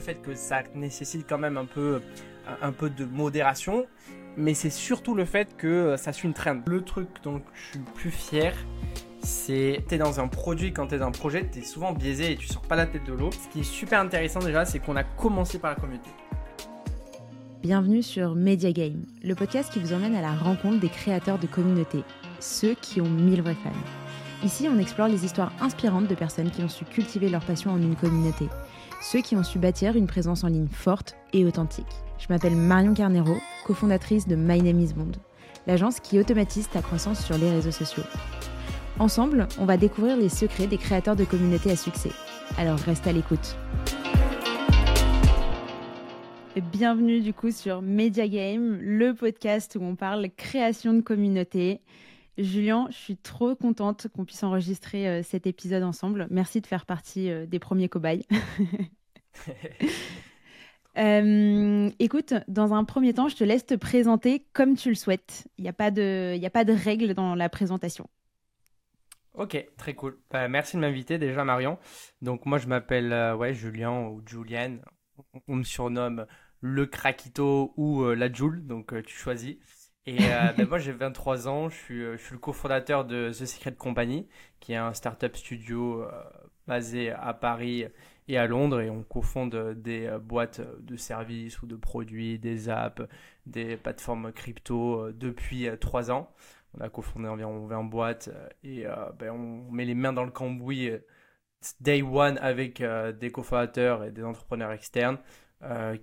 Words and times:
fait 0.00 0.16
que 0.16 0.34
ça 0.34 0.62
nécessite 0.74 1.26
quand 1.28 1.38
même 1.38 1.56
un 1.56 1.66
peu, 1.66 2.00
un 2.62 2.72
peu 2.72 2.90
de 2.90 3.04
modération, 3.04 3.86
mais 4.36 4.54
c'est 4.54 4.70
surtout 4.70 5.14
le 5.14 5.24
fait 5.24 5.56
que 5.56 5.96
ça 5.96 6.12
suit 6.12 6.28
une 6.28 6.34
trend. 6.34 6.60
Le 6.66 6.82
truc 6.82 7.08
dont 7.22 7.40
je 7.54 7.70
suis 7.70 7.78
le 7.78 7.92
plus 7.92 8.10
fier, 8.10 8.54
c'est 9.22 9.84
t'es 9.88 9.98
dans 9.98 10.20
un 10.20 10.28
produit 10.28 10.72
quand 10.72 10.88
t'es 10.88 10.98
dans 10.98 11.08
un 11.08 11.12
projet, 11.12 11.44
t'es 11.44 11.62
souvent 11.62 11.92
biaisé 11.92 12.32
et 12.32 12.36
tu 12.36 12.46
sors 12.46 12.62
pas 12.62 12.76
la 12.76 12.86
tête 12.86 13.04
de 13.04 13.12
l'eau. 13.12 13.30
Ce 13.32 13.48
qui 13.52 13.60
est 13.60 13.70
super 13.70 14.00
intéressant 14.00 14.40
déjà, 14.40 14.64
c'est 14.64 14.78
qu'on 14.78 14.96
a 14.96 15.04
commencé 15.04 15.58
par 15.58 15.70
la 15.70 15.76
communauté. 15.76 16.10
Bienvenue 17.62 18.02
sur 18.02 18.34
Media 18.34 18.72
Game, 18.72 19.04
le 19.22 19.34
podcast 19.34 19.70
qui 19.70 19.80
vous 19.80 19.92
emmène 19.92 20.14
à 20.14 20.22
la 20.22 20.32
rencontre 20.32 20.80
des 20.80 20.88
créateurs 20.88 21.38
de 21.38 21.46
communautés, 21.46 22.04
ceux 22.38 22.74
qui 22.74 23.02
ont 23.02 23.10
mille 23.10 23.42
vrais 23.42 23.54
fans. 23.54 23.70
Ici, 24.42 24.66
on 24.74 24.78
explore 24.78 25.08
les 25.08 25.26
histoires 25.26 25.52
inspirantes 25.60 26.08
de 26.08 26.14
personnes 26.14 26.50
qui 26.50 26.62
ont 26.62 26.70
su 26.70 26.86
cultiver 26.86 27.28
leur 27.28 27.44
passion 27.44 27.72
en 27.72 27.76
une 27.76 27.96
communauté, 27.96 28.46
ceux 29.00 29.20
qui 29.22 29.34
ont 29.34 29.42
su 29.42 29.58
bâtir 29.58 29.96
une 29.96 30.06
présence 30.06 30.44
en 30.44 30.48
ligne 30.48 30.68
forte 30.68 31.16
et 31.32 31.44
authentique. 31.44 31.86
Je 32.18 32.26
m'appelle 32.28 32.54
Marion 32.54 32.92
Carnero, 32.92 33.36
cofondatrice 33.64 34.28
de 34.28 34.36
My 34.36 34.60
Name 34.60 34.80
is 34.80 34.92
Bond, 34.92 35.12
l'agence 35.66 36.00
qui 36.00 36.18
automatise 36.18 36.68
ta 36.68 36.82
croissance 36.82 37.24
sur 37.24 37.38
les 37.38 37.50
réseaux 37.50 37.70
sociaux. 37.70 38.02
Ensemble, 38.98 39.48
on 39.58 39.64
va 39.64 39.78
découvrir 39.78 40.16
les 40.16 40.28
secrets 40.28 40.66
des 40.66 40.76
créateurs 40.76 41.16
de 41.16 41.24
communautés 41.24 41.70
à 41.70 41.76
succès. 41.76 42.10
Alors 42.58 42.78
reste 42.78 43.06
à 43.06 43.12
l'écoute. 43.12 43.56
Bienvenue 46.72 47.20
du 47.20 47.32
coup 47.32 47.52
sur 47.52 47.80
Media 47.80 48.28
Game, 48.28 48.78
le 48.82 49.14
podcast 49.14 49.78
où 49.80 49.84
on 49.84 49.94
parle 49.94 50.28
création 50.36 50.92
de 50.92 51.00
communauté. 51.00 51.80
Julien, 52.42 52.86
je 52.90 52.96
suis 52.96 53.16
trop 53.16 53.54
contente 53.54 54.08
qu'on 54.08 54.24
puisse 54.24 54.42
enregistrer 54.42 55.08
euh, 55.08 55.22
cet 55.22 55.46
épisode 55.46 55.82
ensemble. 55.82 56.26
Merci 56.30 56.60
de 56.60 56.66
faire 56.66 56.86
partie 56.86 57.30
euh, 57.30 57.46
des 57.46 57.58
premiers 57.58 57.88
cobayes. 57.88 58.26
Euh, 60.98 61.88
écoute, 62.00 62.34
dans 62.48 62.74
un 62.74 62.82
premier 62.82 63.14
temps, 63.14 63.28
je 63.28 63.36
te 63.36 63.44
laisse 63.44 63.64
te 63.64 63.74
présenter 63.74 64.44
comme 64.52 64.74
tu 64.74 64.88
le 64.88 64.96
souhaites. 64.96 65.46
Il 65.56 65.62
n'y 65.62 65.68
a, 65.70 65.72
pas 65.72 65.92
de, 65.92 66.36
a 66.44 66.50
pas 66.50 66.64
de 66.64 66.72
règles 66.72 67.14
dans 67.14 67.36
la 67.36 67.48
présentation. 67.48 68.08
Ok, 69.34 69.64
très 69.78 69.94
cool. 69.94 70.18
Bah, 70.32 70.48
merci 70.48 70.76
de 70.76 70.80
m'inviter 70.80 71.16
déjà, 71.16 71.44
Marion. 71.44 71.78
Donc 72.22 72.44
moi, 72.44 72.58
je 72.58 72.66
m'appelle 72.66 73.36
ouais, 73.36 73.54
Julien 73.54 74.08
ou 74.08 74.20
Julienne. 74.26 74.82
On 75.46 75.54
me 75.54 75.62
surnomme 75.62 76.26
le 76.60 76.86
Krakito 76.86 77.72
ou 77.76 78.04
la 78.10 78.30
Joule, 78.30 78.66
donc 78.66 78.92
tu 79.04 79.16
choisis. 79.16 79.58
Et 80.06 80.18
euh, 80.20 80.52
ben, 80.56 80.68
moi, 80.68 80.78
j'ai 80.78 80.92
23 80.92 81.48
ans, 81.48 81.68
je 81.68 81.76
suis, 81.76 82.02
euh, 82.02 82.16
je 82.16 82.22
suis 82.22 82.32
le 82.32 82.38
cofondateur 82.38 83.04
de 83.04 83.30
The 83.30 83.46
Secret 83.46 83.74
Company, 83.74 84.28
qui 84.60 84.72
est 84.72 84.76
un 84.76 84.92
startup 84.94 85.36
studio 85.36 86.02
euh, 86.02 86.10
basé 86.66 87.10
à 87.10 87.34
Paris 87.34 87.86
et 88.28 88.38
à 88.38 88.46
Londres. 88.46 88.80
Et 88.80 88.90
on 88.90 89.02
cofonde 89.02 89.74
des 89.76 90.10
boîtes 90.22 90.60
de 90.80 90.96
services 90.96 91.62
ou 91.62 91.66
de 91.66 91.76
produits, 91.76 92.38
des 92.38 92.68
apps, 92.68 93.02
des 93.46 93.76
plateformes 93.76 94.32
crypto 94.32 95.10
depuis 95.12 95.68
3 95.80 96.10
ans. 96.10 96.32
On 96.78 96.80
a 96.82 96.88
cofondé 96.88 97.28
environ 97.28 97.66
20 97.66 97.84
boîtes 97.84 98.30
et 98.62 98.84
ben, 99.18 99.30
on 99.32 99.70
met 99.72 99.84
les 99.84 99.94
mains 99.94 100.12
dans 100.12 100.24
le 100.24 100.30
cambouis 100.30 100.90
day 101.80 102.02
one 102.02 102.38
avec 102.38 102.80
des 103.18 103.30
cofondateurs 103.32 104.04
et 104.04 104.12
des 104.12 104.22
entrepreneurs 104.22 104.70
externes 104.70 105.18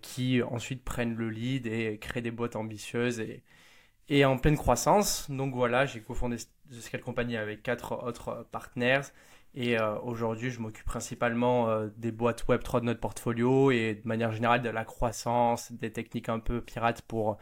qui 0.02 0.42
ensuite 0.44 0.84
prennent 0.84 1.16
le 1.16 1.30
lead 1.30 1.68
et 1.68 1.98
créent 2.00 2.22
des 2.22 2.32
boîtes 2.32 2.58
ambitieuses 2.58 3.22
et, 3.22 3.44
et 4.10 4.26
en 4.26 4.38
pleine 4.38 4.58
croissance. 4.58 5.30
Donc 5.30 5.54
voilà, 5.54 5.86
j'ai 5.86 6.02
cofondé 6.02 6.38
The 6.38 6.82
Scale 6.82 7.02
Company 7.02 7.38
avec 7.38 7.64
quatre 7.64 8.04
autres 8.06 8.48
partenaires. 8.52 9.04
Et 9.56 9.80
euh, 9.80 9.98
aujourd'hui, 10.00 10.52
je 10.52 10.60
m'occupe 10.60 10.86
principalement 10.86 11.70
euh, 11.70 11.88
des 11.98 12.12
boîtes 12.12 12.46
Web3 12.48 12.82
de 12.82 12.86
notre 12.86 13.00
portfolio 13.00 13.72
et 13.72 13.96
de 13.96 14.08
manière 14.08 14.32
générale 14.32 14.62
de 14.62 14.70
la 14.70 14.86
croissance, 14.86 15.72
des 15.72 15.92
techniques 15.92 16.30
un 16.30 16.40
peu 16.40 16.62
pirates 16.62 17.02
pour 17.02 17.38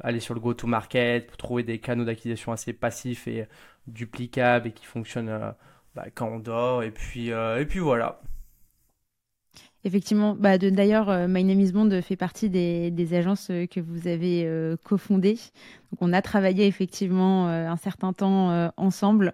aller 0.00 0.20
sur 0.20 0.34
le 0.34 0.40
go-to-market, 0.40 1.26
pour 1.26 1.36
trouver 1.36 1.62
des 1.64 1.80
canaux 1.80 2.04
d'acquisition 2.04 2.52
assez 2.52 2.72
passifs 2.72 3.26
et 3.28 3.48
duplicables 3.88 4.68
et 4.68 4.72
qui 4.72 4.84
fonctionnent 4.86 5.28
euh, 5.30 5.50
bah, 5.94 6.06
quand 6.14 6.28
on 6.28 6.38
dort. 6.38 6.82
Et 6.82 6.90
puis, 6.90 7.28
et 7.30 7.66
puis 7.68 7.80
voilà. 7.80 8.20
Effectivement, 9.86 10.34
bah 10.34 10.58
d'ailleurs, 10.58 11.08
euh, 11.10 11.28
My 11.28 11.44
Name 11.44 11.60
is 11.60 11.70
Bond 11.70 12.02
fait 12.02 12.16
partie 12.16 12.50
des, 12.50 13.14
agences 13.14 13.50
euh, 13.50 13.66
que 13.66 13.78
vous 13.78 14.08
avez 14.08 14.44
euh, 14.44 14.76
cofondées. 14.82 15.38
Donc, 15.92 16.00
on 16.00 16.12
a 16.12 16.20
travaillé 16.22 16.66
effectivement 16.66 17.46
un 17.46 17.76
certain 17.76 18.12
temps 18.12 18.72
ensemble. 18.76 19.32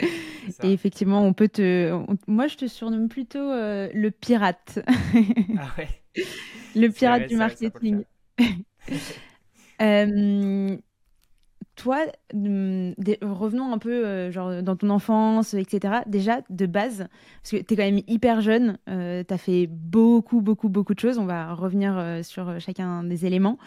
Et 0.64 0.72
effectivement, 0.72 1.22
on 1.22 1.34
peut 1.34 1.48
te. 1.48 1.92
Moi, 2.26 2.46
je 2.46 2.56
te 2.56 2.68
surnomme 2.68 3.10
plutôt 3.10 3.52
le 3.52 4.08
pirate. 4.08 4.78
ah 5.58 5.68
ouais. 5.76 5.88
Le 6.74 6.88
pirate 6.88 7.28
du 7.28 7.36
marketing. 7.36 8.04
toi, 11.76 12.04
mm, 12.34 12.92
revenons 13.22 13.72
un 13.72 13.78
peu 13.78 14.06
euh, 14.06 14.30
genre, 14.30 14.62
dans 14.62 14.76
ton 14.76 14.90
enfance, 14.90 15.54
etc. 15.54 16.02
Déjà, 16.06 16.40
de 16.50 16.66
base, 16.66 17.08
parce 17.42 17.50
que 17.50 17.56
tu 17.56 17.74
es 17.74 17.76
quand 17.76 17.84
même 17.84 18.02
hyper 18.06 18.40
jeune, 18.40 18.78
euh, 18.88 19.24
tu 19.26 19.32
as 19.32 19.38
fait 19.38 19.66
beaucoup, 19.68 20.40
beaucoup, 20.40 20.68
beaucoup 20.68 20.94
de 20.94 21.00
choses. 21.00 21.18
On 21.18 21.24
va 21.24 21.54
revenir 21.54 21.96
euh, 21.96 22.22
sur 22.22 22.60
chacun 22.60 23.04
des 23.04 23.26
éléments. 23.26 23.58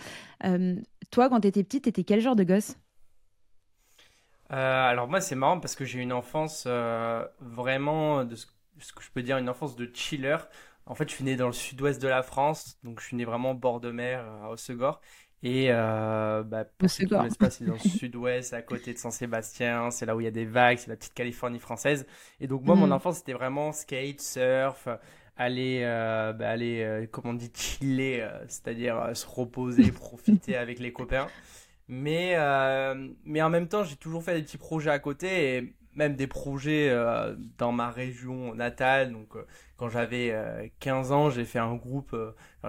toi, 1.11 1.29
quand 1.29 1.41
tu 1.41 1.47
étais 1.47 1.63
petite, 1.63 1.83
tu 1.83 1.89
étais 1.89 2.03
quel 2.03 2.21
genre 2.21 2.35
de 2.35 2.43
gosse? 2.43 2.77
Alors, 4.49 5.07
moi, 5.07 5.21
c'est 5.21 5.35
marrant 5.35 5.59
parce 5.59 5.75
que 5.75 5.85
j'ai 5.85 5.99
une 5.99 6.13
enfance 6.13 6.67
vraiment, 7.41 8.23
de 8.23 8.35
ce, 8.35 8.45
que 8.45 9.01
je 9.01 9.09
peux 9.11 9.23
dire, 9.23 9.37
une 9.37 9.49
enfance 9.49 9.75
de 9.75 9.89
chiller. 9.93 10.37
En 10.85 10.93
fait, 10.93 11.09
je 11.09 11.15
suis 11.15 11.23
né 11.23 11.35
dans 11.35 11.47
le 11.47 11.53
sud-ouest 11.53 11.99
de 11.99 12.07
la 12.07 12.21
France, 12.21 12.77
donc 12.83 12.99
je 12.99 13.07
suis 13.07 13.17
né 13.17 13.25
vraiment 13.25 13.51
au 13.51 13.55
bord 13.55 13.79
de 13.79 13.89
mer, 13.89 14.23
à 14.43 14.51
Hossegor. 14.51 15.01
Et 15.43 15.67
euh, 15.69 16.43
bah, 16.43 16.65
pour 16.65 16.89
ceux 16.89 17.05
qui 17.05 17.11
dans 17.11 17.23
le 17.23 17.79
sud-ouest, 17.79 18.53
à 18.53 18.61
côté 18.61 18.93
de 18.93 18.97
Saint-Sébastien, 18.97 19.91
c'est 19.91 20.05
là 20.05 20.15
où 20.15 20.21
il 20.21 20.23
y 20.23 20.27
a 20.27 20.31
des 20.31 20.45
vagues, 20.45 20.79
c'est 20.79 20.89
la 20.89 20.95
petite 20.95 21.13
Californie 21.13 21.59
française. 21.59 22.07
Et 22.39 22.47
donc 22.47 22.63
moi, 22.63 22.75
mon 22.75 22.87
mm. 22.87 22.93
enfance, 22.93 23.17
c'était 23.17 23.33
vraiment 23.33 23.71
skate, 23.71 24.21
surf, 24.21 24.87
aller, 25.37 25.81
euh, 25.83 26.33
bah, 26.33 26.49
aller 26.49 26.81
euh, 26.81 27.05
comment 27.11 27.31
on 27.31 27.33
dit, 27.33 27.51
chiller, 27.53 28.21
euh, 28.21 28.29
c'est-à-dire 28.47 28.97
euh, 28.97 29.13
se 29.13 29.27
reposer, 29.27 29.91
profiter 29.91 30.55
avec 30.55 30.79
les 30.79 30.93
copains. 30.93 31.27
Mais, 31.87 32.35
mais 33.25 33.43
en 33.43 33.49
même 33.51 33.67
temps, 33.67 33.83
j'ai 33.83 33.95
toujours 33.95 34.23
fait 34.23 34.33
des 34.33 34.41
petits 34.41 34.57
projets 34.57 34.89
à 34.89 34.97
côté 34.97 35.57
et 35.57 35.75
même 35.93 36.15
des 36.15 36.25
projets 36.25 36.91
dans 37.59 37.71
ma 37.71 37.91
région 37.91 38.55
natale. 38.55 39.11
Donc 39.11 39.35
quand 39.77 39.89
j'avais 39.89 40.33
15 40.79 41.11
ans, 41.11 41.29
j'ai 41.29 41.45
fait 41.45 41.59
un 41.59 41.75
groupe, 41.75 42.17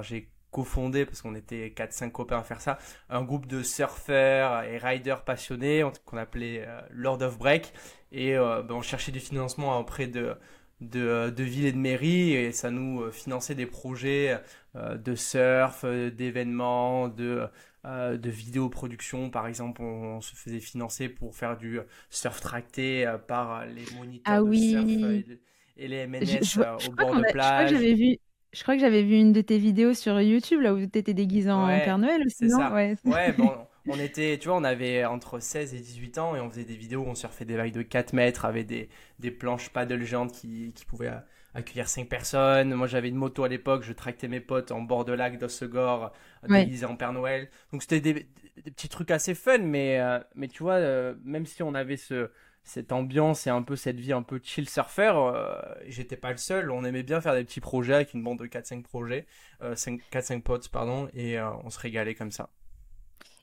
j'ai 0.03 0.29
cofondé, 0.51 1.05
parce 1.05 1.23
qu'on 1.23 1.35
était 1.35 1.73
4-5 1.77 2.11
copains 2.11 2.39
à 2.39 2.43
faire 2.43 2.61
ça, 2.61 2.79
un 3.11 3.23
groupe 3.23 3.47
de 3.47 3.63
surfeurs 3.63 4.63
et 4.63 4.79
riders 4.79 5.23
passionnés 5.23 5.85
qu'on 6.05 6.17
appelait 6.17 6.65
euh, 6.67 6.81
Lord 6.91 7.23
of 7.23 7.39
Break. 7.39 7.73
Et 8.13 8.37
euh, 8.37 8.63
ben, 8.63 8.77
on 8.77 8.83
cherchait 8.83 9.13
du 9.13 9.21
financement 9.21 9.79
auprès 9.79 10.07
de, 10.07 10.35
de, 10.81 11.31
de 11.31 11.43
villes 11.43 11.67
et 11.67 11.73
de 11.73 11.79
mairies 11.79 12.33
et 12.33 12.53
ça 12.53 12.71
nous 12.71 13.03
euh, 13.03 13.11
finançait 13.11 13.55
des 13.55 13.67
projets 13.67 14.41
de 14.75 15.15
surf, 15.15 15.87
d'événements, 15.87 17.09
de, 17.09 17.49
de 17.85 18.31
vidéoproduction. 18.31 19.31
Par 19.31 19.47
exemple, 19.47 19.81
on, 19.81 20.21
se 20.21 20.37
faisait 20.37 20.61
financer 20.61 21.09
pour 21.09 21.35
faire 21.35 21.57
du 21.57 21.81
surf 22.11 22.43
tracté 22.43 23.11
par 23.27 23.65
les 23.65 23.85
moniteurs 23.97 24.35
ah 24.35 24.41
de 24.41 24.43
oui. 24.43 24.71
surf 24.73 25.39
et, 25.79 25.89
les 25.89 26.07
MNS 26.07 26.89
au 26.89 26.93
bord 26.93 27.17
de 27.17 27.33
plage. 27.33 27.71
Je 27.71 27.75
j'avais 27.77 27.95
vu, 27.95 28.19
je 28.53 28.63
crois 28.63 28.75
que 28.75 28.81
j'avais 28.81 29.03
vu 29.03 29.17
une 29.17 29.33
de 29.33 29.41
tes 29.41 29.59
vidéos 29.59 29.95
sur 29.95 30.21
YouTube 30.21 30.61
là 30.61 30.75
où 30.75 30.79
tu 30.79 30.99
étais 30.99 31.15
déguisé 31.15 31.51
en 31.51 31.67
Père 31.67 31.99
Noël 31.99 32.23
aussi, 32.25 32.47
non 32.47 32.73
Ouais, 32.73 32.97
ouais 33.05 33.33
bon, 33.39 33.53
on 33.89 33.99
était, 33.99 34.39
tu 34.39 34.49
vois, 34.49 34.57
on 34.57 34.65
avait 34.65 35.05
entre 35.05 35.41
16 35.41 35.75
et 35.75 35.81
18 35.81 36.19
ans 36.19 36.37
et 36.37 36.41
on 36.41 36.51
faisait 36.51 36.65
des 36.65 36.77
vidéos 36.77 37.03
où 37.03 37.07
on 37.07 37.15
surfait 37.15 37.45
des 37.45 37.57
vagues 37.57 37.73
de 37.73 37.83
4 37.83 38.13
mètres 38.13 38.45
avec 38.45 38.67
des, 38.67 38.89
des 39.19 39.31
planches 39.31 39.71
paddle 39.71 40.03
géantes 40.05 40.33
qui, 40.33 40.73
qui 40.75 40.85
pouvaient 40.85 41.13
accueillir 41.55 41.89
5 41.89 42.09
personnes. 42.09 42.75
Moi, 42.75 42.87
j'avais 42.87 43.09
une 43.09 43.17
moto 43.17 43.45
à 43.45 43.49
l'époque, 43.49 43.83
je 43.83 43.93
tractais 43.93 44.29
mes 44.29 44.41
potes 44.41 44.73
en 44.73 44.81
bord 44.81 45.05
de 45.05 45.13
lac 45.13 45.39
d'Ossegor, 45.39 46.13
déguisés 46.49 46.87
en 46.87 46.97
Père 46.97 47.13
Noël. 47.13 47.49
Donc, 47.73 47.83
c'était 47.83 48.01
des, 48.01 48.13
des, 48.15 48.71
petits 48.71 48.89
trucs 48.89 49.11
assez 49.11 49.35
fun, 49.35 49.59
mais, 49.59 50.01
euh, 50.01 50.19
mais 50.35 50.49
tu 50.49 50.63
vois, 50.63 50.75
euh, 50.75 51.15
même 51.25 51.47
si 51.47 51.63
on 51.63 51.75
avait 51.75 51.97
ce, 51.97 52.31
cette 52.67 52.91
ambiance 52.91 53.47
et 53.47 53.51
un 53.51 53.63
peu 53.63 53.77
cette 53.77 54.01
vie 54.01 54.13
un 54.13 54.23
peu 54.23 54.41
chill 54.43 54.69
surfer, 54.69 55.13
euh, 55.15 55.55
j'étais 55.87 56.17
pas 56.17 56.33
le 56.33 56.37
seul. 56.37 56.73
On 56.73 56.85
aimait 56.85 57.05
bien 57.05 57.21
faire 57.21 57.35
des 57.35 57.45
petits 57.45 57.61
projets 57.61 57.95
avec 57.95 58.13
une 58.13 58.25
bande 58.25 58.41
de 58.41 58.47
4-5 58.47 58.83
projets, 58.83 59.27
4-5 59.63 60.01
euh, 60.33 60.41
potes, 60.41 60.69
pardon, 60.69 61.09
et 61.15 61.39
euh, 61.39 61.49
on 61.65 61.71
se 61.71 61.79
régalait 61.79 62.17
comme 62.17 62.33
ça. 62.33 62.51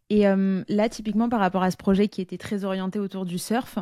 Et 0.09 0.25
là, 0.25 0.89
typiquement 0.89 1.27
par 1.27 1.39
rapport 1.39 1.63
à 1.63 1.71
ce 1.71 1.77
projet 1.77 2.07
qui 2.07 2.21
était 2.21 2.37
très 2.37 2.65
orienté 2.65 2.99
autour 2.99 3.25
du 3.25 3.39
surf, 3.39 3.79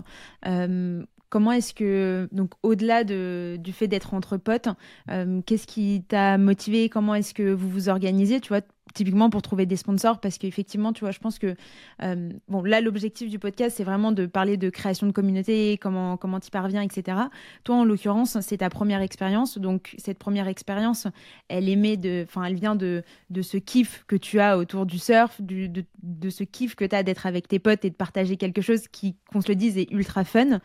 comment 1.29 1.51
est-ce 1.51 1.73
que, 1.73 2.29
donc 2.31 2.51
au-delà 2.63 3.03
de, 3.03 3.57
du 3.59 3.73
fait 3.73 3.89
d'être 3.89 4.13
entre 4.13 4.38
potes, 4.38 4.69
qu'est-ce 5.07 5.67
qui 5.67 6.05
t'a 6.07 6.38
motivé? 6.38 6.88
Comment 6.88 7.15
est-ce 7.15 7.33
que 7.33 7.51
vous 7.51 7.69
vous 7.69 7.89
organisez? 7.89 8.39
Tu 8.39 8.47
vois, 8.47 8.61
typiquement 8.93 9.29
pour 9.29 9.41
trouver 9.41 9.65
des 9.65 9.75
sponsors 9.75 10.19
parce 10.19 10.38
qu'effectivement 10.38 10.93
tu 10.93 11.01
vois 11.01 11.11
je 11.11 11.19
pense 11.19 11.39
que 11.39 11.55
euh, 12.03 12.29
bon 12.47 12.63
là 12.63 12.81
l'objectif 12.81 13.29
du 13.29 13.39
podcast 13.39 13.77
c'est 13.77 13.83
vraiment 13.83 14.11
de 14.11 14.25
parler 14.25 14.57
de 14.57 14.69
création 14.69 15.07
de 15.07 15.11
communauté 15.11 15.77
comment 15.81 16.17
comment 16.17 16.39
y 16.39 16.49
parviens 16.49 16.81
etc 16.81 17.17
toi 17.63 17.75
en 17.75 17.83
l'occurrence 17.83 18.39
c'est 18.41 18.57
ta 18.57 18.69
première 18.69 19.01
expérience. 19.01 19.57
Donc 19.57 19.95
cette 19.97 20.19
première 20.19 20.47
expérience 20.47 21.07
elle 21.47 21.69
émet 21.69 21.97
de 21.97 22.25
enfin 22.27 22.43
elle 22.43 22.55
vient 22.55 22.75
de 22.75 23.03
de 23.29 23.41
ce 23.41 23.57
kiff 23.57 24.03
que 24.07 24.15
tu 24.15 24.39
as 24.39 24.57
autour 24.57 24.85
du 24.85 24.99
surf 24.99 25.41
de, 25.41 25.83
de 26.03 26.29
ce 26.29 26.43
kiff 26.43 26.75
que 26.75 26.85
tu 26.85 26.95
as 26.95 27.03
d'être 27.03 27.25
avec 27.25 27.47
tes 27.47 27.59
potes 27.59 27.85
et 27.85 27.89
de 27.89 27.95
partager 27.95 28.38
quelque 28.38 28.61
chose 28.61 28.88
qui 28.88 29.15
qu'on 29.31 29.41
se 29.41 29.49
le 29.49 29.55
dise 29.55 29.77
est 29.77 29.91
ultra 29.91 30.23
fun. 30.23 30.59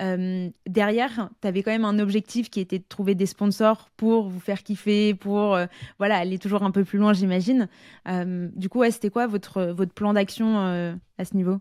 Euh, 0.00 0.48
derrière, 0.66 1.28
tu 1.40 1.48
avais 1.48 1.62
quand 1.62 1.70
même 1.70 1.84
un 1.84 1.98
objectif 1.98 2.50
qui 2.50 2.60
était 2.60 2.78
de 2.78 2.84
trouver 2.88 3.14
des 3.14 3.26
sponsors 3.26 3.90
pour 3.96 4.28
vous 4.28 4.40
faire 4.40 4.62
kiffer, 4.62 5.14
pour 5.14 5.54
euh, 5.54 5.66
voilà 5.98 6.18
aller 6.18 6.38
toujours 6.38 6.62
un 6.62 6.70
peu 6.70 6.84
plus 6.84 6.98
loin, 6.98 7.12
j'imagine. 7.12 7.67
Euh, 8.08 8.48
du 8.54 8.68
coup, 8.68 8.80
ouais, 8.80 8.90
c'était 8.90 9.10
quoi 9.10 9.26
votre, 9.26 9.62
votre 9.64 9.92
plan 9.92 10.12
d'action 10.12 10.58
à 10.58 11.24
ce 11.24 11.36
niveau? 11.36 11.60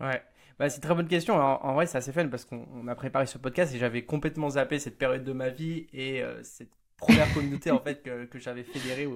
Ouais. 0.00 0.22
Bah, 0.58 0.70
c'est 0.70 0.76
une 0.76 0.82
très 0.82 0.94
bonne 0.94 1.08
question. 1.08 1.34
En, 1.34 1.74
vrai, 1.74 1.86
c'est 1.86 1.98
assez 1.98 2.12
fun 2.12 2.28
parce 2.28 2.44
qu'on 2.44 2.88
a 2.88 2.94
préparé 2.94 3.26
ce 3.26 3.38
podcast 3.38 3.74
et 3.74 3.78
j'avais 3.78 4.04
complètement 4.04 4.50
zappé 4.50 4.78
cette 4.78 4.98
période 4.98 5.24
de 5.24 5.32
ma 5.32 5.50
vie 5.50 5.86
et 5.92 6.22
cette 6.42 6.70
première 6.96 7.32
communauté 7.34 7.70
en 7.70 7.78
fait 7.78 8.02
que, 8.02 8.38
j'avais 8.38 8.62
fédérée 8.62 9.06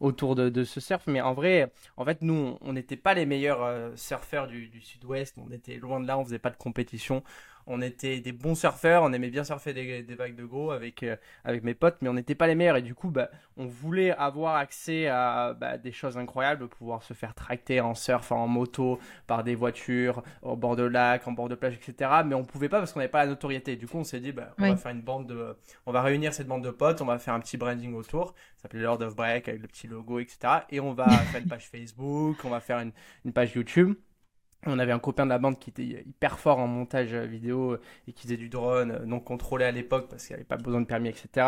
autour 0.00 0.34
de, 0.34 0.50
de, 0.50 0.64
ce 0.64 0.80
surf. 0.80 1.06
Mais 1.06 1.22
en 1.22 1.32
vrai, 1.32 1.72
en 1.96 2.04
fait, 2.04 2.20
nous, 2.20 2.58
on 2.60 2.72
n'était 2.74 2.96
pas 2.96 3.14
les 3.14 3.24
meilleurs 3.24 3.96
surfeurs 3.96 4.46
du, 4.48 4.68
du 4.68 4.82
sud-ouest. 4.82 5.36
On 5.38 5.50
était 5.50 5.76
loin 5.76 5.98
de 5.98 6.06
là, 6.06 6.18
on 6.18 6.24
faisait 6.24 6.38
pas 6.38 6.50
de 6.50 6.56
compétition 6.56 7.22
on 7.66 7.80
était 7.80 8.20
des 8.20 8.32
bons 8.32 8.54
surfeurs, 8.54 9.02
on 9.02 9.12
aimait 9.12 9.30
bien 9.30 9.44
surfer 9.44 9.72
des, 9.72 10.14
vagues 10.14 10.36
de 10.36 10.44
gros 10.44 10.70
avec, 10.70 11.02
euh, 11.02 11.16
avec 11.44 11.62
mes 11.62 11.74
potes, 11.74 11.96
mais 12.00 12.08
on 12.08 12.14
n'était 12.14 12.34
pas 12.34 12.46
les 12.46 12.54
meilleurs. 12.54 12.76
Et 12.76 12.82
du 12.82 12.94
coup, 12.94 13.10
bah, 13.10 13.30
on 13.56 13.66
voulait 13.66 14.10
avoir 14.12 14.56
accès 14.56 15.06
à 15.06 15.54
bah, 15.54 15.78
des 15.78 15.92
choses 15.92 16.18
incroyables, 16.18 16.68
pouvoir 16.68 17.02
se 17.02 17.14
faire 17.14 17.34
tracter 17.34 17.80
en 17.80 17.94
surf, 17.94 18.32
en 18.32 18.46
moto, 18.48 18.98
par 19.26 19.44
des 19.44 19.54
voitures, 19.54 20.22
au 20.42 20.56
bord 20.56 20.76
de 20.76 20.82
lac, 20.82 21.26
en 21.26 21.32
bord 21.32 21.48
de 21.48 21.54
plage, 21.54 21.74
etc. 21.74 22.10
Mais 22.24 22.34
on 22.34 22.44
pouvait 22.44 22.68
pas 22.68 22.78
parce 22.78 22.92
qu'on 22.92 23.00
n'avait 23.00 23.10
pas 23.10 23.24
la 23.24 23.30
notoriété. 23.30 23.76
Du 23.76 23.86
coup, 23.86 23.98
on 23.98 24.04
s'est 24.04 24.20
dit, 24.20 24.32
bah, 24.32 24.54
on 24.58 24.68
va 24.68 24.76
faire 24.76 24.92
une 24.92 25.02
bande 25.02 25.26
de, 25.26 25.56
on 25.86 25.92
va 25.92 26.02
réunir 26.02 26.34
cette 26.34 26.46
bande 26.46 26.64
de 26.64 26.70
potes, 26.70 27.00
on 27.00 27.06
va 27.06 27.18
faire 27.18 27.34
un 27.34 27.40
petit 27.40 27.56
branding 27.56 27.94
autour. 27.94 28.34
Ça 28.56 28.62
s'appelait 28.62 28.82
Lord 28.82 29.02
of 29.02 29.16
Break 29.16 29.48
avec 29.48 29.60
le 29.60 29.68
petit 29.68 29.86
logo, 29.86 30.18
etc. 30.18 30.38
Et 30.70 30.80
on 30.80 30.92
va 30.92 31.08
faire 31.08 31.40
une 31.40 31.48
page 31.48 31.68
Facebook, 31.68 32.38
on 32.44 32.50
va 32.50 32.60
faire 32.60 32.78
une, 32.78 32.92
une 33.24 33.32
page 33.32 33.54
YouTube. 33.54 33.94
On 34.66 34.78
avait 34.78 34.92
un 34.92 35.00
copain 35.00 35.24
de 35.24 35.30
la 35.30 35.38
bande 35.38 35.58
qui 35.58 35.70
était 35.70 35.82
hyper 35.82 36.38
fort 36.38 36.58
en 36.58 36.68
montage 36.68 37.14
vidéo 37.14 37.78
et 38.06 38.12
qui 38.12 38.22
faisait 38.22 38.36
du 38.36 38.48
drone 38.48 39.02
non 39.04 39.18
contrôlé 39.18 39.64
à 39.64 39.72
l'époque 39.72 40.06
parce 40.08 40.24
qu'il 40.24 40.34
n'y 40.34 40.40
avait 40.40 40.44
pas 40.44 40.56
besoin 40.56 40.80
de 40.80 40.86
permis, 40.86 41.08
etc. 41.08 41.46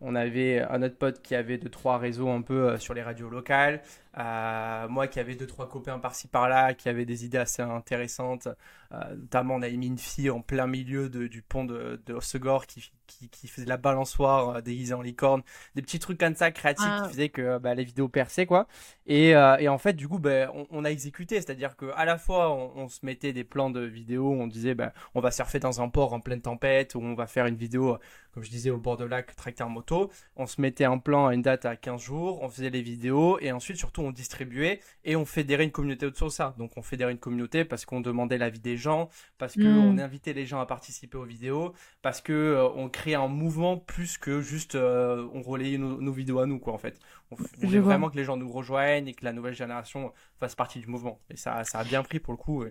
On 0.00 0.14
avait 0.14 0.62
un 0.62 0.82
autre 0.82 0.96
pote 0.96 1.20
qui 1.20 1.34
avait 1.34 1.58
deux 1.58 1.68
trois 1.68 1.98
réseaux 1.98 2.30
un 2.30 2.40
peu 2.40 2.70
euh, 2.70 2.78
sur 2.78 2.94
les 2.94 3.02
radios 3.02 3.28
locales. 3.28 3.82
Euh, 4.16 4.88
moi 4.88 5.08
qui 5.08 5.18
avais 5.18 5.34
deux 5.34 5.46
trois 5.46 5.68
copains 5.68 5.98
par-ci 5.98 6.28
par-là, 6.28 6.74
qui 6.74 6.88
avaient 6.88 7.04
des 7.04 7.24
idées 7.24 7.38
assez 7.38 7.62
intéressantes. 7.62 8.48
Euh, 8.92 9.16
notamment, 9.16 9.56
on 9.56 9.62
avait 9.62 9.76
mis 9.76 9.88
une 9.88 9.98
fille 9.98 10.30
en 10.30 10.40
plein 10.40 10.66
milieu 10.66 11.08
du 11.08 11.42
pont 11.42 11.64
de, 11.64 12.00
de 12.06 12.18
qui, 12.66 13.28
qui, 13.28 13.48
faisait 13.48 13.64
de 13.64 13.68
la 13.68 13.76
balançoire 13.76 14.48
euh, 14.50 14.60
déguisée 14.60 14.94
en 14.94 15.02
licorne. 15.02 15.42
Des 15.74 15.82
petits 15.82 15.98
trucs 15.98 16.18
comme 16.18 16.34
ça 16.36 16.52
créatifs 16.52 16.84
qui 16.84 16.92
ah. 16.92 17.08
faisaient 17.08 17.28
que 17.28 17.58
bah, 17.58 17.74
les 17.74 17.84
vidéos 17.84 18.08
perçaient 18.08 18.46
quoi. 18.46 18.68
Et, 19.06 19.30
et 19.30 19.68
en 19.68 19.78
fait, 19.78 19.94
du 19.94 20.08
coup, 20.08 20.18
bah, 20.18 20.50
on, 20.70 20.84
a 20.84 20.90
exécuté, 20.90 21.36
c'est-à-dire 21.36 21.76
que 21.76 21.86
à 21.94 22.04
la 22.04 22.16
fois 22.16 22.54
on, 22.54 22.88
se 22.88 23.04
mettait 23.04 23.32
des 23.32 23.44
plans 23.44 23.70
de 23.70 23.80
vidéos, 23.80 24.30
on 24.32 24.46
disait 24.46 24.74
bah, 24.74 24.92
on 25.14 25.20
va 25.20 25.30
surfer 25.30 25.58
dans 25.58 25.82
un 25.82 25.88
port 25.88 26.12
en 26.12 26.20
pleine 26.20 26.40
tempête 26.40 26.94
ou 26.94 27.00
on 27.00 27.14
va 27.14 27.26
faire 27.26 27.46
une 27.46 27.56
vidéo 27.56 27.98
comme 28.34 28.42
je 28.42 28.50
disais, 28.50 28.70
au 28.70 28.78
bord 28.78 28.96
de 28.96 29.04
lac, 29.04 29.34
tracteur 29.36 29.68
moto. 29.68 30.10
On 30.34 30.46
se 30.46 30.60
mettait 30.60 30.84
un 30.84 30.98
plan 30.98 31.28
à 31.28 31.34
une 31.34 31.42
date 31.42 31.64
à 31.66 31.76
15 31.76 32.02
jours, 32.02 32.42
on 32.42 32.48
faisait 32.48 32.68
les 32.68 32.82
vidéos 32.82 33.38
et 33.38 33.52
ensuite, 33.52 33.76
surtout, 33.76 34.02
on 34.04 34.12
distribuait 34.12 34.80
et 35.04 35.16
on 35.16 35.24
fédérait 35.24 35.64
une 35.64 35.70
communauté 35.70 36.06
autour 36.06 36.28
de 36.28 36.32
ça. 36.32 36.54
Donc, 36.58 36.76
on 36.76 36.82
fédérait 36.82 37.12
une 37.12 37.18
communauté 37.18 37.64
parce 37.64 37.84
qu'on 37.84 38.00
demandait 38.00 38.38
l'avis 38.38 38.60
des 38.60 38.76
gens, 38.76 39.08
parce 39.38 39.54
qu'on 39.54 39.92
mm. 39.92 39.98
invitait 40.00 40.32
les 40.32 40.46
gens 40.46 40.60
à 40.60 40.66
participer 40.66 41.18
aux 41.18 41.24
vidéos, 41.24 41.74
parce 42.02 42.20
que 42.20 42.32
euh, 42.32 42.68
on 42.76 42.88
créait 42.88 43.14
un 43.14 43.28
mouvement 43.28 43.76
plus 43.76 44.18
que 44.18 44.40
juste 44.40 44.74
euh, 44.74 45.28
on 45.32 45.42
relayait 45.42 45.78
nos, 45.78 46.12
vidéos 46.12 46.38
à 46.38 46.46
nous, 46.46 46.58
quoi, 46.58 46.72
en 46.72 46.78
fait. 46.78 46.98
On, 47.30 47.36
voulait 47.66 47.80
vraiment 47.80 48.10
que 48.10 48.16
les 48.16 48.24
gens 48.24 48.36
nous 48.36 48.50
rejoignent 48.50 49.08
et 49.08 49.14
que 49.14 49.24
la 49.24 49.32
nouvelle 49.32 49.54
génération 49.54 50.12
fasse 50.38 50.54
partie 50.54 50.78
du 50.78 50.86
mouvement. 50.86 51.20
Et 51.30 51.36
ça, 51.36 51.64
ça 51.64 51.78
a 51.80 51.84
bien 51.84 52.02
pris 52.02 52.20
pour 52.20 52.32
le 52.32 52.38
coup. 52.38 52.64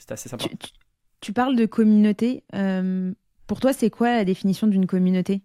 C'était 0.00 0.14
assez 0.14 0.28
sympa. 0.28 0.46
Tu, 1.20 1.32
parles 1.32 1.56
de 1.56 1.66
communauté. 1.66 2.42
Euh, 2.54 3.12
pour 3.46 3.60
toi, 3.60 3.72
c'est 3.72 3.90
quoi 3.90 4.14
la 4.16 4.24
définition 4.24 4.66
d'une 4.66 4.86
communauté? 4.86 5.42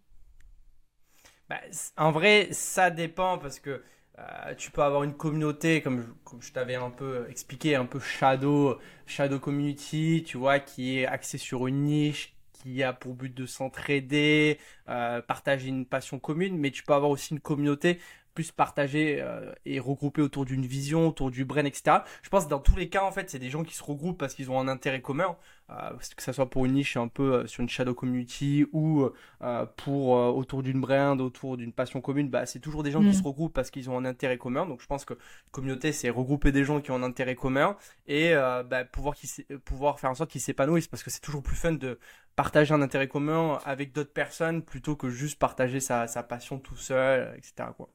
Bah, 1.50 1.60
En 1.98 2.12
vrai, 2.12 2.48
ça 2.52 2.90
dépend 2.90 3.38
parce 3.38 3.60
que 3.60 3.84
euh, 4.18 4.56
tu 4.56 4.72
peux 4.72 4.82
avoir 4.82 5.04
une 5.04 5.14
communauté, 5.14 5.82
comme 5.82 6.06
je, 6.40 6.52
t'avais 6.52 6.76
un 6.76 6.90
peu 6.90 7.28
expliqué, 7.30 7.76
un 7.76 7.86
peu 7.86 8.00
shadow, 8.00 8.80
shadow 9.06 9.40
community, 9.40 10.24
tu 10.26 10.38
vois, 10.38 10.60
qui 10.60 11.00
est 11.00 11.06
axée 11.06 11.38
sur 11.38 11.68
une 11.68 11.84
niche, 11.84 12.34
qui 12.54 12.82
a 12.84 12.94
pour 12.94 13.14
but 13.14 13.34
de 13.34 13.46
s'entraider, 13.46 14.60
euh, 14.90 15.22
partager 15.22 15.68
une 15.68 15.86
passion 15.86 16.20
commune, 16.20 16.58
mais 16.58 16.72
tu 16.72 16.84
peux 16.84 16.94
avoir 16.94 17.12
aussi 17.12 17.34
une 17.34 17.42
communauté 17.42 18.00
plus 18.36 18.52
partagée 18.52 19.22
euh, 19.22 19.54
et 19.66 19.80
regroupée 19.80 20.22
autour 20.22 20.46
d'une 20.46 20.66
vision, 20.66 21.08
autour 21.08 21.32
du 21.32 21.46
brain, 21.46 21.66
etc. 21.66 22.00
Je 22.22 22.30
pense 22.30 22.46
que 22.46 22.50
dans 22.50 22.60
tous 22.60 22.76
les 22.76 22.90
cas, 22.90 23.04
en 23.04 23.12
fait, 23.12 23.30
c'est 23.30 23.40
des 23.40 23.50
gens 23.50 23.64
qui 23.64 23.74
se 23.74 23.84
regroupent 23.84 24.20
parce 24.20 24.36
qu'ils 24.36 24.52
ont 24.52 24.60
un 24.60 24.68
intérêt 24.68 25.02
commun. 25.02 25.38
Euh, 25.72 25.98
que 26.16 26.22
ça 26.22 26.32
soit 26.32 26.48
pour 26.48 26.66
une 26.66 26.74
niche 26.74 26.96
un 26.96 27.08
peu 27.08 27.34
euh, 27.34 27.48
sur 27.48 27.62
une 27.62 27.70
shadow 27.70 27.96
community 27.96 28.68
ou 28.72 29.10
euh, 29.42 29.66
pour 29.78 30.10
autour 30.10 30.62
d'une 30.62 30.80
brand, 30.80 31.20
autour 31.20 31.58
d'une 31.58 31.74
passion 31.74 32.02
commune, 32.02 32.30
bah, 32.30 32.46
c'est 32.46 32.60
toujours 32.60 32.84
des 32.84 32.92
gens 32.92 33.02
qui 33.02 33.08
mm. 33.08 33.14
se 33.14 33.24
regroupent 33.24 33.54
parce 33.54 33.72
qu'ils 33.72 33.90
ont 33.90 33.98
un 33.98 34.06
intérêt 34.06 34.38
commun. 34.38 34.68
Donc 34.68 34.82
je 34.82 34.86
pense 34.86 35.06
que 35.06 35.16
communauté, 35.52 35.92
c'est 35.92 36.10
regrouper 36.10 36.52
des 36.52 36.64
gens 36.64 36.82
qui 36.82 36.92
ont 36.92 36.96
un 36.96 37.04
intérêt 37.04 37.36
commun 37.36 37.78
et 38.08 38.34
bah, 38.34 38.86
pouvoir, 38.86 39.16
pouvoir 39.64 40.00
faire 40.00 40.12
en 40.12 40.16
sorte 40.16 40.30
qu'ils 40.30 40.42
s'épanouissent 40.42 40.88
parce 40.88 41.04
que 41.04 41.10
c'est 41.10 41.22
toujours 41.22 41.42
plus 41.42 41.56
fun 41.56 41.72
de 41.72 42.00
partager 42.36 42.74
un 42.74 42.82
intérêt 42.82 43.08
commun 43.08 43.60
avec 43.66 43.92
d'autres 43.92 44.14
personnes 44.14 44.62
plutôt 44.62 44.96
que 44.96 45.10
juste 45.10 45.40
partager 45.40 45.80
sa, 45.80 46.08
sa 46.08 46.22
passion 46.22 46.60
tout 46.60 46.76
seul, 46.76 47.34
etc. 47.38 47.70
Quoi. 47.76 47.90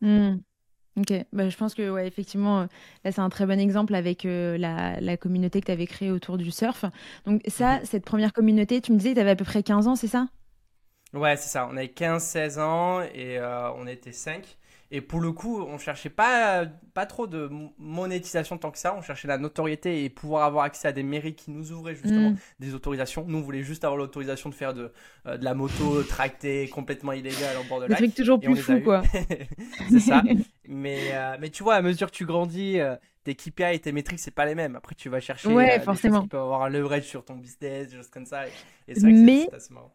Ok, 1.00 1.14
bah, 1.32 1.48
je 1.48 1.56
pense 1.56 1.74
que 1.74 1.88
ouais, 1.88 2.06
effectivement, 2.06 2.60
euh, 2.60 2.66
là 3.04 3.12
c'est 3.12 3.22
un 3.22 3.30
très 3.30 3.46
bon 3.46 3.58
exemple 3.58 3.94
avec 3.94 4.26
euh, 4.26 4.58
la, 4.58 5.00
la, 5.00 5.16
communauté 5.16 5.60
que 5.60 5.66
tu 5.66 5.72
avais 5.72 5.86
créée 5.86 6.10
autour 6.10 6.36
du 6.36 6.50
surf. 6.50 6.84
Donc 7.24 7.40
ça, 7.48 7.78
mhm. 7.78 7.84
cette 7.84 8.04
première 8.04 8.34
communauté, 8.34 8.82
tu 8.82 8.92
me 8.92 8.98
disais 8.98 9.10
que 9.10 9.14
tu 9.14 9.20
avais 9.20 9.30
à 9.30 9.36
peu 9.36 9.44
près 9.44 9.62
15 9.62 9.88
ans, 9.88 9.96
c'est 9.96 10.08
ça? 10.08 10.28
Ouais, 11.14 11.36
c'est 11.36 11.48
ça. 11.48 11.66
On 11.70 11.76
avait 11.76 11.86
15-16 11.86 12.60
ans 12.60 13.00
et 13.00 13.38
euh, 13.38 13.72
on 13.72 13.86
était 13.86 14.12
5. 14.12 14.58
Et 14.92 15.00
pour 15.00 15.20
le 15.20 15.30
coup, 15.30 15.62
on 15.62 15.78
cherchait 15.78 16.10
pas, 16.10 16.66
pas 16.94 17.06
trop 17.06 17.28
de 17.28 17.48
monétisation 17.78 18.58
tant 18.58 18.72
que 18.72 18.78
ça. 18.78 18.94
On 18.96 19.02
cherchait 19.02 19.28
la 19.28 19.38
notoriété 19.38 20.04
et 20.04 20.10
pouvoir 20.10 20.44
avoir 20.44 20.64
accès 20.64 20.88
à 20.88 20.92
des 20.92 21.04
mairies 21.04 21.34
qui 21.34 21.52
nous 21.52 21.70
ouvraient 21.70 21.94
justement 21.94 22.30
mm. 22.30 22.36
des 22.58 22.74
autorisations. 22.74 23.24
Nous, 23.28 23.38
on 23.38 23.42
voulait 23.42 23.62
juste 23.62 23.84
avoir 23.84 23.96
l'autorisation 23.96 24.50
de 24.50 24.54
faire 24.54 24.74
de, 24.74 24.90
euh, 25.26 25.36
de 25.36 25.44
la 25.44 25.54
moto 25.54 26.02
tractée 26.02 26.68
complètement 26.68 27.12
illégale 27.12 27.56
en 27.58 27.64
bord 27.64 27.78
de 27.78 27.86
lac. 27.86 28.00
Des 28.00 28.06
trucs 28.06 28.16
toujours 28.16 28.40
plus 28.40 28.56
fou, 28.56 28.80
quoi. 28.80 29.02
c'est 29.90 30.00
ça. 30.00 30.24
mais, 30.68 30.98
euh, 31.12 31.36
mais 31.40 31.50
tu 31.50 31.62
vois, 31.62 31.76
à 31.76 31.82
mesure 31.82 32.10
que 32.10 32.16
tu 32.16 32.26
grandis, 32.26 32.80
euh, 32.80 32.96
tes 33.22 33.36
KPI 33.36 33.74
et 33.74 33.78
tes 33.78 33.92
métriques, 33.92 34.18
c'est 34.18 34.32
pas 34.32 34.46
les 34.46 34.56
mêmes. 34.56 34.74
Après, 34.74 34.96
tu 34.96 35.08
vas 35.08 35.20
chercher. 35.20 35.50
Ouais, 35.50 35.78
forcément. 35.78 36.22
Tu 36.22 36.28
peux 36.28 36.38
avoir 36.38 36.62
un 36.62 36.68
leverage 36.68 37.04
sur 37.04 37.24
ton 37.24 37.36
business, 37.36 37.90
des 37.90 37.96
choses 37.96 38.10
comme 38.10 38.26
ça. 38.26 38.48
Et, 38.88 38.94
c'est 38.94 39.06
mais... 39.06 39.48
assez 39.52 39.72
marrant 39.72 39.94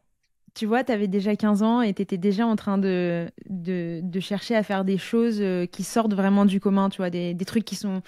tu 0.55 0.65
vois, 0.65 0.83
tu 0.83 0.91
avais 0.91 1.07
déjà 1.07 1.35
15 1.35 1.63
ans 1.63 1.81
et 1.81 1.93
tu 1.93 2.01
étais 2.01 2.17
déjà 2.17 2.47
en 2.47 2.55
train 2.55 2.77
de, 2.77 3.29
de, 3.49 4.19
chercher 4.21 4.55
à 4.55 4.63
faire 4.63 4.85
des 4.85 4.97
choses 4.97 5.39
euh, 5.41 5.65
qui 5.65 5.83
sortent 5.83 6.13
vraiment 6.13 6.45
du 6.45 6.61
commun, 6.61 6.89
tu 6.89 6.97
vois, 6.97 7.09
des, 7.09 7.33
des 7.33 7.45
trucs 7.45 7.65
qui 7.65 7.75
sont 7.75 8.01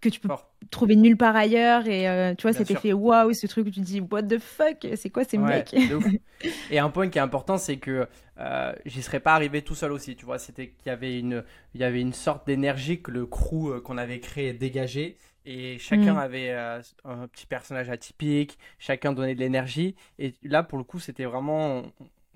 que 0.00 0.08
tu 0.08 0.20
peux 0.20 0.28
trouver 0.70 0.96
nulle 0.96 1.18
part 1.18 1.36
ailleurs 1.36 1.86
et 1.86 2.08
euh, 2.08 2.34
tu 2.34 2.42
vois 2.42 2.54
cet 2.54 2.70
effet 2.70 2.94
waouh 2.94 3.34
ce 3.34 3.46
truc 3.46 3.66
où 3.66 3.70
tu 3.70 3.80
te 3.80 3.84
dis 3.84 4.00
what 4.00 4.22
the 4.22 4.38
fuck 4.38 4.86
c'est 4.96 5.10
quoi 5.10 5.24
ces 5.24 5.36
mecs? 5.36 5.74
et 6.70 6.78
un 6.78 6.88
point 6.88 7.10
qui 7.10 7.18
est 7.18 7.20
important 7.20 7.58
c'est 7.58 7.76
que 7.76 8.06
euh, 8.38 8.72
j'y 8.86 9.02
serais 9.02 9.20
pas 9.20 9.34
arrivé 9.34 9.60
tout 9.60 9.74
seul 9.74 9.92
aussi 9.92 10.16
tu 10.16 10.24
vois 10.24 10.38
c'était 10.38 10.68
qu'il 10.68 10.86
y 10.86 10.90
avait 10.90 11.18
une 11.18 11.44
il 11.74 11.82
y 11.82 11.84
avait 11.84 12.00
une 12.00 12.14
sorte 12.14 12.46
d'énergie 12.46 13.02
que 13.02 13.10
le 13.10 13.26
crew 13.26 13.82
qu'on 13.84 13.98
avait 13.98 14.20
créé 14.20 14.54
dégageait 14.54 15.16
et 15.46 15.78
chacun 15.78 16.14
mm. 16.14 16.18
avait 16.18 16.50
euh, 16.50 16.80
un 17.04 17.26
petit 17.28 17.46
personnage 17.46 17.88
atypique, 17.90 18.58
chacun 18.78 19.12
donnait 19.12 19.34
de 19.34 19.40
l'énergie. 19.40 19.94
Et 20.18 20.34
là, 20.42 20.62
pour 20.62 20.78
le 20.78 20.84
coup, 20.84 20.98
c'était 20.98 21.24
vraiment 21.24 21.82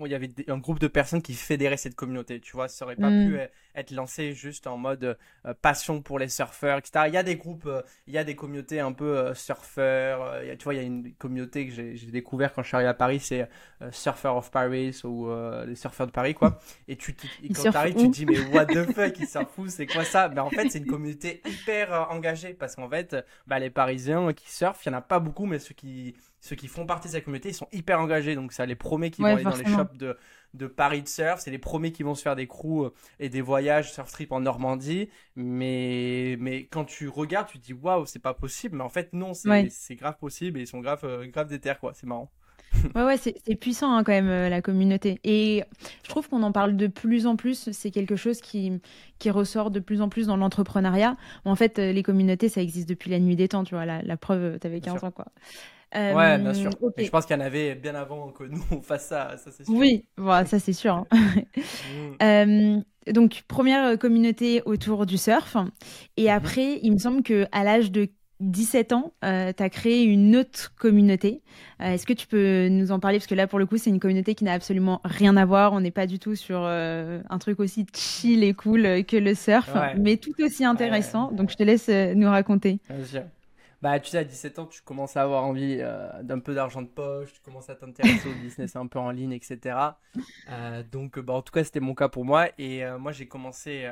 il 0.00 0.08
y 0.08 0.14
avait 0.14 0.30
un 0.48 0.58
groupe 0.58 0.80
de 0.80 0.88
personnes 0.88 1.22
qui 1.22 1.34
fédéraient 1.34 1.76
cette 1.76 1.94
communauté. 1.94 2.40
Tu 2.40 2.52
vois, 2.52 2.68
ça 2.68 2.84
aurait 2.84 2.96
pas 2.96 3.08
pu 3.08 3.34
mm. 3.34 3.48
être 3.76 3.90
lancé 3.92 4.32
juste 4.32 4.66
en 4.66 4.76
mode 4.76 5.16
euh, 5.46 5.54
passion 5.62 6.02
pour 6.02 6.18
les 6.18 6.28
surfeurs, 6.28 6.78
etc. 6.78 7.04
Il 7.06 7.14
y 7.14 7.16
a 7.16 7.22
des 7.22 7.36
groupes, 7.36 7.66
euh, 7.66 7.82
il 8.06 8.14
y 8.14 8.18
a 8.18 8.24
des 8.24 8.34
communautés 8.34 8.80
un 8.80 8.92
peu 8.92 9.16
euh, 9.16 9.34
surfeurs. 9.34 10.40
tu 10.58 10.64
vois, 10.64 10.74
il 10.74 10.76
y 10.78 10.80
a 10.80 10.82
une 10.82 11.14
communauté 11.14 11.68
que 11.68 11.72
j'ai 11.72 12.10
découvert 12.10 12.52
quand 12.52 12.62
je 12.62 12.68
suis 12.68 12.74
arrivé 12.74 12.88
à 12.88 12.94
Paris, 12.94 13.20
c'est 13.20 13.48
Surfer 13.92 14.28
of 14.28 14.50
Paris 14.50 15.00
ou 15.04 15.28
les 15.66 15.76
surfeurs 15.76 16.06
de 16.06 16.12
Paris, 16.12 16.34
quoi. 16.34 16.58
Et, 16.88 16.96
tu, 16.96 17.14
quand 17.54 17.70
tu 17.70 17.76
arrives, 17.76 17.94
tu 17.94 18.10
te 18.10 18.14
dis, 18.14 18.26
mais 18.26 18.40
what 18.52 18.66
the 18.66 18.84
fuck, 18.94 19.18
ils 19.18 19.26
s'en 19.26 19.46
foutent, 19.46 19.70
c'est 19.70 19.86
quoi 19.86 20.04
ça? 20.04 20.28
Mais 20.28 20.40
en 20.40 20.50
fait, 20.50 20.68
c'est 20.70 20.78
une 20.78 20.86
communauté 20.86 21.40
hyper 21.46 22.08
engagée 22.10 22.54
parce 22.54 22.74
qu'en 22.74 22.88
fait, 22.88 23.16
bah, 23.46 23.58
les 23.58 23.70
Parisiens 23.70 24.32
qui 24.32 24.50
surfent, 24.50 24.84
il 24.84 24.88
y 24.90 24.94
en 24.94 24.98
a 24.98 25.02
pas 25.02 25.20
beaucoup, 25.20 25.46
mais 25.46 25.58
ceux 25.58 25.74
qui 25.74 26.14
ceux 26.44 26.56
qui 26.56 26.68
font 26.68 26.84
partie 26.84 27.08
de 27.08 27.12
cette 27.12 27.24
communauté, 27.24 27.48
ils 27.48 27.54
sont 27.54 27.68
hyper 27.72 27.98
engagés. 27.98 28.34
Donc, 28.34 28.52
ça 28.52 28.66
les 28.66 28.74
premiers 28.74 29.10
qui 29.10 29.22
vont 29.22 29.28
aller 29.28 29.44
dans 29.44 29.56
les 29.56 29.64
shops 29.64 29.96
de, 29.96 30.14
de 30.52 30.66
Paris 30.66 31.02
de 31.02 31.08
surf. 31.08 31.40
C'est 31.40 31.50
les 31.50 31.56
premiers 31.58 31.90
qui 31.90 32.02
vont 32.02 32.14
se 32.14 32.20
faire 32.20 32.36
des 32.36 32.46
crews 32.46 32.90
et 33.18 33.30
des 33.30 33.40
voyages 33.40 33.94
surf 33.94 34.12
trip 34.12 34.30
en 34.30 34.40
Normandie. 34.40 35.08
Mais, 35.36 36.36
mais 36.38 36.66
quand 36.66 36.84
tu 36.84 37.08
regardes, 37.08 37.48
tu 37.48 37.58
te 37.58 37.64
dis 37.64 37.72
waouh, 37.72 38.04
c'est 38.04 38.18
pas 38.18 38.34
possible. 38.34 38.76
Mais 38.76 38.84
en 38.84 38.90
fait, 38.90 39.14
non, 39.14 39.32
c'est 39.32 39.96
grave 39.96 40.18
possible 40.18 40.58
et 40.58 40.64
ils 40.64 40.66
sont 40.66 40.80
grave, 40.80 41.26
grave 41.28 41.48
déter, 41.48 41.72
quoi. 41.80 41.94
C'est 41.94 42.06
marrant. 42.06 42.30
Ouais, 42.94 43.04
ouais, 43.04 43.16
c'est 43.16 43.54
puissant 43.54 43.96
hein, 43.96 44.02
quand 44.04 44.12
même, 44.12 44.28
euh, 44.28 44.48
la 44.48 44.60
communauté. 44.60 45.20
Et 45.24 45.62
je 46.02 46.08
trouve 46.08 46.28
qu'on 46.28 46.42
en 46.42 46.52
parle 46.52 46.76
de 46.76 46.88
plus 46.88 47.26
en 47.26 47.36
plus. 47.36 47.70
C'est 47.70 47.90
quelque 47.90 48.16
chose 48.16 48.40
qui, 48.40 48.80
qui 49.18 49.30
ressort 49.30 49.70
de 49.70 49.80
plus 49.80 50.02
en 50.02 50.08
plus 50.10 50.26
dans 50.26 50.36
l'entrepreneuriat. 50.36 51.16
En 51.44 51.54
fait, 51.54 51.78
euh, 51.78 51.92
les 51.92 52.02
communautés, 52.02 52.48
ça 52.48 52.60
existe 52.60 52.88
depuis 52.88 53.10
la 53.10 53.20
nuit 53.20 53.36
des 53.36 53.48
temps, 53.48 53.64
tu 53.64 53.74
vois. 53.76 53.86
La, 53.86 54.02
la 54.02 54.16
preuve, 54.16 54.58
t'avais 54.58 54.80
15 54.80 55.04
ans, 55.04 55.10
quoi. 55.10 55.26
Ouais, 55.94 56.38
bien 56.38 56.54
sûr. 56.54 56.70
je 56.96 57.08
pense 57.08 57.26
qu'il 57.26 57.36
y 57.36 57.38
en 57.38 57.44
avait 57.44 57.74
bien 57.74 57.94
avant 57.94 58.30
que 58.30 58.44
nous 58.44 58.62
on 58.70 58.80
fasse 58.80 59.06
ça, 59.06 59.36
ça 59.36 59.50
c'est 59.50 59.64
sûr. 59.64 59.74
Oui, 59.74 60.04
voilà, 60.16 60.46
ça 60.46 60.58
c'est 60.58 60.72
sûr. 60.72 61.04
Hein. 62.20 62.20
Mm. 62.20 62.80
donc, 63.12 63.42
première 63.48 63.98
communauté 63.98 64.62
autour 64.64 65.06
du 65.06 65.18
surf. 65.18 65.56
Et 66.16 66.24
mm-hmm. 66.24 66.34
après, 66.34 66.80
il 66.82 66.92
me 66.92 66.98
semble 66.98 67.22
qu'à 67.22 67.64
l'âge 67.64 67.92
de 67.92 68.08
17 68.40 68.92
ans, 68.92 69.12
euh, 69.24 69.52
tu 69.56 69.62
as 69.62 69.70
créé 69.70 70.04
une 70.04 70.36
autre 70.36 70.74
communauté. 70.76 71.42
Euh, 71.80 71.92
est-ce 71.92 72.06
que 72.06 72.12
tu 72.12 72.26
peux 72.26 72.68
nous 72.68 72.90
en 72.92 72.98
parler? 73.00 73.18
Parce 73.18 73.26
que 73.26 73.34
là, 73.34 73.46
pour 73.46 73.58
le 73.58 73.66
coup, 73.66 73.78
c'est 73.78 73.90
une 73.90 74.00
communauté 74.00 74.34
qui 74.34 74.44
n'a 74.44 74.52
absolument 74.52 75.00
rien 75.04 75.36
à 75.36 75.44
voir. 75.44 75.72
On 75.72 75.80
n'est 75.80 75.90
pas 75.90 76.06
du 76.06 76.18
tout 76.18 76.34
sur 76.34 76.60
euh, 76.62 77.20
un 77.30 77.38
truc 77.38 77.60
aussi 77.60 77.86
chill 77.94 78.42
et 78.42 78.52
cool 78.52 79.04
que 79.04 79.16
le 79.16 79.34
surf, 79.34 79.70
mais 79.98 80.16
tout 80.16 80.34
aussi 80.42 80.64
intéressant. 80.64 81.30
Donc, 81.32 81.50
je 81.50 81.56
te 81.56 81.62
laisse 81.62 81.88
nous 81.88 82.28
raconter. 82.28 82.80
Bah, 83.84 84.00
tu 84.00 84.08
sais, 84.08 84.18
à 84.18 84.24
17 84.24 84.58
ans, 84.60 84.66
tu 84.66 84.80
commences 84.80 85.14
à 85.16 85.22
avoir 85.22 85.44
envie 85.44 85.76
d'un 86.22 86.38
peu 86.38 86.54
d'argent 86.54 86.80
de 86.80 86.88
poche, 86.88 87.34
tu 87.34 87.40
commences 87.42 87.68
à 87.68 87.74
t'intéresser 87.74 88.26
au 88.30 88.34
business 88.42 88.76
un 88.76 88.86
peu 88.86 88.98
en 88.98 89.10
ligne, 89.10 89.32
etc. 89.32 89.76
donc, 90.90 91.18
bah, 91.18 91.34
en 91.34 91.42
tout 91.42 91.52
cas, 91.52 91.64
c'était 91.64 91.80
mon 91.80 91.94
cas 91.94 92.08
pour 92.08 92.24
moi. 92.24 92.48
Et 92.58 92.82
moi, 92.98 93.12
j'ai 93.12 93.28
commencé 93.28 93.90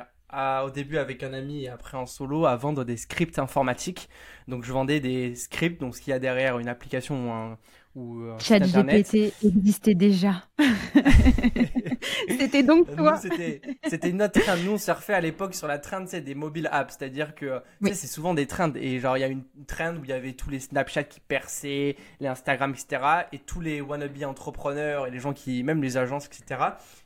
au 0.64 0.70
début 0.70 0.96
avec 0.96 1.22
un 1.22 1.34
ami 1.34 1.64
et 1.64 1.68
après 1.68 1.98
en 1.98 2.06
solo 2.06 2.46
à 2.46 2.56
vendre 2.56 2.84
des 2.84 2.96
scripts 2.96 3.38
informatiques. 3.38 4.08
Donc 4.48 4.64
je 4.64 4.72
vendais 4.72 4.98
des 4.98 5.34
scripts, 5.34 5.78
donc 5.78 5.94
ce 5.94 6.00
qu'il 6.00 6.10
y 6.10 6.14
a 6.14 6.18
derrière 6.18 6.58
une 6.58 6.68
application 6.68 7.28
ou 7.28 7.30
un, 7.30 7.58
ou 7.94 8.24
ChatGPT 8.38 9.34
existait 9.44 9.94
déjà. 9.94 10.44
c'était 12.28 12.62
donc 12.62 12.94
toi. 12.96 13.18
C'était 13.18 14.12
notre 14.12 14.40
train. 14.40 14.56
Nous, 14.56 14.72
on 14.72 14.78
surfait 14.78 15.14
à 15.14 15.20
l'époque 15.20 15.54
sur 15.54 15.66
la 15.66 15.78
train 15.78 16.02
des 16.02 16.34
mobile 16.34 16.68
apps. 16.72 16.96
C'est-à-dire 16.98 17.34
que 17.34 17.60
c'est 17.82 18.06
souvent 18.06 18.34
des 18.34 18.46
trains. 18.46 18.72
Et 18.74 18.98
genre, 18.98 19.16
il 19.16 19.20
y 19.20 19.24
a 19.24 19.28
une 19.28 19.44
train 19.66 19.96
où 19.96 20.04
il 20.04 20.10
y 20.10 20.12
avait 20.12 20.32
tous 20.32 20.50
les 20.50 20.60
Snapchat 20.60 21.04
qui 21.04 21.20
perçaient, 21.20 21.96
les 22.20 22.28
Instagram, 22.28 22.72
etc. 22.72 23.02
Et 23.32 23.38
tous 23.38 23.60
les 23.60 23.80
wannabe 23.80 24.22
entrepreneurs 24.24 25.06
et 25.06 25.10
les 25.10 25.18
gens 25.18 25.32
qui, 25.32 25.62
même 25.62 25.82
les 25.82 25.96
agences, 25.96 26.26
etc., 26.26 26.60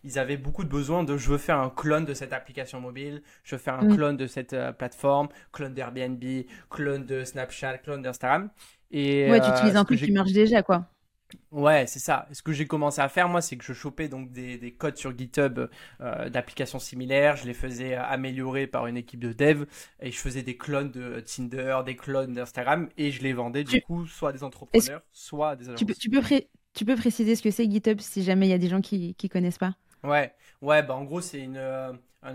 ils 0.05 0.19
avaient 0.19 0.37
beaucoup 0.37 0.65
de 0.65 0.69
besoin 0.69 1.05
de 1.05 1.17
je 1.17 1.31
veux 1.31 1.39
faire 1.39 1.59
un 1.59 1.71
clone 1.71 2.05
de 2.05 2.15
cette 2.15 2.33
application 2.33 2.81
mobile, 2.81 3.23
je 3.43 3.55
veux 3.55 3.61
faire 3.61 3.75
un 3.75 3.95
clone 3.95 4.17
de 4.17 4.27
cette 4.27 4.53
euh, 4.53 4.73
plateforme, 4.73 5.29
clone 5.53 5.75
d'Airbnb, 5.75 6.23
clone 6.71 7.05
de 7.05 7.25
Snapchat, 7.25 7.79
clone 7.79 8.03
d'Instagram. 8.03 8.51
Et, 8.91 9.31
ouais, 9.31 9.41
tu 9.41 9.51
utilises 9.51 9.77
euh, 9.77 9.81
un 9.81 9.85
truc 9.85 10.01
qui 10.01 10.13
marche 10.13 10.33
déjà, 10.33 10.63
quoi. 10.63 10.87
Ouais, 11.51 11.87
c'est 11.87 11.99
ça. 11.99 12.29
Ce 12.33 12.43
que 12.43 12.53
j'ai 12.53 12.67
commencé 12.67 13.01
à 13.01 13.09
faire, 13.09 13.29
moi, 13.29 13.41
c'est 13.41 13.57
que 13.57 13.65
je 13.65 13.73
chopais 13.73 14.09
donc 14.09 14.31
des, 14.31 14.59
des 14.59 14.73
codes 14.73 14.97
sur 14.97 15.17
GitHub 15.17 15.69
euh, 16.01 16.29
d'applications 16.29 16.79
similaires. 16.79 17.37
Je 17.37 17.47
les 17.47 17.55
faisais 17.55 17.95
améliorer 17.95 18.67
par 18.67 18.87
une 18.87 18.97
équipe 18.97 19.21
de 19.21 19.33
dev 19.33 19.65
et 20.01 20.13
je 20.13 20.19
faisais 20.19 20.43
des 20.43 20.57
clones 20.57 20.91
de 20.93 21.21
Tinder, 21.21 21.79
des 21.85 21.97
clones 21.97 22.33
d'Instagram 22.33 22.89
et 22.97 23.11
je 23.11 23.23
les 23.23 23.33
vendais 23.33 23.65
du 23.65 23.81
coup 23.83 24.07
soit 24.07 24.29
à 24.29 24.33
des 24.33 24.45
entrepreneurs, 24.45 25.03
soit 25.13 25.51
à 25.51 25.57
des 25.57 25.65
agences. 25.69 25.79
Tu 25.79 25.87
peux, 25.87 25.95
tu 25.95 26.11
peux, 26.11 26.23
tu 26.75 26.85
peux 26.85 26.95
préciser 26.95 27.35
ce 27.35 27.43
que 27.43 27.51
c'est 27.51 27.69
GitHub 27.69 27.99
si 28.01 28.23
jamais 28.23 28.47
il 28.47 28.51
y 28.51 28.55
a 28.55 28.59
des 28.59 28.69
gens 28.69 28.81
qui 28.81 29.17
ne 29.21 29.29
connaissent 29.29 29.59
pas? 29.59 29.75
Ouais, 30.05 30.33
ouais, 30.63 30.83
bah 30.83 30.95
en 30.95 31.05
gros, 31.05 31.21
c'est 31.21 31.41
une, 31.41 31.57
euh, 31.57 31.93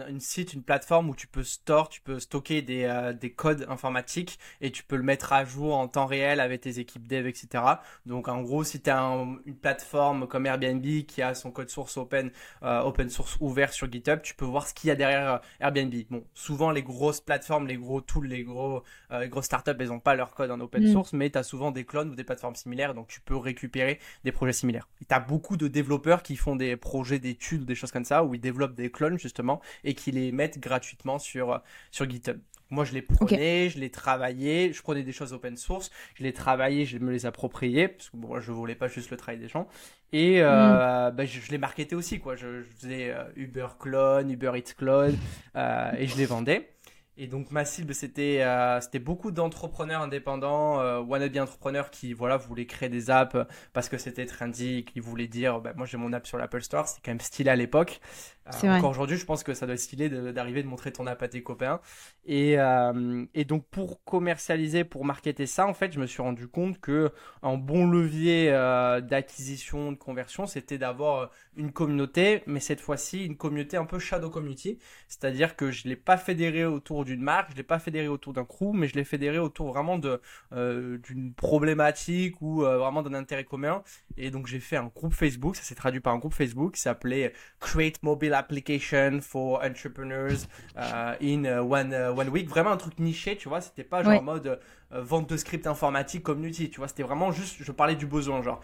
une 0.10 0.20
site, 0.20 0.54
une 0.54 0.64
plateforme 0.64 1.10
où 1.10 1.16
tu 1.16 1.28
peux 1.28 1.44
store, 1.44 1.90
tu 1.90 2.02
peux 2.02 2.20
stocker 2.20 2.62
des, 2.62 2.84
euh, 2.84 3.14
des 3.14 3.32
codes 3.32 3.66
informatiques 3.70 4.40
et 4.62 4.72
tu 4.72 4.84
peux 4.84 4.96
le 4.96 5.04
mettre 5.04 5.34
à 5.34 5.46
jour 5.46 5.76
en 5.76 5.88
temps 5.88 6.06
réel 6.06 6.40
avec 6.40 6.62
tes 6.62 6.80
équipes 6.80 7.08
dev, 7.08 7.28
etc. 7.28 7.64
Donc 8.06 8.28
en 8.28 8.42
gros, 8.42 8.64
si 8.64 8.82
tu 8.82 8.90
as 8.90 9.02
une 9.46 9.56
plateforme 9.56 10.28
comme 10.28 10.46
Airbnb 10.46 10.86
qui 11.06 11.22
a 11.22 11.34
son 11.34 11.52
code 11.52 11.70
source 11.70 11.98
open, 11.98 12.32
euh, 12.64 12.82
open 12.82 13.10
source 13.10 13.38
ouvert 13.40 13.74
sur 13.74 13.92
GitHub, 13.92 14.22
tu 14.22 14.36
peux 14.36 14.46
voir 14.46 14.68
ce 14.68 14.74
qu'il 14.74 14.88
y 14.88 14.92
a 14.92 14.96
derrière 14.96 15.34
euh, 15.34 15.38
Airbnb. 15.60 15.94
Bon, 16.10 16.24
souvent 16.34 16.72
les 16.72 16.84
grosses 16.84 17.22
plateformes, 17.22 17.68
les 17.68 17.78
gros 17.78 18.02
tools, 18.02 18.28
les 18.28 18.44
gros 18.44 18.84
les 19.12 19.28
grosses 19.28 19.46
startups, 19.46 19.72
elles 19.78 19.90
n'ont 19.90 20.00
pas 20.00 20.16
leur 20.16 20.34
code 20.34 20.52
en 20.52 20.60
open 20.62 20.84
mm. 20.84 20.92
source, 20.94 21.14
mais 21.14 21.30
tu 21.30 21.38
as 21.38 21.44
souvent 21.44 21.72
des 21.72 21.84
clones 21.84 22.12
ou 22.12 22.16
des 22.16 22.24
plateformes 22.24 22.56
similaires, 22.56 22.94
donc 22.94 23.08
tu 23.08 23.20
peux 23.20 23.36
récupérer 23.36 24.00
des 24.24 24.32
projets 24.32 24.54
similaires. 24.54 24.88
Tu 25.08 25.14
as 25.14 25.20
beaucoup 25.20 25.58
de 25.58 25.68
développeurs 25.68 26.24
qui 26.24 26.38
font 26.38 26.56
des 26.56 26.78
projets 26.78 27.20
d'études 27.20 27.64
ou 27.64 27.66
des 27.66 27.76
choses 27.76 27.92
comme 27.92 28.06
ça, 28.06 28.24
où 28.24 28.34
ils 28.36 28.40
développent 28.40 28.76
des 28.76 28.90
clones 28.90 29.20
justement 29.20 29.62
et 29.84 29.94
qui 29.94 30.12
les 30.12 30.32
mettent 30.32 30.60
gratuitement 30.60 31.20
sur, 31.20 31.62
sur 31.92 32.10
GitHub. 32.10 32.40
Moi, 32.72 32.86
je 32.86 32.94
les 32.94 33.02
prenais, 33.02 33.70
je 33.70 33.80
les 33.80 33.90
travaillais, 33.90 34.72
je 34.72 34.82
prenais 34.82 35.04
des 35.04 35.12
choses 35.12 35.34
open 35.34 35.58
source, 35.58 35.92
je 36.16 36.24
les 36.24 36.32
travaillais, 36.32 36.86
je 36.86 36.98
me 37.00 37.12
les 37.12 37.26
appropriais, 37.26 37.90
parce 37.90 38.10
que 38.10 38.16
bon, 38.16 38.40
je 38.40 38.52
voulais 38.54 38.76
pas 38.76 38.88
juste 38.88 39.12
le 39.12 39.18
travail 39.18 39.40
des 39.42 39.50
gens. 39.50 39.68
Et 40.14 40.42
euh, 40.42 41.12
mm. 41.12 41.16
bah, 41.16 41.26
je, 41.26 41.52
les 41.52 41.58
marketais 41.58 41.96
aussi, 41.96 42.20
quoi. 42.20 42.38
Je, 42.38 42.64
faisais 42.64 43.12
euh, 43.12 43.26
Uber 43.36 43.68
clone, 43.78 44.32
Uber 44.32 44.54
Eats 44.56 44.74
clone, 44.78 45.18
euh, 45.58 45.92
et 45.98 46.08
je 46.08 46.16
les 46.16 46.26
vendais. 46.26 46.72
Et 47.18 47.28
donc 47.28 47.52
ma 47.52 47.66
cible 47.66 47.94
c'était 47.94 48.42
euh, 48.42 48.80
c'était 48.80 48.98
beaucoup 48.98 49.32
d'entrepreneurs 49.32 50.02
indépendants, 50.02 50.80
euh, 50.80 51.02
wannabe 51.02 51.38
entrepreneurs 51.38 51.92
qui 51.92 52.14
voilà 52.14 52.38
voulaient 52.38 52.66
créer 52.66 52.88
des 52.88 53.12
apps 53.12 53.38
parce 53.74 53.90
que 53.90 53.98
c'était 53.98 54.26
trendy, 54.26 54.86
qui 54.86 55.02
voulaient 55.02 55.28
dire 55.28 55.60
bah, 55.60 55.74
moi 55.76 55.86
j'ai 55.86 55.98
mon 55.98 56.14
app 56.14 56.26
sur 56.26 56.38
l'Apple 56.38 56.62
Store, 56.62 56.88
c'était 56.88 57.02
quand 57.04 57.12
même 57.12 57.20
stylé 57.20 57.50
à 57.50 57.56
l'époque. 57.56 58.00
Euh, 58.48 58.70
encore 58.70 58.90
aujourd'hui 58.90 59.18
je 59.18 59.26
pense 59.26 59.44
que 59.44 59.54
ça 59.54 59.68
doit 59.68 59.76
être 59.76 59.82
stylé 59.82 60.10
d'arriver 60.10 60.64
de, 60.64 60.68
montrer 60.68 60.92
ton 60.92 61.06
app 61.06 61.22
à 61.22 61.28
tes 61.28 61.44
copains. 61.44 61.80
Et, 62.26 62.60
euh, 62.60 63.26
et 63.36 63.46
donc 63.46 63.68
pour 63.70 64.04
commercialiser, 64.04 64.84
pour 64.84 65.06
marketer 65.06 65.46
ça 65.46 65.68
en 65.68 65.76
fait 65.76 65.92
je 65.92 66.00
me 66.00 66.08
suis 66.08 66.24
rendu 66.24 66.48
compte 66.48 66.80
que 66.80 67.12
un 67.44 67.58
bon 67.58 67.88
levier 67.88 68.50
euh, 68.52 69.00
d'acquisition, 69.00 69.92
de 69.92 69.98
conversion 69.98 70.48
c'était 70.48 70.80
d'avoir 70.80 71.30
une 71.56 71.72
communauté, 71.72 72.42
mais 72.48 72.60
cette 72.60 72.80
fois-ci 72.80 73.26
une 73.26 73.38
communauté 73.38 73.78
un 73.78 73.86
peu 73.86 74.00
shadow 74.00 74.32
community, 74.32 74.80
c'est-à-dire 75.08 75.56
que 75.56 75.70
je 75.70 75.88
l'ai 75.88 75.96
pas 75.96 76.18
fédéré 76.18 76.66
autour 76.66 77.06
d'une 77.06 77.22
marque, 77.22 77.52
je 77.52 77.58
l'ai 77.58 77.64
pas 77.64 77.80
fédéré 77.80 78.08
autour 78.08 78.34
d'un 78.34 78.46
crew, 78.46 78.74
mais 78.74 78.88
je 78.88 78.96
l'ai 78.96 79.04
fédéré 79.04 79.38
autour 79.38 79.68
vraiment 79.68 80.00
de 80.00 80.20
euh, 80.54 80.98
d'une 80.98 81.34
problématique 81.34 82.42
ou 82.42 82.62
vraiment 82.62 83.04
d'un 83.04 83.14
intérêt 83.14 83.44
commun. 83.44 83.84
Et 84.18 84.32
donc 84.32 84.48
j'ai 84.48 84.60
fait 84.60 84.78
un 84.78 84.88
groupe 84.88 85.14
Facebook, 85.14 85.56
ça 85.56 85.64
s'est 85.64 85.76
traduit 85.76 86.00
par 86.00 86.14
un 86.14 86.18
groupe 86.18 86.34
Facebook 86.34 86.74
qui 86.74 86.82
s'appelait 86.82 87.34
Create 87.60 88.02
Mobile 88.02 88.31
Application 88.34 89.22
for 89.22 89.64
Entrepreneurs 89.64 90.48
uh, 90.76 91.16
in 91.22 91.46
one 91.60 91.94
one 91.94 92.30
week, 92.30 92.50
vraiment 92.50 92.72
un 92.72 92.78
truc 92.78 93.00
niché, 93.00 93.36
tu 93.36 93.50
vois, 93.50 93.62
c'était 93.62 93.84
pas 93.84 94.04
genre 94.04 94.20
en 94.20 94.24
mode 94.24 94.60
vente 94.92 95.30
de 95.30 95.38
script 95.38 95.68
informatique 95.68 96.24
community, 96.24 96.70
tu 96.70 96.80
vois, 96.80 96.88
c'était 96.88 97.04
vraiment 97.04 97.32
juste, 97.32 97.58
je 97.60 97.72
parlais 97.72 97.96
du 97.96 98.06
besoin, 98.06 98.42
genre 98.42 98.62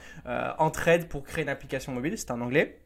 entraide 0.58 1.08
pour 1.08 1.24
créer 1.24 1.44
une 1.44 1.50
application 1.50 1.92
mobile, 1.94 2.18
c'était 2.18 2.32
en 2.32 2.42
anglais. 2.42 2.80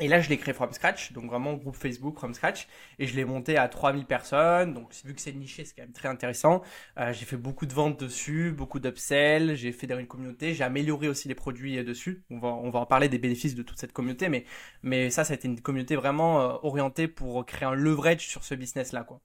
Et 0.00 0.06
là, 0.08 0.20
je 0.20 0.28
l'ai 0.28 0.38
créé 0.38 0.54
from 0.54 0.72
scratch, 0.72 1.12
donc 1.12 1.26
vraiment 1.26 1.54
groupe 1.54 1.76
Facebook 1.76 2.18
from 2.18 2.32
scratch, 2.32 2.68
et 2.98 3.06
je 3.06 3.16
l'ai 3.16 3.24
monté 3.24 3.56
à 3.56 3.68
3000 3.68 4.04
personnes. 4.06 4.74
Donc, 4.74 4.92
vu 5.04 5.14
que 5.14 5.20
c'est 5.20 5.32
niché, 5.32 5.64
c'est 5.64 5.74
quand 5.74 5.82
même 5.82 5.92
très 5.92 6.08
intéressant. 6.08 6.62
Euh, 6.98 7.12
j'ai 7.12 7.24
fait 7.24 7.36
beaucoup 7.36 7.66
de 7.66 7.72
ventes 7.72 7.98
dessus, 7.98 8.52
beaucoup 8.52 8.78
d'upsells, 8.78 9.56
j'ai 9.56 9.72
fédéré 9.72 10.00
une 10.00 10.06
communauté, 10.06 10.54
j'ai 10.54 10.64
amélioré 10.64 11.08
aussi 11.08 11.26
les 11.26 11.34
produits 11.34 11.82
dessus. 11.84 12.22
On 12.30 12.38
va, 12.38 12.48
on 12.48 12.70
va 12.70 12.78
en 12.80 12.86
parler 12.86 13.08
des 13.08 13.18
bénéfices 13.18 13.54
de 13.54 13.62
toute 13.62 13.78
cette 13.78 13.92
communauté, 13.92 14.28
mais, 14.28 14.44
mais 14.82 15.10
ça, 15.10 15.24
ça 15.24 15.32
a 15.32 15.36
été 15.36 15.48
une 15.48 15.60
communauté 15.60 15.96
vraiment 15.96 16.40
euh, 16.40 16.56
orientée 16.62 17.08
pour 17.08 17.44
créer 17.44 17.68
un 17.68 17.74
leverage 17.74 18.26
sur 18.28 18.44
ce 18.44 18.54
business-là, 18.54 19.02
quoi. 19.02 19.20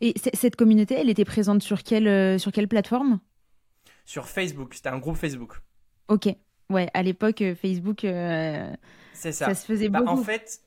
Et 0.00 0.14
cette 0.32 0.54
communauté, 0.54 0.94
elle 0.94 1.10
était 1.10 1.24
présente 1.24 1.62
sur 1.62 1.82
quelle, 1.82 2.06
euh, 2.06 2.38
sur 2.38 2.52
quelle 2.52 2.68
plateforme? 2.68 3.18
Sur 4.04 4.28
Facebook, 4.28 4.74
c'était 4.74 4.90
un 4.90 4.98
groupe 4.98 5.16
Facebook. 5.16 5.60
Ok, 6.06 6.28
ouais, 6.70 6.88
à 6.94 7.02
l'époque, 7.02 7.42
Facebook 7.60 8.04
c'est 9.18 9.32
ça. 9.32 9.46
Ça 9.46 9.54
se 9.54 9.66
faisait 9.66 9.88
bah, 9.88 10.00
beaucoup. 10.00 10.20
En 10.20 10.22
fait, 10.22 10.60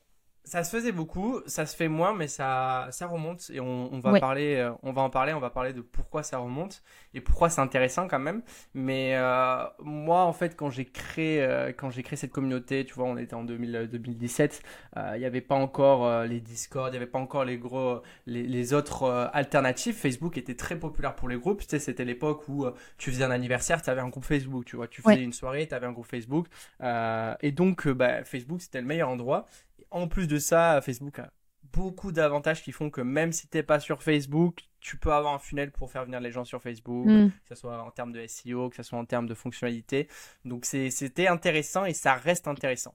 ça 0.44 0.64
se 0.64 0.76
faisait 0.76 0.92
beaucoup, 0.92 1.40
ça 1.46 1.66
se 1.66 1.76
fait 1.76 1.88
moins, 1.88 2.14
mais 2.14 2.26
ça, 2.26 2.88
ça 2.90 3.06
remonte 3.06 3.48
et 3.50 3.60
on, 3.60 4.00
va 4.00 4.18
parler, 4.18 4.56
euh, 4.56 4.72
on 4.82 4.92
va 4.92 5.02
en 5.02 5.10
parler, 5.10 5.32
on 5.32 5.40
va 5.40 5.50
parler 5.50 5.72
de 5.72 5.80
pourquoi 5.80 6.24
ça 6.24 6.38
remonte 6.38 6.82
et 7.14 7.20
pourquoi 7.20 7.48
c'est 7.48 7.60
intéressant 7.60 8.08
quand 8.08 8.18
même. 8.18 8.42
Mais 8.74 9.14
euh, 9.14 9.64
moi, 9.78 10.24
en 10.24 10.32
fait, 10.32 10.56
quand 10.56 10.68
j'ai 10.68 10.84
créé, 10.84 11.42
euh, 11.42 11.72
quand 11.72 11.90
j'ai 11.90 12.02
créé 12.02 12.16
cette 12.16 12.32
communauté, 12.32 12.84
tu 12.84 12.94
vois, 12.94 13.04
on 13.04 13.16
était 13.18 13.34
en 13.34 13.44
2000, 13.44 13.88
2017, 13.92 14.62
il 14.96 15.18
n'y 15.18 15.24
avait 15.24 15.40
pas 15.40 15.54
encore 15.54 16.24
les 16.24 16.40
Discord, 16.40 16.88
il 16.88 16.92
n'y 16.92 16.96
avait 16.96 17.06
pas 17.10 17.20
encore 17.20 17.44
les 17.44 17.58
gros, 17.58 18.02
les, 18.26 18.42
les 18.42 18.74
autres 18.74 19.30
alternatives. 19.32 19.94
Facebook 19.94 20.36
était 20.38 20.56
très 20.56 20.76
populaire 20.76 21.14
pour 21.14 21.28
les 21.28 21.38
groupes. 21.38 21.60
Tu 21.60 21.68
sais, 21.68 21.78
c'était 21.78 22.04
l'époque 22.04 22.48
où 22.48 22.66
tu 22.98 23.10
faisais 23.10 23.24
un 23.24 23.30
anniversaire, 23.30 23.80
tu 23.80 23.90
avais 23.90 24.00
un 24.00 24.08
groupe 24.08 24.24
Facebook, 24.24 24.64
tu 24.64 24.76
vois, 24.76 24.88
tu 24.88 25.02
faisais 25.02 25.22
une 25.22 25.32
soirée, 25.32 25.68
tu 25.68 25.74
avais 25.74 25.86
un 25.86 25.92
groupe 25.92 26.06
Facebook. 26.06 26.48
et 26.82 27.52
donc, 27.52 27.88
bah, 27.88 28.24
Facebook, 28.24 28.60
c'était 28.60 28.80
le 28.80 28.86
meilleur 28.86 29.08
endroit 29.08 29.46
en 29.92 30.08
plus 30.08 30.26
de 30.26 30.38
ça, 30.38 30.80
Facebook 30.82 31.18
a 31.18 31.32
beaucoup 31.72 32.12
d'avantages 32.12 32.62
qui 32.62 32.72
font 32.72 32.90
que 32.90 33.00
même 33.00 33.32
si 33.32 33.48
t'es 33.48 33.62
pas 33.62 33.80
sur 33.80 34.02
Facebook, 34.02 34.60
tu 34.80 34.98
peux 34.98 35.12
avoir 35.12 35.34
un 35.34 35.38
funnel 35.38 35.70
pour 35.70 35.90
faire 35.90 36.04
venir 36.04 36.20
les 36.20 36.30
gens 36.30 36.44
sur 36.44 36.60
Facebook, 36.60 37.06
Mm. 37.06 37.28
que 37.30 37.48
ce 37.48 37.54
soit 37.54 37.82
en 37.82 37.90
termes 37.90 38.12
de 38.12 38.20
SEO, 38.26 38.68
que 38.68 38.76
ce 38.76 38.82
soit 38.82 38.98
en 38.98 39.04
termes 39.04 39.26
de 39.26 39.34
fonctionnalité. 39.34 40.08
Donc 40.44 40.64
c'était 40.64 41.28
intéressant 41.28 41.84
et 41.84 41.94
ça 41.94 42.14
reste 42.14 42.48
intéressant. 42.48 42.94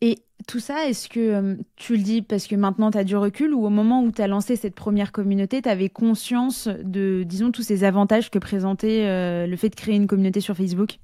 Et 0.00 0.18
tout 0.48 0.58
ça, 0.60 0.86
est-ce 0.88 1.08
que 1.08 1.20
euh, 1.20 1.56
tu 1.76 1.96
le 1.96 2.02
dis 2.02 2.20
parce 2.20 2.46
que 2.46 2.56
maintenant 2.56 2.90
tu 2.90 2.98
as 2.98 3.04
du 3.04 3.16
recul 3.16 3.54
ou 3.54 3.64
au 3.64 3.70
moment 3.70 4.02
où 4.02 4.10
tu 4.10 4.20
as 4.20 4.26
lancé 4.26 4.56
cette 4.56 4.74
première 4.74 5.12
communauté, 5.12 5.62
tu 5.62 5.68
avais 5.68 5.88
conscience 5.88 6.68
de, 6.68 7.22
disons, 7.24 7.52
tous 7.52 7.62
ces 7.62 7.84
avantages 7.84 8.30
que 8.30 8.40
présentait 8.40 9.06
euh, 9.06 9.46
le 9.46 9.56
fait 9.56 9.70
de 9.70 9.76
créer 9.76 9.94
une 9.94 10.08
communauté 10.08 10.40
sur 10.40 10.56
Facebook? 10.56 10.98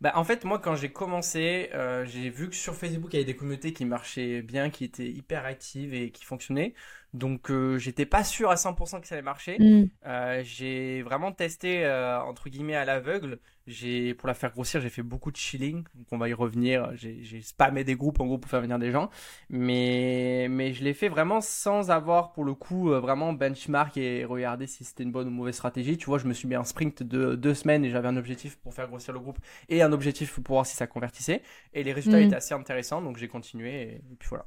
Bah, 0.00 0.12
en 0.16 0.24
fait, 0.24 0.44
moi, 0.44 0.58
quand 0.58 0.76
j'ai 0.76 0.90
commencé, 0.92 1.68
euh, 1.74 2.06
j'ai 2.06 2.30
vu 2.30 2.48
que 2.48 2.56
sur 2.56 2.74
Facebook, 2.74 3.12
il 3.12 3.16
y 3.16 3.18
avait 3.22 3.26
des 3.32 3.36
communautés 3.36 3.72
qui 3.74 3.84
marchaient 3.84 4.40
bien, 4.40 4.70
qui 4.70 4.84
étaient 4.84 5.10
hyper 5.10 5.44
actives 5.44 5.92
et 5.92 6.10
qui 6.10 6.24
fonctionnaient. 6.24 6.74
Donc, 7.12 7.50
euh, 7.50 7.76
j'étais 7.78 8.06
pas 8.06 8.22
sûr 8.22 8.50
à 8.50 8.56
100% 8.56 9.00
que 9.00 9.06
ça 9.06 9.16
allait 9.16 9.22
marcher. 9.22 9.58
Mm. 9.58 9.88
Euh, 10.06 10.42
j'ai 10.44 11.02
vraiment 11.02 11.32
testé, 11.32 11.84
euh, 11.84 12.20
entre 12.20 12.48
guillemets, 12.48 12.76
à 12.76 12.84
l'aveugle. 12.84 13.40
J'ai, 13.66 14.14
pour 14.14 14.28
la 14.28 14.34
faire 14.34 14.52
grossir, 14.52 14.80
j'ai 14.80 14.90
fait 14.90 15.02
beaucoup 15.02 15.30
de 15.32 15.36
chilling. 15.36 15.82
Donc, 15.94 16.06
on 16.12 16.18
va 16.18 16.28
y 16.28 16.32
revenir. 16.34 16.90
J'ai, 16.94 17.42
spammé 17.42 17.82
des 17.84 17.96
groupes, 17.96 18.20
en 18.20 18.26
gros, 18.26 18.38
pour 18.38 18.50
faire 18.50 18.60
venir 18.60 18.78
des 18.78 18.92
gens. 18.92 19.10
Mais, 19.48 20.46
mais 20.50 20.72
je 20.72 20.84
l'ai 20.84 20.94
fait 20.94 21.08
vraiment 21.08 21.40
sans 21.40 21.90
avoir, 21.90 22.32
pour 22.32 22.44
le 22.44 22.54
coup, 22.54 22.88
vraiment 22.90 23.32
benchmark 23.32 23.96
et 23.96 24.24
regarder 24.24 24.66
si 24.66 24.84
c'était 24.84 25.02
une 25.02 25.12
bonne 25.12 25.28
ou 25.28 25.30
mauvaise 25.32 25.54
stratégie. 25.56 25.96
Tu 25.96 26.06
vois, 26.06 26.18
je 26.18 26.26
me 26.26 26.32
suis 26.32 26.46
mis 26.48 26.54
un 26.54 26.64
sprint 26.64 27.02
de 27.02 27.34
deux 27.34 27.54
semaines 27.54 27.84
et 27.84 27.90
j'avais 27.90 28.08
un 28.08 28.16
objectif 28.16 28.56
pour 28.56 28.72
faire 28.74 28.88
grossir 28.88 29.12
le 29.12 29.20
groupe 29.20 29.38
et 29.68 29.82
un 29.82 29.92
objectif 29.92 30.38
pour 30.40 30.54
voir 30.56 30.66
si 30.66 30.76
ça 30.76 30.86
convertissait. 30.86 31.42
Et 31.74 31.82
les 31.82 31.92
résultats 31.92 32.18
Mhm. 32.18 32.24
étaient 32.26 32.36
assez 32.36 32.54
intéressants, 32.54 33.02
donc 33.02 33.16
j'ai 33.18 33.28
continué 33.28 33.82
et, 33.82 33.94
et 33.96 34.16
puis 34.18 34.28
voilà. 34.28 34.46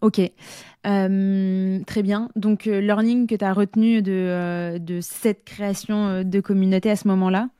Ok, 0.00 0.20
Euh, 0.86 1.80
très 1.86 2.02
bien. 2.02 2.30
Donc, 2.36 2.66
euh, 2.66 2.80
learning 2.80 3.26
que 3.26 3.34
tu 3.34 3.44
as 3.44 3.52
retenu 3.52 4.00
de, 4.00 4.12
euh, 4.12 4.78
de 4.78 5.00
cette 5.00 5.44
création 5.44 6.22
de 6.22 6.40
communauté 6.40 6.90
à 6.90 6.96
ce 6.96 7.08
moment-là? 7.08 7.50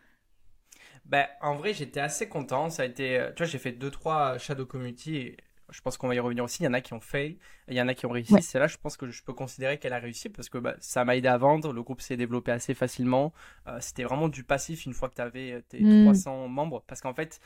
Ben, 1.04 1.26
en 1.40 1.56
vrai, 1.56 1.72
j'étais 1.74 2.00
assez 2.00 2.28
content. 2.28 2.70
Ça 2.70 2.82
a 2.82 2.86
été, 2.86 3.20
tu 3.34 3.42
vois, 3.42 3.46
j'ai 3.50 3.58
fait 3.58 3.72
deux 3.72 3.90
trois 3.90 4.38
Shadow 4.38 4.66
Community. 4.66 5.16
Et 5.16 5.36
je 5.70 5.80
pense 5.80 5.96
qu'on 5.96 6.06
va 6.08 6.14
y 6.14 6.20
revenir 6.20 6.44
aussi. 6.44 6.62
Il 6.62 6.66
y 6.66 6.68
en 6.68 6.74
a 6.74 6.80
qui 6.80 6.92
ont 6.94 7.00
fail, 7.00 7.38
il 7.68 7.74
y 7.76 7.82
en 7.82 7.88
a 7.88 7.94
qui 7.94 8.06
ont 8.06 8.10
réussi. 8.10 8.32
Ouais. 8.34 8.40
C'est 8.42 8.58
là, 8.58 8.66
je 8.68 8.76
pense 8.76 8.96
que 8.96 9.08
je 9.10 9.22
peux 9.22 9.32
considérer 9.32 9.78
qu'elle 9.78 9.92
a 9.94 9.98
réussi 9.98 10.28
parce 10.28 10.48
que 10.48 10.58
bah, 10.58 10.76
ça 10.80 11.04
m'a 11.04 11.16
aidé 11.16 11.28
à 11.28 11.38
vendre. 11.38 11.72
Le 11.72 11.82
groupe 11.82 12.00
s'est 12.02 12.16
développé 12.16 12.52
assez 12.52 12.74
facilement. 12.74 13.32
Euh, 13.66 13.78
c'était 13.80 14.04
vraiment 14.04 14.28
du 14.28 14.44
passif 14.44 14.86
une 14.86 14.92
fois 14.94 15.08
que 15.08 15.14
tu 15.16 15.22
avais 15.22 15.62
tes 15.68 15.80
Mm. 15.80 16.04
300 16.04 16.46
membres. 16.48 16.82
Parce 16.86 17.00
qu'en 17.00 17.14
fait, 17.14 17.40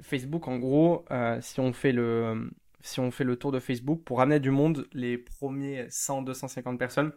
Facebook, 0.00 0.46
en 0.46 0.58
gros, 0.58 1.04
euh, 1.10 1.38
si 1.40 1.60
on 1.60 1.72
fait 1.72 1.92
le 1.92 2.50
si 2.80 3.00
on 3.00 3.10
fait 3.10 3.24
le 3.24 3.36
tour 3.36 3.52
de 3.52 3.60
Facebook 3.60 4.02
pour 4.04 4.18
ramener 4.18 4.40
du 4.40 4.50
monde, 4.50 4.86
les 4.92 5.18
premiers 5.18 5.86
100, 5.90 6.22
250 6.22 6.78
personnes, 6.78 7.12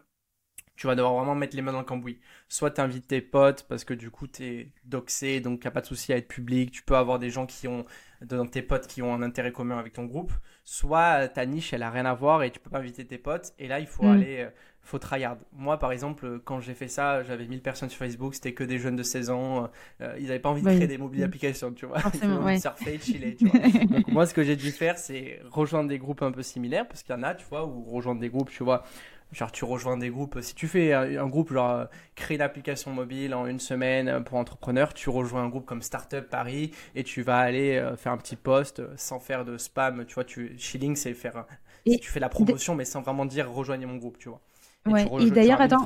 tu 0.82 0.88
vas 0.88 0.96
devoir 0.96 1.14
vraiment 1.14 1.36
mettre 1.36 1.56
les 1.56 1.62
mains 1.62 1.72
dans 1.74 1.78
le 1.80 1.86
cambouis. 1.86 2.20
Soit 2.50 2.72
t'invites 2.72 3.08
tes 3.08 3.22
potes 3.22 3.68
parce 3.70 3.84
que 3.84 3.94
du 3.94 4.10
coup 4.10 4.26
t'es 4.26 4.70
doxé, 4.84 5.40
donc 5.40 5.64
a 5.64 5.70
pas 5.70 5.82
de 5.82 5.86
souci 5.86 6.12
à 6.12 6.18
être 6.18 6.28
public. 6.28 6.72
Tu 6.72 6.82
peux 6.82 6.96
avoir 6.96 7.20
des 7.20 7.30
gens 7.30 7.46
qui 7.46 7.68
ont, 7.68 7.86
dans 8.22 8.48
tes 8.48 8.64
potes 8.64 8.88
qui 8.88 9.04
ont 9.04 9.14
un 9.14 9.22
intérêt 9.22 9.52
commun 9.52 9.78
avec 9.78 9.94
ton 9.94 10.06
groupe. 10.06 10.32
Soit 10.64 11.28
ta 11.28 11.46
niche 11.46 11.72
elle 11.74 11.84
a 11.84 11.92
rien 11.92 12.06
à 12.06 12.16
voir 12.16 12.42
et 12.42 12.50
tu 12.50 12.60
peux 12.60 12.72
pas 12.72 12.80
inviter 12.80 13.06
tes 13.06 13.20
potes. 13.20 13.54
Et 13.60 13.68
là 13.68 13.80
il 13.80 13.86
faut 13.86 14.06
Mm. 14.06 14.08
aller, 14.08 14.38
euh, 14.40 14.50
faut 14.82 14.98
tryhard. 14.98 15.38
Moi 15.54 15.78
par 15.78 15.92
exemple, 15.92 16.26
euh, 16.26 16.42
quand 16.44 16.60
j'ai 16.60 16.74
fait 16.74 16.88
ça, 16.88 17.22
j'avais 17.22 17.46
1000 17.46 17.62
personnes 17.62 17.90
sur 17.90 18.00
Facebook, 18.00 18.34
c'était 18.34 18.54
que 18.56 18.64
des 18.64 18.80
jeunes 18.80 18.96
de 18.96 19.04
16 19.04 19.30
ans. 19.30 19.70
euh, 20.02 20.16
ils 20.20 20.32
avaient 20.32 20.40
pas 20.40 20.50
envie 20.50 20.64
de 20.64 20.68
Oui. 20.68 20.76
créer 20.78 20.88
des 20.88 20.98
mobiles 20.98 21.22
Mm. 21.22 21.26
applications, 21.26 21.72
tu 21.74 21.86
vois. 21.86 22.00
Ils 22.16 22.24
avaient 22.24 22.34
envie 22.34 22.54
de 22.54 22.58
surfer, 22.60 22.98
chiller, 23.00 23.36
tu 23.36 23.46
vois. 23.46 23.60
Donc 23.92 24.08
moi, 24.08 24.26
ce 24.26 24.34
que 24.34 24.42
j'ai 24.44 24.56
dû 24.56 24.72
faire, 24.72 24.98
c'est 24.98 25.40
rejoindre 25.52 25.90
des 25.90 26.00
groupes 26.00 26.24
un 26.24 26.32
peu 26.32 26.42
similaires, 26.42 26.88
parce 26.88 27.04
qu'il 27.04 27.14
y 27.16 27.18
en 27.20 27.22
a, 27.24 27.36
tu 27.36 27.46
vois, 27.46 27.66
ou 27.68 27.84
rejoindre 27.84 28.20
des 28.20 28.30
groupes, 28.30 28.50
tu 28.50 28.64
vois. 28.64 28.84
Genre, 29.32 29.52
tu 29.52 29.64
rejoins 29.64 29.98
des 29.98 30.10
groupes. 30.10 30.40
Si 30.42 30.54
tu 30.56 30.68
fais 30.68 30.94
un, 30.94 31.28
groupe, 31.28 31.54
genre, 31.54 31.88
créer 32.16 32.36
une 32.36 32.42
application 32.42 32.92
mobile 32.92 33.34
en 33.34 33.46
une 33.46 33.60
semaine 33.60 34.08
euh, 34.10 34.20
pour 34.20 34.38
entrepreneurs, 34.38 34.94
tu 34.94 35.10
rejoins 35.10 35.44
un 35.44 35.50
groupe 35.50 35.66
comme 35.66 35.82
Startup 35.82 36.28
Paris 36.30 36.72
et 36.96 37.04
tu 37.04 37.22
vas 37.22 37.38
aller 37.40 37.78
euh, 37.78 37.96
faire 37.96 38.12
un 38.12 38.18
petit 38.18 38.36
post 38.36 38.80
euh, 38.80 38.94
sans 38.98 39.20
faire 39.20 39.46
de 39.46 39.58
spam. 39.58 40.06
Tu 40.06 40.16
vois, 40.16 40.26
tu, 40.26 40.58
Shilling, 40.58 40.96
c'est 40.98 41.14
faire. 41.14 41.46
Et 41.86 41.98
tu 42.00 42.12
fais 42.12 42.20
la 42.20 42.30
promotion, 42.30 42.76
mais 42.76 42.86
sans 42.86 43.02
vraiment 43.02 43.26
dire 43.26 43.50
rejoignez 43.52 43.86
mon 43.86 43.96
groupe, 43.98 44.18
tu 44.18 44.30
vois. 44.30 44.42
Ouais, 44.86 45.04
et 45.04 45.06
rejoins- 45.06 45.30
tu 45.30 45.32
d'ailleurs, 45.32 45.62
attends. 45.62 45.86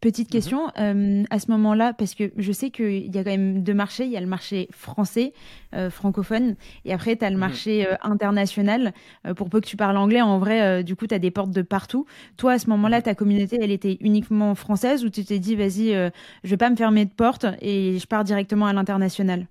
Petite 0.00 0.28
Mhm. 0.28 0.32
question, 0.32 0.70
euh, 0.78 1.22
à 1.28 1.38
ce 1.38 1.50
moment-là, 1.50 1.92
parce 1.92 2.14
que 2.14 2.32
je 2.38 2.50
sais 2.52 2.70
qu'il 2.70 3.14
y 3.14 3.18
a 3.18 3.24
quand 3.24 3.30
même 3.30 3.62
deux 3.62 3.74
marchés, 3.74 4.06
il 4.06 4.10
y 4.10 4.16
a 4.16 4.20
le 4.22 4.26
marché 4.26 4.68
français, 4.72 5.34
euh, 5.74 5.90
francophone, 5.90 6.56
et 6.86 6.94
après 6.94 7.14
tu 7.16 7.24
as 7.26 7.30
le 7.30 7.36
Mhm. 7.36 7.40
marché 7.40 7.86
euh, 7.86 7.94
international. 8.02 8.94
Pour 9.36 9.50
peu 9.50 9.60
que 9.60 9.66
tu 9.66 9.76
parles 9.76 9.98
anglais, 9.98 10.22
en 10.22 10.38
vrai, 10.38 10.82
du 10.82 10.96
coup, 10.96 11.06
tu 11.06 11.14
as 11.14 11.18
des 11.18 11.30
portes 11.30 11.50
de 11.50 11.60
partout. 11.62 12.06
Toi, 12.38 12.52
à 12.52 12.58
ce 12.58 12.70
moment-là, 12.70 12.98
Mhm. 12.98 13.02
ta 13.02 13.14
communauté, 13.14 13.58
elle 13.60 13.70
était 13.70 13.98
uniquement 14.00 14.54
française 14.54 15.04
ou 15.04 15.10
tu 15.10 15.24
t'es 15.24 15.38
dit, 15.38 15.56
vas-y, 15.56 15.92
je 15.92 16.48
vais 16.50 16.56
pas 16.56 16.70
me 16.70 16.76
fermer 16.76 17.04
de 17.04 17.12
porte 17.12 17.44
et 17.60 17.98
je 17.98 18.06
pars 18.06 18.24
directement 18.24 18.66
à 18.66 18.72
l'international? 18.72 19.46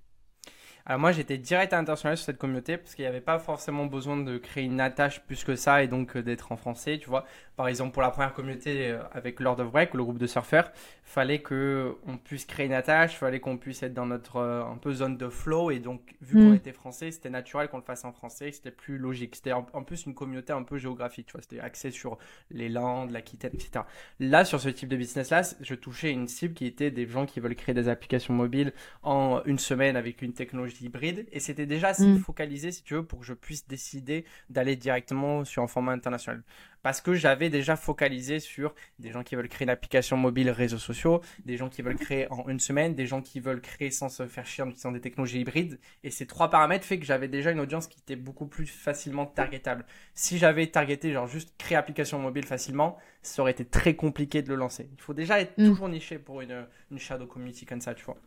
Alors 0.88 1.00
moi 1.00 1.10
j'étais 1.10 1.36
direct 1.36 1.72
à 1.72 1.78
l'international 1.78 2.16
sur 2.16 2.26
cette 2.26 2.38
communauté 2.38 2.76
parce 2.76 2.94
qu'il 2.94 3.02
n'y 3.02 3.08
avait 3.08 3.20
pas 3.20 3.40
forcément 3.40 3.86
besoin 3.86 4.16
de 4.18 4.38
créer 4.38 4.62
une 4.62 4.80
attache 4.80 5.20
plus 5.26 5.42
que 5.42 5.56
ça 5.56 5.82
et 5.82 5.88
donc 5.88 6.16
d'être 6.16 6.52
en 6.52 6.56
français, 6.56 6.98
tu 7.00 7.08
vois. 7.08 7.24
Par 7.56 7.68
exemple 7.68 7.92
pour 7.92 8.02
la 8.02 8.10
première 8.10 8.34
communauté 8.34 8.90
euh, 8.90 8.98
avec 9.12 9.40
Lord 9.40 9.58
of 9.60 9.70
Break, 9.72 9.94
le 9.94 10.04
groupe 10.04 10.18
de 10.18 10.26
surfeurs, 10.26 10.70
fallait 11.04 11.40
que 11.40 11.96
on 12.06 12.18
puisse 12.18 12.44
créer 12.44 12.66
une 12.66 12.72
attache, 12.74 13.16
fallait 13.16 13.40
qu'on 13.40 13.56
puisse 13.56 13.82
être 13.82 13.94
dans 13.94 14.04
notre 14.04 14.36
euh, 14.36 14.62
un 14.64 14.76
peu 14.76 14.92
zone 14.92 15.16
de 15.16 15.28
flow 15.30 15.70
et 15.70 15.78
donc 15.78 16.02
vu 16.20 16.36
Mm. 16.38 16.48
qu'on 16.48 16.54
était 16.54 16.72
français, 16.74 17.10
c'était 17.10 17.30
naturel 17.30 17.68
qu'on 17.68 17.78
le 17.78 17.82
fasse 17.82 18.04
en 18.04 18.12
français, 18.12 18.52
c'était 18.52 18.70
plus 18.70 18.98
logique. 18.98 19.36
C'était 19.36 19.52
en, 19.52 19.66
en 19.72 19.82
plus 19.84 20.04
une 20.04 20.14
communauté 20.14 20.52
un 20.52 20.64
peu 20.64 20.76
géographique, 20.76 21.26
tu 21.28 21.32
vois, 21.32 21.40
c'était 21.42 21.60
axé 21.60 21.90
sur 21.90 22.18
les 22.50 22.68
Landes, 22.68 23.10
l'Aquitaine, 23.10 23.52
etc. 23.54 23.84
Là 24.20 24.44
sur 24.44 24.60
ce 24.60 24.68
type 24.68 24.88
de 24.90 24.96
business 24.96 25.30
là, 25.30 25.42
je 25.60 25.74
touchais 25.74 26.10
une 26.12 26.28
cible 26.28 26.52
qui 26.52 26.66
était 26.66 26.90
des 26.90 27.06
gens 27.06 27.24
qui 27.24 27.40
veulent 27.40 27.54
créer 27.54 27.74
des 27.74 27.88
applications 27.88 28.34
mobiles 28.34 28.72
en 29.02 29.40
une 29.46 29.58
semaine 29.58 29.96
avec 29.96 30.20
une 30.20 30.34
technologie 30.34 30.84
hybride 30.84 31.26
et 31.32 31.40
c'était 31.40 31.66
déjà 31.66 31.88
assez 31.88 32.06
Mm. 32.06 32.18
focalisé 32.18 32.70
si 32.70 32.82
tu 32.82 32.94
veux 32.94 33.02
pour 33.04 33.20
que 33.20 33.24
je 33.24 33.32
puisse 33.32 33.66
décider 33.66 34.24
d'aller 34.50 34.76
directement 34.76 35.44
sur 35.46 35.62
un 35.62 35.66
format 35.68 35.92
international 35.92 36.42
parce 36.86 37.00
que 37.00 37.14
j'avais 37.14 37.50
déjà 37.50 37.74
focalisé 37.74 38.38
sur 38.38 38.72
des 39.00 39.10
gens 39.10 39.24
qui 39.24 39.34
veulent 39.34 39.48
créer 39.48 39.64
une 39.64 39.70
application 39.70 40.16
mobile 40.16 40.50
réseaux 40.50 40.78
sociaux, 40.78 41.20
des 41.44 41.56
gens 41.56 41.68
qui 41.68 41.82
veulent 41.82 41.96
créer 41.96 42.30
en 42.30 42.48
une 42.48 42.60
semaine, 42.60 42.94
des 42.94 43.06
gens 43.06 43.22
qui 43.22 43.40
veulent 43.40 43.60
créer 43.60 43.90
sans 43.90 44.08
se 44.08 44.24
faire 44.28 44.46
chier 44.46 44.62
en 44.62 44.68
utilisant 44.68 44.92
des 44.92 45.00
technologies 45.00 45.40
hybrides 45.40 45.80
et 46.04 46.12
ces 46.12 46.26
trois 46.28 46.48
paramètres 46.48 46.84
fait 46.84 47.00
que 47.00 47.04
j'avais 47.04 47.26
déjà 47.26 47.50
une 47.50 47.58
audience 47.58 47.88
qui 47.88 47.98
était 47.98 48.14
beaucoup 48.14 48.46
plus 48.46 48.68
facilement 48.68 49.26
targetable. 49.26 49.84
Si 50.14 50.38
j'avais 50.38 50.68
targeté 50.68 51.12
genre 51.12 51.26
juste 51.26 51.56
créer 51.58 51.76
application 51.76 52.20
mobile 52.20 52.44
facilement, 52.46 52.98
ça 53.20 53.42
aurait 53.42 53.50
été 53.50 53.64
très 53.64 53.96
compliqué 53.96 54.42
de 54.42 54.48
le 54.50 54.54
lancer. 54.54 54.88
Il 54.96 55.00
faut 55.02 55.12
déjà 55.12 55.40
être 55.40 55.58
Mm. 55.58 55.66
toujours 55.66 55.88
niché 55.88 56.20
pour 56.20 56.40
une, 56.40 56.68
une 56.92 57.00
shadow 57.00 57.26
community 57.26 57.66
comme 57.66 57.80
ça, 57.80 57.94
tu 57.94 58.04
vois. 58.04 58.18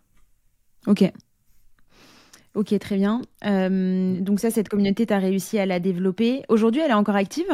Ok. 0.85 1.09
Ok, 2.55 2.77
très 2.77 2.97
bien. 2.97 3.21
Euh, 3.45 4.19
donc 4.19 4.41
ça, 4.41 4.51
cette 4.51 4.67
communauté, 4.67 5.05
tu 5.05 5.13
as 5.13 5.19
réussi 5.19 5.57
à 5.59 5.65
la 5.65 5.79
développer. 5.79 6.43
Aujourd'hui, 6.49 6.81
elle 6.81 6.91
est 6.91 6.95
encore 6.95 7.15
active? 7.15 7.47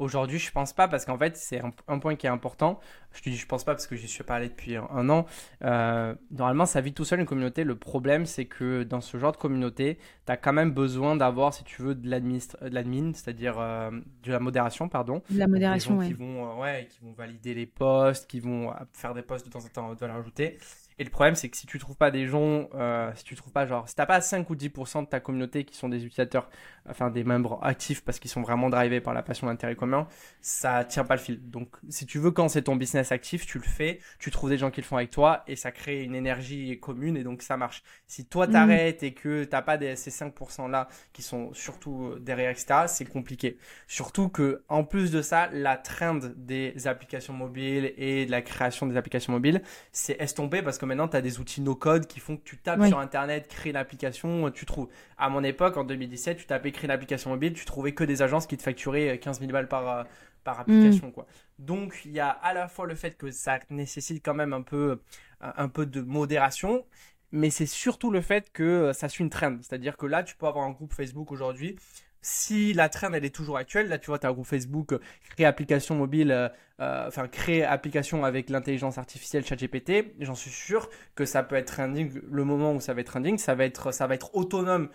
Aujourd'hui, 0.00 0.38
je 0.38 0.50
pense 0.50 0.72
pas 0.72 0.88
parce 0.88 1.04
qu'en 1.04 1.18
fait, 1.18 1.36
c'est 1.36 1.60
un, 1.60 1.72
un 1.86 1.98
point 1.98 2.16
qui 2.16 2.26
est 2.26 2.30
important. 2.30 2.80
Je 3.12 3.20
te 3.20 3.28
dis, 3.28 3.36
je 3.36 3.46
pense 3.46 3.64
pas 3.64 3.74
parce 3.74 3.86
que 3.86 3.96
j'y 3.96 4.08
suis 4.08 4.24
pas 4.24 4.36
allé 4.36 4.48
depuis 4.48 4.76
un, 4.76 5.08
an. 5.10 5.26
Euh, 5.62 6.14
normalement, 6.30 6.64
ça 6.64 6.80
vit 6.80 6.94
tout 6.94 7.04
seul 7.04 7.20
une 7.20 7.26
communauté. 7.26 7.64
Le 7.64 7.76
problème, 7.76 8.24
c'est 8.24 8.46
que 8.46 8.82
dans 8.82 9.02
ce 9.02 9.18
genre 9.18 9.32
de 9.32 9.36
communauté, 9.36 9.98
tu 10.24 10.32
as 10.32 10.38
quand 10.38 10.54
même 10.54 10.70
besoin 10.72 11.16
d'avoir, 11.16 11.52
si 11.52 11.64
tu 11.64 11.82
veux, 11.82 11.94
de 11.94 12.08
l'admin, 12.08 13.12
c'est-à-dire 13.12 13.58
euh, 13.58 13.90
de 14.22 14.32
la 14.32 14.40
modération, 14.40 14.88
pardon. 14.88 15.22
De 15.28 15.38
la 15.38 15.46
Donc, 15.46 15.54
modération, 15.54 15.96
des 15.96 15.96
gens 15.96 16.00
ouais. 16.00 16.06
qui 16.06 16.12
vont, 16.14 16.50
euh, 16.50 16.62
ouais, 16.62 16.88
qui 16.90 17.00
vont 17.00 17.12
valider 17.12 17.52
les 17.52 17.66
posts, 17.66 18.26
qui 18.26 18.40
vont 18.40 18.72
faire 18.94 19.12
des 19.12 19.22
posts 19.22 19.44
de 19.46 19.50
temps 19.50 19.64
en 19.64 19.68
temps, 19.68 19.94
de 19.94 20.04
rajouter. 20.06 20.58
Et 21.00 21.04
le 21.04 21.08
problème, 21.08 21.34
c'est 21.34 21.48
que 21.48 21.56
si 21.56 21.66
tu 21.66 21.78
trouves 21.78 21.96
pas 21.96 22.10
des 22.10 22.26
gens, 22.26 22.68
euh, 22.74 23.10
si 23.14 23.24
tu 23.24 23.34
trouves 23.34 23.54
pas 23.54 23.64
genre, 23.66 23.88
si 23.88 23.94
t'as 23.96 24.04
pas 24.04 24.20
5 24.20 24.50
ou 24.50 24.54
10% 24.54 25.02
de 25.02 25.08
ta 25.08 25.18
communauté 25.18 25.64
qui 25.64 25.74
sont 25.74 25.88
des 25.88 26.04
utilisateurs, 26.04 26.50
enfin 26.86 27.08
des 27.10 27.24
membres 27.24 27.58
actifs 27.62 28.04
parce 28.04 28.18
qu'ils 28.18 28.30
sont 28.30 28.42
vraiment 28.42 28.68
drivés 28.68 29.00
par 29.00 29.14
la 29.14 29.22
passion 29.22 29.46
d'intérêt 29.46 29.76
commun, 29.76 30.06
ça 30.42 30.84
tient 30.84 31.04
pas 31.04 31.16
le 31.16 31.22
fil. 31.22 31.40
Donc, 31.50 31.74
si 31.88 32.04
tu 32.04 32.18
veux, 32.18 32.30
quand 32.32 32.50
c'est 32.50 32.60
ton 32.64 32.76
business 32.76 33.12
actif, 33.12 33.46
tu 33.46 33.56
le 33.56 33.64
fais, 33.64 34.00
tu 34.18 34.30
trouves 34.30 34.50
des 34.50 34.58
gens 34.58 34.70
qui 34.70 34.82
le 34.82 34.86
font 34.86 34.98
avec 34.98 35.10
toi 35.10 35.42
et 35.46 35.56
ça 35.56 35.72
crée 35.72 36.02
une 36.02 36.14
énergie 36.14 36.78
commune 36.80 37.16
et 37.16 37.24
donc 37.24 37.40
ça 37.40 37.56
marche. 37.56 37.82
Si 38.06 38.26
toi 38.26 38.46
Mm. 38.46 38.50
t'arrêtes 38.52 39.02
et 39.02 39.14
que 39.14 39.44
t'as 39.44 39.62
pas 39.62 39.78
des, 39.78 39.96
ces 39.96 40.10
5% 40.10 40.68
là 40.68 40.86
qui 41.14 41.22
sont 41.22 41.54
surtout 41.54 42.08
euh, 42.16 42.18
derrière, 42.20 42.50
etc., 42.50 42.80
c'est 42.88 43.06
compliqué. 43.06 43.56
Surtout 43.86 44.28
que, 44.28 44.62
en 44.68 44.84
plus 44.84 45.10
de 45.10 45.22
ça, 45.22 45.48
la 45.50 45.78
trend 45.78 46.18
des 46.36 46.86
applications 46.86 47.32
mobiles 47.32 47.94
et 47.96 48.26
de 48.26 48.30
la 48.30 48.42
création 48.42 48.86
des 48.86 48.98
applications 48.98 49.32
mobiles, 49.32 49.62
c'est 49.92 50.20
estompé 50.20 50.60
parce 50.60 50.76
que 50.76 50.89
maintenant 50.90 51.08
tu 51.08 51.16
as 51.16 51.22
des 51.22 51.38
outils 51.38 51.60
no-code 51.60 52.06
qui 52.06 52.20
font 52.20 52.36
que 52.36 52.42
tu 52.42 52.58
tapes 52.58 52.84
sur 52.86 52.98
internet, 52.98 53.48
crée 53.48 53.70
une 53.70 53.76
application, 53.76 54.50
tu 54.50 54.66
trouves. 54.66 54.88
À 55.16 55.28
mon 55.28 55.42
époque, 55.42 55.76
en 55.76 55.84
2017, 55.84 56.36
tu 56.36 56.46
tapais 56.46 56.72
créer 56.72 56.86
une 56.86 56.90
application 56.90 57.30
mobile, 57.30 57.54
tu 57.54 57.64
trouvais 57.64 57.92
que 57.92 58.04
des 58.04 58.22
agences 58.22 58.46
qui 58.46 58.56
te 58.56 58.62
facturaient 58.62 59.18
15 59.18 59.40
000 59.40 59.52
balles 59.52 59.68
par, 59.68 59.88
euh, 59.88 60.04
par 60.44 60.60
application, 60.60 61.10
quoi. 61.10 61.26
Donc, 61.58 62.02
il 62.04 62.12
y 62.12 62.20
a 62.20 62.28
à 62.28 62.52
la 62.52 62.68
fois 62.68 62.86
le 62.86 62.94
fait 62.94 63.16
que 63.16 63.30
ça 63.30 63.60
nécessite 63.70 64.24
quand 64.24 64.34
même 64.34 64.52
un 64.52 64.62
peu, 64.62 65.00
un 65.40 65.68
peu 65.68 65.86
de 65.86 66.00
modération, 66.00 66.84
mais 67.32 67.50
c'est 67.50 67.66
surtout 67.66 68.10
le 68.10 68.20
fait 68.20 68.50
que 68.52 68.62
euh, 68.62 68.92
ça 68.92 69.08
suit 69.08 69.24
une 69.24 69.30
trend. 69.30 69.56
C'est-à-dire 69.62 69.96
que 69.96 70.06
là, 70.06 70.22
tu 70.22 70.36
peux 70.36 70.46
avoir 70.46 70.64
un 70.64 70.72
groupe 70.72 70.92
Facebook 70.92 71.30
aujourd'hui 71.30 71.76
si 72.22 72.72
la 72.74 72.88
trend 72.88 73.12
elle 73.12 73.24
est 73.24 73.34
toujours 73.34 73.56
actuelle, 73.56 73.88
là 73.88 73.98
tu 73.98 74.06
vois, 74.06 74.18
tu 74.18 74.26
as 74.26 74.30
un 74.30 74.32
groupe 74.32 74.46
Facebook, 74.46 74.92
euh, 74.92 75.00
créer 75.30 75.46
application 75.46 75.94
mobile, 75.94 76.30
euh, 76.30 76.48
euh, 76.80 77.08
enfin 77.08 77.28
créer 77.28 77.64
application 77.64 78.24
avec 78.24 78.50
l'intelligence 78.50 78.98
artificielle 78.98 79.44
ChatGPT, 79.44 80.14
j'en 80.20 80.34
suis 80.34 80.50
sûr 80.50 80.88
que 81.14 81.24
ça 81.24 81.42
peut 81.42 81.56
être 81.56 81.72
trending 81.72 82.20
le 82.30 82.44
moment 82.44 82.74
où 82.74 82.80
ça 82.80 82.94
va 82.94 83.00
être 83.00 83.06
trending, 83.06 83.38
ça 83.38 83.54
va 83.54 83.64
être, 83.64 83.92
ça 83.92 84.06
va 84.06 84.14
être 84.14 84.34
autonome 84.34 84.88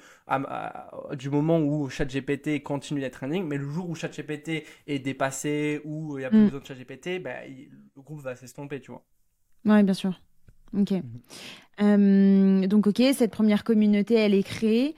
du 1.14 1.30
moment 1.30 1.60
où 1.60 1.90
ChatGPT 1.90 2.62
continue 2.64 3.02
d'être 3.02 3.18
trending, 3.18 3.46
mais 3.46 3.58
le 3.58 3.70
jour 3.70 3.90
où 3.90 3.96
ChatGPT 3.96 4.64
est 4.88 5.00
dépassé, 5.00 5.82
ou 5.84 6.18
il 6.18 6.22
n'y 6.22 6.26
a 6.26 6.30
plus 6.30 6.40
mm. 6.40 6.46
besoin 6.46 6.60
de 6.60 6.66
ChatGPT, 6.66 7.22
ben, 7.22 7.36
le 7.96 8.02
groupe 8.02 8.22
va 8.22 8.36
s'estomper, 8.36 8.82
tu 8.82 8.92
vois. 8.92 9.04
Ouais, 9.66 9.84
bien 9.84 9.94
sûr. 9.94 10.20
Ok. 10.78 10.92
Mhm. 11.80 12.68
donc, 12.68 12.88
ok, 12.88 13.02
cette 13.14 13.32
première 13.32 13.64
communauté, 13.64 14.16
elle 14.16 14.34
est 14.34 14.44
créée. 14.44 14.96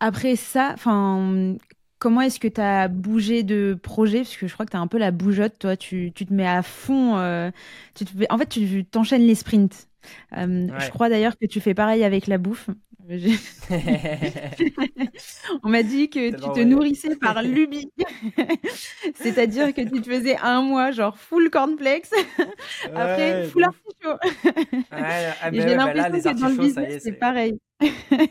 Après 0.00 0.36
ça, 0.36 0.72
enfin, 0.74 1.56
comment 1.98 2.20
est-ce 2.20 2.38
que 2.40 2.48
tu 2.48 2.60
as 2.60 2.88
bougé 2.88 3.42
de 3.42 3.78
projet? 3.82 4.18
Parce 4.18 4.36
que 4.36 4.46
je 4.46 4.52
crois 4.54 4.66
que 4.66 4.70
tu 4.72 4.76
as 4.76 4.80
un 4.80 4.86
peu 4.88 4.98
la 4.98 5.10
bougeotte, 5.10 5.58
toi, 5.58 5.76
tu, 5.76 6.12
tu 6.14 6.26
te 6.26 6.32
mets 6.34 6.46
à 6.46 6.62
fond. 6.62 7.16
Euh, 7.18 7.50
tu 7.94 8.04
te 8.04 8.12
En 8.30 8.38
fait, 8.38 8.46
tu 8.48 8.84
t'enchaînes 8.84 9.26
les 9.26 9.34
sprints. 9.34 9.88
Euh, 10.36 10.70
je 10.78 10.90
crois 10.90 11.08
d'ailleurs 11.08 11.36
que 11.38 11.46
tu 11.46 11.60
fais 11.60 11.74
pareil 11.74 12.04
avec 12.04 12.26
la 12.26 12.38
bouffe. 12.38 12.68
On 15.62 15.68
m'a 15.68 15.82
dit 15.82 16.10
que 16.10 16.30
tu 16.30 16.52
te 16.52 16.60
nourrissais 16.60 17.16
par 17.16 17.42
lubie. 17.46 17.90
C'est-à-dire 19.14 19.72
que 19.74 19.82
tu 19.82 20.00
te 20.00 20.10
faisais 20.10 20.36
un 20.38 20.62
mois, 20.62 20.90
genre 20.90 21.16
full 21.16 21.50
cornflakes, 21.50 22.08
après 22.94 23.44
full 23.44 23.64
artichaut. 23.64 24.18
Ouais, 24.92 25.32
ah, 25.40 25.50
J'ai 25.52 25.76
bah 25.76 25.76
l'impression 25.76 26.20
que 26.20 26.40
dans 26.40 26.48
le 26.48 26.56
business, 26.56 27.02
c'est 27.02 27.12
pareil. 27.12 27.60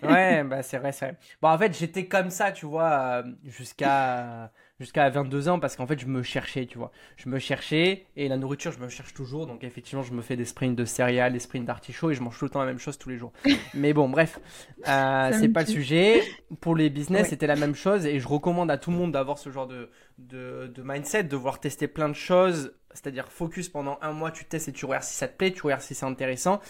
ouais, 0.02 0.44
bah 0.44 0.64
c'est 0.64 0.80
vrai, 0.80 0.92
c'est 0.92 1.06
vrai. 1.06 1.18
Bon, 1.42 1.50
en 1.50 1.58
fait, 1.58 1.78
j'étais 1.78 2.08
comme 2.08 2.30
ça, 2.30 2.52
tu 2.52 2.66
vois, 2.66 3.24
euh, 3.24 3.32
jusqu'à 3.44 4.52
jusqu'à 4.80 5.10
22 5.10 5.50
ans 5.50 5.60
parce 5.60 5.76
qu'en 5.76 5.88
fait 5.88 6.00
je 6.00 6.06
me 6.06 6.22
cherchais, 6.22 6.66
tu 6.66 6.78
vois. 6.78 6.92
Je 7.18 7.30
me 7.30 7.40
cherchais 7.40 8.06
et 8.16 8.28
la 8.28 8.38
nourriture 8.38 8.72
je 8.72 8.80
me 8.80 8.90
cherche 8.90 9.14
toujours 9.14 9.48
donc 9.48 9.64
effectivement 9.64 10.04
je 10.04 10.14
me 10.14 10.22
fais 10.22 10.36
des 10.36 10.46
sprints 10.46 10.76
de 10.76 10.86
céréales, 10.86 11.34
des 11.34 11.40
sprints 11.40 11.66
d'artichauts 11.66 12.12
et 12.12 12.14
je 12.14 12.22
mange 12.22 12.38
tout 12.38 12.46
le 12.46 12.52
temps 12.52 12.60
la 12.60 12.66
même 12.66 12.80
chose 12.80 12.98
tous 12.98 13.10
les 13.10 13.18
jours. 13.18 13.32
Mais 13.74 13.94
bon 13.94 14.10
bref, 14.10 14.40
euh, 14.88 15.32
c'est 15.40 15.50
pas 15.50 15.62
le 15.62 15.68
sujet. 15.68 16.22
Pour 16.62 16.76
les 16.76 16.90
business 16.90 17.30
c'était 17.30 17.48
la 17.48 17.56
même 17.56 17.76
chose 17.76 18.06
et 18.06 18.20
je 18.20 18.28
recommande 18.28 18.70
à 18.72 18.78
tout 18.78 18.92
le 18.92 18.98
monde 18.98 19.12
d'avoir 19.12 19.38
ce 19.38 19.50
genre 19.50 19.68
de, 19.68 19.90
de, 20.18 20.72
de 20.74 20.84
mindset, 20.84 21.24
de 21.24 21.36
vouloir 21.36 21.60
tester 21.60 21.88
plein 21.88 22.10
de 22.10 22.14
choses 22.14 22.74
c'est-à-dire 22.96 23.28
focus 23.30 23.70
pendant 23.70 23.98
un 24.02 24.14
mois, 24.14 24.32
tu 24.32 24.46
testes 24.46 24.70
et 24.70 24.72
tu 24.72 24.86
regardes 24.86 25.04
si 25.04 25.14
ça 25.16 25.28
te 25.28 25.38
plaît, 25.38 25.52
tu 25.52 25.62
regardes 25.64 25.82
si 25.82 25.94
c'est 25.94 26.06
intéressant 26.06 26.62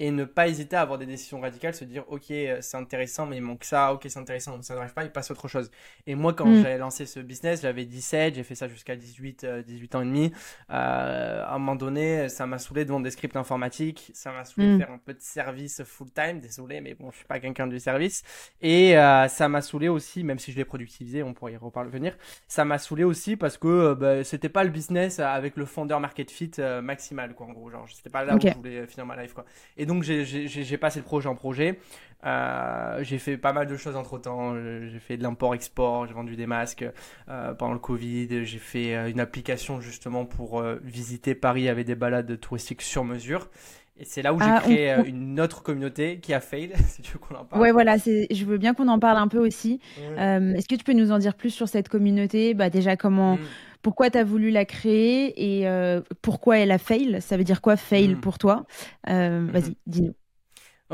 et 0.00 0.10
ne 0.10 0.24
pas 0.24 0.48
hésiter 0.48 0.76
à 0.76 0.80
avoir 0.80 0.98
des 0.98 1.06
décisions 1.06 1.40
radicales, 1.40 1.74
se 1.74 1.84
dire 1.84 2.04
ok 2.08 2.30
euh, 2.30 2.58
c'est 2.60 2.76
intéressant 2.76 3.26
mais 3.26 3.36
il 3.36 3.42
manque 3.42 3.64
ça, 3.64 3.92
ok 3.92 4.04
c'est 4.08 4.18
intéressant 4.18 4.56
mais 4.56 4.62
ça 4.62 4.74
n'arrive 4.74 4.92
pas, 4.92 5.04
il 5.04 5.10
passe 5.10 5.30
à 5.30 5.34
autre 5.34 5.48
chose. 5.48 5.70
Et 6.06 6.14
moi 6.14 6.32
quand 6.32 6.46
mm. 6.46 6.62
j'ai 6.62 6.78
lancé 6.78 7.06
ce 7.06 7.20
business, 7.20 7.62
j'avais 7.62 7.84
17, 7.84 8.34
j'ai 8.34 8.42
fait 8.42 8.54
ça 8.54 8.68
jusqu'à 8.68 8.96
18, 8.96 9.46
18 9.66 9.94
euh, 9.94 9.98
ans 9.98 10.02
et 10.02 10.06
demi. 10.06 10.32
Euh, 10.70 11.44
à 11.44 11.54
un 11.54 11.58
moment 11.58 11.76
donné, 11.76 12.28
ça 12.28 12.46
m'a 12.46 12.58
saoulé 12.58 12.84
de 12.84 12.90
vendre 12.90 13.04
des 13.04 13.10
scripts 13.10 13.36
informatiques, 13.36 14.10
ça 14.14 14.32
m'a 14.32 14.44
saoulé 14.44 14.66
de 14.66 14.72
mm. 14.74 14.78
faire 14.78 14.90
un 14.90 14.98
peu 14.98 15.14
de 15.14 15.20
service 15.20 15.82
full 15.84 16.10
time, 16.10 16.40
désolé 16.40 16.80
mais 16.80 16.94
bon 16.94 17.10
je 17.10 17.18
suis 17.18 17.26
pas 17.26 17.38
quelqu'un 17.38 17.66
du 17.66 17.78
service. 17.78 18.22
Et 18.60 18.94
ça 19.28 19.48
m'a 19.48 19.62
saoulé 19.62 19.88
aussi, 19.88 20.24
même 20.24 20.38
si 20.38 20.50
je 20.52 20.56
l'ai 20.56 20.64
productivisé, 20.64 21.22
on 21.22 21.34
pourrait 21.34 21.52
y 21.52 21.56
revenir, 21.56 22.16
ça 22.48 22.64
m'a 22.64 22.78
saoulé 22.78 23.04
aussi 23.04 23.36
parce 23.36 23.58
que 23.58 23.94
bah, 23.94 24.24
c'était 24.24 24.48
pas 24.48 24.64
le 24.64 24.70
business 24.70 25.18
avec 25.20 25.56
le 25.56 25.64
founder 25.64 25.98
market 26.00 26.30
fit 26.30 26.52
maximal 26.82 27.34
quoi 27.34 27.46
en 27.46 27.52
gros, 27.52 27.70
genre 27.70 27.86
c'était 27.92 28.10
pas 28.10 28.24
là 28.24 28.36
où 28.36 28.40
je 28.40 28.54
voulais 28.54 28.86
finir 28.86 29.06
ma 29.06 29.20
life 29.20 29.34
quoi. 29.34 29.44
Et 29.76 29.83
donc 29.86 30.02
j'ai 30.02 30.78
passé 30.78 30.98
le 31.00 31.04
projet 31.04 31.28
en 31.28 31.34
projet. 31.34 31.78
Euh, 32.26 33.00
j'ai 33.02 33.18
fait 33.18 33.36
pas 33.36 33.52
mal 33.52 33.66
de 33.66 33.76
choses 33.76 33.96
entre 33.96 34.18
temps. 34.18 34.54
J'ai 34.54 34.98
fait 34.98 35.16
de 35.16 35.22
l'import-export, 35.22 36.06
j'ai 36.06 36.14
vendu 36.14 36.36
des 36.36 36.46
masques 36.46 36.86
euh, 37.28 37.54
pendant 37.54 37.74
le 37.74 37.78
Covid. 37.78 38.44
J'ai 38.44 38.58
fait 38.58 38.94
euh, 38.94 39.10
une 39.10 39.20
application 39.20 39.80
justement 39.80 40.24
pour 40.24 40.62
visiter 40.82 41.34
Paris 41.34 41.68
avec 41.68 41.86
des 41.86 41.94
balades 41.94 42.38
touristiques 42.40 42.82
sur 42.82 43.04
mesure. 43.04 43.48
Et 43.96 44.04
c'est 44.04 44.22
là 44.22 44.34
où 44.34 44.40
j'ai 44.40 44.50
ah, 44.50 44.60
créé 44.60 44.92
une 45.06 45.38
autre 45.40 45.62
communauté 45.62 46.18
qui 46.18 46.34
a 46.34 46.40
fail, 46.40 46.72
si 46.88 47.02
tu 47.02 47.12
veux 47.12 47.18
qu'on 47.20 47.36
en 47.36 47.44
parle. 47.44 47.62
Ouais, 47.62 47.70
voilà, 47.70 47.96
je 47.96 48.44
veux 48.44 48.58
bien 48.58 48.74
qu'on 48.74 48.88
en 48.88 48.98
parle 48.98 49.18
un 49.18 49.28
peu 49.28 49.38
aussi. 49.38 49.80
Est-ce 49.96 50.66
que 50.66 50.74
tu 50.74 50.82
peux 50.82 50.94
nous 50.94 51.12
en 51.12 51.18
dire 51.18 51.34
plus 51.34 51.50
sur 51.50 51.68
cette 51.68 51.88
communauté? 51.88 52.54
Bah, 52.54 52.70
Déjà, 52.70 52.96
comment, 52.96 53.36
mm 53.36 53.40
pourquoi 53.84 54.08
tu 54.08 54.16
as 54.16 54.24
voulu 54.24 54.50
la 54.50 54.64
créer 54.64 55.58
et 55.58 55.68
euh, 55.68 56.00
pourquoi 56.22 56.58
elle 56.58 56.72
a 56.72 56.78
fail? 56.78 57.20
Ça 57.20 57.36
veut 57.36 57.44
dire 57.44 57.60
quoi 57.60 57.76
fail 57.76 58.14
hmm. 58.14 58.20
pour 58.20 58.38
toi? 58.38 58.64
Euh, 59.10 59.40
hmm. 59.40 59.50
Vas-y, 59.50 59.76
dis-nous. 59.86 60.14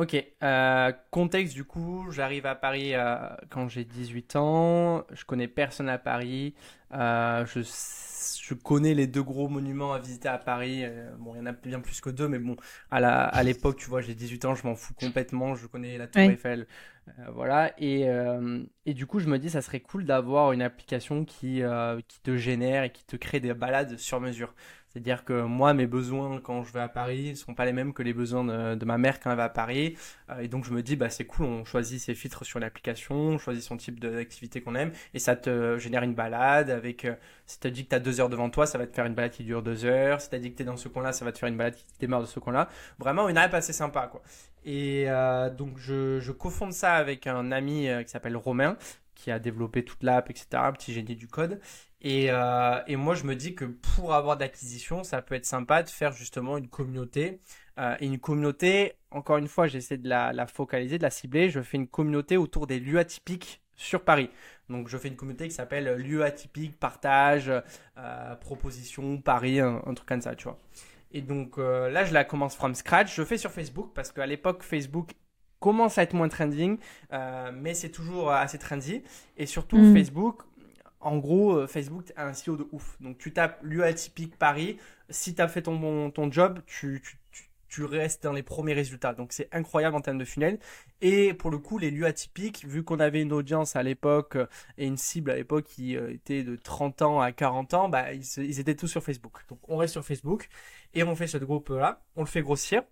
Ok, 0.00 0.16
euh, 0.42 0.92
contexte 1.10 1.52
du 1.52 1.64
coup, 1.64 2.06
j'arrive 2.10 2.46
à 2.46 2.54
Paris 2.54 2.94
quand 3.50 3.68
j'ai 3.68 3.84
18 3.84 4.36
ans, 4.36 5.04
je 5.12 5.26
connais 5.26 5.46
personne 5.46 5.90
à 5.90 5.98
Paris, 5.98 6.54
je, 6.90 7.44
je, 7.52 8.54
connais 8.54 8.94
les 8.94 9.06
deux 9.06 9.22
gros 9.22 9.48
monuments 9.48 9.92
à 9.92 9.98
visiter 9.98 10.28
à 10.28 10.38
Paris, 10.38 10.84
bon 11.18 11.34
il 11.34 11.38
y 11.38 11.40
en 11.42 11.46
a 11.46 11.52
bien 11.52 11.80
plus 11.80 12.00
que 12.00 12.08
deux, 12.08 12.28
mais 12.28 12.38
bon 12.38 12.56
à 12.90 13.42
l'époque 13.42 13.76
tu 13.76 13.90
vois 13.90 14.00
j'ai 14.00 14.14
18 14.14 14.46
ans, 14.46 14.54
je 14.54 14.66
m'en 14.66 14.74
fous 14.74 14.94
complètement, 14.94 15.54
je 15.54 15.66
connais 15.66 15.98
la 15.98 16.06
Tour 16.06 16.22
Eiffel, 16.22 16.66
euh, 17.18 17.30
voilà, 17.32 17.72
et, 17.78 18.08
euh, 18.08 18.62
et, 18.86 18.94
du 18.94 19.06
coup, 19.06 19.20
je 19.20 19.28
me 19.28 19.38
dis, 19.38 19.50
ça 19.50 19.62
serait 19.62 19.80
cool 19.80 20.04
d'avoir 20.04 20.52
une 20.52 20.62
application 20.62 21.24
qui, 21.24 21.62
euh, 21.62 22.00
qui 22.06 22.20
te 22.20 22.36
génère 22.36 22.84
et 22.84 22.90
qui 22.90 23.04
te 23.04 23.16
crée 23.16 23.40
des 23.40 23.54
balades 23.54 23.98
sur 23.98 24.20
mesure. 24.20 24.54
C'est-à-dire 24.92 25.24
que 25.24 25.42
moi, 25.42 25.72
mes 25.72 25.86
besoins 25.86 26.40
quand 26.40 26.64
je 26.64 26.72
vais 26.72 26.80
à 26.80 26.88
Paris 26.88 27.30
ne 27.30 27.34
sont 27.34 27.54
pas 27.54 27.64
les 27.64 27.72
mêmes 27.72 27.92
que 27.92 28.02
les 28.02 28.12
besoins 28.12 28.44
de, 28.76 28.84
ma 28.84 28.98
mère 28.98 29.20
quand 29.20 29.30
elle 29.30 29.36
va 29.36 29.44
à 29.44 29.48
Paris. 29.48 29.96
et 30.40 30.48
donc, 30.48 30.64
je 30.64 30.72
me 30.72 30.82
dis, 30.82 30.96
bah, 30.96 31.10
c'est 31.10 31.24
cool, 31.24 31.46
on 31.46 31.64
choisit 31.64 32.00
ses 32.00 32.14
filtres 32.14 32.44
sur 32.44 32.58
l'application, 32.58 33.14
on 33.14 33.38
choisit 33.38 33.62
son 33.62 33.76
type 33.76 34.00
d'activité 34.00 34.60
qu'on 34.60 34.74
aime, 34.74 34.92
et 35.14 35.18
ça 35.18 35.36
te 35.36 35.78
génère 35.78 36.02
une 36.02 36.14
balade 36.14 36.70
avec. 36.70 37.06
si 37.46 37.60
tu 37.60 37.70
dit 37.70 37.84
que 37.84 37.90
tu 37.90 37.94
as 37.94 38.00
deux 38.00 38.20
heures 38.20 38.28
devant 38.28 38.50
toi, 38.50 38.66
ça 38.66 38.78
va 38.78 38.86
te 38.86 38.94
faire 38.94 39.06
une 39.06 39.14
balade 39.14 39.32
qui 39.32 39.44
dure 39.44 39.62
deux 39.62 39.84
heures. 39.84 40.20
Si 40.20 40.28
tu 40.28 40.38
dit 40.38 40.50
que 40.50 40.56
tu 40.56 40.62
es 40.62 40.66
dans 40.66 40.76
ce 40.76 40.88
coin-là, 40.88 41.12
ça 41.12 41.24
va 41.24 41.32
te 41.32 41.38
faire 41.38 41.48
une 41.48 41.56
balade 41.56 41.76
qui 41.76 41.84
démarre 42.00 42.22
de 42.22 42.26
ce 42.26 42.40
coin-là. 42.40 42.68
Vraiment, 42.98 43.28
une 43.28 43.38
app 43.38 43.54
assez 43.54 43.72
sympa, 43.72 44.08
quoi. 44.10 44.22
Et 44.64 45.04
euh, 45.08 45.50
donc 45.50 45.78
je, 45.78 46.20
je 46.20 46.32
cofonde 46.32 46.72
ça 46.72 46.94
avec 46.94 47.26
un 47.26 47.50
ami 47.52 47.88
euh, 47.88 48.02
qui 48.02 48.10
s'appelle 48.10 48.36
Romain, 48.36 48.76
qui 49.14 49.30
a 49.30 49.38
développé 49.38 49.84
toute 49.84 50.02
l'app, 50.02 50.30
etc., 50.30 50.46
petit 50.72 50.92
génie 50.92 51.16
du 51.16 51.28
code. 51.28 51.60
Et, 52.02 52.30
euh, 52.30 52.80
et, 52.86 52.96
moi 52.96 53.14
je 53.14 53.24
me 53.24 53.36
dis 53.36 53.54
que 53.54 53.64
pour 53.64 54.14
avoir 54.14 54.36
d'acquisition, 54.36 55.04
ça 55.04 55.20
peut 55.20 55.34
être 55.34 55.46
sympa 55.46 55.82
de 55.82 55.88
faire 55.90 56.12
justement 56.12 56.56
une 56.56 56.68
communauté. 56.68 57.40
et 58.00 58.06
une 58.06 58.18
communauté, 58.18 58.94
encore 59.10 59.38
une 59.38 59.48
fois, 59.48 59.66
j'essaie 59.66 59.96
de 59.98 60.08
la, 60.08 60.32
la, 60.32 60.46
focaliser, 60.46 60.98
de 60.98 61.02
la 61.02 61.10
cibler. 61.10 61.50
Je 61.50 61.60
fais 61.60 61.76
une 61.78 61.88
communauté 61.88 62.36
autour 62.36 62.66
des 62.66 62.78
lieux 62.78 62.98
atypiques 62.98 63.62
sur 63.76 64.02
Paris. 64.04 64.30
Donc 64.68 64.88
je 64.88 64.98
fais 64.98 65.08
une 65.08 65.16
communauté 65.16 65.48
qui 65.48 65.54
s'appelle 65.54 65.94
lieux 65.96 66.24
atypiques, 66.24 66.78
partage, 66.78 67.50
proposition, 68.40 69.20
Paris, 69.20 69.60
un, 69.60 69.82
un 69.86 69.94
truc 69.94 70.08
comme 70.08 70.20
ça, 70.20 70.34
tu 70.34 70.44
vois. 70.44 70.58
Et 71.12 71.22
donc 71.22 71.58
euh, 71.58 71.90
là, 71.90 72.04
je 72.04 72.12
la 72.12 72.24
commence 72.24 72.54
from 72.54 72.74
scratch. 72.74 73.14
Je 73.14 73.24
fais 73.24 73.38
sur 73.38 73.50
Facebook 73.50 73.90
parce 73.94 74.12
qu'à 74.12 74.26
l'époque, 74.26 74.62
Facebook 74.62 75.12
commence 75.58 75.98
à 75.98 76.02
être 76.02 76.14
moins 76.14 76.28
trending, 76.28 76.78
euh, 77.12 77.50
mais 77.54 77.74
c'est 77.74 77.90
toujours 77.90 78.32
assez 78.32 78.58
trendy. 78.58 79.02
Et 79.36 79.46
surtout, 79.46 79.78
mm. 79.78 79.94
Facebook, 79.94 80.42
en 81.00 81.18
gros, 81.18 81.56
euh, 81.56 81.66
Facebook 81.66 82.12
a 82.16 82.26
un 82.26 82.32
CEO 82.32 82.56
de 82.56 82.66
ouf. 82.72 82.96
Donc 83.00 83.18
tu 83.18 83.32
tapes 83.32 83.62
lieu 83.62 83.84
atypique 83.84 84.36
Paris. 84.36 84.78
Si 85.08 85.34
tu 85.34 85.42
as 85.42 85.48
fait 85.48 85.62
ton, 85.62 86.10
ton 86.10 86.30
job, 86.30 86.60
tu, 86.66 87.02
tu, 87.32 87.44
tu 87.68 87.84
restes 87.84 88.22
dans 88.24 88.32
les 88.32 88.42
premiers 88.42 88.74
résultats. 88.74 89.14
Donc 89.14 89.32
c'est 89.32 89.48
incroyable 89.52 89.96
en 89.96 90.00
termes 90.00 90.18
de 90.18 90.24
funnel. 90.24 90.58
Et 91.00 91.34
pour 91.34 91.50
le 91.50 91.58
coup, 91.58 91.78
les 91.78 91.90
lieux 91.90 92.06
atypiques, 92.06 92.64
vu 92.66 92.84
qu'on 92.84 93.00
avait 93.00 93.22
une 93.22 93.32
audience 93.32 93.76
à 93.76 93.82
l'époque 93.82 94.36
et 94.76 94.86
une 94.86 94.98
cible 94.98 95.30
à 95.30 95.36
l'époque 95.36 95.64
qui 95.64 95.94
était 95.94 96.44
de 96.44 96.56
30 96.56 97.02
ans 97.02 97.20
à 97.20 97.32
40 97.32 97.74
ans, 97.74 97.88
bah, 97.88 98.12
ils, 98.12 98.24
ils, 98.38 98.60
étaient 98.60 98.76
tous 98.76 98.88
sur 98.88 99.02
Facebook. 99.02 99.38
Donc 99.48 99.60
on 99.68 99.78
reste 99.78 99.92
sur 99.92 100.04
Facebook 100.04 100.48
et 100.94 101.02
on 101.02 101.16
fait 101.16 101.26
ce 101.26 101.38
groupe-là, 101.38 102.02
on 102.16 102.20
le 102.20 102.26
fait 102.26 102.42
grossir. 102.42 102.82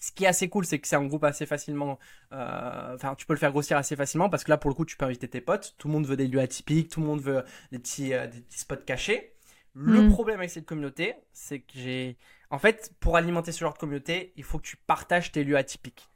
Ce 0.00 0.12
qui 0.12 0.24
est 0.24 0.26
assez 0.26 0.48
cool, 0.48 0.64
c'est 0.64 0.78
que 0.78 0.88
c'est 0.88 0.96
un 0.96 1.04
groupe 1.04 1.24
assez 1.24 1.44
facilement. 1.44 1.98
Euh, 2.32 2.94
enfin, 2.94 3.14
tu 3.14 3.26
peux 3.26 3.34
le 3.34 3.38
faire 3.38 3.52
grossir 3.52 3.76
assez 3.76 3.96
facilement 3.96 4.30
parce 4.30 4.44
que 4.44 4.50
là, 4.50 4.56
pour 4.56 4.70
le 4.70 4.74
coup, 4.74 4.86
tu 4.86 4.96
peux 4.96 5.04
inviter 5.04 5.28
tes 5.28 5.42
potes. 5.42 5.74
Tout 5.76 5.88
le 5.88 5.92
monde 5.92 6.06
veut 6.06 6.16
des 6.16 6.26
lieux 6.26 6.40
atypiques, 6.40 6.88
tout 6.90 7.00
le 7.00 7.06
monde 7.06 7.20
veut 7.20 7.44
des 7.70 7.78
petits, 7.78 8.14
euh, 8.14 8.26
des 8.26 8.40
petits 8.40 8.60
spots 8.60 8.76
cachés. 8.86 9.34
Le 9.74 10.02
mm. 10.02 10.10
problème 10.10 10.38
avec 10.38 10.50
cette 10.50 10.66
communauté, 10.66 11.14
c'est 11.32 11.60
que 11.60 11.72
j'ai. 11.74 12.16
En 12.48 12.58
fait, 12.58 12.94
pour 12.98 13.16
alimenter 13.16 13.52
ce 13.52 13.60
genre 13.60 13.74
de 13.74 13.78
communauté, 13.78 14.32
il 14.36 14.42
faut 14.42 14.58
que 14.58 14.66
tu 14.66 14.76
partages 14.76 15.32
tes 15.32 15.44
lieux 15.44 15.56
atypiques. 15.56 16.08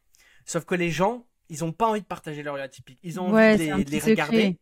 Sauf 0.47 0.65
que 0.65 0.75
les 0.75 0.91
gens, 0.91 1.27
ils 1.51 1.63
ont 1.63 1.73
pas 1.73 1.87
envie 1.87 2.01
de 2.01 2.07
partager 2.07 2.43
leurs 2.43 2.57
lieux 2.57 2.63
atypiques. 2.63 2.99
Ils 3.03 3.21
ont 3.21 3.29
envie 3.35 3.57
de 3.57 3.91
les, 3.91 4.01
regarder. 4.01 4.59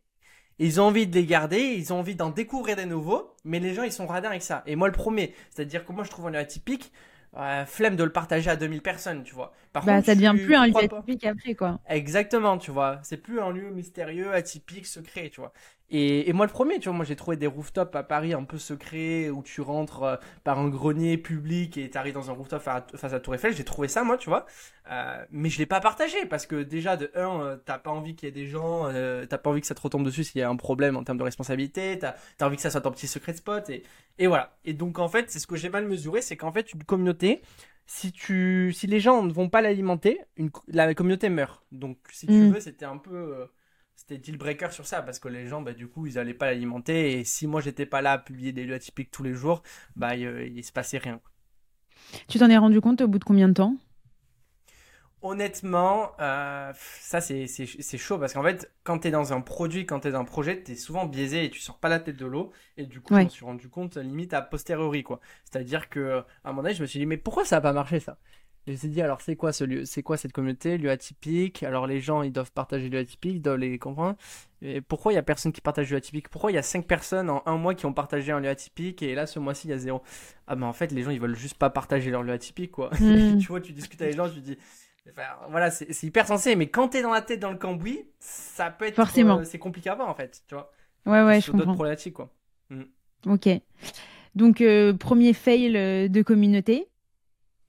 Ils 0.59 0.79
ont 0.79 0.85
envie 0.85 1.07
de 1.07 1.15
les 1.15 1.25
garder, 1.25 1.59
ils 1.59 1.91
ont 1.93 1.99
envie 1.99 2.15
d'en 2.15 2.29
découvrir 2.29 2.75
des 2.75 2.85
nouveaux, 2.85 3.33
mais 3.43 3.59
les 3.59 3.73
gens 3.73 3.83
ils 3.83 3.91
sont 3.91 4.05
radins 4.05 4.29
avec 4.29 4.43
ça. 4.43 4.63
Et 4.67 4.75
moi 4.75 4.87
le 4.87 4.93
premier, 4.93 5.33
c'est-à-dire 5.49 5.85
que 5.85 5.91
moi 5.91 6.03
je 6.03 6.11
trouve 6.11 6.27
un 6.27 6.31
lieu 6.31 6.37
atypique, 6.37 6.91
euh, 7.35 7.65
flemme 7.65 7.95
de 7.95 8.03
le 8.03 8.11
partager 8.11 8.49
à 8.49 8.55
2000 8.55 8.81
personnes, 8.81 9.23
tu 9.23 9.33
vois. 9.33 9.53
Par 9.71 9.85
bah, 9.85 10.01
ça 10.03 10.13
devient 10.13 10.35
plus 10.37 10.55
un 10.55 10.67
lieu 10.67 10.77
atypique 10.77 11.25
après 11.25 11.55
quoi. 11.55 11.79
Exactement, 11.89 12.57
tu 12.57 12.71
vois. 12.71 12.99
C'est 13.03 13.17
plus 13.17 13.39
un 13.39 13.51
lieu 13.51 13.71
mystérieux, 13.71 14.31
atypique, 14.33 14.85
secret, 14.85 15.29
tu 15.29 15.41
vois. 15.41 15.51
Et, 15.89 16.33
moi, 16.33 16.47
le 16.47 16.51
premier, 16.51 16.79
tu 16.79 16.89
vois, 16.89 16.95
moi 16.95 17.05
j'ai 17.05 17.15
trouvé 17.15 17.37
des 17.37 17.45
rooftops 17.45 17.95
à 17.95 18.01
Paris 18.01 18.33
un 18.33 18.43
peu 18.45 18.57
secrets 18.57 19.29
où 19.29 19.43
tu 19.43 19.61
rentres 19.61 20.03
euh, 20.03 20.15
par 20.43 20.57
un 20.57 20.67
grenier 20.69 21.17
public 21.17 21.77
et 21.77 21.87
tu 21.89 21.97
arrives 21.97 22.15
dans 22.15 22.31
un 22.31 22.33
rooftop 22.33 22.61
face 22.61 23.13
à 23.13 23.19
Tour 23.19 23.35
Eiffel. 23.35 23.55
J'ai 23.55 23.63
trouvé 23.63 23.87
ça, 23.87 24.03
moi, 24.03 24.17
tu 24.17 24.29
vois. 24.29 24.47
Euh, 24.89 25.23
mais 25.29 25.49
je 25.49 25.59
l'ai 25.59 25.67
pas 25.67 25.81
partagé 25.81 26.25
parce 26.25 26.47
que 26.47 26.63
déjà, 26.63 26.97
de 26.97 27.11
un, 27.13 27.41
euh, 27.41 27.57
t'as 27.63 27.77
pas 27.77 27.91
envie 27.91 28.15
qu'il 28.15 28.27
y 28.27 28.29
ait 28.29 28.33
des 28.33 28.47
gens, 28.47 28.91
t'as 29.29 29.37
pas 29.37 29.51
envie 29.51 29.61
que 29.61 29.67
ça 29.67 29.75
te 29.75 29.81
retombe 29.81 30.03
dessus 30.03 30.23
s'il 30.23 30.39
y 30.39 30.43
a 30.43 30.49
un 30.49 30.55
problème 30.55 30.95
en 30.95 31.03
termes 31.03 31.19
de 31.19 31.23
responsabilité, 31.23 31.99
t'as 31.99 32.15
as 32.39 32.45
envie 32.47 32.55
que 32.55 32.63
ça 32.63 32.71
soit 32.71 32.81
ton 32.81 32.91
petit 32.91 33.07
secret 33.07 33.33
spot. 33.33 33.69
Et, 33.69 33.83
et 34.17 34.25
voilà. 34.25 34.57
Et 34.65 34.73
donc, 34.73 34.97
en 34.97 35.09
fait, 35.09 35.29
c'est 35.29 35.39
ce 35.39 35.45
que 35.45 35.57
j'ai 35.57 35.69
mal 35.69 35.85
mesuré, 35.85 36.21
c'est 36.21 36.37
qu'en 36.37 36.51
fait, 36.51 36.73
une 36.73 36.83
communauté, 36.83 37.43
si 37.85 38.11
tu 38.11 38.73
si 38.73 38.87
les 38.87 38.99
gens 38.99 39.21
ne 39.21 39.31
vont 39.31 39.49
pas 39.49 39.61
l'alimenter, 39.61 40.21
la 40.67 40.93
communauté 40.95 41.29
meurt. 41.29 41.63
Donc 41.71 41.99
si 42.11 42.25
tu 42.25 42.33
mm. 42.33 42.53
veux, 42.53 42.59
c'était 42.61 42.85
un 42.85 42.97
peu 42.97 43.47
c'était 43.95 44.17
deal 44.17 44.37
breaker 44.37 44.71
sur 44.71 44.85
ça 44.85 45.01
parce 45.01 45.19
que 45.19 45.27
les 45.27 45.47
gens 45.47 45.61
bah, 45.61 45.73
du 45.73 45.87
coup 45.87 46.07
ils 46.07 46.17
allaient 46.17 46.33
pas 46.33 46.47
l'alimenter 46.47 47.19
et 47.19 47.23
si 47.23 47.47
moi 47.47 47.61
j'étais 47.61 47.85
pas 47.85 48.01
là 48.01 48.13
à 48.13 48.17
publier 48.17 48.51
des 48.51 48.65
lieux 48.65 48.75
atypiques 48.75 49.11
tous 49.11 49.23
les 49.23 49.33
jours 49.33 49.63
bah 49.95 50.15
il, 50.15 50.63
se 50.63 50.71
passait 50.71 50.97
rien 50.97 51.21
tu 52.27 52.39
t'en 52.39 52.49
es 52.49 52.57
rendu 52.57 52.81
compte 52.81 53.01
au 53.01 53.07
bout 53.07 53.19
de 53.19 53.23
combien 53.23 53.47
de 53.47 53.53
temps? 53.53 53.75
Honnêtement, 55.21 56.11
euh, 56.19 56.73
ça 56.75 57.21
c'est 57.21 57.97
chaud 57.97 58.17
parce 58.17 58.33
qu'en 58.33 58.43
fait, 58.43 58.69
quand 58.83 58.99
tu 58.99 59.07
es 59.07 59.11
dans 59.11 59.31
un 59.31 59.39
produit, 59.39 59.85
quand 59.85 60.01
tu 60.01 60.09
es 60.09 60.11
dans 60.11 60.19
un 60.19 60.25
projet, 60.25 60.61
tu 60.61 60.73
es 60.73 60.75
souvent 60.75 61.05
biaisé 61.05 61.45
et 61.45 61.49
tu 61.49 61.61
sors 61.61 61.79
pas 61.79 61.87
la 61.87 62.01
tête 62.01 62.17
de 62.17 62.25
l'eau. 62.25 62.51
Et 62.75 62.85
du 62.85 62.99
coup, 62.99 63.15
je 63.15 63.23
me 63.23 63.29
suis 63.29 63.45
rendu 63.45 63.69
compte 63.69 63.95
limite 63.95 64.33
à 64.33 64.41
posteriori. 64.41 65.03
quoi. 65.03 65.21
C'est-à-dire 65.45 65.87
que 65.87 66.17
à 66.19 66.25
un 66.43 66.49
moment 66.49 66.63
donné, 66.63 66.75
je 66.75 66.81
me 66.81 66.87
suis 66.87 66.99
dit, 66.99 67.05
mais 67.05 67.15
pourquoi 67.15 67.45
ça 67.45 67.57
a 67.57 67.61
pas 67.61 67.71
marché 67.71 68.01
ça? 68.01 68.17
Je 68.65 68.71
me 68.71 68.77
suis 68.77 68.87
dit, 68.89 69.01
alors 69.01 69.21
c'est 69.21 69.35
quoi 69.35 69.51
ce 69.51 69.63
lieu 69.63 69.85
C'est 69.85 70.03
quoi 70.03 70.17
cette 70.17 70.31
communauté 70.31 70.77
Lieu 70.77 70.89
atypique? 70.89 71.63
Alors 71.63 71.87
les 71.87 71.99
gens, 71.99 72.21
ils 72.21 72.31
doivent 72.31 72.51
partager 72.51 72.89
lieu 72.89 72.99
atypique, 72.99 73.35
ils 73.35 73.41
doivent 73.41 73.57
les 73.57 73.77
comprendre. 73.77 74.15
Et 74.61 74.79
pourquoi 74.81 75.11
il 75.11 75.15
y 75.15 75.19
a 75.19 75.23
personne 75.23 75.51
qui 75.51 75.61
partage 75.61 75.91
lieu 75.91 75.97
atypique? 75.97 76.29
Pourquoi 76.29 76.51
il 76.51 76.55
y 76.55 76.57
a 76.57 76.63
5 76.63 76.85
personnes 76.85 77.29
en 77.29 77.43
un 77.45 77.57
mois 77.57 77.75
qui 77.75 77.85
ont 77.85 77.93
partagé 77.93 78.31
un 78.31 78.39
lieu 78.39 78.49
atypique 78.49 79.03
et 79.03 79.13
là 79.15 79.27
ce 79.27 79.39
mois-ci 79.39 79.67
il 79.67 79.71
y 79.71 79.73
a 79.73 79.77
zéro? 79.77 80.01
Ah 80.47 80.55
mais 80.55 80.65
en 80.65 80.73
fait 80.73 80.91
les 80.91 81.03
gens 81.03 81.11
ils 81.11 81.19
veulent 81.19 81.35
juste 81.35 81.57
pas 81.57 81.69
partager 81.69 82.11
leur 82.11 82.23
lieu 82.23 82.31
atypique 82.31 82.71
quoi. 82.71 82.89
Hmm. 82.99 83.37
tu 83.37 83.47
vois, 83.47 83.59
tu 83.59 83.73
discutes 83.73 84.01
avec 84.01 84.13
les 84.13 84.17
gens, 84.17 84.29
tu 84.29 84.39
dis 84.39 84.57
voilà, 85.49 85.69
c'est 85.69 86.03
hyper 86.03 86.27
sensé, 86.27 86.55
mais 86.55 86.67
quand 86.67 86.89
t'es 86.89 87.01
dans 87.01 87.11
la 87.11 87.21
tête 87.21 87.39
dans 87.39 87.51
le 87.51 87.57
cambouis, 87.57 88.05
ça 88.19 88.71
peut 88.71 88.85
être. 88.85 88.95
Forcément. 88.95 89.39
Euh, 89.39 89.43
c'est 89.43 89.59
compliqué 89.59 89.89
à 89.89 89.95
voir 89.95 90.07
en 90.07 90.15
fait, 90.15 90.43
tu 90.47 90.55
vois. 90.55 90.71
Ouais, 91.05 91.21
ouais, 91.23 91.41
je 91.41 91.51
comprends. 91.51 91.65
d'autres 91.65 91.75
problématiques 91.75 92.13
quoi. 92.13 92.33
Hmm. 92.69 92.83
Ok. 93.27 93.49
Donc, 94.35 94.61
euh, 94.61 94.93
premier 94.93 95.33
fail 95.33 95.75
euh, 95.75 96.07
de 96.07 96.21
communauté. 96.21 96.87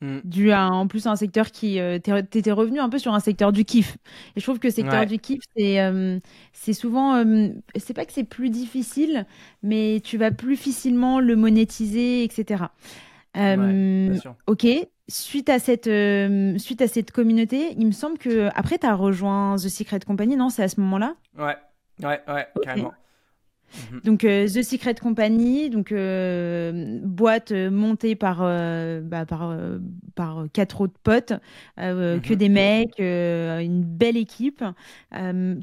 Mm. 0.05 0.21
dû 0.25 0.53
à 0.53 0.71
en 0.71 0.87
plus 0.87 1.07
un 1.07 1.17
secteur 1.17 1.51
qui 1.51 1.81
euh, 1.81 1.99
t'étais 1.99 2.53
revenu 2.53 2.79
un 2.79 2.90
peu 2.90 2.99
sur 2.99 3.14
un 3.14 3.21
secteur 3.21 3.53
du 3.53 3.64
kiff. 3.64 3.97
Et 4.37 4.40
je 4.40 4.43
trouve 4.43 4.59
que 4.59 4.67
le 4.67 4.73
secteur 4.73 5.07
du 5.07 5.19
kiff 5.19 5.40
c'est 5.57 5.81
euh, 5.81 6.19
c'est 6.53 6.75
souvent 6.75 7.17
euh, 7.17 7.49
c'est 7.77 7.95
pas 7.95 8.05
que 8.05 8.12
c'est 8.12 8.25
plus 8.25 8.51
difficile 8.51 9.25
mais 9.62 10.03
tu 10.05 10.19
vas 10.19 10.31
plus 10.31 10.57
facilement 10.57 11.21
le 11.21 11.37
monétiser 11.37 12.23
etc 12.25 12.64
ok 14.47 14.67
suite 15.09 15.49
à 15.49 15.59
cette 15.59 15.90
suite 16.61 16.83
à 16.83 16.88
cette 16.88 17.11
communauté 17.11 17.75
il 17.79 17.87
me 17.87 17.93
semble 17.93 18.19
que 18.19 18.49
après 18.55 18.79
tu 18.79 18.87
as 18.87 18.95
rejoint 18.95 19.57
The 19.57 19.69
Secret 19.69 20.01
Company 20.01 20.37
non 20.37 20.51
c'est 20.51 20.62
à 20.62 20.69
ce 20.69 20.81
moment 20.81 20.99
là 20.99 21.14
ouais 21.38 21.57
ouais 22.03 22.21
ouais 22.29 22.47
carrément 22.62 22.93
Mhm. 23.93 24.01
Donc 24.05 24.25
euh, 24.25 24.47
The 24.47 24.63
Secret 24.63 24.95
Company, 24.95 25.71
donc 25.71 25.93
euh, 25.93 27.01
boîte 27.03 27.53
euh, 27.53 27.71
montée 27.71 28.15
par 28.15 28.39
bah, 28.39 29.27
par 29.27 29.57
par 30.15 30.45
quatre 30.53 30.81
autres 30.83 30.99
potes, 31.03 31.33
que 31.77 32.33
mhm. 32.33 32.37
des 32.37 32.49
mecs, 32.49 32.99
une 32.99 33.83
belle 33.83 34.17
équipe. 34.17 34.65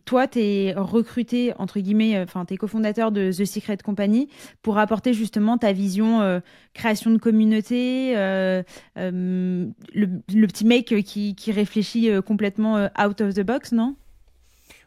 toi, 0.06 0.28
tu 0.28 0.40
es 0.40 0.74
recruté 0.76 1.54
entre 1.58 1.80
guillemets, 1.80 2.20
enfin 2.22 2.46
tu 2.46 2.54
es 2.54 2.58
cofondateur 2.58 3.12
de 3.12 3.32
The 3.32 3.46
Secret 3.46 3.78
Company 3.78 4.28
pour 4.62 4.78
apporter 4.78 5.14
justement 5.14 5.58
ta 5.58 5.74
vision 5.74 6.42
création 6.74 7.12
de 7.12 7.18
communauté, 7.18 8.14
le, 8.16 9.74
le, 9.94 10.48
petit 10.48 10.66
mec 10.66 10.94
qui, 11.06 11.36
qui 11.36 11.52
réfléchit 11.52 12.10
complètement 12.26 12.90
out 13.00 13.22
of 13.22 13.34
the 13.34 13.42
box, 13.42 13.72
non? 13.72 13.96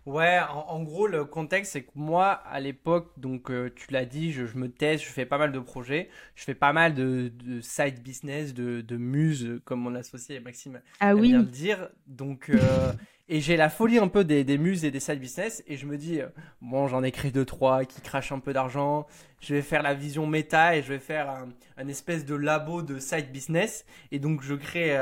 Ouais, 0.07 0.39
en, 0.51 0.83
gros, 0.83 1.07
le 1.07 1.25
contexte, 1.25 1.73
c'est 1.73 1.83
que 1.83 1.91
moi, 1.95 2.33
à 2.33 2.61
l'époque, 2.61 3.13
donc 3.17 3.51
euh, 3.51 3.71
tu 3.75 3.91
l'as 3.91 4.05
dit, 4.05 4.33
je, 4.33 4.45
me 4.55 4.69
teste, 4.69 5.03
je 5.03 5.09
fais 5.09 5.25
pas 5.25 5.39
mal 5.39 5.51
de 5.51 5.59
projets, 5.59 6.11
je 6.35 6.45
fais 6.45 6.55
pas 6.55 6.75
mal 6.75 6.93
de, 6.93 7.33
side 7.63 8.03
business, 8.03 8.53
de, 8.53 8.83
de 8.83 8.97
muse, 8.99 9.63
comme 9.65 9.81
mon 9.81 9.95
associé 9.95 10.41
Maxime 10.41 10.83
ah 11.01 11.15
oui. 11.15 11.29
vient 11.29 11.41
de 11.41 11.49
dire. 11.49 11.89
Donc, 12.07 12.51
euh, 12.51 12.93
et 13.31 13.41
j'ai 13.41 13.57
la 13.57 13.71
folie 13.71 13.97
un 13.97 14.09
peu 14.09 14.25
des, 14.25 14.45
des 14.45 14.59
muses 14.59 14.85
et 14.85 14.91
des 14.91 15.01
side 15.01 15.21
business, 15.21 15.65
et 15.67 15.79
je 15.79 15.87
me 15.87 15.97
dis, 15.97 16.21
euh, 16.21 16.29
bon, 16.61 16.87
j'en 16.87 17.03
ai 17.03 17.11
créé 17.11 17.31
deux, 17.31 17.47
trois 17.47 17.87
qui 17.87 18.03
crachent 18.03 18.33
un 18.33 18.41
peu 18.41 18.53
d'argent, 18.53 19.07
je 19.41 19.55
vais 19.55 19.63
faire 19.63 19.83
la 19.83 19.95
vision 19.95 20.27
méta 20.27 20.77
et 20.77 20.83
je 20.83 20.89
vais 20.93 20.99
faire 20.99 21.31
un, 21.79 21.89
espèce 21.89 22.27
de 22.27 22.35
labo 22.35 22.83
de 22.83 22.99
side 22.99 23.33
business, 23.33 23.87
et 24.13 24.19
donc 24.19 24.43
je 24.43 24.55
crée 24.55 24.99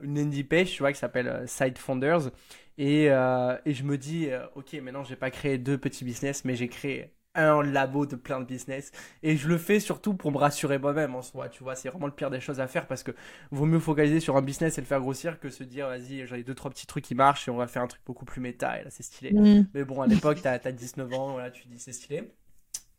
une 0.00 0.16
indie 0.16 0.44
page, 0.44 0.70
tu 0.70 0.78
vois, 0.78 0.92
qui 0.92 0.98
s'appelle 1.00 1.42
Side 1.48 1.76
Founders. 1.76 2.30
Et, 2.78 3.10
euh, 3.10 3.56
et 3.66 3.74
je 3.74 3.82
me 3.82 3.98
dis, 3.98 4.30
euh, 4.30 4.46
ok, 4.54 4.72
maintenant 4.74 5.04
j'ai 5.04 5.16
pas 5.16 5.30
créé 5.30 5.58
deux 5.58 5.76
petits 5.76 6.04
business, 6.04 6.44
mais 6.44 6.54
j'ai 6.54 6.68
créé 6.68 7.12
un 7.34 7.62
labo 7.62 8.06
de 8.06 8.16
plein 8.16 8.40
de 8.40 8.44
business. 8.44 8.92
Et 9.22 9.36
je 9.36 9.48
le 9.48 9.58
fais 9.58 9.80
surtout 9.80 10.14
pour 10.14 10.32
me 10.32 10.38
rassurer 10.38 10.78
moi-même 10.78 11.14
en 11.14 11.22
soi, 11.22 11.48
tu 11.48 11.62
vois. 11.62 11.74
C'est 11.74 11.88
vraiment 11.88 12.06
le 12.06 12.12
pire 12.12 12.30
des 12.30 12.40
choses 12.40 12.60
à 12.60 12.66
faire 12.66 12.86
parce 12.86 13.02
que 13.02 13.12
vaut 13.50 13.66
mieux 13.66 13.78
focaliser 13.80 14.20
sur 14.20 14.36
un 14.36 14.42
business 14.42 14.78
et 14.78 14.80
le 14.80 14.86
faire 14.86 15.00
grossir 15.00 15.38
que 15.40 15.50
se 15.50 15.64
dire, 15.64 15.88
vas-y, 15.88 16.26
j'ai 16.26 16.42
deux, 16.42 16.54
trois 16.54 16.70
petits 16.70 16.86
trucs 16.86 17.04
qui 17.04 17.14
marchent 17.14 17.48
et 17.48 17.50
on 17.50 17.56
va 17.56 17.66
faire 17.66 17.82
un 17.82 17.88
truc 17.88 18.02
beaucoup 18.06 18.24
plus 18.24 18.40
méta. 18.40 18.80
Et 18.80 18.84
là, 18.84 18.90
c'est 18.90 19.02
stylé. 19.02 19.32
Mm. 19.32 19.68
Mais 19.74 19.84
bon, 19.84 20.00
à 20.00 20.06
l'époque, 20.06 20.38
t'as 20.42 20.52
as 20.52 20.72
19 20.72 21.12
ans, 21.14 21.32
voilà, 21.32 21.50
tu 21.50 21.66
dis, 21.68 21.78
c'est 21.78 21.92
stylé. 21.92 22.32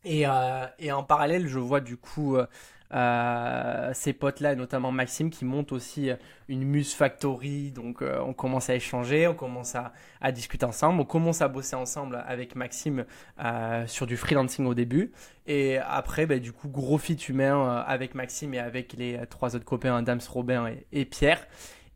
Et, 0.04 0.26
euh, 0.26 0.66
et 0.78 0.92
en 0.92 1.02
parallèle, 1.02 1.46
je 1.46 1.58
vois 1.58 1.80
du 1.80 1.96
coup 1.96 2.36
euh, 2.36 2.46
ces 2.90 4.12
potes-là, 4.12 4.54
notamment 4.54 4.92
Maxime, 4.92 5.30
qui 5.30 5.44
monte 5.44 5.72
aussi 5.72 6.10
une 6.48 6.64
Muse 6.64 6.92
Factory. 6.92 7.70
Donc, 7.70 8.02
euh, 8.02 8.18
on 8.20 8.32
commence 8.32 8.68
à 8.68 8.74
échanger, 8.74 9.26
on 9.28 9.34
commence 9.34 9.74
à, 9.74 9.92
à, 10.20 10.32
discuter 10.32 10.66
ensemble, 10.66 11.00
on 11.00 11.04
commence 11.04 11.40
à 11.40 11.48
bosser 11.48 11.76
ensemble 11.76 12.22
avec 12.26 12.56
Maxime 12.56 13.04
euh, 13.42 13.86
sur 13.86 14.06
du 14.06 14.16
freelancing 14.16 14.66
au 14.66 14.74
début. 14.74 15.12
Et 15.46 15.78
après, 15.78 16.26
bah, 16.26 16.38
du 16.38 16.52
coup, 16.52 16.68
gros 16.68 16.98
fit 16.98 17.14
humain 17.28 17.56
euh, 17.56 17.82
avec 17.86 18.14
Maxime 18.14 18.54
et 18.54 18.58
avec 18.58 18.92
les 18.94 19.20
trois 19.30 19.56
autres 19.56 19.64
copains, 19.64 20.02
Dams, 20.02 20.20
Robin 20.28 20.66
et, 20.66 20.86
et 20.92 21.04
Pierre. 21.04 21.46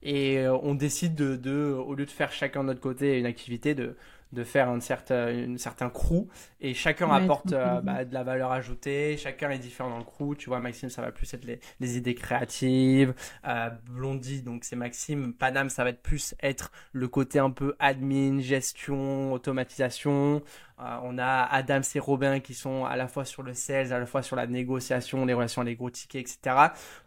Et 0.04 0.38
euh, 0.38 0.56
on 0.62 0.74
décide 0.74 1.14
de, 1.14 1.34
de, 1.34 1.72
au 1.72 1.94
lieu 1.94 2.04
de 2.04 2.10
faire 2.10 2.30
chacun 2.30 2.60
de 2.60 2.66
notre 2.68 2.80
côté 2.80 3.18
une 3.18 3.26
activité, 3.26 3.74
de, 3.74 3.96
de 4.34 4.44
faire 4.44 4.68
un 4.68 4.80
certain, 4.80 5.30
une 5.30 5.58
certain 5.58 5.88
crew 5.88 6.26
et 6.60 6.74
chacun 6.74 7.10
apporte 7.10 7.52
euh, 7.52 7.80
bah, 7.80 8.04
de 8.04 8.12
la 8.12 8.22
valeur 8.22 8.52
ajoutée, 8.52 9.16
chacun 9.16 9.50
est 9.50 9.58
différent 9.58 9.90
dans 9.90 9.98
le 9.98 10.04
crew. 10.04 10.36
Tu 10.36 10.48
vois, 10.48 10.60
Maxime, 10.60 10.90
ça 10.90 11.02
va 11.02 11.12
plus 11.12 11.32
être 11.32 11.44
les, 11.44 11.60
les 11.80 11.96
idées 11.96 12.14
créatives. 12.14 13.14
Euh, 13.46 13.70
Blondie, 13.90 14.42
donc 14.42 14.64
c'est 14.64 14.76
Maxime. 14.76 15.32
Panam, 15.34 15.70
ça 15.70 15.84
va 15.84 15.90
être 15.90 16.02
plus 16.02 16.34
être 16.42 16.72
le 16.92 17.08
côté 17.08 17.38
un 17.38 17.50
peu 17.50 17.76
admin, 17.78 18.40
gestion, 18.40 19.32
automatisation. 19.32 20.42
Euh, 20.80 20.98
on 21.04 21.18
a 21.18 21.44
Adam 21.44 21.80
et 21.94 21.98
Robin 22.00 22.40
qui 22.40 22.52
sont 22.52 22.84
à 22.84 22.96
la 22.96 23.06
fois 23.06 23.24
sur 23.24 23.42
le 23.42 23.54
sales, 23.54 23.92
à 23.92 23.98
la 23.98 24.06
fois 24.06 24.22
sur 24.22 24.34
la 24.34 24.46
négociation, 24.46 25.24
les 25.24 25.34
relations 25.34 25.62
les 25.62 25.76
gros 25.76 25.90
tickets, 25.90 26.22
etc. 26.22 26.56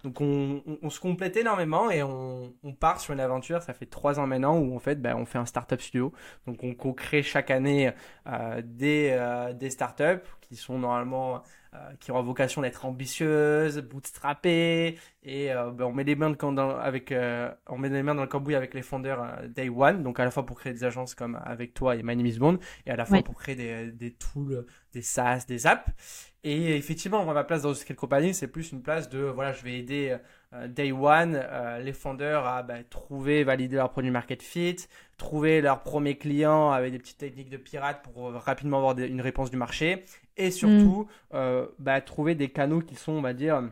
Donc 0.03 0.21
on, 0.21 0.89
se 0.89 0.99
complète 0.99 1.35
énormément 1.35 1.91
et 1.91 2.01
on, 2.01 2.53
part 2.79 3.01
sur 3.01 3.13
une 3.13 3.19
aventure. 3.19 3.61
Ça 3.61 3.73
fait 3.73 3.85
trois 3.85 4.19
ans 4.19 4.27
maintenant 4.27 4.57
où 4.57 4.75
en 4.75 4.79
fait 4.79 5.01
ben, 5.01 5.15
on 5.15 5.25
fait 5.25 5.37
un 5.37 5.45
startup 5.45 5.81
studio. 5.81 6.13
Donc 6.45 6.63
on 6.63 6.73
co-crée 6.73 7.23
chaque 7.23 7.51
année 7.51 7.91
euh, 8.27 8.61
des, 8.63 9.09
euh, 9.11 9.53
des 9.53 9.69
startups 9.69 10.23
qui 10.47 10.55
sont 10.55 10.79
normalement 10.79 11.43
euh, 11.73 11.77
qui 11.99 12.11
ont 12.11 12.21
vocation 12.23 12.61
d'être 12.61 12.85
ambitieuses, 12.85 13.79
bootstrappées, 13.79 14.97
et 15.23 15.51
euh, 15.51 15.71
ben, 15.71 15.85
on 15.85 15.91
met 15.91 16.05
les 16.05 16.15
mains 16.15 16.31
dans, 16.31 16.77
avec, 16.77 17.11
euh, 17.11 17.51
on 17.67 17.77
met 17.77 17.89
les 17.89 18.03
mains 18.03 18.15
dans 18.15 18.21
le 18.21 18.27
cambouis 18.27 18.55
avec 18.55 18.73
les 18.73 18.81
fondeurs 18.81 19.41
Day 19.49 19.69
One, 19.69 20.01
donc 20.01 20.19
à 20.19 20.23
la 20.23 20.31
fois 20.31 20.45
pour 20.45 20.57
créer 20.57 20.71
des 20.71 20.85
agences 20.85 21.13
comme 21.13 21.37
avec 21.43 21.73
toi 21.73 21.95
et 21.95 22.03
My 22.03 22.15
Name 22.15 22.25
is 22.25 22.39
Bond, 22.39 22.59
et 22.85 22.91
à 22.91 22.95
la 22.95 23.05
fois 23.05 23.21
pour 23.21 23.35
créer 23.35 23.55
des, 23.55 23.91
des 23.91 24.11
tools, 24.11 24.65
des 24.93 25.01
SaaS, 25.01 25.45
des 25.47 25.67
apps. 25.67 25.85
Et 26.43 26.77
effectivement, 26.77 27.25
moi, 27.25 27.33
ma 27.33 27.43
place 27.43 27.63
dans 27.63 27.73
cette 27.73 27.97
compagnie, 27.97 28.33
c'est 28.33 28.47
plus 28.47 28.71
une 28.71 28.81
place 28.81 29.09
de, 29.09 29.19
voilà, 29.19 29.51
je 29.51 29.63
vais 29.63 29.77
aider 29.77 30.15
Day 30.69 30.93
One, 30.93 31.43
les 31.83 31.91
fondeurs 31.91 32.47
à 32.47 32.63
bah, 32.63 32.83
trouver, 32.89 33.43
valider 33.43 33.75
leur 33.75 33.89
produit 33.89 34.11
market 34.11 34.41
fit, 34.41 34.77
trouver 35.17 35.59
leurs 35.59 35.83
premiers 35.83 36.17
clients 36.17 36.71
avec 36.71 36.93
des 36.93 36.99
petites 36.99 37.17
techniques 37.17 37.49
de 37.49 37.57
pirate 37.57 38.01
pour 38.01 38.31
rapidement 38.31 38.77
avoir 38.77 38.97
une 38.97 39.19
réponse 39.19 39.51
du 39.51 39.57
marché 39.57 40.05
et 40.37 40.51
surtout 40.51 41.07
mm. 41.09 41.35
euh, 41.35 41.65
bah, 41.79 41.99
trouver 42.01 42.35
des 42.35 42.49
canaux 42.49 42.81
qui 42.81 42.95
sont, 42.95 43.13
on 43.13 43.21
va 43.21 43.33
dire, 43.33 43.63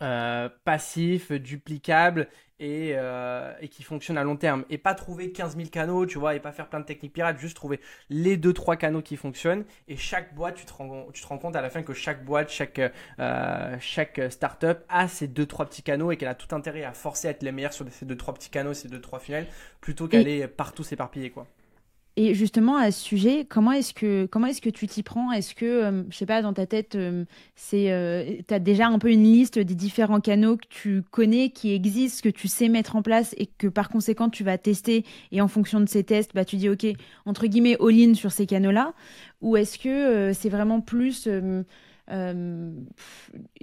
euh, 0.00 0.48
passifs, 0.64 1.30
duplicables 1.32 2.28
et, 2.58 2.92
euh, 2.94 3.52
et, 3.60 3.68
qui 3.68 3.82
fonctionnent 3.82 4.18
à 4.18 4.24
long 4.24 4.36
terme. 4.36 4.64
Et 4.70 4.78
pas 4.78 4.94
trouver 4.94 5.32
15 5.32 5.56
000 5.56 5.68
canaux, 5.68 6.06
tu 6.06 6.18
vois, 6.18 6.34
et 6.34 6.40
pas 6.40 6.52
faire 6.52 6.68
plein 6.68 6.80
de 6.80 6.84
techniques 6.84 7.12
pirates, 7.12 7.38
juste 7.38 7.56
trouver 7.56 7.80
les 8.08 8.36
2-3 8.36 8.76
canaux 8.76 9.02
qui 9.02 9.16
fonctionnent. 9.16 9.64
Et 9.88 9.96
chaque 9.96 10.34
boîte, 10.34 10.54
tu 10.56 10.64
te 10.64 10.72
rends, 10.72 11.08
tu 11.12 11.22
te 11.22 11.26
rends 11.26 11.38
compte 11.38 11.56
à 11.56 11.60
la 11.60 11.70
fin 11.70 11.82
que 11.82 11.92
chaque 11.92 12.24
boîte, 12.24 12.50
chaque, 12.50 12.80
chaque 13.80 14.20
startup 14.30 14.78
a 14.88 15.08
ces 15.08 15.28
2-3 15.28 15.66
petits 15.66 15.82
canaux 15.82 16.12
et 16.12 16.16
qu'elle 16.16 16.28
a 16.28 16.34
tout 16.34 16.54
intérêt 16.54 16.84
à 16.84 16.92
forcer 16.92 17.28
à 17.28 17.30
être 17.32 17.42
les 17.42 17.52
meilleurs 17.52 17.72
sur 17.72 17.86
ces 17.90 18.06
2-3 18.06 18.34
petits 18.34 18.50
canaux, 18.50 18.74
ces 18.74 18.88
2-3 18.88 19.20
finales, 19.20 19.46
plutôt 19.80 20.08
qu'aller 20.08 20.46
partout 20.46 20.84
s'éparpiller, 20.84 21.30
quoi. 21.30 21.46
Et 22.16 22.34
justement, 22.34 22.76
à 22.76 22.90
ce 22.90 23.02
sujet, 23.02 23.46
comment 23.48 23.72
est-ce 23.72 23.94
que, 23.94 24.28
est-ce 24.46 24.60
que 24.60 24.68
tu 24.68 24.86
t'y 24.86 25.02
prends? 25.02 25.32
Est-ce 25.32 25.54
que, 25.54 25.64
euh, 25.64 26.02
je 26.10 26.16
sais 26.16 26.26
pas, 26.26 26.42
dans 26.42 26.52
ta 26.52 26.66
tête, 26.66 26.94
euh, 26.94 27.24
c'est, 27.56 27.90
euh, 27.90 28.36
tu 28.46 28.52
as 28.52 28.58
déjà 28.58 28.88
un 28.88 28.98
peu 28.98 29.10
une 29.10 29.22
liste 29.22 29.58
des 29.58 29.74
différents 29.74 30.20
canaux 30.20 30.58
que 30.58 30.66
tu 30.68 31.02
connais, 31.10 31.48
qui 31.48 31.72
existent, 31.72 32.28
que 32.28 32.34
tu 32.34 32.48
sais 32.48 32.68
mettre 32.68 32.96
en 32.96 33.02
place 33.02 33.34
et 33.38 33.46
que 33.46 33.66
par 33.66 33.88
conséquent, 33.88 34.28
tu 34.28 34.44
vas 34.44 34.58
tester 34.58 35.06
et 35.30 35.40
en 35.40 35.48
fonction 35.48 35.80
de 35.80 35.86
ces 35.88 36.04
tests, 36.04 36.32
bah, 36.34 36.44
tu 36.44 36.56
dis, 36.56 36.68
OK, 36.68 36.86
entre 37.24 37.46
guillemets, 37.46 37.78
all-in 37.80 38.12
sur 38.12 38.30
ces 38.30 38.44
canaux-là? 38.44 38.92
Ou 39.40 39.56
est-ce 39.56 39.78
que 39.78 40.32
c'est 40.34 40.50
vraiment 40.50 40.82
plus 40.82 41.26
euh, 42.12 42.70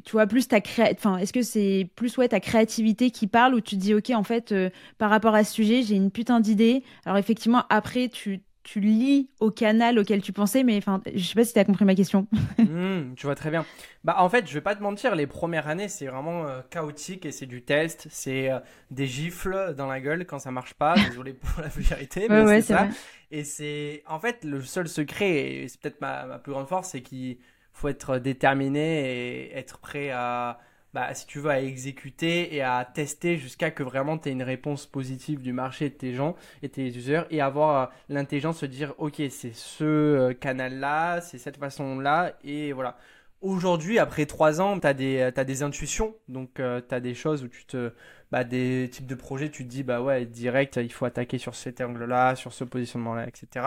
tu 0.05 0.12
vois, 0.12 0.27
plus 0.27 0.47
ta 0.47 0.62
cré... 0.62 0.91
enfin, 0.93 1.17
est-ce 1.17 1.33
que 1.33 1.41
c'est 1.41 1.89
plus 1.95 2.17
ouais, 2.17 2.27
ta 2.27 2.39
créativité 2.39 3.12
qui 3.12 3.27
parle 3.27 3.53
ou 3.53 3.62
tu 3.62 3.75
te 3.75 3.81
dis, 3.81 3.93
ok, 3.93 4.12
en 4.12 4.23
fait, 4.23 4.51
euh, 4.51 4.69
par 4.97 5.09
rapport 5.09 5.35
à 5.35 5.43
ce 5.43 5.53
sujet, 5.53 5.83
j'ai 5.83 5.95
une 5.95 6.12
putain 6.12 6.39
d'idée. 6.39 6.83
Alors 7.05 7.17
effectivement, 7.17 7.65
après, 7.69 8.09
tu, 8.09 8.41
tu 8.63 8.79
lis 8.79 9.29
au 9.39 9.51
canal 9.51 9.99
auquel 9.99 10.21
tu 10.21 10.33
pensais, 10.33 10.63
mais 10.63 10.77
enfin, 10.77 11.01
je 11.13 11.23
sais 11.23 11.35
pas 11.35 11.43
si 11.43 11.53
tu 11.53 11.59
as 11.59 11.65
compris 11.65 11.85
ma 11.85 11.95
question. 11.95 12.27
Hmm, 12.59 13.15
tu 13.15 13.25
vois 13.25 13.35
très 13.35 13.49
bien. 13.49 13.65
Bah, 14.03 14.17
en 14.19 14.29
fait, 14.29 14.47
je 14.47 14.53
vais 14.53 14.62
pas 14.62 14.75
te 14.75 14.83
mentir, 14.83 15.15
les 15.15 15.27
premières 15.27 15.67
années, 15.67 15.88
c'est 15.88 16.05
vraiment 16.05 16.45
euh, 16.45 16.62
chaotique 16.69 17.25
et 17.25 17.31
c'est 17.31 17.45
du 17.45 17.63
test. 17.63 18.07
C'est 18.09 18.49
des 18.91 19.07
gifles 19.07 19.73
dans 19.75 19.88
la 19.88 19.99
gueule 19.99 20.25
quand 20.25 20.39
ça 20.39 20.51
marche 20.51 20.75
pas. 20.75 20.93
Désolé 21.09 21.33
pour 21.33 21.62
la 21.62 21.67
vulgarité, 21.67 22.27
mais 22.29 22.62
c'est 22.62 22.73
ça. 22.73 22.88
Et 23.31 23.43
c'est, 23.43 24.03
en 24.07 24.19
fait, 24.19 24.43
le 24.43 24.62
seul 24.62 24.88
secret, 24.88 25.31
et 25.31 25.67
c'est 25.67 25.79
peut-être 25.81 25.99
ma, 25.99 26.25
ma, 26.25 26.39
plus 26.39 26.51
grande 26.51 26.67
force, 26.67 26.89
c'est 26.89 27.01
qu'il 27.01 27.38
faut 27.79 27.87
être 27.87 28.17
déterminé 28.17 29.47
et 29.49 29.57
être 29.57 29.79
prêt 29.79 30.09
à, 30.11 30.59
bah, 30.93 31.13
si 31.13 31.25
tu 31.27 31.39
veux, 31.39 31.49
à 31.49 31.61
exécuter 31.61 32.53
et 32.55 32.61
à 32.61 32.83
tester 32.85 33.37
jusqu'à 33.37 33.71
que 33.71 33.83
vraiment 33.83 34.17
tu 34.17 34.29
aies 34.29 34.31
une 34.33 34.43
réponse 34.43 34.85
positive 34.85 35.41
du 35.41 35.53
marché 35.53 35.89
de 35.89 35.93
tes 35.93 36.13
gens 36.13 36.35
et 36.61 36.69
tes 36.69 36.87
users 36.87 37.23
et 37.29 37.41
avoir 37.41 37.83
euh, 37.83 37.93
l'intelligence 38.09 38.61
de 38.61 38.67
dire, 38.67 38.93
ok, 38.97 39.21
c'est 39.29 39.53
ce 39.53 39.83
euh, 39.83 40.33
canal-là, 40.33 41.21
c'est 41.21 41.37
cette 41.37 41.57
façon-là 41.57 42.33
et 42.43 42.73
voilà. 42.73 42.97
Aujourd'hui, 43.41 43.99
après 43.99 44.25
trois 44.25 44.59
ans, 44.59 44.77
tu 44.81 44.87
as 44.87 44.93
des, 44.93 45.21
as 45.21 45.43
des 45.45 45.63
intuitions, 45.63 46.13
donc 46.27 46.59
euh, 46.59 46.81
tu 46.87 46.93
as 46.93 46.99
des 46.99 47.13
choses 47.13 47.41
où 47.41 47.47
tu 47.47 47.63
te, 47.65 47.93
bah, 48.31 48.43
des 48.43 48.89
types 48.91 49.05
de 49.05 49.15
projets, 49.15 49.49
tu 49.49 49.63
te 49.63 49.69
dis, 49.69 49.83
bah 49.83 50.01
ouais, 50.01 50.25
direct, 50.25 50.75
il 50.75 50.91
faut 50.91 51.05
attaquer 51.05 51.37
sur 51.37 51.55
cet 51.55 51.79
angle-là, 51.79 52.35
sur 52.35 52.51
ce 52.51 52.65
positionnement-là, 52.65 53.25
etc. 53.27 53.65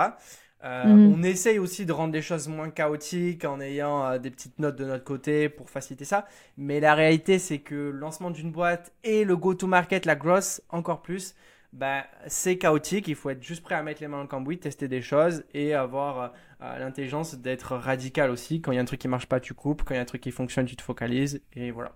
Euh, 0.65 0.85
mhm. 0.85 1.15
On 1.15 1.23
essaye 1.23 1.59
aussi 1.59 1.87
de 1.87 1.93
rendre 1.93 2.13
les 2.13 2.23
choses 2.23 2.49
moins 2.49 2.71
chaotiques 2.71 3.45
en 3.45 3.61
ayant 3.61 4.05
euh, 4.07 4.19
des 4.19 4.31
petites 4.31 4.59
notes 4.59 4.77
de 4.77 4.85
notre 4.85 5.05
côté 5.05 5.49
pour 5.49 5.71
faciliter 5.71 6.05
ça. 6.05 6.27
Mais 6.57 6.79
la 6.81 6.95
réalité, 6.95 7.39
c'est 7.39 7.59
que 7.59 7.75
le 7.75 7.91
lancement 7.91 8.31
d'une 8.31 8.53
boîte 8.53 8.93
et 9.03 9.25
le 9.25 9.37
go-to-market, 9.37 10.07
la 10.07 10.15
grosse, 10.15 10.63
encore 10.69 11.03
plus, 11.03 11.35
bah, 11.73 12.05
c'est 12.27 12.59
chaotique. 12.59 13.09
Il 13.09 13.17
faut 13.17 13.31
être 13.31 13.43
juste 13.43 13.63
prêt 13.63 13.75
à 13.75 13.83
mettre 13.83 14.01
les 14.03 14.09
mains 14.09 14.19
dans 14.19 14.23
le 14.23 14.29
cambouis, 14.29 14.59
tester 14.59 14.89
des 14.89 15.03
choses 15.03 15.45
et 15.53 15.75
avoir 15.75 16.33
euh, 16.63 16.79
l'intelligence 16.79 17.35
d'être 17.35 17.77
radical 17.77 18.31
aussi. 18.31 18.61
Quand 18.61 18.73
il 18.73 18.77
y 18.77 18.79
a 18.79 18.83
un 18.83 18.87
truc 18.87 19.01
qui 19.01 19.09
marche 19.09 19.27
pas, 19.27 19.41
tu 19.41 19.55
coupes. 19.55 19.83
Quand 19.83 19.95
il 19.95 19.97
y 19.97 20.01
a 20.01 20.03
un 20.03 20.07
truc 20.07 20.21
qui 20.21 20.31
fonctionne, 20.31 20.67
tu 20.67 20.77
te 20.77 20.83
focalises. 20.83 21.43
Et 21.55 21.71
voilà. 21.73 21.93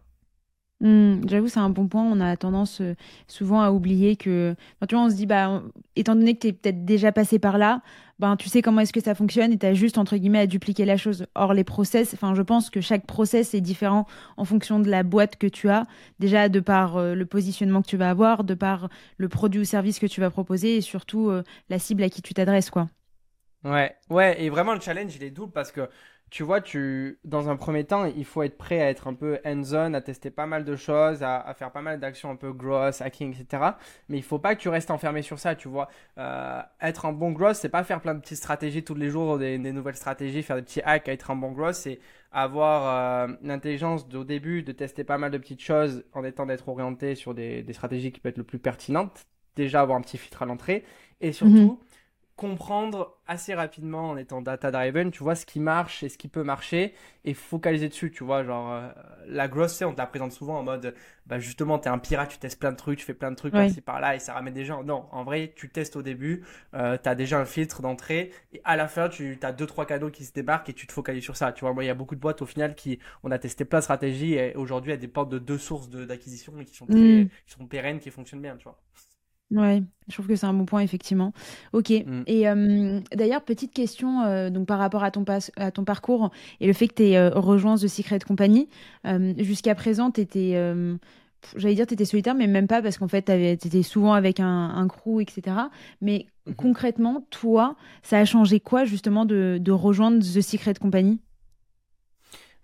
Hmm, 0.80 1.26
j'avoue, 1.26 1.48
c'est 1.48 1.60
un 1.60 1.70
bon 1.70 1.88
point. 1.88 2.04
On 2.04 2.20
a 2.20 2.36
tendance 2.36 2.82
souvent 3.28 3.62
à 3.62 3.70
oublier 3.70 4.16
que. 4.16 4.54
tu 4.88 4.94
vois, 4.94 5.04
on 5.04 5.10
se 5.10 5.14
dit, 5.16 5.26
bah, 5.26 5.62
étant 5.96 6.14
donné 6.14 6.34
que 6.34 6.40
tu 6.40 6.46
es 6.48 6.52
peut-être 6.52 6.84
déjà 6.84 7.12
passé 7.12 7.38
par 7.38 7.56
là, 7.58 7.80
ben, 8.18 8.36
tu 8.36 8.48
sais 8.48 8.62
comment 8.62 8.80
est-ce 8.80 8.92
que 8.92 9.00
ça 9.00 9.14
fonctionne 9.14 9.52
et 9.52 9.58
tu 9.58 9.66
as 9.66 9.74
juste, 9.74 9.98
entre 9.98 10.16
guillemets, 10.16 10.40
à 10.40 10.46
dupliquer 10.46 10.84
la 10.86 10.96
chose. 10.96 11.26
Or, 11.34 11.52
les 11.52 11.64
process, 11.64 12.14
enfin, 12.14 12.34
je 12.34 12.42
pense 12.42 12.70
que 12.70 12.80
chaque 12.80 13.06
process 13.06 13.52
est 13.54 13.60
différent 13.60 14.06
en 14.36 14.44
fonction 14.44 14.80
de 14.80 14.88
la 14.90 15.02
boîte 15.02 15.36
que 15.36 15.46
tu 15.46 15.68
as, 15.68 15.86
déjà 16.18 16.48
de 16.48 16.60
par 16.60 16.96
euh, 16.96 17.14
le 17.14 17.26
positionnement 17.26 17.82
que 17.82 17.88
tu 17.88 17.96
vas 17.98 18.08
avoir, 18.08 18.44
de 18.44 18.54
par 18.54 18.88
le 19.18 19.28
produit 19.28 19.60
ou 19.60 19.64
service 19.64 19.98
que 19.98 20.06
tu 20.06 20.20
vas 20.20 20.30
proposer 20.30 20.76
et 20.76 20.80
surtout 20.80 21.28
euh, 21.28 21.42
la 21.68 21.78
cible 21.78 22.02
à 22.02 22.08
qui 22.08 22.22
tu 22.22 22.32
t'adresses, 22.32 22.70
quoi. 22.70 22.88
Ouais, 23.64 23.96
ouais, 24.10 24.42
et 24.42 24.48
vraiment 24.48 24.74
le 24.74 24.80
challenge, 24.80 25.14
il 25.16 25.24
est 25.24 25.30
double 25.30 25.52
parce 25.52 25.72
que 25.72 25.88
tu 26.30 26.42
vois, 26.42 26.60
tu, 26.60 27.20
dans 27.24 27.48
un 27.48 27.56
premier 27.56 27.84
temps, 27.84 28.04
il 28.04 28.24
faut 28.24 28.42
être 28.42 28.58
prêt 28.58 28.80
à 28.80 28.90
être 28.90 29.06
un 29.06 29.14
peu 29.14 29.38
hands-on, 29.44 29.94
à 29.94 30.00
tester 30.00 30.30
pas 30.30 30.46
mal 30.46 30.64
de 30.64 30.74
choses, 30.74 31.22
à, 31.22 31.54
faire 31.56 31.70
pas 31.70 31.82
mal 31.82 32.00
d'actions 32.00 32.30
un 32.30 32.36
peu 32.36 32.52
gross, 32.52 33.00
hacking, 33.00 33.32
etc. 33.32 33.62
Mais 34.08 34.18
il 34.18 34.24
faut 34.24 34.40
pas 34.40 34.56
que 34.56 34.60
tu 34.60 34.68
restes 34.68 34.90
enfermé 34.90 35.22
sur 35.22 35.38
ça, 35.38 35.54
tu 35.54 35.68
vois. 35.68 35.88
Euh, 36.18 36.60
être 36.80 37.06
un 37.06 37.12
bon 37.12 37.30
gross, 37.30 37.58
c'est 37.58 37.68
pas 37.68 37.84
faire 37.84 38.00
plein 38.00 38.14
de 38.14 38.20
petites 38.20 38.38
stratégies 38.38 38.82
tous 38.82 38.96
les 38.96 39.08
jours, 39.08 39.38
des, 39.38 39.58
nouvelles 39.58 39.94
stratégies, 39.94 40.42
faire 40.42 40.56
des 40.56 40.62
petits 40.62 40.82
hacks, 40.82 41.06
être 41.08 41.30
un 41.30 41.36
bon 41.36 41.52
gross, 41.52 41.76
c'est 41.78 42.00
avoir 42.32 43.28
euh, 43.28 43.34
l'intelligence 43.42 44.04
au 44.12 44.24
début 44.24 44.64
de 44.64 44.72
tester 44.72 45.04
pas 45.04 45.18
mal 45.18 45.30
de 45.30 45.38
petites 45.38 45.62
choses 45.62 46.04
en 46.12 46.24
étant 46.24 46.44
d'être 46.44 46.68
orienté 46.68 47.14
sur 47.14 47.34
des, 47.34 47.64
stratégies 47.70 48.10
qui 48.10 48.18
peuvent 48.18 48.30
être 48.30 48.38
le 48.38 48.44
plus 48.44 48.58
pertinentes. 48.58 49.26
Déjà 49.54 49.80
avoir 49.80 49.96
un 49.96 50.02
petit 50.02 50.18
filtre 50.18 50.42
à 50.42 50.46
l'entrée 50.46 50.84
et 51.20 51.32
surtout 51.32 51.52
mhm 51.52 51.76
comprendre 52.36 53.16
assez 53.26 53.54
rapidement 53.54 54.10
en 54.10 54.16
étant 54.18 54.42
data 54.42 54.70
driven, 54.70 55.10
tu 55.10 55.22
vois, 55.22 55.34
ce 55.34 55.46
qui 55.46 55.58
marche 55.58 56.02
et 56.02 56.10
ce 56.10 56.18
qui 56.18 56.28
peut 56.28 56.42
marcher 56.42 56.92
et 57.24 57.32
focaliser 57.32 57.88
dessus, 57.88 58.10
tu 58.12 58.24
vois, 58.24 58.44
genre 58.44 58.72
euh, 58.72 58.88
la 59.26 59.48
grosse, 59.48 59.80
on 59.82 59.92
te 59.92 59.98
la 59.98 60.06
présente 60.06 60.32
souvent 60.32 60.58
en 60.58 60.62
mode 60.62 60.94
bah 61.26 61.40
justement, 61.40 61.78
tu 61.78 61.88
es 61.88 61.90
un 61.90 61.98
pirate, 61.98 62.28
tu 62.28 62.38
testes 62.38 62.60
plein 62.60 62.70
de 62.70 62.76
trucs, 62.76 62.98
tu 62.98 63.04
fais 63.04 63.14
plein 63.14 63.30
de 63.30 63.36
trucs 63.36 63.52
par-ci 63.52 63.80
par-là 63.80 64.14
et 64.14 64.18
ça 64.20 64.34
ramène 64.34 64.54
des 64.54 64.64
gens. 64.64 64.84
Non, 64.84 65.06
en 65.10 65.24
vrai, 65.24 65.52
tu 65.56 65.70
testes 65.70 65.96
au 65.96 66.02
début, 66.02 66.44
euh, 66.74 66.96
tu 67.02 67.08
as 67.08 67.14
déjà 67.14 67.40
un 67.40 67.46
filtre 67.46 67.82
d'entrée 67.82 68.30
et 68.52 68.60
à 68.64 68.76
la 68.76 68.86
fin, 68.86 69.08
tu 69.08 69.38
as 69.42 69.52
deux 69.52 69.66
trois 69.66 69.86
cadeaux 69.86 70.10
qui 70.10 70.24
se 70.24 70.32
débarquent 70.32 70.68
et 70.68 70.74
tu 70.74 70.86
te 70.86 70.92
focalises 70.92 71.24
sur 71.24 71.36
ça. 71.36 71.52
Tu 71.52 71.62
vois, 71.62 71.72
moi, 71.72 71.82
il 71.82 71.88
y 71.88 71.90
a 71.90 71.94
beaucoup 71.94 72.14
de 72.14 72.20
boîtes 72.20 72.42
au 72.42 72.46
final 72.46 72.74
qui 72.74 73.00
on 73.24 73.30
a 73.32 73.38
testé 73.38 73.64
plein 73.64 73.78
de 73.78 73.84
stratégies 73.84 74.34
et 74.34 74.54
aujourd'hui, 74.54 74.92
elles 74.92 75.00
dépendent 75.00 75.30
de 75.30 75.38
deux 75.38 75.58
sources 75.58 75.88
d'acquisition 75.88 76.52
qui 76.64 76.74
sont 76.74 76.86
mm. 76.86 77.28
qui 77.46 77.52
sont 77.52 77.66
pérennes, 77.66 77.98
qui 77.98 78.10
fonctionnent 78.10 78.42
bien, 78.42 78.56
tu 78.56 78.64
vois. 78.64 78.78
Ouais, 79.52 79.82
je 80.08 80.14
trouve 80.14 80.26
que 80.26 80.34
c'est 80.34 80.46
un 80.46 80.52
bon 80.52 80.64
point, 80.64 80.80
effectivement. 80.80 81.32
Ok. 81.72 81.90
Mm. 81.90 82.22
Et 82.26 82.48
euh, 82.48 83.00
d'ailleurs, 83.14 83.42
petite 83.42 83.72
question 83.72 84.22
euh, 84.22 84.50
donc 84.50 84.66
par 84.66 84.78
rapport 84.78 85.04
à 85.04 85.10
ton, 85.10 85.24
à 85.56 85.70
ton 85.70 85.84
parcours 85.84 86.30
et 86.60 86.66
le 86.66 86.72
fait 86.72 86.88
que 86.88 86.94
tu 86.94 87.04
aies 87.04 87.16
euh, 87.16 87.30
rejoint 87.30 87.76
The 87.76 87.86
Secret 87.86 88.18
Company. 88.20 88.68
Jusqu'à 89.38 89.74
présent, 89.76 90.10
tu 90.10 90.20
étais, 90.20 90.60
j'allais 91.54 91.74
dire, 91.76 91.86
tu 91.86 91.94
étais 91.94 92.04
solitaire, 92.04 92.34
mais 92.34 92.48
même 92.48 92.66
pas 92.66 92.82
parce 92.82 92.98
qu'en 92.98 93.08
fait, 93.08 93.26
tu 93.26 93.66
étais 93.68 93.82
souvent 93.82 94.14
avec 94.14 94.40
un, 94.40 94.70
un 94.74 94.88
crew, 94.88 95.20
etc. 95.20 95.56
Mais 96.00 96.26
mm-hmm. 96.46 96.54
concrètement, 96.56 97.24
toi, 97.30 97.76
ça 98.02 98.18
a 98.18 98.24
changé 98.24 98.58
quoi 98.58 98.84
justement 98.84 99.26
de, 99.26 99.58
de 99.60 99.72
rejoindre 99.72 100.18
The 100.18 100.40
Secret 100.40 100.74
Company? 100.74 101.20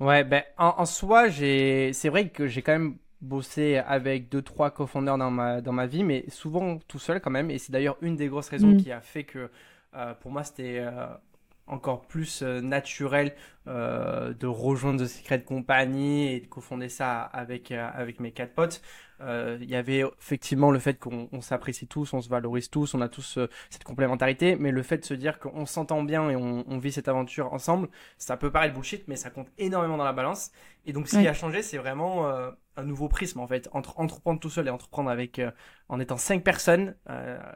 Ouais, 0.00 0.24
ben, 0.24 0.42
en, 0.58 0.74
en 0.78 0.84
soi, 0.84 1.30
c'est 1.30 2.08
vrai 2.08 2.28
que 2.30 2.48
j'ai 2.48 2.62
quand 2.62 2.72
même 2.72 2.96
bosser 3.22 3.76
avec 3.76 4.28
deux 4.28 4.42
trois 4.42 4.70
cofondeurs 4.70 5.16
dans 5.16 5.30
ma 5.30 5.60
dans 5.60 5.72
ma 5.72 5.86
vie 5.86 6.02
mais 6.02 6.24
souvent 6.28 6.78
tout 6.88 6.98
seul 6.98 7.20
quand 7.20 7.30
même 7.30 7.50
et 7.50 7.58
c'est 7.58 7.72
d'ailleurs 7.72 7.96
une 8.02 8.16
des 8.16 8.26
grosses 8.26 8.48
raisons 8.48 8.72
mm. 8.72 8.76
qui 8.78 8.90
a 8.92 9.00
fait 9.00 9.22
que 9.22 9.48
euh, 9.94 10.14
pour 10.14 10.32
moi 10.32 10.42
c'était 10.42 10.78
euh, 10.80 11.06
encore 11.66 12.02
plus 12.02 12.42
euh, 12.42 12.60
naturel 12.60 13.34
de 13.64 14.46
rejoindre 14.46 15.04
The 15.04 15.06
Secret 15.06 15.44
Company 15.44 16.32
et 16.32 16.40
de 16.40 16.46
cofonder 16.46 16.88
ça 16.88 17.22
avec 17.22 17.70
avec 17.70 18.18
mes 18.18 18.32
quatre 18.32 18.54
potes. 18.54 18.82
Euh, 19.22 19.56
il 19.60 19.70
y 19.70 19.76
avait 19.76 20.02
effectivement 20.18 20.70
le 20.70 20.78
fait 20.78 20.98
qu'on 20.98 21.40
s'apprécie 21.40 21.86
tous, 21.86 22.12
on 22.12 22.20
se 22.20 22.28
valorise 22.28 22.70
tous, 22.70 22.94
on 22.94 23.00
a 23.00 23.08
tous 23.08 23.38
euh, 23.38 23.48
cette 23.70 23.84
complémentarité, 23.84 24.56
mais 24.56 24.72
le 24.72 24.82
fait 24.82 24.98
de 24.98 25.04
se 25.04 25.14
dire 25.14 25.38
qu'on 25.38 25.64
s'entend 25.64 26.02
bien 26.02 26.28
et 26.30 26.36
on, 26.36 26.78
vit 26.78 26.90
cette 26.90 27.06
aventure 27.06 27.52
ensemble, 27.52 27.88
ça 28.18 28.36
peut 28.36 28.50
paraître 28.50 28.74
bullshit, 28.74 29.06
mais 29.06 29.14
ça 29.14 29.30
compte 29.30 29.48
énormément 29.58 29.96
dans 29.96 30.04
la 30.04 30.12
balance. 30.12 30.50
Et 30.86 30.92
donc, 30.92 31.06
ce 31.06 31.16
qui 31.16 31.28
a 31.28 31.34
changé, 31.34 31.62
c'est 31.62 31.78
vraiment 31.78 32.26
euh, 32.28 32.50
un 32.76 32.82
nouveau 32.82 33.08
prisme 33.08 33.38
en 33.38 33.46
fait. 33.46 33.68
Entre 33.72 34.00
entreprendre 34.00 34.40
tout 34.40 34.50
seul 34.50 34.66
et 34.66 34.70
entreprendre 34.70 35.10
avec 35.10 35.40
en 35.88 36.00
étant 36.00 36.16
cinq 36.16 36.42
personnes, 36.42 36.96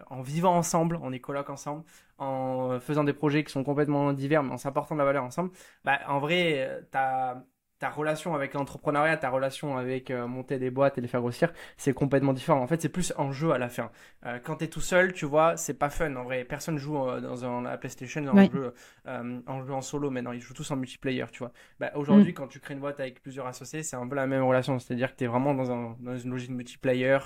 en 0.08 0.22
vivant 0.22 0.54
ensemble, 0.54 1.00
on 1.02 1.12
est 1.12 1.18
coloc 1.18 1.50
ensemble, 1.50 1.82
en 2.18 2.78
faisant 2.80 3.04
des 3.04 3.12
projets 3.12 3.44
qui 3.44 3.52
sont 3.52 3.64
complètement 3.64 4.12
divers, 4.12 4.42
mais 4.42 4.52
en 4.52 4.58
s'apportant 4.58 4.94
de 4.94 5.00
la 5.00 5.04
valeur 5.04 5.24
ensemble. 5.24 5.50
Bah, 5.84 6.00
en 6.08 6.18
vrai, 6.20 6.82
t'as 6.90 7.42
ta 7.78 7.90
relation 7.90 8.34
avec 8.34 8.54
l'entrepreneuriat, 8.54 9.18
ta 9.18 9.28
relation 9.28 9.76
avec 9.76 10.10
euh, 10.10 10.26
monter 10.26 10.58
des 10.58 10.70
boîtes 10.70 10.96
et 10.96 11.02
les 11.02 11.08
faire 11.08 11.20
grossir, 11.20 11.52
c'est 11.76 11.92
complètement 11.92 12.32
différent. 12.32 12.60
En 12.62 12.66
fait, 12.66 12.80
c'est 12.80 12.88
plus 12.88 13.12
en 13.18 13.32
jeu 13.32 13.52
à 13.52 13.58
la 13.58 13.68
fin. 13.68 13.90
Euh, 14.24 14.38
quand 14.42 14.56
t'es 14.56 14.68
tout 14.68 14.80
seul, 14.80 15.12
tu 15.12 15.26
vois, 15.26 15.58
c'est 15.58 15.74
pas 15.74 15.90
fun. 15.90 16.14
En 16.16 16.24
vrai, 16.24 16.44
personne 16.44 16.78
joue 16.78 16.96
euh, 16.98 17.20
dans 17.20 17.44
un, 17.44 17.62
la 17.62 17.76
PlayStation 17.76 18.26
en, 18.26 18.50
jeu, 18.50 18.74
en 19.04 19.64
jeu 19.66 19.72
en 19.74 19.82
solo 19.82 20.10
maintenant. 20.10 20.32
Ils 20.32 20.40
jouent 20.40 20.54
tous 20.54 20.70
en 20.70 20.76
multiplayer, 20.76 21.26
tu 21.30 21.40
vois. 21.40 21.52
Bah, 21.78 21.90
aujourd'hui, 21.94 22.32
mm. 22.32 22.34
quand 22.34 22.46
tu 22.46 22.60
crées 22.60 22.74
une 22.74 22.80
boîte 22.80 22.98
avec 22.98 23.20
plusieurs 23.22 23.46
associés, 23.46 23.82
c'est 23.82 23.96
un 23.96 24.08
peu 24.08 24.16
la 24.16 24.26
même 24.26 24.42
relation. 24.42 24.78
C'est-à-dire 24.78 25.12
que 25.12 25.16
t'es 25.16 25.26
vraiment 25.26 25.52
dans, 25.52 25.70
un, 25.70 25.96
dans 26.00 26.16
une 26.16 26.30
logique 26.30 26.50
multiplayer. 26.50 27.18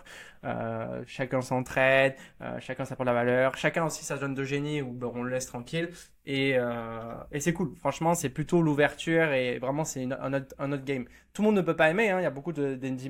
chacun 1.06 1.42
s'entraide, 1.42 2.16
chacun 2.58 2.84
s'apporte 2.84 3.06
la 3.06 3.12
valeur. 3.12 3.56
Chacun 3.56 3.84
aussi 3.84 4.04
ça 4.04 4.16
se 4.16 4.20
donne 4.20 4.34
de 4.34 4.44
génie 4.44 4.82
ou 4.82 4.92
ben, 4.92 5.10
on 5.14 5.22
le 5.22 5.30
laisse 5.30 5.46
tranquille. 5.46 5.90
Et, 6.26 6.52
euh, 6.56 7.14
et 7.33 7.40
c'est 7.40 7.52
cool. 7.52 7.74
Franchement, 7.76 8.14
c'est 8.14 8.28
plutôt 8.28 8.62
l'ouverture 8.62 9.33
et 9.33 9.59
vraiment, 9.59 9.85
c'est 9.85 10.04
un, 10.04 10.33
autre, 10.35 10.54
un 10.59 10.72
autre 10.72 10.85
game. 10.85 11.06
Tout 11.33 11.42
le 11.42 11.46
monde 11.46 11.56
ne 11.56 11.62
peut 11.62 11.76
pas 11.76 11.90
aimer. 11.90 12.11
Hein. 12.11 12.20
Il 12.20 12.22
y 12.22 12.26
a 12.26 12.30
beaucoup 12.30 12.52
d'indie 12.52 13.09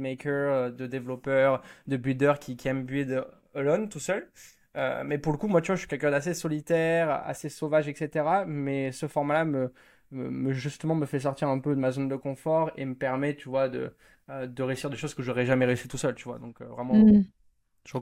makers, 0.00 0.52
euh, 0.52 0.70
de 0.70 0.86
développeurs, 0.86 1.62
de 1.86 1.96
builders 1.96 2.38
qui, 2.38 2.56
qui 2.56 2.68
aiment 2.68 2.84
build 2.84 3.24
alone, 3.54 3.88
tout 3.88 4.00
seul. 4.00 4.30
Euh, 4.76 5.02
mais 5.04 5.18
pour 5.18 5.32
le 5.32 5.38
coup, 5.38 5.48
moi, 5.48 5.60
tu 5.60 5.68
vois, 5.68 5.76
je 5.76 5.80
suis 5.80 5.88
quelqu'un 5.88 6.10
d'assez 6.10 6.34
solitaire, 6.34 7.10
assez 7.26 7.48
sauvage, 7.48 7.88
etc. 7.88 8.24
Mais 8.46 8.92
ce 8.92 9.06
format-là 9.08 9.44
me, 9.44 9.72
me, 10.10 10.52
justement 10.52 10.94
me 10.94 11.06
fait 11.06 11.20
sortir 11.20 11.48
un 11.48 11.58
peu 11.58 11.74
de 11.74 11.80
ma 11.80 11.90
zone 11.90 12.08
de 12.08 12.16
confort 12.16 12.70
et 12.76 12.84
me 12.84 12.94
permet, 12.94 13.34
tu 13.34 13.48
vois, 13.48 13.68
de, 13.68 13.92
de 14.28 14.62
réussir 14.62 14.88
des 14.88 14.96
choses 14.96 15.14
que 15.14 15.22
j'aurais 15.22 15.46
jamais 15.46 15.66
réussi 15.66 15.88
tout 15.88 15.98
seul, 15.98 16.14
tu 16.14 16.24
vois. 16.24 16.38
Donc, 16.38 16.62
vraiment, 16.62 16.94
mm. 16.94 17.24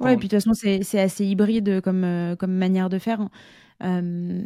Ouais, 0.01 0.15
et 0.15 0.17
puis 0.17 0.27
de 0.27 0.37
toute 0.37 0.45
façon, 0.45 0.53
c'est 0.55 0.99
assez 0.99 1.25
hybride 1.25 1.81
comme, 1.81 2.35
comme 2.41 2.53
manière 2.53 2.89
de 2.89 2.99
faire. 2.99 3.29
Euh, 3.83 4.01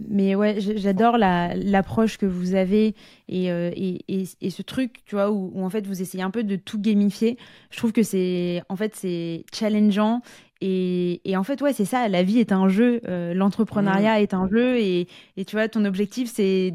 mais 0.08 0.34
ouais, 0.34 0.56
j'adore 0.58 1.16
l'approche 1.16 2.18
que 2.18 2.26
vous 2.26 2.54
avez 2.54 2.94
et, 3.28 3.52
euh, 3.52 3.70
et, 3.74 4.02
et, 4.08 4.50
ce 4.50 4.62
truc, 4.62 5.04
tu 5.04 5.14
vois, 5.14 5.30
où, 5.30 5.62
en 5.62 5.70
fait 5.70 5.86
vous 5.86 6.02
essayez 6.02 6.22
un 6.22 6.30
peu 6.30 6.42
de 6.42 6.56
tout 6.56 6.80
gamifier. 6.80 7.38
Je 7.70 7.76
trouve 7.76 7.92
que 7.92 8.02
c'est 8.02 8.62
en 8.68 8.76
fait 8.76 8.96
c'est 8.96 9.44
challengeant 9.52 10.20
et, 10.62 11.22
et, 11.24 11.38
en 11.38 11.42
fait, 11.42 11.62
ouais, 11.62 11.72
c'est 11.72 11.86
ça, 11.86 12.06
la 12.08 12.22
vie 12.22 12.38
est 12.38 12.52
un 12.52 12.68
jeu, 12.68 13.00
euh, 13.08 13.32
l'entrepreneuriat 13.32 14.18
mmh. 14.18 14.22
est 14.22 14.34
un 14.34 14.46
jeu, 14.46 14.76
et, 14.76 15.08
et, 15.38 15.44
tu 15.46 15.56
vois, 15.56 15.68
ton 15.68 15.86
objectif, 15.86 16.30
c'est 16.30 16.74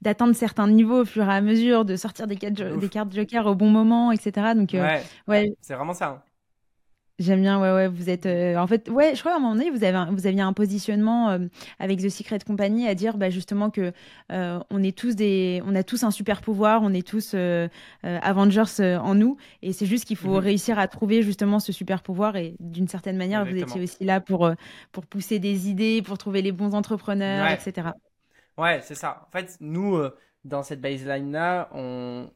d'atteindre 0.00 0.34
certains 0.34 0.68
niveaux 0.68 1.02
au 1.02 1.04
fur 1.04 1.28
et 1.28 1.34
à 1.34 1.42
mesure, 1.42 1.84
de 1.84 1.96
sortir 1.96 2.26
des 2.26 2.36
cartes, 2.36 2.54
des 2.54 2.88
cartes 2.88 3.14
Joker 3.14 3.46
au 3.46 3.54
bon 3.54 3.68
moment, 3.68 4.10
etc. 4.10 4.54
Donc, 4.56 4.70
ouais, 4.72 5.02
ouais. 5.26 5.52
c'est 5.60 5.74
vraiment 5.74 5.92
ça. 5.92 6.06
Hein. 6.08 6.27
J'aime 7.18 7.40
bien, 7.40 7.60
ouais, 7.60 7.72
ouais, 7.72 7.88
vous 7.88 8.10
êtes. 8.10 8.26
Euh, 8.26 8.56
en 8.56 8.68
fait, 8.68 8.88
ouais, 8.88 9.16
je 9.16 9.20
crois 9.20 9.32
à 9.32 9.36
un 9.36 9.38
moment 9.40 9.56
donné, 9.56 9.70
vous, 9.70 9.82
avez 9.82 10.12
vous 10.12 10.28
aviez 10.28 10.40
un 10.40 10.52
positionnement 10.52 11.30
euh, 11.30 11.38
avec 11.80 11.98
The 11.98 12.10
Secret 12.10 12.38
Company 12.46 12.86
à 12.86 12.94
dire 12.94 13.16
bah, 13.18 13.28
justement 13.28 13.70
que 13.70 13.92
euh, 14.30 14.60
on 14.70 14.84
est 14.84 14.96
tous 14.96 15.16
des. 15.16 15.60
On 15.66 15.74
a 15.74 15.82
tous 15.82 16.04
un 16.04 16.12
super 16.12 16.40
pouvoir, 16.42 16.80
on 16.84 16.94
est 16.94 17.06
tous 17.06 17.34
Avengers 18.04 18.98
en 19.02 19.16
nous, 19.16 19.36
et 19.62 19.72
c'est 19.72 19.86
juste 19.86 20.04
qu'il 20.04 20.16
faut 20.16 20.34
mhm. 20.34 20.38
réussir 20.38 20.78
à 20.78 20.86
trouver 20.86 21.22
justement 21.22 21.58
ce 21.58 21.72
super 21.72 22.02
pouvoir, 22.02 22.36
et 22.36 22.54
d'une 22.60 22.86
certaine 22.86 23.16
manière, 23.16 23.44
vous 23.44 23.56
étiez 23.56 23.82
aussi 23.82 24.04
là 24.04 24.20
pour, 24.20 24.48
pour 24.92 25.04
pousser 25.04 25.40
des 25.40 25.68
idées, 25.68 26.02
pour 26.02 26.18
trouver 26.18 26.40
les 26.40 26.52
bons 26.52 26.74
entrepreneurs, 26.74 27.48
etc. 27.50 27.88
Ouais, 28.56 28.80
c'est 28.82 28.94
ça. 28.94 29.26
En 29.26 29.30
fait, 29.32 29.56
nous, 29.60 30.00
dans 30.44 30.62
cette 30.62 30.80
baseline-là, 30.80 31.68
on, 31.74 32.30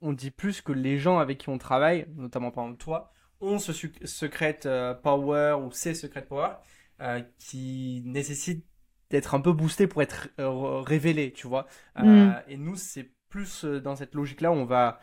on 0.00 0.12
dit 0.12 0.32
plus 0.32 0.62
que 0.62 0.72
les 0.72 0.98
gens 0.98 1.18
avec 1.18 1.38
qui 1.38 1.48
on 1.48 1.58
travaille, 1.58 2.06
notamment 2.16 2.50
par 2.50 2.64
exemple 2.64 2.82
toi, 2.82 3.12
ont 3.40 3.58
ce 3.58 3.72
secret 4.04 4.60
euh, 4.66 4.94
power 4.94 5.56
ou 5.62 5.70
ces 5.70 5.94
secret 5.94 6.22
power 6.22 6.54
euh, 7.00 7.20
qui 7.38 8.02
nécessitent 8.04 8.64
d'être 9.10 9.34
un 9.34 9.40
peu 9.40 9.52
boostés 9.52 9.86
pour 9.86 10.02
être 10.02 10.28
euh, 10.40 10.80
révélés, 10.80 11.32
tu 11.32 11.46
vois. 11.46 11.66
Mm. 11.96 12.32
Et 12.48 12.56
nous, 12.56 12.76
c'est 12.76 13.10
plus 13.28 13.64
dans 13.64 13.96
cette 13.96 14.14
logique-là, 14.14 14.50
on 14.50 14.64
va, 14.64 15.00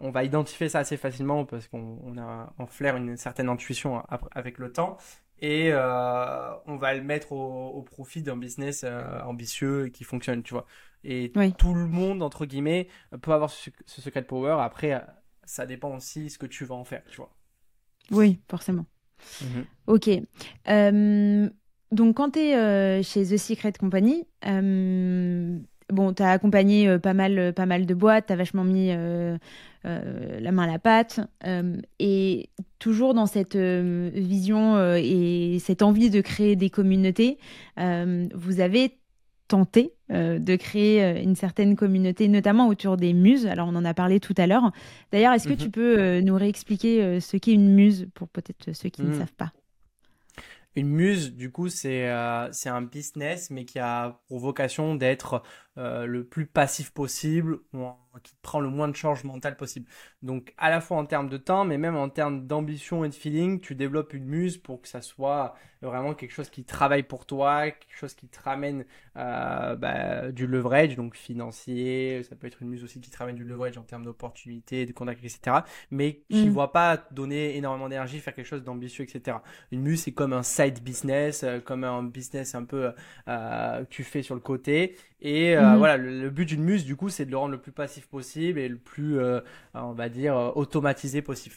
on 0.00 0.10
va 0.10 0.24
identifier 0.24 0.68
ça 0.68 0.80
assez 0.80 0.96
facilement 0.96 1.44
parce 1.44 1.68
qu'on 1.68 2.18
a 2.18 2.52
en 2.58 2.66
flair 2.66 2.96
une 2.96 3.16
certaine 3.16 3.48
intuition 3.48 4.02
avec 4.32 4.58
le 4.58 4.72
temps 4.72 4.96
et 5.38 5.72
on 5.72 6.76
va 6.76 6.94
le 6.94 7.02
mettre 7.02 7.32
au, 7.32 7.82
profit 7.82 8.22
d'un 8.22 8.36
business 8.36 8.84
ambitieux 9.24 9.86
et 9.86 9.90
qui 9.90 10.04
fonctionne, 10.04 10.42
tu 10.42 10.54
vois. 10.54 10.66
Et 11.04 11.32
tout 11.58 11.74
le 11.74 11.86
monde, 11.86 12.22
entre 12.22 12.46
guillemets, 12.46 12.88
peut 13.22 13.32
avoir 13.32 13.50
ce, 13.50 13.70
ce 13.84 14.00
secret 14.00 14.22
power. 14.22 14.56
Après, 14.60 15.04
ça 15.44 15.64
dépend 15.66 15.94
aussi 15.94 16.28
ce 16.28 16.38
que 16.38 16.46
tu 16.46 16.64
vas 16.64 16.74
en 16.74 16.84
faire, 16.84 17.04
tu 17.10 17.18
vois. 17.18 17.35
Oui, 18.10 18.38
forcément. 18.48 18.86
Mhm. 19.40 19.64
Ok. 19.86 20.10
Euh, 20.68 21.48
donc, 21.92 22.16
quand 22.16 22.30
tu 22.30 22.40
es 22.40 22.56
euh, 22.56 23.02
chez 23.02 23.24
The 23.24 23.36
Secret 23.36 23.72
Company, 23.72 24.24
euh, 24.46 25.58
bon, 25.92 26.12
tu 26.12 26.22
as 26.22 26.30
accompagné 26.30 26.98
pas, 26.98 27.14
mal, 27.14 27.52
pas 27.54 27.66
mal 27.66 27.86
de 27.86 27.94
boîtes, 27.94 28.26
tu 28.26 28.32
as 28.32 28.36
vachement 28.36 28.64
mis 28.64 28.88
la 29.84 30.52
main 30.52 30.64
à 30.64 30.66
la 30.66 30.78
pâte. 30.78 31.20
et 31.98 32.50
toujours 32.78 33.14
dans 33.14 33.26
cette 33.26 33.56
vision 33.56 34.94
et 34.96 35.58
cette 35.60 35.82
envie 35.82 36.10
de 36.10 36.20
créer 36.20 36.56
des 36.56 36.70
communautés, 36.70 37.38
vous 37.76 38.60
avez 38.60 38.98
tenté 39.48 39.94
euh, 40.10 40.38
de 40.38 40.56
créer 40.56 41.02
euh, 41.02 41.22
une 41.22 41.34
certaine 41.34 41.76
communauté, 41.76 42.28
notamment 42.28 42.68
autour 42.68 42.96
des 42.96 43.12
muses. 43.12 43.46
Alors, 43.46 43.68
on 43.68 43.74
en 43.74 43.84
a 43.84 43.94
parlé 43.94 44.20
tout 44.20 44.34
à 44.36 44.46
l'heure. 44.46 44.72
D'ailleurs, 45.12 45.32
est-ce 45.32 45.48
que 45.48 45.52
mhm. 45.54 45.58
tu 45.58 45.70
peux 45.70 45.98
euh, 45.98 46.20
nous 46.20 46.36
réexpliquer 46.36 47.20
ce 47.20 47.36
qu'est 47.36 47.52
une 47.52 47.74
muse 47.74 48.08
pour 48.14 48.28
peut-être 48.28 48.72
ceux 48.72 48.88
qui 48.88 49.02
ne 49.02 49.10
hmm. 49.10 49.18
savent 49.18 49.34
pas? 49.34 49.52
Une 50.74 50.88
muse, 50.88 51.34
du 51.34 51.50
coup, 51.50 51.68
c'est 51.68 52.06
un 52.06 52.82
business, 52.82 53.50
mais 53.50 53.64
qui 53.64 53.78
a 53.78 54.20
pour 54.28 54.38
vocation 54.38 54.94
d'être 54.94 55.42
le 55.76 56.22
plus 56.22 56.46
passif 56.46 56.90
possible, 56.90 57.58
ou 57.72 57.86
qui 58.22 58.34
prend 58.42 58.60
le 58.60 58.68
moins 58.68 58.88
de 58.88 58.96
charge 58.96 59.24
mentale 59.24 59.56
possible. 59.56 59.86
Donc 60.22 60.54
à 60.58 60.70
la 60.70 60.80
fois 60.80 60.96
en 60.96 61.06
termes 61.06 61.28
de 61.28 61.36
temps, 61.36 61.64
mais 61.64 61.78
même 61.78 61.96
en 61.96 62.08
termes 62.08 62.46
d'ambition 62.46 63.04
et 63.04 63.08
de 63.08 63.14
feeling, 63.14 63.60
tu 63.60 63.74
développes 63.74 64.14
une 64.14 64.26
muse 64.26 64.58
pour 64.58 64.82
que 64.82 64.88
ça 64.88 65.00
soit 65.02 65.54
vraiment 65.82 66.14
quelque 66.14 66.32
chose 66.32 66.50
qui 66.50 66.64
travaille 66.64 67.02
pour 67.02 67.26
toi, 67.26 67.70
quelque 67.70 67.96
chose 67.96 68.14
qui 68.14 68.28
te 68.28 68.40
ramène 68.42 68.84
euh, 69.16 69.76
bah, 69.76 70.32
du 70.32 70.46
leverage, 70.46 70.96
donc 70.96 71.16
financier, 71.16 72.22
ça 72.28 72.36
peut 72.36 72.46
être 72.46 72.62
une 72.62 72.68
muse 72.68 72.84
aussi 72.84 73.00
qui 73.00 73.10
te 73.10 73.18
ramène 73.18 73.36
du 73.36 73.44
leverage 73.44 73.78
en 73.78 73.82
termes 73.82 74.04
d'opportunités, 74.04 74.86
de 74.86 74.92
contacts, 74.92 75.24
etc. 75.24 75.58
Mais 75.90 76.22
qui 76.30 76.44
ne 76.44 76.50
mm. 76.50 76.52
voit 76.52 76.72
pas 76.72 77.06
donner 77.10 77.56
énormément 77.56 77.88
d'énergie, 77.88 78.18
faire 78.20 78.34
quelque 78.34 78.46
chose 78.46 78.64
d'ambitieux, 78.64 79.04
etc. 79.04 79.38
Une 79.70 79.82
muse, 79.82 80.02
c'est 80.02 80.12
comme 80.12 80.32
un 80.32 80.42
side 80.42 80.82
business, 80.82 81.42
euh, 81.44 81.60
comme 81.60 81.84
un 81.84 82.02
business 82.02 82.54
un 82.54 82.64
peu 82.64 82.92
euh, 83.28 83.84
que 83.84 83.88
tu 83.88 84.04
fais 84.04 84.22
sur 84.22 84.34
le 84.34 84.40
côté. 84.40 84.96
Et 85.20 85.56
mm. 85.56 85.76
voilà, 85.76 85.96
le, 85.96 86.30
but 86.30 86.46
d'une 86.46 86.62
muse, 86.62 86.84
du 86.84 86.96
coup, 86.96 87.08
c'est 87.08 87.24
de 87.24 87.30
le 87.30 87.38
rendre 87.38 87.52
le 87.52 87.60
plus 87.60 87.72
passif 87.72 88.06
possible 88.06 88.58
et 88.58 88.68
le 88.68 88.76
plus, 88.76 89.18
on 89.74 89.92
va 89.92 90.08
dire, 90.08 90.52
automatisé 90.54 91.22
possible. 91.22 91.54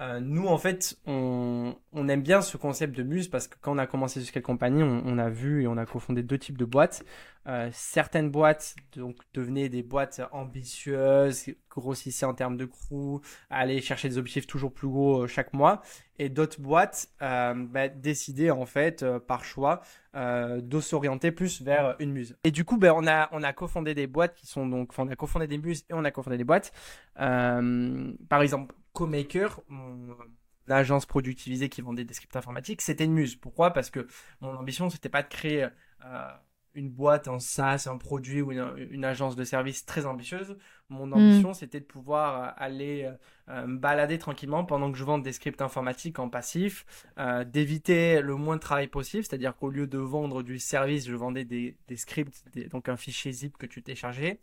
Euh, 0.00 0.20
nous, 0.20 0.46
en 0.46 0.58
fait, 0.58 0.96
on, 1.06 1.74
on, 1.92 2.08
aime 2.08 2.22
bien 2.22 2.40
ce 2.40 2.56
concept 2.56 2.96
de 2.96 3.02
muse 3.02 3.26
parce 3.28 3.48
que 3.48 3.56
quand 3.60 3.74
on 3.74 3.78
a 3.78 3.86
commencé 3.86 4.20
jusqu'à 4.20 4.40
compagnie, 4.40 4.82
on, 4.84 5.18
a 5.18 5.28
vu 5.28 5.64
et 5.64 5.66
on 5.66 5.76
a 5.76 5.86
cofondé 5.86 6.22
deux 6.22 6.38
types 6.38 6.56
de 6.56 6.64
boîtes. 6.64 7.04
Euh, 7.48 7.68
certaines 7.72 8.30
boîtes 8.30 8.76
donc 8.94 9.16
devenaient 9.34 9.68
des 9.68 9.82
boîtes 9.82 10.20
ambitieuses, 10.30 11.46
grossissaient 11.68 12.26
en 12.26 12.34
termes 12.34 12.56
de 12.56 12.66
crew, 12.66 13.20
allaient 13.50 13.80
chercher 13.80 14.08
des 14.08 14.18
objectifs 14.18 14.46
toujours 14.46 14.72
plus 14.72 14.86
gros 14.86 15.22
euh, 15.22 15.26
chaque 15.26 15.52
mois, 15.52 15.82
et 16.20 16.28
d'autres 16.28 16.60
boîtes 16.60 17.08
bah, 17.20 17.88
décidaient 17.88 18.50
en 18.50 18.66
fait 18.66 19.04
par 19.26 19.44
choix 19.44 19.80
de 20.14 20.80
s'orienter 20.80 21.30
plus 21.30 21.62
vers 21.62 21.94
une 22.00 22.12
muse. 22.12 22.36
Et 22.42 22.50
du 22.50 22.64
coup, 22.64 22.76
ben 22.76 22.92
on 22.94 23.06
a 23.06 23.28
on 23.32 23.42
a 23.44 23.52
cofondé 23.52 23.94
des 23.94 24.08
boîtes 24.08 24.34
qui 24.34 24.46
sont 24.46 24.66
donc, 24.66 24.92
on 24.98 25.08
a 25.08 25.16
cofondé 25.16 25.46
des 25.46 25.58
muses 25.58 25.84
et 25.88 25.94
on 25.94 26.04
a 26.04 26.10
cofondé 26.10 26.36
des 26.36 26.44
boîtes. 26.44 26.72
par 27.14 28.42
exemple, 28.42 28.74
CoMaker, 28.92 29.60
mon 29.68 30.16
agence 30.68 31.06
productivisée 31.06 31.68
qui 31.68 31.80
vendait 31.80 32.04
des 32.04 32.14
scripts 32.14 32.36
informatiques, 32.36 32.82
c'était 32.82 33.04
une 33.04 33.14
muse. 33.14 33.36
Pourquoi? 33.36 33.72
Parce 33.72 33.90
que 33.90 34.06
mon 34.40 34.54
ambition, 34.56 34.90
c'était 34.90 35.08
pas 35.08 35.22
de 35.22 35.28
créer 35.28 35.68
une 36.78 36.90
boîte, 36.90 37.28
un 37.28 37.40
SaaS, 37.40 37.88
un 37.90 37.96
produit 37.96 38.40
ou 38.40 38.52
une, 38.52 39.04
agence 39.04 39.36
de 39.36 39.44
service 39.44 39.84
très 39.84 40.06
ambitieuse. 40.06 40.56
Mon 40.88 41.06
mm. 41.06 41.12
ambition, 41.12 41.54
c'était 41.54 41.80
de 41.80 41.84
pouvoir 41.84 42.42
euh, 42.42 42.50
aller 42.56 43.04
euh, 43.04 43.12
euh, 43.48 43.66
me 43.66 43.78
balader 43.78 44.18
tranquillement 44.18 44.64
pendant 44.64 44.90
que 44.92 44.96
je 44.96 45.04
vende 45.04 45.22
des 45.22 45.32
scripts 45.32 45.60
informatiques 45.60 46.18
en 46.18 46.28
passif, 46.28 46.86
d'éviter 47.46 48.20
le 48.22 48.36
moins 48.36 48.56
de 48.56 48.60
travail 48.60 48.86
possible, 48.86 49.24
c'est-à-dire 49.24 49.56
qu'au 49.56 49.70
lieu 49.70 49.86
de 49.86 49.98
vendre 49.98 50.42
du 50.42 50.58
service, 50.58 51.06
je 51.06 51.14
vendais 51.14 51.44
des, 51.44 51.76
scripts, 51.96 52.44
donc 52.70 52.88
un 52.88 52.96
fichier 52.96 53.32
zip 53.32 53.56
que 53.56 53.66
tu 53.66 53.82
téléchargeais. 53.82 54.40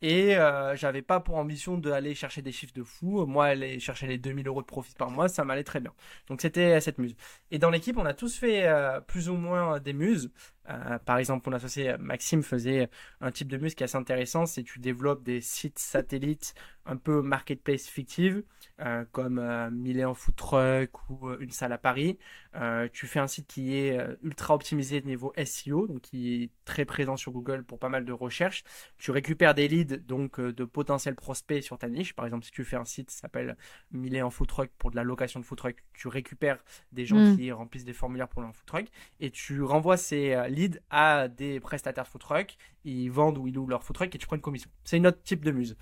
Et 0.00 0.36
euh, 0.36 0.76
j'avais 0.76 1.02
pas 1.02 1.20
pour 1.20 1.36
ambition 1.36 1.76
d'aller 1.76 2.14
chercher 2.14 2.40
des 2.42 2.52
chiffres 2.52 2.72
de 2.74 2.84
fou. 2.84 3.26
Moi, 3.26 3.46
aller 3.46 3.80
chercher 3.80 4.06
les 4.06 4.18
2000 4.18 4.46
euros 4.46 4.60
de 4.60 4.66
profit 4.66 4.94
par 4.94 5.10
mois, 5.10 5.28
ça 5.28 5.44
m'allait 5.44 5.64
très 5.64 5.80
bien. 5.80 5.92
Donc 6.28 6.40
c'était 6.40 6.80
cette 6.80 6.98
muse. 6.98 7.16
Et 7.50 7.58
dans 7.58 7.70
l'équipe, 7.70 7.96
on 7.98 8.06
a 8.06 8.14
tous 8.14 8.36
fait 8.36 8.66
euh, 8.68 9.00
plus 9.00 9.28
ou 9.28 9.34
moins 9.34 9.80
des 9.80 9.92
muses. 9.92 10.30
Euh, 10.68 10.98
par 10.98 11.18
exemple, 11.18 11.48
mon 11.48 11.56
associé 11.56 11.96
Maxime 11.98 12.42
faisait 12.42 12.88
un 13.20 13.30
type 13.30 13.48
de 13.48 13.56
muse 13.56 13.74
qui 13.74 13.82
est 13.82 13.86
assez 13.86 13.96
intéressant, 13.96 14.46
c'est 14.46 14.62
tu 14.62 14.78
développes 14.78 15.22
des 15.22 15.40
sites 15.40 15.78
satellites 15.78 16.54
un 16.88 16.96
peu 16.96 17.20
marketplace 17.20 17.86
fictive, 17.86 18.42
euh, 18.80 19.04
comme 19.12 19.38
euh, 19.38 20.06
en 20.06 20.14
Food 20.14 20.36
Truck 20.36 21.10
ou 21.10 21.28
euh, 21.28 21.36
une 21.40 21.50
salle 21.50 21.72
à 21.72 21.78
Paris. 21.78 22.18
Euh, 22.54 22.88
tu 22.92 23.06
fais 23.06 23.20
un 23.20 23.26
site 23.26 23.46
qui 23.46 23.76
est 23.76 23.98
ultra 24.22 24.54
optimisé 24.54 25.00
de 25.00 25.06
niveau 25.06 25.32
SEO, 25.44 25.86
donc 25.86 26.00
qui 26.00 26.42
est 26.42 26.50
très 26.64 26.86
présent 26.86 27.16
sur 27.16 27.30
Google 27.30 27.62
pour 27.62 27.78
pas 27.78 27.90
mal 27.90 28.04
de 28.04 28.12
recherches. 28.12 28.64
Tu 28.96 29.10
récupères 29.10 29.54
des 29.54 29.68
leads, 29.68 29.98
donc 29.98 30.40
de 30.40 30.64
potentiels 30.64 31.14
prospects 31.14 31.62
sur 31.62 31.78
ta 31.78 31.88
niche. 31.88 32.14
Par 32.14 32.24
exemple, 32.24 32.44
si 32.44 32.50
tu 32.50 32.64
fais 32.64 32.76
un 32.76 32.86
site 32.86 33.10
qui 33.10 33.16
s'appelle 33.16 33.56
Millet 33.92 34.22
en 34.22 34.30
Food 34.30 34.48
Truck 34.48 34.70
pour 34.78 34.90
de 34.90 34.96
la 34.96 35.04
location 35.04 35.40
de 35.40 35.44
food 35.44 35.58
truck, 35.58 35.84
tu 35.92 36.08
récupères 36.08 36.58
des 36.92 37.04
gens 37.04 37.18
mm. 37.18 37.36
qui 37.36 37.52
remplissent 37.52 37.84
des 37.84 37.92
formulaires 37.92 38.28
pour 38.28 38.40
le 38.40 38.50
food 38.50 38.66
truck 38.66 38.86
et 39.20 39.30
tu 39.30 39.62
renvoies 39.62 39.98
ces 39.98 40.48
leads 40.48 40.57
à 40.90 41.28
des 41.28 41.60
prestataires 41.60 42.06
food 42.06 42.20
truck. 42.20 42.56
Ils 42.84 43.08
vendent 43.10 43.38
ou 43.38 43.46
ils 43.46 43.54
louent 43.54 43.66
leur 43.66 43.82
food 43.82 43.96
truck 43.96 44.14
et 44.14 44.18
tu 44.18 44.26
prends 44.26 44.36
une 44.36 44.42
commission. 44.42 44.70
C'est 44.84 44.96
une 44.96 45.06
autre 45.06 45.22
type 45.22 45.44
de 45.44 45.50
muse. 45.50 45.76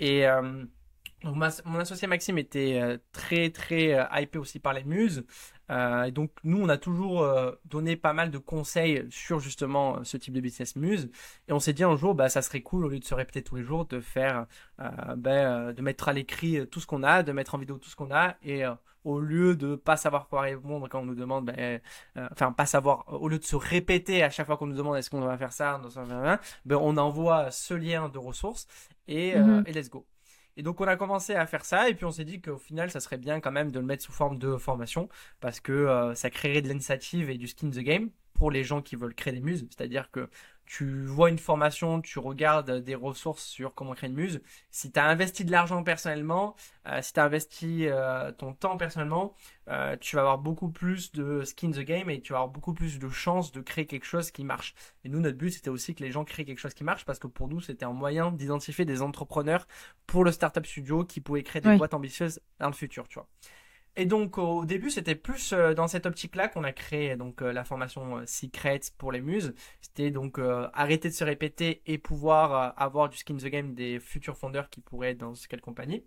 Et 0.00 0.26
euh, 0.26 0.64
mon 1.24 1.78
associé 1.78 2.06
Maxime 2.06 2.38
était 2.38 2.80
euh, 2.82 2.98
très 3.12 3.50
très 3.50 3.94
euh, 3.94 4.04
hypé 4.12 4.38
aussi 4.38 4.58
par 4.58 4.72
les 4.72 4.84
muses. 4.84 5.24
Et 5.70 6.10
donc 6.10 6.30
nous 6.44 6.60
on 6.60 6.68
a 6.68 6.76
toujours 6.76 7.26
donné 7.64 7.96
pas 7.96 8.12
mal 8.12 8.30
de 8.30 8.38
conseils 8.38 9.06
sur 9.10 9.40
justement 9.40 10.04
ce 10.04 10.16
type 10.16 10.34
de 10.34 10.40
business 10.40 10.76
muse. 10.76 11.10
Et 11.48 11.52
on 11.52 11.58
s'est 11.58 11.72
dit 11.72 11.84
un 11.84 11.96
jour 11.96 12.14
bah 12.14 12.28
ça 12.28 12.42
serait 12.42 12.60
cool 12.60 12.84
au 12.84 12.88
lieu 12.88 12.98
de 12.98 13.04
se 13.04 13.14
répéter 13.14 13.42
tous 13.42 13.56
les 13.56 13.62
jours 13.62 13.86
de 13.86 14.00
faire 14.00 14.46
bah, 14.78 15.72
de 15.72 15.82
mettre 15.82 16.08
à 16.08 16.12
l'écrit 16.12 16.66
tout 16.68 16.80
ce 16.80 16.86
qu'on 16.86 17.02
a, 17.02 17.22
de 17.22 17.32
mettre 17.32 17.54
en 17.54 17.58
vidéo 17.58 17.78
tout 17.78 17.88
ce 17.88 17.96
qu'on 17.96 18.10
a 18.10 18.34
et 18.42 18.64
au 19.04 19.20
lieu 19.20 19.54
de 19.54 19.76
pas 19.76 19.96
savoir 19.96 20.28
quoi 20.28 20.42
répondre 20.42 20.88
quand 20.88 21.00
on 21.00 21.04
nous 21.04 21.14
demande, 21.14 21.46
ben, 21.46 21.80
enfin 22.32 22.52
pas 22.52 22.66
savoir, 22.66 23.04
au 23.08 23.28
lieu 23.28 23.38
de 23.38 23.44
se 23.44 23.56
répéter 23.56 24.22
à 24.22 24.30
chaque 24.30 24.46
fois 24.46 24.56
qu'on 24.56 24.66
nous 24.66 24.76
demande 24.76 24.96
est-ce 24.96 25.10
qu'on 25.10 25.20
va 25.20 25.36
faire 25.38 25.52
ça, 25.52 25.80
ben, 26.64 26.76
on 26.76 26.96
envoie 26.96 27.50
ce 27.50 27.74
lien 27.74 28.08
de 28.08 28.18
ressources 28.18 28.66
et, 29.06 29.36
mhm. 29.36 29.64
et 29.66 29.72
let's 29.72 29.90
go. 29.90 30.06
Et 30.56 30.62
donc 30.62 30.80
on 30.80 30.86
a 30.86 30.96
commencé 30.96 31.34
à 31.34 31.46
faire 31.46 31.64
ça 31.64 31.88
et 31.88 31.94
puis 31.94 32.04
on 32.04 32.10
s'est 32.10 32.24
dit 32.24 32.40
qu'au 32.40 32.58
final 32.58 32.90
ça 32.90 33.00
serait 33.00 33.18
bien 33.18 33.40
quand 33.40 33.52
même 33.52 33.72
de 33.72 33.80
le 33.80 33.86
mettre 33.86 34.04
sous 34.04 34.12
forme 34.12 34.38
de 34.38 34.56
formation 34.56 35.08
parce 35.40 35.60
que 35.60 35.72
euh, 35.72 36.14
ça 36.14 36.30
créerait 36.30 36.62
de 36.62 36.68
l'initiative 36.68 37.30
et 37.30 37.38
du 37.38 37.48
skin 37.48 37.70
the 37.70 37.80
game 37.80 38.10
pour 38.34 38.50
les 38.50 38.64
gens 38.64 38.82
qui 38.82 38.96
veulent 38.96 39.14
créer 39.14 39.32
des 39.32 39.40
muses. 39.40 39.66
C'est-à-dire 39.70 40.10
que 40.10 40.28
tu 40.66 41.04
vois 41.06 41.28
une 41.30 41.38
formation, 41.38 42.00
tu 42.00 42.18
regardes 42.18 42.70
des 42.82 42.94
ressources 42.94 43.44
sur 43.44 43.74
comment 43.74 43.94
créer 43.94 44.08
une 44.08 44.16
muse. 44.16 44.40
Si 44.70 44.90
tu 44.90 44.98
as 44.98 45.06
investi 45.06 45.44
de 45.44 45.50
l'argent 45.50 45.82
personnellement, 45.82 46.56
euh, 46.86 47.00
si 47.02 47.12
tu 47.12 47.20
as 47.20 47.24
investi 47.24 47.86
euh, 47.86 48.32
ton 48.32 48.54
temps 48.54 48.76
personnellement, 48.76 49.34
euh, 49.68 49.96
tu 50.00 50.16
vas 50.16 50.22
avoir 50.22 50.38
beaucoup 50.38 50.70
plus 50.70 51.12
de 51.12 51.42
skin 51.42 51.70
the 51.70 51.80
game 51.80 52.10
et 52.10 52.20
tu 52.20 52.32
vas 52.32 52.40
avoir 52.40 52.52
beaucoup 52.52 52.74
plus 52.74 52.98
de 52.98 53.08
chances 53.08 53.52
de 53.52 53.60
créer 53.60 53.86
quelque 53.86 54.06
chose 54.06 54.30
qui 54.30 54.44
marche. 54.44 54.74
Et 55.04 55.08
nous, 55.08 55.20
notre 55.20 55.36
but, 55.36 55.50
c'était 55.50 55.70
aussi 55.70 55.94
que 55.94 56.02
les 56.02 56.10
gens 56.10 56.24
créent 56.24 56.44
quelque 56.44 56.58
chose 56.58 56.74
qui 56.74 56.84
marche 56.84 57.04
parce 57.04 57.18
que 57.18 57.26
pour 57.26 57.48
nous, 57.48 57.60
c'était 57.60 57.84
un 57.84 57.92
moyen 57.92 58.32
d'identifier 58.32 58.84
des 58.84 59.02
entrepreneurs 59.02 59.66
pour 60.06 60.24
le 60.24 60.32
startup 60.32 60.66
studio 60.66 61.04
qui 61.04 61.20
pouvaient 61.20 61.42
créer 61.42 61.62
des 61.62 61.76
boîtes 61.76 61.94
ambitieuses 61.94 62.40
dans 62.58 62.68
le 62.68 62.74
futur, 62.74 63.08
tu 63.08 63.18
vois. 63.18 63.28
Et 63.96 64.06
donc 64.06 64.38
au 64.38 64.64
début, 64.64 64.90
c'était 64.90 65.14
plus 65.14 65.52
euh, 65.52 65.72
dans 65.72 65.86
cette 65.86 66.06
optique-là 66.06 66.48
qu'on 66.48 66.64
a 66.64 66.72
créé 66.72 67.16
donc 67.16 67.42
euh, 67.42 67.52
la 67.52 67.64
formation 67.64 68.18
euh, 68.18 68.22
Secrets 68.26 68.80
pour 68.98 69.12
les 69.12 69.20
muses. 69.20 69.54
C'était 69.80 70.10
donc 70.10 70.40
arrêter 70.72 71.08
de 71.08 71.14
se 71.14 71.22
répéter 71.24 71.82
et 71.86 71.98
pouvoir 71.98 72.74
avoir 72.76 73.08
du 73.08 73.16
skin 73.16 73.36
the 73.36 73.44
game 73.44 73.74
des 73.74 74.00
futurs 74.00 74.36
fondeurs 74.36 74.68
qui 74.68 74.80
pourraient 74.80 75.10
être 75.10 75.18
dans 75.18 75.34
quelle 75.48 75.60
compagnie. 75.60 76.04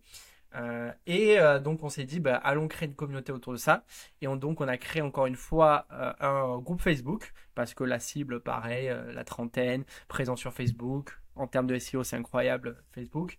et 1.06 1.38
donc 1.64 1.84
on 1.84 1.90
s'est 1.90 2.04
dit 2.04 2.20
bah, 2.20 2.36
allons 2.36 2.68
créer 2.68 2.88
une 2.90 2.96
communauté 2.96 3.32
autour 3.32 3.54
de 3.54 3.58
ça 3.58 3.86
et 4.22 4.28
on, 4.28 4.36
donc 4.36 4.60
on 4.62 4.68
a 4.68 4.78
créé 4.78 5.02
encore 5.02 5.28
une 5.28 5.36
fois 5.36 5.88
un 5.92 6.58
groupe 6.60 6.82
Facebook 6.82 7.34
parce 7.56 7.74
que 7.74 7.84
la 7.84 8.00
cible 8.00 8.42
pareil 8.42 8.92
la 9.14 9.24
trentaine 9.24 9.86
présent 10.08 10.36
sur 10.36 10.54
Facebook 10.54 11.20
en 11.36 11.48
termes 11.48 11.68
de 11.68 11.78
SEO 11.78 12.04
c'est 12.04 12.18
incroyable 12.18 12.84
Facebook 12.92 13.38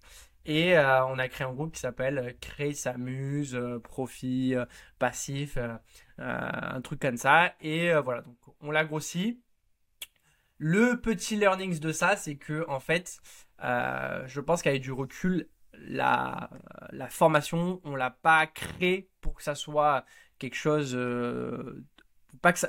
et 0.48 0.78
euh, 0.78 1.04
on 1.04 1.18
a 1.18 1.28
créé 1.28 1.46
un 1.46 1.52
groupe 1.52 1.74
qui 1.74 1.80
s'appelle 1.80 2.18
euh, 2.18 2.32
Créer 2.40 2.72
sa 2.72 2.96
muse, 2.96 3.54
euh, 3.54 3.78
profit 3.78 4.54
passif, 4.98 5.58
un 6.18 6.80
truc 6.80 7.00
comme 7.00 7.18
ça. 7.18 7.54
Et 7.60 7.92
voilà, 8.02 8.22
donc 8.22 8.36
on 8.60 8.70
l'a 8.70 8.84
grossi. 8.84 9.40
Le 10.56 11.00
petit 11.00 11.36
learnings 11.36 11.78
de 11.78 11.92
ça, 11.92 12.16
c'est 12.16 12.36
que 12.36 12.64
en 12.68 12.80
fait, 12.80 13.20
je 13.60 14.40
pense 14.40 14.62
qu'avec 14.62 14.82
du 14.82 14.90
recul, 14.90 15.48
la, 15.74 16.50
formation, 17.10 17.80
on 17.84 17.94
l'a 17.94 18.10
pas 18.10 18.46
créé 18.46 19.10
pour 19.20 19.34
que 19.34 19.42
ça 19.42 19.54
soit 19.54 20.04
quelque 20.38 20.56
chose 20.56 20.96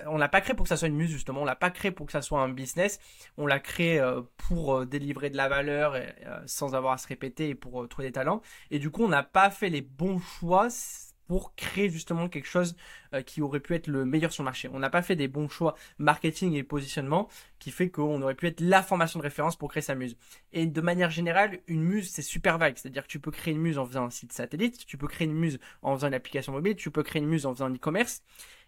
on 0.07 0.17
l'a 0.17 0.29
pas 0.29 0.41
créé 0.41 0.55
pour 0.55 0.63
que 0.63 0.69
ça 0.69 0.77
soit 0.77 0.87
une 0.87 0.95
muse 0.95 1.11
justement, 1.11 1.41
on 1.41 1.45
l'a 1.45 1.55
pas 1.55 1.69
créé 1.69 1.91
pour 1.91 2.05
que 2.05 2.11
ça 2.11 2.21
soit 2.21 2.41
un 2.41 2.49
business, 2.49 2.99
on 3.37 3.45
l'a 3.45 3.59
créé 3.59 3.99
euh, 3.99 4.21
pour 4.37 4.75
euh, 4.75 4.85
délivrer 4.85 5.29
de 5.29 5.37
la 5.37 5.49
valeur 5.49 5.93
euh, 5.95 6.05
sans 6.45 6.75
avoir 6.75 6.93
à 6.93 6.97
se 6.97 7.07
répéter 7.07 7.49
et 7.49 7.55
pour 7.55 7.87
trouver 7.87 8.07
des 8.07 8.13
talents. 8.13 8.41
Et 8.71 8.79
du 8.79 8.89
coup, 8.89 9.03
on 9.03 9.09
n'a 9.09 9.23
pas 9.23 9.49
fait 9.49 9.69
les 9.69 9.81
bons 9.81 10.19
choix 10.19 10.67
pour 11.27 11.53
créer 11.53 11.89
justement 11.89 12.27
quelque 12.27 12.47
chose 12.47 12.75
qui 13.27 13.43
aurait 13.43 13.59
pu 13.59 13.75
être 13.75 13.85
le 13.85 14.03
meilleur 14.03 14.33
sur 14.33 14.41
le 14.41 14.45
marché. 14.45 14.67
On 14.73 14.79
n'a 14.79 14.89
pas 14.89 15.03
fait 15.03 15.15
des 15.15 15.27
bons 15.27 15.47
choix 15.47 15.75
marketing 15.99 16.55
et 16.55 16.63
positionnement 16.63 17.29
qui 17.59 17.69
fait 17.69 17.91
qu'on 17.91 18.19
aurait 18.23 18.33
pu 18.33 18.47
être 18.47 18.61
la 18.61 18.81
formation 18.81 19.19
de 19.19 19.25
référence 19.25 19.55
pour 19.55 19.69
créer 19.69 19.83
sa 19.83 19.93
muse. 19.93 20.17
Et 20.53 20.65
de 20.65 20.81
manière 20.81 21.11
générale, 21.11 21.59
une 21.67 21.83
muse, 21.83 22.09
c'est 22.09 22.23
super 22.23 22.57
vague. 22.57 22.77
C'est-à-dire 22.77 23.03
que 23.03 23.09
tu 23.09 23.19
peux 23.19 23.29
créer 23.29 23.53
une 23.53 23.61
muse 23.61 23.77
en 23.77 23.85
faisant 23.85 24.05
un 24.05 24.09
site 24.09 24.33
satellite, 24.33 24.83
tu 24.87 24.97
peux 24.97 25.07
créer 25.07 25.27
une 25.27 25.35
muse 25.35 25.59
en 25.83 25.93
faisant 25.95 26.07
une 26.07 26.15
application 26.15 26.51
mobile, 26.51 26.75
tu 26.75 26.89
peux 26.89 27.03
créer 27.03 27.21
une 27.21 27.29
muse 27.29 27.45
en 27.45 27.53
faisant 27.53 27.65
un 27.65 27.75
e-commerce. 27.75 28.23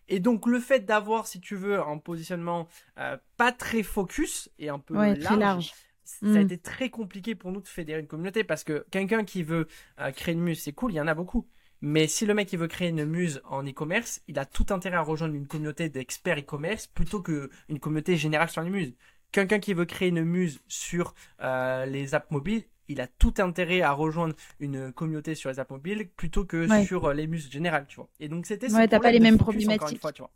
Et 0.08 0.20
donc 0.20 0.46
le 0.46 0.60
fait 0.60 0.86
d'avoir, 0.86 1.28
si 1.28 1.40
tu 1.40 1.56
veux, 1.56 1.80
un 1.80 1.98
positionnement 1.98 2.68
euh, 2.98 3.18
pas 3.38 3.52
très 3.52 3.84
focus 3.84 4.50
et 4.60 4.70
un 4.70 4.80
peu 4.80 4.96
large, 5.16 5.74
ça 6.04 6.26
a 6.26 6.30
mm. 6.30 6.38
été 6.38 6.58
très 6.58 6.90
compliqué 6.90 7.36
pour 7.36 7.52
nous 7.52 7.62
de 7.62 7.68
fédérer 7.68 8.02
une 8.02 8.08
communauté 8.08 8.44
parce 8.44 8.64
que 8.64 8.86
quelqu'un 8.92 9.24
qui 9.24 9.44
veut 9.44 9.68
euh, 10.00 10.12
créer 10.12 10.34
une 10.34 10.42
muse, 10.42 10.62
c'est 10.62 10.74
cool, 10.74 10.92
il 10.92 10.96
y 10.96 11.02
en 11.02 11.08
a 11.08 11.14
beaucoup. 11.14 11.48
Mais 11.82 12.08
si 12.08 12.26
le 12.26 12.34
mec 12.34 12.54
il 12.54 12.60
veut 12.60 12.68
créer 12.68 12.90
une 12.90 13.06
muse 13.06 13.42
en 13.46 13.66
e-commerce, 13.66 14.22
il 14.28 14.38
a 14.38 14.46
tout 14.46 14.68
intérêt 14.70 14.98
à 14.98 15.02
rejoindre 15.02 15.34
une 15.34 15.48
communauté 15.48 15.90
d'experts 15.90 16.40
e-commerce 16.40 16.86
plutôt 16.88 17.22
qu'une 17.22 17.80
communauté 17.80 18.18
générale 18.18 18.50
sur 18.50 18.62
les 18.62 18.70
muses. 18.70 18.94
Quelqu'un 19.32 19.60
qui 19.60 19.74
veut 19.74 19.86
créer 19.86 20.10
une 20.10 20.24
muse 20.24 20.62
sur 20.68 21.16
euh, 21.42 21.86
les 21.86 22.14
apps 22.14 22.30
mobiles, 22.30 22.66
il 22.88 23.02
a 23.02 23.08
tout 23.08 23.34
intérêt 23.40 23.82
à 23.82 23.92
rejoindre 23.92 24.36
une 24.60 24.92
communauté 24.92 25.36
sur 25.36 25.50
les 25.50 25.60
apps 25.60 25.72
mobiles 25.72 26.10
plutôt 26.10 26.46
que 26.46 26.68
sur 26.86 27.06
euh, 27.06 27.14
les 27.14 27.28
muses 27.28 27.50
générales, 27.50 27.86
tu 27.88 27.98
vois. 27.98 28.10
Et 28.20 28.28
donc 28.28 28.46
c'était 28.46 28.72
ouais, 28.74 28.88
t'as 28.88 29.00
pas 29.00 29.12
les 29.12 29.20
mêmes 29.20 29.38
problématiques. 29.38 30.00
tu 30.14 30.22
vois. 30.22 30.32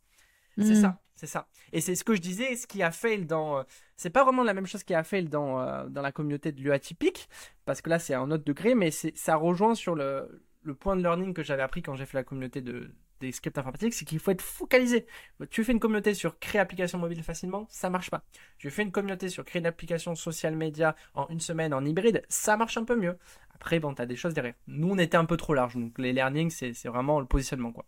C'est 0.58 0.72
hmm. 0.72 0.82
ça, 0.82 1.02
c'est 1.16 1.28
ça. 1.28 1.48
Et 1.74 1.82
c'est 1.82 1.96
ce 1.96 2.04
que 2.06 2.16
je 2.16 2.22
disais, 2.22 2.56
ce 2.56 2.66
qui 2.66 2.82
a 2.82 2.92
fail 2.92 3.26
dans. 3.26 3.60
Euh, 3.60 3.64
c'est 3.98 4.10
pas 4.10 4.24
vraiment 4.24 4.44
la 4.44 4.54
même 4.54 4.66
chose 4.66 4.84
qui 4.84 4.94
a 4.94 5.04
fail 5.04 5.26
dans, 5.26 5.60
euh, 5.60 5.88
dans 5.90 6.02
la 6.02 6.12
communauté 6.12 6.52
de 6.52 6.62
l'UAtypique, 6.62 7.28
parce 7.66 7.82
que 7.82 7.90
là 7.90 8.00
c'est 8.00 8.14
un 8.14 8.32
autre 8.32 8.46
degré, 8.46 8.74
mais 8.74 8.92
ça 8.92 9.36
rejoint 9.36 9.76
sur 9.76 9.96
le, 9.96 10.42
le 10.64 10.74
point 10.74 10.96
de 10.96 11.02
learning 11.02 11.34
que 11.34 11.44
j'avais 11.44 11.64
appris 11.64 11.82
quand 11.82 11.96
j'ai 11.96 12.06
fait 12.06 12.18
la 12.18 12.24
communauté 12.24 12.62
de, 12.62 12.90
des 13.26 13.32
scripts 13.32 13.58
informatiques, 13.58 13.94
c'est 13.94 14.06
qu'il 14.06 14.20
faut 14.20 14.32
être 14.32 14.42
focalisé. 14.42 15.06
Tu 15.50 15.64
fais 15.64 15.72
une 15.72 15.80
communauté 15.80 16.14
sur 16.14 16.40
créer 16.40 16.62
application 16.62 16.98
mobile 16.98 17.24
facilement, 17.24 17.66
ça 17.70 17.90
marche 17.90 18.10
pas. 18.10 18.24
Tu 18.58 18.70
fais 18.70 18.84
une 18.84 18.92
communauté 18.92 19.30
sur 19.30 19.44
créer 19.44 19.60
une 19.60 19.66
application 19.66 20.16
social 20.16 20.56
media 20.56 20.96
en 21.14 21.28
une 21.30 21.40
semaine 21.40 21.74
en 21.74 21.84
hybride, 21.84 22.24
ça 22.30 22.58
marche 22.58 22.78
un 22.78 22.84
peu 22.84 22.96
mieux. 22.96 23.18
Après, 23.54 23.80
bon, 23.80 23.94
as 23.94 24.06
des 24.06 24.16
choses 24.16 24.34
derrière. 24.34 24.56
Nous, 24.68 24.90
on 24.90 24.98
était 24.98 25.18
un 25.18 25.26
peu 25.26 25.38
trop 25.38 25.54
large, 25.54 25.76
donc 25.76 25.98
les 25.98 26.14
learnings, 26.14 26.50
c'est 26.50 26.88
vraiment 26.88 27.20
le 27.20 27.26
positionnement, 27.26 27.72
quoi. 27.72 27.86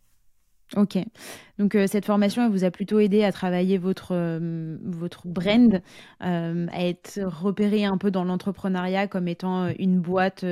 Ok. 0.76 0.98
Donc 1.58 1.76
euh, 1.76 1.88
cette 1.88 2.06
formation, 2.06 2.44
elle 2.44 2.52
vous 2.52 2.66
a 2.66 2.72
plutôt 2.72 3.00
aidé 3.00 3.24
à 3.24 3.32
travailler 3.32 3.78
votre, 3.78 4.10
euh, 4.12 4.78
votre 4.84 5.26
brand, 5.26 5.82
euh, 6.24 6.68
à 6.72 6.86
être 6.86 7.22
repéré 7.24 7.86
un 7.86 7.98
peu 7.98 8.12
dans 8.12 8.26
l'entrepreneuriat 8.26 9.08
comme 9.08 9.30
étant 9.30 9.70
une 9.80 10.02
boîte, 10.02 10.44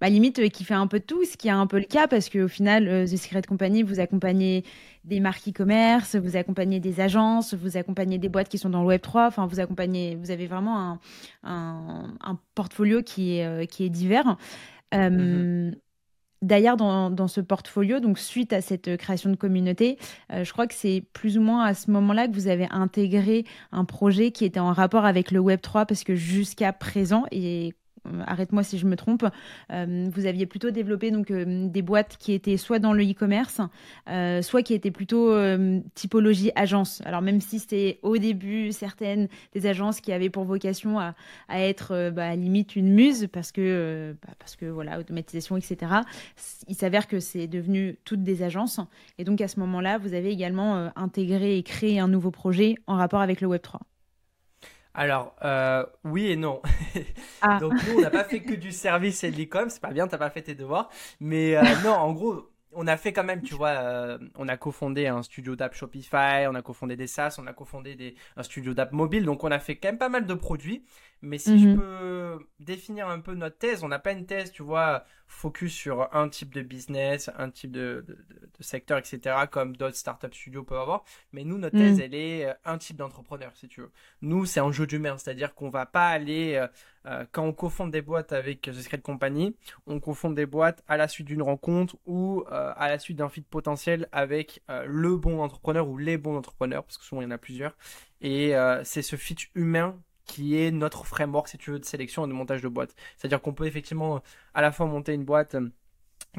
bah, 0.00 0.08
limite, 0.08 0.48
qui 0.50 0.64
fait 0.64 0.72
un 0.74 0.86
peu 0.86 1.00
de 1.00 1.04
tout, 1.04 1.22
ce 1.24 1.36
qui 1.36 1.48
est 1.48 1.52
un 1.52 1.66
peu 1.66 1.78
le 1.78 1.84
cas 1.84 2.08
parce 2.08 2.30
qu'au 2.30 2.48
final, 2.48 3.04
The 3.04 3.16
Secret 3.16 3.42
Company, 3.42 3.82
vous 3.82 4.00
accompagnez 4.00 4.64
des 5.04 5.20
marques 5.20 5.46
e-commerce, 5.48 6.16
vous 6.16 6.36
accompagnez 6.36 6.80
des 6.80 7.00
agences, 7.00 7.52
vous 7.52 7.76
accompagnez 7.76 8.16
des 8.16 8.30
boîtes 8.30 8.48
qui 8.48 8.58
sont 8.58 8.70
dans 8.70 8.82
le 8.82 8.96
Web3, 8.96 9.26
enfin 9.26 9.46
vous 9.46 9.60
accompagnez, 9.60 10.16
vous 10.16 10.30
avez 10.30 10.46
vraiment 10.46 10.78
un, 10.78 11.00
un, 11.44 12.16
un 12.22 12.38
portfolio 12.54 13.02
qui 13.02 13.38
est, 13.38 13.66
qui 13.70 13.84
est 13.84 13.90
divers. 13.90 14.38
Mmh 14.94 15.72
D'ailleurs, 16.40 16.76
dans, 16.76 17.28
ce 17.28 17.40
portfolio, 17.40 17.98
donc 17.98 18.18
suite 18.18 18.52
à 18.52 18.60
cette 18.60 18.96
création 18.96 19.30
de 19.30 19.34
communauté, 19.34 19.98
euh, 20.32 20.44
je 20.44 20.52
crois 20.52 20.68
que 20.68 20.74
c'est 20.74 21.02
plus 21.12 21.36
ou 21.36 21.40
moins 21.40 21.64
à 21.64 21.74
ce 21.74 21.90
moment-là 21.90 22.28
que 22.28 22.32
vous 22.32 22.46
avez 22.46 22.68
intégré 22.70 23.44
un 23.72 23.84
projet 23.84 24.30
qui 24.30 24.44
était 24.44 24.60
en 24.60 24.72
rapport 24.72 25.04
avec 25.04 25.32
le 25.32 25.40
Web 25.40 25.60
3, 25.60 25.86
parce 25.86 26.04
que 26.04 26.14
jusqu'à 26.14 26.72
présent, 26.72 27.24
et 27.32 27.70
euh, 27.70 27.70
arrête-moi 28.26 28.62
si 28.62 28.78
je 28.78 28.86
me 28.86 28.96
trompe, 28.96 29.24
euh, 29.72 30.08
vous 30.12 30.26
aviez 30.26 30.46
plutôt 30.46 30.70
développé 30.70 31.10
donc 31.10 31.30
euh, 31.30 31.68
des 31.68 31.82
boîtes 31.82 32.16
qui 32.18 32.32
étaient 32.32 32.56
soit 32.56 32.78
dans 32.78 32.92
le 32.92 33.04
e-commerce, 33.04 33.60
soit 34.42 34.62
qui 34.62 34.74
étaient 34.74 34.90
plutôt 34.90 35.34
typologie 35.94 36.50
agence. 36.54 37.02
Alors 37.04 37.22
même 37.22 37.40
si 37.40 37.58
c'était 37.58 37.98
au 38.02 38.18
début 38.18 38.72
certaines 38.72 39.28
des 39.52 39.66
agences 39.66 40.00
qui 40.00 40.12
avaient 40.12 40.30
pour 40.30 40.44
vocation 40.44 40.98
à, 40.98 41.14
être 41.48 42.10
bah, 42.10 42.34
limite 42.36 42.76
une 42.76 42.92
muse 42.92 43.28
parce 43.32 43.52
que 43.52 44.16
bah, 44.22 44.32
parce 44.38 44.56
que 44.56 44.66
voilà 44.66 44.98
automatisation 44.98 45.56
etc. 45.56 45.92
Il 46.68 46.74
s'avère 46.74 47.06
que 47.06 47.20
c'est 47.20 47.46
devenu 47.46 47.98
toutes 48.04 48.22
des 48.22 48.42
agences 48.42 48.80
et 49.18 49.24
donc 49.24 49.40
à 49.40 49.48
ce 49.48 49.60
moment-là 49.60 49.98
vous 49.98 50.14
avez 50.14 50.30
également 50.30 50.90
intégré 50.96 51.58
et 51.58 51.62
créé 51.62 51.98
un 51.98 52.08
nouveau 52.08 52.30
projet 52.30 52.76
en 52.86 52.96
rapport 52.96 53.20
avec 53.20 53.40
le 53.40 53.48
Web 53.48 53.62
3. 53.62 53.80
Alors, 54.98 55.36
euh, 55.44 55.86
oui 56.02 56.26
et 56.26 56.36
non. 56.36 56.60
Ah. 57.40 57.58
Donc, 57.60 57.72
nous, 57.86 57.98
on 57.98 58.00
n'a 58.00 58.10
pas 58.10 58.24
fait 58.24 58.40
que 58.40 58.52
du 58.52 58.72
service 58.72 59.22
et 59.22 59.30
de 59.30 59.36
l'e-com. 59.36 59.70
C'est 59.70 59.80
pas 59.80 59.92
bien, 59.92 60.08
t'as 60.08 60.18
pas 60.18 60.28
fait 60.28 60.42
tes 60.42 60.56
devoirs. 60.56 60.90
Mais 61.20 61.56
euh, 61.56 61.62
non, 61.84 61.92
en 61.92 62.12
gros, 62.12 62.50
on 62.72 62.88
a 62.88 62.96
fait 62.96 63.12
quand 63.12 63.22
même, 63.22 63.42
tu 63.42 63.54
vois, 63.54 63.68
euh, 63.68 64.18
on 64.34 64.48
a 64.48 64.56
cofondé 64.56 65.06
un 65.06 65.22
studio 65.22 65.54
d'app 65.54 65.72
Shopify, 65.72 66.48
on 66.48 66.56
a 66.56 66.62
cofondé 66.62 66.96
des 66.96 67.06
SaaS, 67.06 67.36
on 67.38 67.46
a 67.46 67.52
cofondé 67.52 67.94
des, 67.94 68.16
un 68.36 68.42
studio 68.42 68.74
d'app 68.74 68.90
mobile. 68.90 69.24
Donc, 69.24 69.44
on 69.44 69.52
a 69.52 69.60
fait 69.60 69.76
quand 69.76 69.86
même 69.86 69.98
pas 69.98 70.08
mal 70.08 70.26
de 70.26 70.34
produits. 70.34 70.82
Mais 71.20 71.38
si 71.38 71.58
je 71.58 71.68
mhm. 71.68 71.76
peux 71.76 72.46
définir 72.60 73.08
un 73.08 73.20
peu 73.20 73.34
notre 73.34 73.58
thèse, 73.58 73.82
on 73.82 73.88
n'a 73.88 73.98
pas 73.98 74.12
une 74.12 74.26
thèse, 74.26 74.52
tu 74.52 74.62
vois, 74.62 75.04
focus 75.26 75.72
sur 75.72 76.14
un 76.14 76.28
type 76.28 76.54
de 76.54 76.62
business, 76.62 77.30
un 77.36 77.50
type 77.50 77.72
de, 77.72 78.04
de, 78.06 78.14
de 78.14 78.62
secteur, 78.62 78.98
etc., 78.98 79.36
comme 79.50 79.76
d'autres 79.76 79.96
startup 79.96 80.32
studios 80.32 80.62
peuvent 80.62 80.80
avoir. 80.80 81.04
Mais 81.32 81.44
nous, 81.44 81.58
notre 81.58 81.76
thèse, 81.76 81.96
mhm. 81.96 82.02
elle 82.04 82.14
est 82.14 82.46
euh, 82.46 82.54
un 82.64 82.78
type 82.78 82.96
d'entrepreneur, 82.96 83.52
si 83.54 83.68
tu 83.68 83.80
veux. 83.80 83.90
Nous, 84.22 84.46
c'est 84.46 84.60
un 84.60 84.70
jeu 84.70 84.86
d'humain, 84.86 85.18
c'est-à-dire 85.18 85.54
qu'on 85.54 85.70
va 85.70 85.86
pas 85.86 86.08
aller, 86.08 86.54
euh, 86.54 86.68
euh, 87.06 87.24
quand 87.32 87.44
on 87.44 87.52
cofonde 87.52 87.90
des 87.90 88.02
boîtes 88.02 88.32
avec 88.32 88.62
The 88.62 88.72
Secret 88.72 89.00
Company, 89.00 89.56
on 89.86 89.98
cofonde 89.98 90.34
des 90.34 90.46
boîtes 90.46 90.82
à 90.88 90.96
la 90.96 91.08
suite 91.08 91.26
d'une 91.26 91.42
rencontre 91.42 91.96
ou 92.06 92.44
à 92.48 92.88
la 92.88 92.98
suite 92.98 93.16
d'un 93.16 93.28
fit 93.28 93.40
potentiel 93.40 94.08
avec 94.12 94.62
le 94.68 95.16
bon 95.16 95.40
entrepreneur 95.40 95.88
ou 95.88 95.96
les 95.96 96.18
bons 96.18 96.36
entrepreneurs, 96.36 96.84
parce 96.84 96.98
que 96.98 97.04
souvent 97.04 97.22
il 97.22 97.24
y 97.24 97.28
en 97.28 97.30
a 97.30 97.38
plusieurs. 97.38 97.76
Et 98.20 98.52
c'est 98.84 99.02
ce 99.02 99.16
fit 99.16 99.36
humain 99.54 99.98
qui 100.38 100.56
est 100.56 100.70
notre 100.70 101.04
framework, 101.04 101.48
si 101.48 101.58
tu 101.58 101.72
veux, 101.72 101.80
de 101.80 101.84
sélection 101.84 102.24
et 102.24 102.28
de 102.28 102.32
montage 102.32 102.62
de 102.62 102.68
boîte. 102.68 102.94
C'est-à-dire 103.16 103.42
qu'on 103.42 103.52
peut 103.54 103.66
effectivement 103.66 104.22
à 104.54 104.62
la 104.62 104.70
fois 104.70 104.86
monter 104.86 105.12
une 105.12 105.24
boîte 105.24 105.56
euh, 105.56 105.68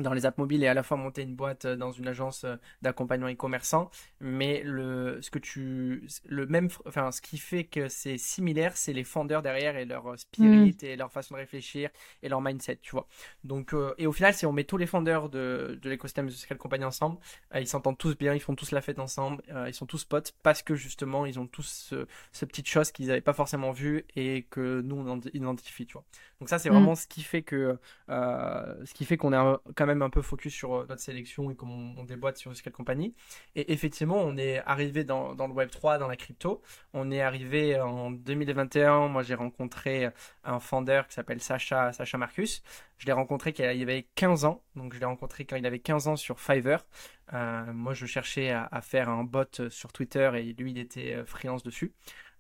dans 0.02 0.14
les 0.14 0.26
apps 0.26 0.38
mobiles 0.38 0.64
et 0.64 0.68
à 0.68 0.74
la 0.74 0.84
fois 0.84 0.98
monter 0.98 1.22
une 1.22 1.36
boîte 1.36 1.66
euh, 1.66 1.76
dans 1.76 1.92
une 1.92 2.08
agence 2.08 2.44
euh, 2.44 2.56
d'accompagnement 2.82 3.30
e-commerçant 3.30 3.90
mais 4.20 4.62
le 4.64 5.20
ce 5.22 5.30
que 5.30 5.40
tu 5.40 6.08
le 6.26 6.46
même 6.48 6.70
enfin 6.86 7.12
ce 7.12 7.22
qui 7.22 7.38
fait 7.38 7.64
que 7.64 7.88
c'est 7.88 8.18
similaire 8.18 8.76
c'est 8.76 8.94
les 8.94 9.04
fondeurs 9.04 9.42
derrière 9.42 9.78
et 9.78 9.86
leur 9.86 10.08
euh, 10.08 10.18
spirit 10.18 10.78
mm. 10.82 10.86
et 10.86 10.96
leur 10.96 11.12
façon 11.12 11.36
de 11.36 11.40
réfléchir 11.40 11.90
et 12.24 12.30
leur 12.30 12.42
mindset 12.42 12.80
tu 12.82 12.92
vois 12.92 13.08
donc 13.44 13.74
et 13.98 14.08
au 14.08 14.12
final 14.12 14.34
si 14.34 14.46
on 14.46 14.52
met 14.52 14.64
tous 14.64 14.78
les 14.78 14.86
fondeurs 14.86 15.30
de, 15.30 15.80
de 15.82 15.90
l'écosystème 15.90 16.28
de 16.28 16.32
Scale 16.32 16.58
Company 16.58 16.84
ensemble 16.84 17.18
ils 17.56 17.68
s'entendent 17.68 17.98
tous 17.98 18.18
bien 18.18 18.34
ils 18.34 18.40
font 18.40 18.56
tous 18.56 18.72
la 18.72 18.82
fête 18.82 19.00
ensemble 19.00 19.44
ils 19.68 19.74
sont 19.74 19.86
tous 19.86 20.06
potes 20.06 20.34
parce 20.44 20.64
que 20.64 20.76
justement 20.76 21.26
ils 21.26 21.40
ont 21.40 21.48
tous 21.48 21.88
ce, 21.90 22.08
ce 22.32 22.46
petite 22.46 22.68
chose 22.68 22.92
qu'ils 22.92 23.08
n'avaient 23.08 23.22
pas 23.22 23.34
forcément 23.34 23.72
vu 23.72 24.06
et 24.16 24.44
que 24.50 24.82
nous 24.82 24.96
on 24.96 25.20
identifie 25.34 25.86
tu 25.86 25.94
vois 25.94 26.04
donc 26.40 26.50
ça 26.50 26.60
c'est 26.60 26.70
mm. 26.70 26.74
vraiment 26.74 26.96
ce 26.96 27.08
qui 27.08 27.24
fait 27.24 27.42
que 27.42 27.78
ce 28.08 28.94
qui 28.94 29.06
fait 29.06 29.18
qu'on 29.18 29.34
est 29.34 29.58
quand 29.76 29.86
même 29.86 29.89
un 29.90 30.10
peu 30.10 30.22
focus 30.22 30.54
sur 30.54 30.74
euh, 30.74 30.86
notre 30.88 31.02
sélection 31.02 31.52
et 31.52 31.56
comment 31.56 31.94
on, 31.98 32.04
déboîte 32.04 32.38
sur 32.38 32.54
quelle 32.54 32.74
compagnie. 32.74 33.14
Et 33.56 33.72
effectivement, 33.74 34.18
on 34.18 34.38
est 34.38 34.60
arrivé 34.66 35.04
dans, 35.04 35.36
dans, 35.36 35.48
le 35.48 35.54
Web 35.54 35.70
3, 35.70 35.98
dans 35.98 36.08
la 36.08 36.16
crypto. 36.16 36.62
On 36.94 37.12
est 37.12 37.22
arrivé 37.22 37.80
en 37.80 38.12
2021. 38.12 39.08
Moi, 39.10 39.24
j'ai 39.24 39.36
rencontré 39.36 40.10
un 40.44 40.60
founder 40.60 41.02
qui 41.08 41.16
s'appelle 41.16 41.42
Sacha, 41.42 41.94
Sacha 41.94 42.18
Marcus. 42.18 42.64
Je 42.98 43.06
l'ai 43.06 43.12
rencontré 43.14 43.54
quand 43.54 43.64
il 43.64 43.82
avait 43.82 44.08
15 44.16 44.46
ans. 44.46 44.64
Donc, 44.76 44.94
je 44.94 45.00
l'ai 45.00 45.06
rencontré 45.06 45.46
quand 45.46 45.56
il 45.56 45.66
avait 45.66 45.80
15 45.80 46.08
ans 46.08 46.16
sur 46.16 46.40
Fiverr. 46.40 46.86
Euh, 47.34 47.74
moi, 47.74 47.94
je 47.94 48.06
cherchais 48.06 48.50
à, 48.52 48.68
à, 48.72 48.82
faire 48.82 49.10
un 49.10 49.24
bot 49.24 49.70
sur 49.70 49.94
Twitter 49.94 50.32
et 50.36 50.54
lui, 50.54 50.72
il 50.72 50.78
était 50.78 51.14
euh, 51.16 51.26
freelance 51.26 51.64
dessus. 51.64 51.94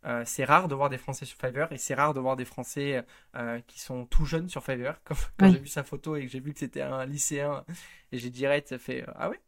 Euh, 0.05 0.23
c'est 0.25 0.45
rare 0.45 0.67
de 0.67 0.75
voir 0.75 0.89
des 0.89 0.97
Français 0.97 1.25
sur 1.25 1.37
Fiverr 1.37 1.71
et 1.71 1.77
c'est 1.77 1.93
rare 1.93 2.13
de 2.13 2.19
voir 2.19 2.35
des 2.35 2.45
Français 2.45 3.03
euh, 3.35 3.59
qui 3.67 3.79
sont 3.79 4.05
tout 4.05 4.25
jeunes 4.25 4.49
sur 4.49 4.63
Fiverr. 4.63 5.01
Quand, 5.03 5.15
j'ai 5.41 5.59
vu 5.59 5.67
sa 5.67 5.83
photo 5.83 6.15
et 6.15 6.25
que 6.25 6.31
j'ai 6.31 6.39
vu 6.39 6.53
que 6.53 6.59
c'était 6.59 6.81
un 6.81 7.05
lycéen, 7.05 7.65
et 8.11 8.17
j'ai 8.17 8.29
direct 8.29 8.77
fait 8.77 9.03
euh, 9.03 9.11
Ah 9.15 9.29
ouais 9.29 9.39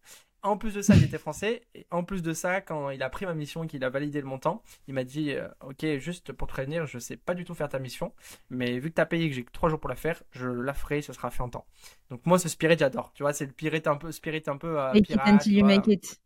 En 0.41 0.57
plus 0.57 0.73
de 0.73 0.81
ça, 0.81 0.95
il 0.95 1.03
était 1.03 1.17
français. 1.19 1.61
Et 1.73 1.87
en 1.89 2.03
plus 2.03 2.21
de 2.21 2.33
ça, 2.33 2.59
quand 2.59 2.89
il 2.89 3.01
a 3.01 3.09
pris 3.09 3.25
ma 3.25 3.33
mission 3.33 3.63
et 3.63 3.67
qu'il 3.67 3.83
a 3.83 3.89
validé 3.89 4.19
le 4.19 4.27
montant, 4.27 4.61
il 4.87 4.93
m'a 4.93 5.05
dit 5.05 5.33
Ok, 5.61 5.85
juste 5.97 6.33
pour 6.33 6.47
te 6.47 6.53
prévenir, 6.53 6.85
je 6.85 6.99
sais 6.99 7.17
pas 7.17 7.33
du 7.33 7.45
tout 7.45 7.53
faire 7.53 7.69
ta 7.69 7.79
mission, 7.79 8.13
mais 8.49 8.77
vu 8.79 8.89
que 8.89 8.95
tu 8.95 9.01
as 9.01 9.05
payé 9.05 9.29
que 9.29 9.35
j'ai 9.35 9.43
que 9.43 9.51
3 9.51 9.69
jours 9.69 9.79
pour 9.79 9.89
la 9.89 9.95
faire, 9.95 10.21
je 10.31 10.47
la 10.47 10.73
ferai, 10.73 11.01
ce 11.01 11.13
sera 11.13 11.31
fait 11.31 11.43
en 11.43 11.49
temps. 11.49 11.65
Donc 12.09 12.25
moi, 12.25 12.37
ce 12.39 12.49
spirit, 12.49 12.77
j'adore. 12.77 13.13
Tu 13.13 13.23
vois, 13.23 13.33
c'est 13.33 13.45
le 13.45 13.51
spirit 13.51 13.83
un 13.85 13.95
peu. 13.95 14.11
Spirit 14.11 14.43
un 14.47 14.57
peu 14.57 14.77
pirate, 15.05 15.45
you 15.45 15.65
make 15.65 15.87
it. 15.87 16.19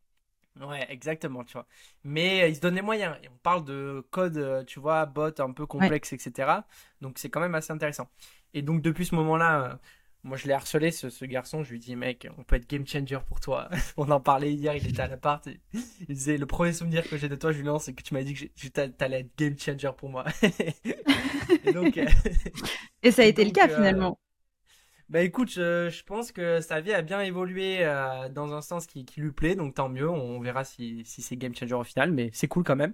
Ouais, 0.61 0.85
exactement, 0.89 1.43
tu 1.43 1.53
vois. 1.53 1.67
Mais 2.03 2.43
euh, 2.43 2.47
ils 2.47 2.55
se 2.55 2.61
donnent 2.61 2.75
les 2.75 2.81
moyens. 2.81 3.15
on 3.31 3.37
parle 3.37 3.65
de 3.65 4.05
code, 4.11 4.37
euh, 4.37 4.63
tu 4.63 4.79
vois, 4.79 5.05
bot 5.05 5.39
un 5.39 5.51
peu 5.51 5.65
complexe, 5.65 6.13
etc. 6.13 6.59
Donc 7.01 7.17
c'est 7.17 7.29
quand 7.29 7.41
même 7.41 7.55
assez 7.55 7.73
intéressant. 7.73 8.07
Et 8.53 8.61
donc 8.61 8.81
depuis 8.81 9.05
ce 9.05 9.15
moment-là, 9.15 9.63
euh, 9.63 9.75
moi 10.23 10.37
je 10.37 10.47
l'ai 10.47 10.53
harcelé, 10.53 10.91
ce, 10.91 11.25
garçon. 11.25 11.63
Je 11.63 11.71
lui 11.71 11.79
dis, 11.79 11.95
mec, 11.97 12.27
on 12.37 12.43
peut 12.43 12.55
être 12.55 12.69
game 12.69 12.87
changer 12.87 13.19
pour 13.27 13.41
toi. 13.41 13.69
on 13.97 14.09
en 14.11 14.21
parlait 14.21 14.53
hier, 14.53 14.75
il 14.75 14.87
était 14.87 15.01
à 15.01 15.07
l'appart. 15.07 15.45
Il 15.73 16.15
disait, 16.15 16.37
le 16.37 16.45
premier 16.45 16.71
souvenir 16.71 17.07
que 17.07 17.17
j'ai 17.17 17.27
de 17.27 17.35
toi, 17.35 17.51
Julien, 17.51 17.77
c'est 17.77 17.93
que 17.93 18.01
tu 18.01 18.13
m'as 18.13 18.23
dit 18.23 18.33
que 18.33 18.87
t'allais 18.87 19.21
être 19.21 19.37
game 19.37 19.59
changer 19.59 19.91
pour 19.97 20.09
moi. 20.09 20.23
et, 21.65 21.73
donc, 21.73 21.99
et 23.03 23.11
ça 23.11 23.23
a 23.23 23.25
été 23.25 23.43
le 23.43 23.51
cas 23.51 23.67
finalement. 23.67 24.17
Bah 25.09 25.21
écoute, 25.21 25.51
je, 25.51 26.03
pense 26.03 26.31
que 26.31 26.61
sa 26.61 26.81
vie 26.81 26.91
a 26.91 27.03
bien 27.03 27.21
évolué 27.21 27.77
euh, 27.81 28.27
dans 28.29 28.53
un 28.53 28.61
sens 28.61 28.87
qui, 28.87 29.05
lui 29.17 29.31
plaît, 29.31 29.53
donc 29.55 29.75
tant 29.75 29.87
mieux. 29.87 30.09
On 30.09 30.39
verra 30.39 30.63
si, 30.63 31.03
c'est 31.05 31.37
game 31.37 31.53
changer 31.55 31.75
au 31.75 31.83
final, 31.83 32.11
mais 32.11 32.31
c'est 32.33 32.47
cool 32.47 32.63
quand 32.63 32.75
même. 32.75 32.93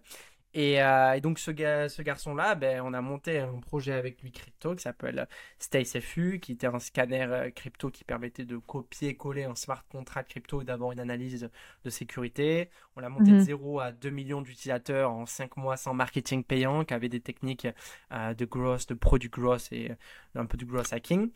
Et, 0.53 0.84
euh, 0.84 1.18
donc 1.22 1.39
ce, 1.39 1.51
ce 1.51 2.01
garçon-là, 2.01 2.55
ben, 2.55 2.82
on 2.84 2.93
a 2.93 2.99
monté 2.99 3.39
un 3.39 3.62
projet 3.62 3.93
avec 3.93 4.22
lui 4.22 4.34
crypto 4.34 4.76
qui 4.76 4.82
s'appelle 4.82 5.26
StaceFU, 5.59 6.41
qui 6.41 6.51
était 6.51 6.68
un 6.68 6.80
scanner 6.80 7.24
euh, 7.30 7.49
crypto 7.49 7.89
qui 7.89 8.03
permettait 8.03 8.43
de 8.43 8.57
copier-coller 8.57 9.45
un 9.45 9.55
smart 9.55 9.86
contract 9.89 10.30
crypto 10.30 10.62
et 10.62 10.66
d'avoir 10.66 10.91
une 10.91 10.99
analyse 10.99 11.49
de 11.86 11.89
sécurité. 11.89 12.70
On 12.97 12.99
l'a 12.99 13.07
monté 13.07 13.32
de 13.32 13.39
0 13.39 13.76
mhm. 13.76 13.80
à 13.80 13.91
2 13.93 14.09
millions 14.09 14.41
d'utilisateurs 14.41 15.12
en 15.12 15.26
5 15.26 15.55
mois 15.55 15.78
sans 15.78 15.93
marketing 15.93 16.43
payant, 16.43 16.84
qui 16.84 16.93
avait 16.93 17.07
des 17.07 17.22
techniques 17.22 17.68
de 18.12 18.45
growth, 18.45 18.89
de 18.89 18.95
product 18.95 19.34
growth 19.34 19.70
et 19.72 19.91
un 20.36 20.45
peu 20.45 20.57
de 20.57 20.66
growth 20.66 20.91
hacking. 20.91 21.32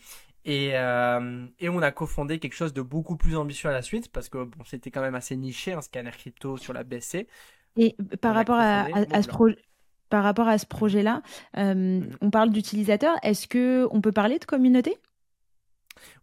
Et, 0.45 0.71
euh, 0.73 1.47
et, 1.59 1.69
on 1.69 1.81
a 1.81 1.91
cofondé 1.91 2.37
quelque 2.37 2.53
chose 2.53 2.71
de 2.71 2.83
beaucoup 2.83 3.17
plus 3.17 3.35
ambitieux 3.35 3.67
à 3.67 3.73
la 3.73 3.81
suite 3.81 4.11
parce 4.11 4.29
que 4.29 4.43
bon, 4.43 4.63
c'était 4.63 4.91
quand 4.91 5.01
même 5.01 5.15
assez 5.15 5.35
niché, 5.35 5.73
un 5.73 5.81
scanner 5.81 6.11
crypto 6.11 6.57
sur 6.57 6.71
la 6.71 6.83
BSC. 6.83 7.27
Et 7.77 7.95
par 8.21 8.35
rapport 8.35 8.59
à, 8.59 8.85
ce 9.21 9.27
projet 9.27 9.57
par 10.09 10.23
rapport 10.23 10.47
à 10.47 10.59
ce 10.59 10.67
projet-là, 10.67 11.23
euh, 11.57 11.73
mhm. 11.73 12.17
on 12.21 12.29
parle 12.29 12.51
d'utilisateurs. 12.51 13.17
Est-ce 13.23 13.47
que 13.47 13.87
on 13.89 14.01
peut 14.01 14.11
parler 14.11 14.37
de 14.37 14.45
communauté? 14.45 14.97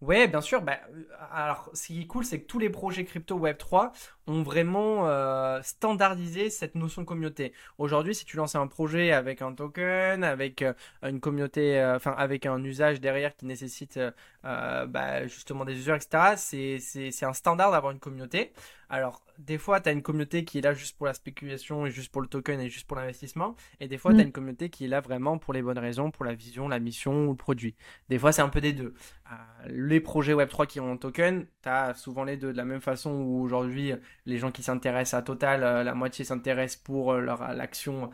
Ouais, 0.00 0.28
bien 0.28 0.40
sûr. 0.40 0.62
Bah, 0.62 0.78
euh, 0.94 1.04
alors, 1.32 1.70
ce 1.74 1.86
qui 1.86 2.02
est 2.02 2.06
cool, 2.06 2.24
c'est 2.24 2.40
que 2.40 2.46
tous 2.46 2.58
les 2.58 2.70
projets 2.70 3.04
crypto 3.04 3.36
Web 3.36 3.58
3 3.58 3.92
ont 4.26 4.42
vraiment 4.42 5.08
euh, 5.08 5.60
standardisé 5.62 6.50
cette 6.50 6.74
notion 6.74 7.02
de 7.02 7.06
communauté. 7.06 7.52
Aujourd'hui, 7.78 8.14
si 8.14 8.24
tu 8.24 8.36
lances 8.36 8.54
un 8.54 8.66
projet 8.66 9.12
avec 9.12 9.42
un 9.42 9.52
token, 9.52 10.24
avec 10.24 10.62
euh, 10.62 10.72
une 11.02 11.20
communauté, 11.20 11.82
enfin 11.94 12.14
avec 12.16 12.46
un 12.46 12.62
usage 12.62 13.00
derrière 13.00 13.36
qui 13.36 13.46
nécessite 13.46 13.98
bah, 14.42 15.26
justement 15.26 15.64
des 15.64 15.74
users, 15.74 15.96
etc., 15.96 16.34
c'est 16.78 17.24
un 17.24 17.32
standard 17.32 17.70
d'avoir 17.70 17.92
une 17.92 18.00
communauté. 18.00 18.52
Alors, 18.92 19.22
des 19.38 19.56
fois, 19.56 19.80
tu 19.80 19.88
as 19.88 19.92
une 19.92 20.02
communauté 20.02 20.44
qui 20.44 20.58
est 20.58 20.60
là 20.60 20.74
juste 20.74 20.98
pour 20.98 21.06
la 21.06 21.14
spéculation 21.14 21.86
et 21.86 21.90
juste 21.90 22.12
pour 22.12 22.20
le 22.20 22.28
token 22.28 22.60
et 22.60 22.68
juste 22.68 22.86
pour 22.86 22.98
l'investissement. 22.98 23.56
Et 23.80 23.88
des 23.88 23.96
fois, 23.96 24.12
tu 24.12 24.20
as 24.20 24.24
mm. 24.24 24.26
une 24.26 24.32
communauté 24.32 24.68
qui 24.68 24.84
est 24.84 24.88
là 24.88 25.00
vraiment 25.00 25.38
pour 25.38 25.54
les 25.54 25.62
bonnes 25.62 25.78
raisons, 25.78 26.10
pour 26.10 26.26
la 26.26 26.34
vision, 26.34 26.68
la 26.68 26.78
mission 26.78 27.24
ou 27.24 27.30
le 27.30 27.36
produit. 27.36 27.74
Des 28.10 28.18
fois, 28.18 28.32
c'est 28.32 28.42
un 28.42 28.50
peu 28.50 28.60
des 28.60 28.74
deux. 28.74 28.92
Euh, 29.32 29.34
les 29.68 30.00
projets 30.00 30.34
Web3 30.34 30.66
qui 30.66 30.78
ont 30.78 30.92
un 30.92 30.98
token, 30.98 31.46
tu 31.62 31.68
as 31.70 31.94
souvent 31.94 32.24
les 32.24 32.36
deux. 32.36 32.52
De 32.52 32.56
la 32.58 32.66
même 32.66 32.82
façon 32.82 33.12
où 33.12 33.42
aujourd'hui, 33.42 33.94
les 34.26 34.38
gens 34.38 34.50
qui 34.50 34.62
s'intéressent 34.62 35.18
à 35.18 35.22
Total, 35.22 35.62
euh, 35.62 35.82
la 35.82 35.94
moitié 35.94 36.24
s'intéressent 36.24 36.82
pour 36.82 37.12
euh, 37.12 37.20
leur 37.20 37.54
l'action 37.54 38.10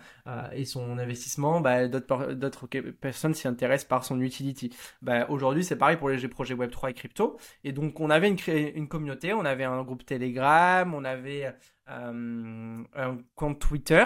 et 0.53 0.65
son 0.65 0.99
investissement. 0.99 1.61
Bah, 1.61 1.89
d'autres 1.89 2.67
personnes 3.01 3.35
s'y 3.35 3.49
intéressent 3.49 3.89
par 3.89 4.05
son 4.05 4.21
utility. 4.21 4.75
Bah, 5.03 5.27
aujourd'hui, 5.29 5.65
c'est 5.65 5.77
pareil 5.77 5.97
pour 5.97 6.09
les 6.09 6.29
projets 6.29 6.55
Web3 6.55 6.91
et 6.91 6.95
crypto. 6.95 7.39
Et 7.65 7.73
donc, 7.73 8.01
on 8.01 8.11
avait 8.11 8.29
une 8.29 8.89
communauté, 8.89 9.33
on 9.33 9.45
avait 9.45 9.65
un 9.65 9.83
groupe 9.83 10.05
Telegram, 10.05 10.93
on 10.95 11.05
avait 11.05 11.53
un 11.87 13.19
compte 13.35 13.59
Twitter. 13.59 14.05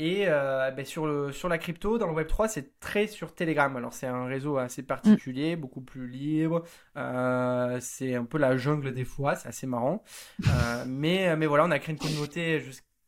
Et 0.00 0.26
euh, 0.28 0.70
ben, 0.70 0.84
sur, 0.84 1.06
le, 1.06 1.32
sur 1.32 1.48
la 1.48 1.58
crypto, 1.58 1.98
dans 1.98 2.06
le 2.06 2.22
Web3, 2.22 2.46
c'est 2.48 2.78
très 2.78 3.08
sur 3.08 3.34
Telegram. 3.34 3.76
Alors, 3.76 3.92
c'est 3.92 4.06
un 4.06 4.26
réseau 4.26 4.56
assez 4.56 4.84
particulier, 4.84 5.56
mm. 5.56 5.60
beaucoup 5.60 5.80
plus 5.80 6.06
libre. 6.06 6.62
Euh, 6.96 7.78
c'est 7.80 8.14
un 8.14 8.24
peu 8.24 8.38
la 8.38 8.56
jungle 8.56 8.94
des 8.94 9.04
fois, 9.04 9.34
c'est 9.34 9.48
assez 9.48 9.66
marrant. 9.66 10.04
Euh, 10.46 10.84
mais, 10.86 11.34
mais 11.34 11.46
voilà, 11.46 11.64
on 11.64 11.72
a 11.72 11.80
créé 11.80 11.94
une 11.94 11.98
communauté 11.98 12.62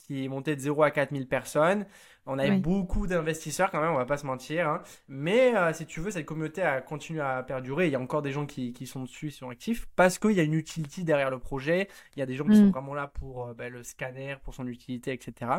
qui 0.04 0.24
est 0.24 0.28
montée 0.28 0.56
de 0.56 0.60
0 0.60 0.82
à 0.82 0.90
4000 0.90 1.28
personnes. 1.28 1.86
On 2.26 2.38
a 2.38 2.50
beaucoup 2.50 3.06
d'investisseurs 3.06 3.70
quand 3.70 3.80
même, 3.80 3.92
on 3.92 3.96
va 3.96 4.04
pas 4.04 4.18
se 4.18 4.26
mentir. 4.26 4.68
Hein. 4.68 4.82
Mais 5.08 5.52
si 5.72 5.86
tu 5.86 6.00
veux, 6.00 6.10
cette 6.10 6.26
communauté 6.26 6.62
a 6.62 6.80
continué 6.80 7.20
à 7.20 7.42
perdurer. 7.42 7.86
Il 7.86 7.92
y 7.92 7.96
a 7.96 8.00
encore 8.00 8.22
des 8.22 8.30
gens 8.30 8.46
qui, 8.46 8.72
qui 8.72 8.86
sont 8.86 9.02
dessus, 9.02 9.28
qui 9.28 9.36
sont 9.36 9.48
actifs, 9.48 9.88
parce 9.96 10.18
qu'il 10.18 10.32
y 10.32 10.40
a 10.40 10.42
une 10.42 10.54
utilité 10.54 11.02
derrière 11.02 11.30
le 11.30 11.38
projet. 11.38 11.88
Il 12.14 12.20
y 12.20 12.22
a 12.22 12.26
des 12.26 12.34
gens 12.34 12.44
qui 12.44 12.56
sont 12.56 12.66
mm. 12.66 12.72
vraiment 12.72 12.94
là 12.94 13.06
pour 13.06 13.54
ben, 13.54 13.72
le 13.72 13.82
scanner, 13.82 14.36
pour 14.44 14.54
son 14.54 14.66
utilité, 14.66 15.12
etc. 15.12 15.50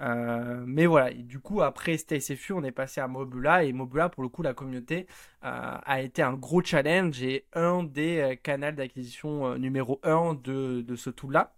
Euh, 0.00 0.64
mais 0.66 0.86
voilà, 0.86 1.12
du 1.12 1.38
coup, 1.40 1.62
après 1.62 1.96
STSFU, 1.96 2.52
on 2.52 2.64
est 2.64 2.72
passé 2.72 3.00
à 3.00 3.08
Mobula. 3.08 3.64
Et 3.64 3.72
Mobula, 3.72 4.08
pour 4.08 4.22
le 4.22 4.28
coup, 4.28 4.42
la 4.42 4.54
communauté 4.54 5.06
euh, 5.44 5.78
a 5.84 6.00
été 6.00 6.22
un 6.22 6.34
gros 6.34 6.62
challenge 6.62 7.22
et 7.22 7.46
un 7.52 7.82
des 7.84 8.18
euh, 8.18 8.34
canaux 8.36 8.72
d'acquisition 8.72 9.56
numéro 9.58 10.00
1 10.02 10.34
de, 10.34 10.82
de 10.82 10.96
ce 10.96 11.10
tool-là. 11.10 11.54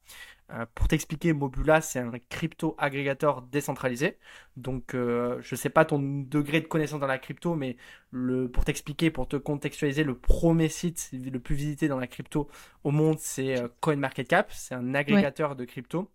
pour 0.75 0.89
t'expliquer, 0.89 1.33
Mobula, 1.33 1.81
c'est 1.81 1.99
un 1.99 2.13
crypto 2.29 2.75
agrégateur 2.79 3.43
décentralisé. 3.43 4.19
Donc, 4.57 4.91
je 4.93 5.37
ne 5.39 5.57
sais 5.57 5.71
pas 5.71 5.85
ton 5.85 5.99
degré 6.01 6.61
de 6.61 6.67
connaissance 6.67 7.01
dans 7.01 7.07
la 7.07 7.19
crypto, 7.19 7.55
mais 7.55 7.77
le, 8.11 8.49
pour 8.51 8.65
t'expliquer, 8.65 9.11
pour 9.11 9.29
te 9.29 9.37
contextualiser, 9.37 10.05
le 10.05 10.17
premier 10.17 10.69
site 10.69 11.11
le 11.13 11.39
plus 11.41 11.55
visité 11.55 11.89
dans 11.89 11.99
la 11.99 12.07
crypto 12.07 12.49
au 12.85 12.91
monde, 12.91 13.19
c'est 13.19 13.57
CoinMarketCap. 13.81 14.53
C'est 14.53 14.75
un 14.75 14.95
agrégateur 14.95 15.57
de 15.57 15.65
crypto. 15.65 16.11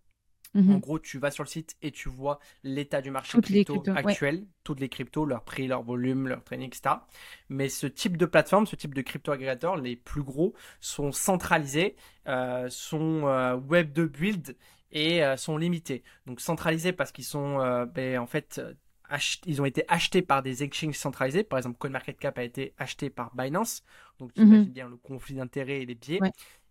En 0.54 0.60
mhm. 0.60 0.80
gros, 0.80 1.00
tu 1.00 1.18
vas 1.18 1.32
sur 1.32 1.44
le 1.44 1.50
site 1.50 1.78
et 1.82 1.92
tu 1.92 2.10
vois 2.10 2.40
l'état 2.64 3.02
du 3.02 3.10
marché 3.10 3.40
crypto 3.42 3.84
actuel, 3.96 4.46
toutes 4.64 4.82
les 4.82 4.90
cryptos, 4.90 5.26
leur 5.26 5.44
prix, 5.44 5.68
leur 5.68 5.82
volume, 5.82 6.28
leur 6.28 6.44
training, 6.44 6.68
etc. 6.68 6.96
Mais 7.48 7.70
ce 7.70 7.88
type 7.88 8.18
de 8.18 8.26
plateforme, 8.26 8.68
ce 8.68 8.76
type 8.76 8.94
de 8.94 9.02
crypto 9.02 9.32
agrégateur, 9.32 9.78
les 9.78 9.96
plus 9.96 10.24
gros, 10.24 10.54
sont 10.82 11.14
centralisés, 11.14 11.96
euh, 12.28 12.68
sont 12.70 13.28
euh, 13.28 13.56
web 13.56 13.94
de 13.94 14.06
build 14.06 14.58
et 14.92 15.24
euh, 15.24 15.38
sont 15.38 15.58
limités. 15.58 16.04
Donc 16.26 16.42
centralisés 16.42 16.92
parce 16.92 17.14
qu'ils 17.14 17.24
sont 17.26 17.86
ben, 17.94 18.20
en 18.20 18.28
fait 18.28 18.62
ils 19.46 19.62
ont 19.62 19.66
été 19.66 19.84
achetés 19.88 20.22
par 20.22 20.42
des 20.42 20.64
exchanges 20.64 20.96
centralisés. 20.96 21.44
Par 21.44 21.60
exemple, 21.60 21.78
CoinMarketCap 21.78 22.38
a 22.38 22.44
été 22.44 22.74
acheté 22.78 23.10
par 23.10 23.36
Binance. 23.36 23.84
Donc, 24.20 24.34
tu 24.34 24.42
imagines 24.42 24.72
bien 24.72 24.88
le 24.88 24.98
conflit 24.98 25.36
d'intérêts 25.36 25.82
et 25.82 25.86
les 25.86 25.96
biais. 25.96 26.20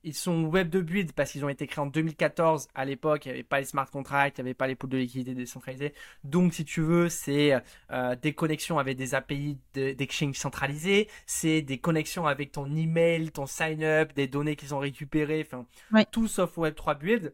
Ils 0.03 0.15
sont 0.15 0.45
web 0.45 0.71
de 0.71 0.81
build 0.81 1.13
parce 1.13 1.33
qu'ils 1.33 1.45
ont 1.45 1.49
été 1.49 1.67
créés 1.67 1.83
en 1.83 1.87
2014. 1.87 2.69
À 2.75 2.85
l'époque, 2.85 3.27
il 3.27 3.29
n'y 3.29 3.35
avait 3.35 3.43
pas 3.43 3.59
les 3.61 3.67
smart 3.67 3.91
contracts, 3.91 4.39
il 4.39 4.43
n'y 4.43 4.49
avait 4.49 4.55
pas 4.55 4.67
les 4.67 4.75
poules 4.75 4.91
de 4.91 4.99
liquidité 4.99 5.35
décentralisées. 5.35 5.95
Donc, 6.25 6.55
si 6.55 6.65
tu 6.65 6.81
veux, 6.81 7.09
c'est 7.09 7.53
euh, 7.91 8.17
des 8.17 8.33
connexions 8.33 8.79
avec 8.79 8.97
des 8.97 9.15
API 9.15 9.59
d'exchange 9.75 10.37
centralisés, 10.37 11.09
c'est 11.27 11.63
des 11.63 11.79
connexions 11.79 12.27
avec 12.27 12.53
ton 12.53 12.75
email, 12.75 13.31
ton 13.31 13.47
sign-up, 13.47 14.13
des 14.15 14.27
données 14.27 14.57
qu'ils 14.57 14.75
ont 14.75 14.79
récupérées, 14.79 15.47
enfin, 15.47 15.67
tout 16.11 16.29
sauf 16.29 16.57
Web3 16.57 16.99
build 16.99 17.33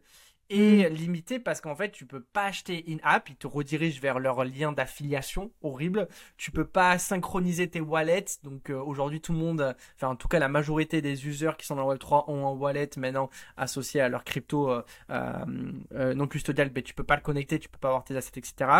et 0.49 0.89
mm. 0.89 0.93
limité 0.93 1.39
parce 1.39 1.61
qu'en 1.61 1.75
fait 1.75 1.91
tu 1.91 2.05
peux 2.05 2.21
pas 2.21 2.45
acheter 2.45 2.83
in-app, 2.87 3.29
ils 3.29 3.35
te 3.35 3.47
redirigent 3.47 3.99
vers 3.99 4.19
leur 4.19 4.43
lien 4.43 4.71
d'affiliation 4.71 5.51
horrible. 5.61 6.07
Tu 6.37 6.51
peux 6.51 6.65
pas 6.65 6.97
synchroniser 6.97 7.69
tes 7.69 7.81
wallets, 7.81 8.25
donc 8.43 8.69
euh, 8.69 8.79
aujourd'hui 8.79 9.21
tout 9.21 9.33
le 9.33 9.39
monde, 9.39 9.75
enfin 9.95 10.09
en 10.09 10.15
tout 10.15 10.27
cas 10.27 10.39
la 10.39 10.49
majorité 10.49 11.01
des 11.01 11.27
users 11.27 11.51
qui 11.57 11.65
sont 11.65 11.75
dans 11.75 11.89
le 11.89 11.95
Web3 11.95 12.25
ont 12.27 12.47
un 12.47 12.51
wallet 12.51 12.89
maintenant 12.97 13.29
associé 13.57 14.01
à 14.01 14.09
leur 14.09 14.23
crypto 14.23 14.69
euh, 14.71 14.83
euh, 15.09 16.13
non 16.13 16.27
custodial, 16.27 16.71
mais 16.73 16.81
tu 16.81 16.93
peux 16.93 17.03
pas 17.03 17.15
le 17.15 17.21
connecter, 17.21 17.59
tu 17.59 17.69
peux 17.69 17.79
pas 17.79 17.89
avoir 17.89 18.03
tes 18.03 18.15
assets, 18.15 18.39
etc. 18.39 18.71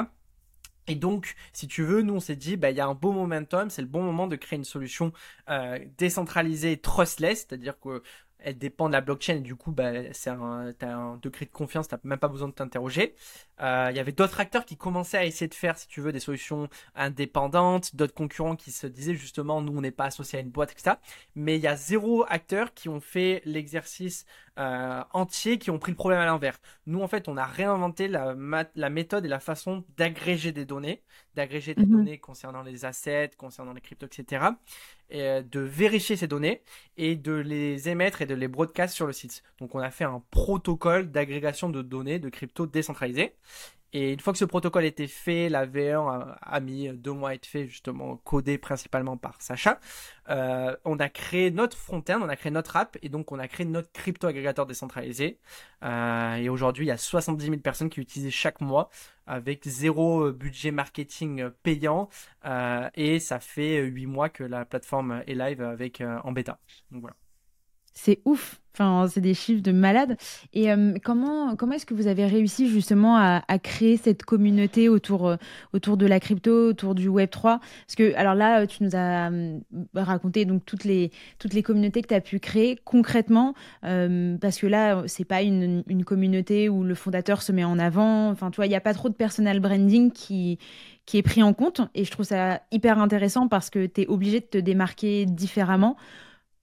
Et 0.89 0.95
donc, 0.95 1.35
si 1.51 1.67
tu 1.67 1.83
veux, 1.83 2.01
nous 2.01 2.15
on 2.15 2.19
s'est 2.21 2.37
dit, 2.37 2.55
bah, 2.55 2.71
il 2.71 2.77
y 2.77 2.79
a 2.79 2.87
un 2.87 2.93
beau 2.93 3.11
momentum, 3.11 3.69
c'est 3.69 3.81
le 3.81 3.89
bon 3.89 4.01
moment 4.03 4.25
de 4.25 4.37
créer 4.37 4.57
une 4.57 4.63
solution 4.63 5.11
décentralisée, 5.97 6.77
trustless, 6.77 7.39
c'est-à-dire 7.39 7.77
que 7.77 8.01
elle 8.39 8.57
dépend 8.57 8.87
de 8.87 8.93
la 8.93 9.01
blockchain 9.01 9.37
et 9.37 9.41
du 9.41 9.55
coup 9.55 9.71
bah, 9.71 10.13
c'est 10.13 10.29
un, 10.29 10.73
as 10.81 10.85
un 10.85 11.17
degré 11.17 11.45
de 11.45 11.51
confiance, 11.51 11.87
t'as 11.87 11.97
même 12.03 12.19
pas 12.19 12.27
besoin 12.27 12.47
de 12.47 12.53
t'interroger. 12.53 13.15
Euh, 13.61 13.87
il 13.89 13.97
y 13.97 13.99
avait 13.99 14.11
d'autres 14.11 14.39
acteurs 14.39 14.65
qui 14.65 14.77
commençaient 14.77 15.17
à 15.17 15.25
essayer 15.25 15.47
de 15.47 15.55
faire, 15.55 15.77
si 15.77 15.87
tu 15.87 16.01
veux, 16.01 16.11
des 16.11 16.19
solutions 16.19 16.69
indépendantes, 16.95 17.95
d'autres 17.95 18.13
concurrents 18.13 18.55
qui 18.55 18.71
se 18.71 18.85
disaient 18.85 19.15
justement 19.15 19.61
nous 19.61 19.75
on 19.75 19.81
n'est 19.81 19.91
pas 19.91 20.05
associé 20.05 20.39
à 20.39 20.41
une 20.41 20.51
boîte, 20.51 20.71
etc. 20.71 20.97
Mais 21.35 21.57
il 21.57 21.61
y 21.61 21.67
a 21.67 21.75
zéro 21.75 22.25
acteur 22.29 22.73
qui 22.73 22.89
ont 22.89 22.99
fait 22.99 23.41
l'exercice 23.45 24.25
euh, 24.59 25.03
entier, 25.13 25.57
qui 25.57 25.71
ont 25.71 25.79
pris 25.79 25.91
le 25.91 25.97
problème 25.97 26.19
à 26.19 26.25
l'envers. 26.25 26.59
Nous 26.85 27.01
en 27.01 27.07
fait 27.07 27.27
on 27.27 27.37
a 27.37 27.45
réinventé 27.45 28.07
la, 28.07 28.35
la 28.75 28.89
méthode 28.89 29.25
et 29.25 29.29
la 29.29 29.39
façon 29.39 29.83
d'agréger 29.97 30.51
des 30.51 30.65
données, 30.65 31.01
d'agréger 31.35 31.73
des 31.73 31.85
mhm. 31.85 31.91
données 31.91 32.17
concernant 32.19 32.61
les 32.61 32.85
assets, 32.85 33.31
concernant 33.37 33.73
les 33.73 33.81
cryptos, 33.81 34.05
etc. 34.07 34.45
Et 35.09 35.21
euh, 35.21 35.41
de 35.41 35.59
vérifier 35.59 36.15
ces 36.15 36.27
données 36.27 36.63
et 36.97 37.15
de 37.15 37.33
les 37.33 37.89
émettre 37.89 38.21
et 38.21 38.25
de 38.27 38.35
les 38.35 38.47
broadcast 38.47 38.93
sur 38.93 39.07
le 39.07 39.13
site. 39.13 39.43
Donc 39.59 39.75
on 39.75 39.79
a 39.79 39.89
fait 39.91 40.03
un 40.03 40.21
protocole 40.31 41.11
d'agrégation 41.11 41.69
de 41.69 41.81
données 41.81 42.19
de 42.19 42.29
crypto 42.29 42.67
décentralisé. 42.67 43.35
Et 43.93 44.11
une 44.11 44.19
fois 44.19 44.33
que 44.33 44.39
ce 44.39 44.45
protocole 44.45 44.83
était 44.83 45.07
fait, 45.07 45.47
la 45.47 45.65
V1 45.65 46.35
a, 46.41 46.59
mis 46.59 46.89
deux 46.89 47.13
mois 47.13 47.29
à 47.29 47.33
être 47.35 47.45
fait, 47.45 47.67
justement 47.67 48.17
codé 48.17 48.57
principalement 48.57 49.15
par 49.15 49.41
Sacha. 49.41 49.79
Euh, 50.29 50.75
on 50.83 50.99
a 50.99 51.07
créé 51.07 51.51
notre 51.51 51.77
front-end, 51.77 52.19
on 52.21 52.27
a 52.27 52.35
créé 52.35 52.51
notre 52.51 52.75
app, 52.75 52.97
et 53.01 53.07
donc 53.07 53.31
on 53.31 53.39
a 53.39 53.47
créé 53.47 53.65
notre 53.65 53.91
crypto-agrégateur 53.93 54.65
décentralisé. 54.65 55.39
Euh, 55.83 56.35
et 56.35 56.49
aujourd'hui, 56.49 56.85
il 56.85 56.89
y 56.89 56.91
a 56.91 56.97
70 56.97 57.45
000 57.45 57.57
personnes 57.59 57.89
qui 57.89 58.01
utilisent 58.01 58.33
chaque 58.33 58.59
mois 58.59 58.89
avec 59.25 59.63
zéro 59.65 60.31
budget 60.33 60.71
marketing 60.71 61.49
payant. 61.63 62.09
Euh, 62.45 62.89
et 62.95 63.19
ça 63.19 63.39
fait 63.39 63.79
8 63.83 64.05
mois 64.05 64.29
que 64.29 64.43
la 64.43 64.65
plateforme 64.65 65.23
est 65.27 65.35
live 65.35 65.61
avec 65.61 66.01
en 66.01 66.31
bêta. 66.33 66.59
Donc 66.91 67.01
voilà. 67.01 67.15
C'est 67.97 68.21
ouf. 68.25 68.61
Enfin, 68.75 69.07
c'est 69.07 69.21
des 69.21 69.33
chiffres 69.33 69.63
de 69.63 69.71
malade. 69.71 70.17
Et 70.53 70.71
euh, 70.71 70.93
comment, 71.03 71.55
comment 71.55 71.73
est-ce 71.73 71.85
que 71.87 71.95
vous 71.95 72.05
avez 72.05 72.27
réussi 72.27 72.69
justement 72.69 73.17
à, 73.17 73.41
créer 73.57 73.97
cette 73.97 74.23
communauté 74.23 74.87
autour, 74.87 75.27
euh, 75.27 75.35
autour 75.73 75.97
de 75.97 76.05
la 76.05 76.19
crypto, 76.19 76.69
autour 76.69 76.93
du 76.93 77.07
Web 77.07 77.31
3 77.31 77.57
Parce 77.57 77.95
que, 77.95 78.13
alors 78.13 78.35
là, 78.35 78.67
tu 78.67 78.83
nous 78.83 78.91
as 78.93 79.31
euh, 79.31 79.57
raconté 79.95 80.45
donc 80.45 80.63
toutes 80.63 80.83
les, 80.83 81.09
toutes 81.39 81.55
les 81.55 81.63
communautés 81.63 82.03
que 82.03 82.09
tu 82.09 82.13
as 82.13 82.21
pu 82.21 82.37
créer 82.39 82.75
concrètement, 82.85 83.55
parce 83.81 84.59
que 84.59 84.67
là, 84.67 85.01
c'est 85.07 85.25
pas 85.25 85.41
une, 85.41 85.83
une, 85.87 86.05
communauté 86.05 86.69
où 86.69 86.83
le 86.83 86.93
fondateur 86.93 87.41
se 87.41 87.51
met 87.51 87.63
en 87.63 87.79
avant. 87.79 88.29
Enfin, 88.29 88.51
tu 88.51 88.57
vois, 88.57 88.67
il 88.67 88.69
n'y 88.69 88.75
a 88.75 88.81
pas 88.81 88.93
trop 88.93 89.09
de 89.09 89.15
personal 89.15 89.59
branding 89.59 90.11
qui, 90.11 90.59
qui 91.07 91.17
est 91.17 91.23
pris 91.23 91.41
en 91.41 91.53
compte. 91.53 91.81
Et 91.95 92.03
je 92.03 92.11
trouve 92.11 92.27
ça 92.27 92.61
hyper 92.71 92.99
intéressant 92.99 93.47
parce 93.47 93.71
que 93.71 93.87
tu 93.87 94.01
es 94.01 94.07
obligé 94.07 94.39
de 94.39 94.45
te 94.45 94.59
démarquer 94.59 95.25
différemment 95.25 95.97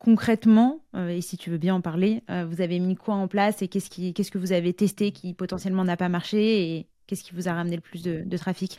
concrètement, 0.05 0.85
euh, 0.95 1.09
et 1.09 1.23
si 1.23 1.39
tu 1.39 1.49
veux 1.49 1.57
bien 1.57 1.77
en 1.77 1.81
parler, 1.81 2.23
euh, 2.31 2.45
vous 2.45 2.61
avez 2.61 2.79
mis 2.79 2.95
quoi 2.95 3.15
en 3.15 3.27
place 3.27 3.63
et 3.63 3.69
qu'est-ce, 3.69 3.89
qui, 3.89 4.13
qu'est-ce 4.13 4.31
que 4.31 4.37
vous 4.37 4.53
avez 4.53 4.75
testé 4.75 5.13
qui 5.13 5.33
potentiellement 5.33 5.83
n'a 5.83 5.97
pas 5.97 6.11
marché 6.11 6.77
et 6.77 6.87
qu'est-ce 7.07 7.25
qui 7.25 7.35
vous 7.35 7.49
a 7.49 7.55
ramené 7.55 7.77
le 7.77 7.81
plus 7.81 8.03
de, 8.03 8.37
trafic? 8.37 8.79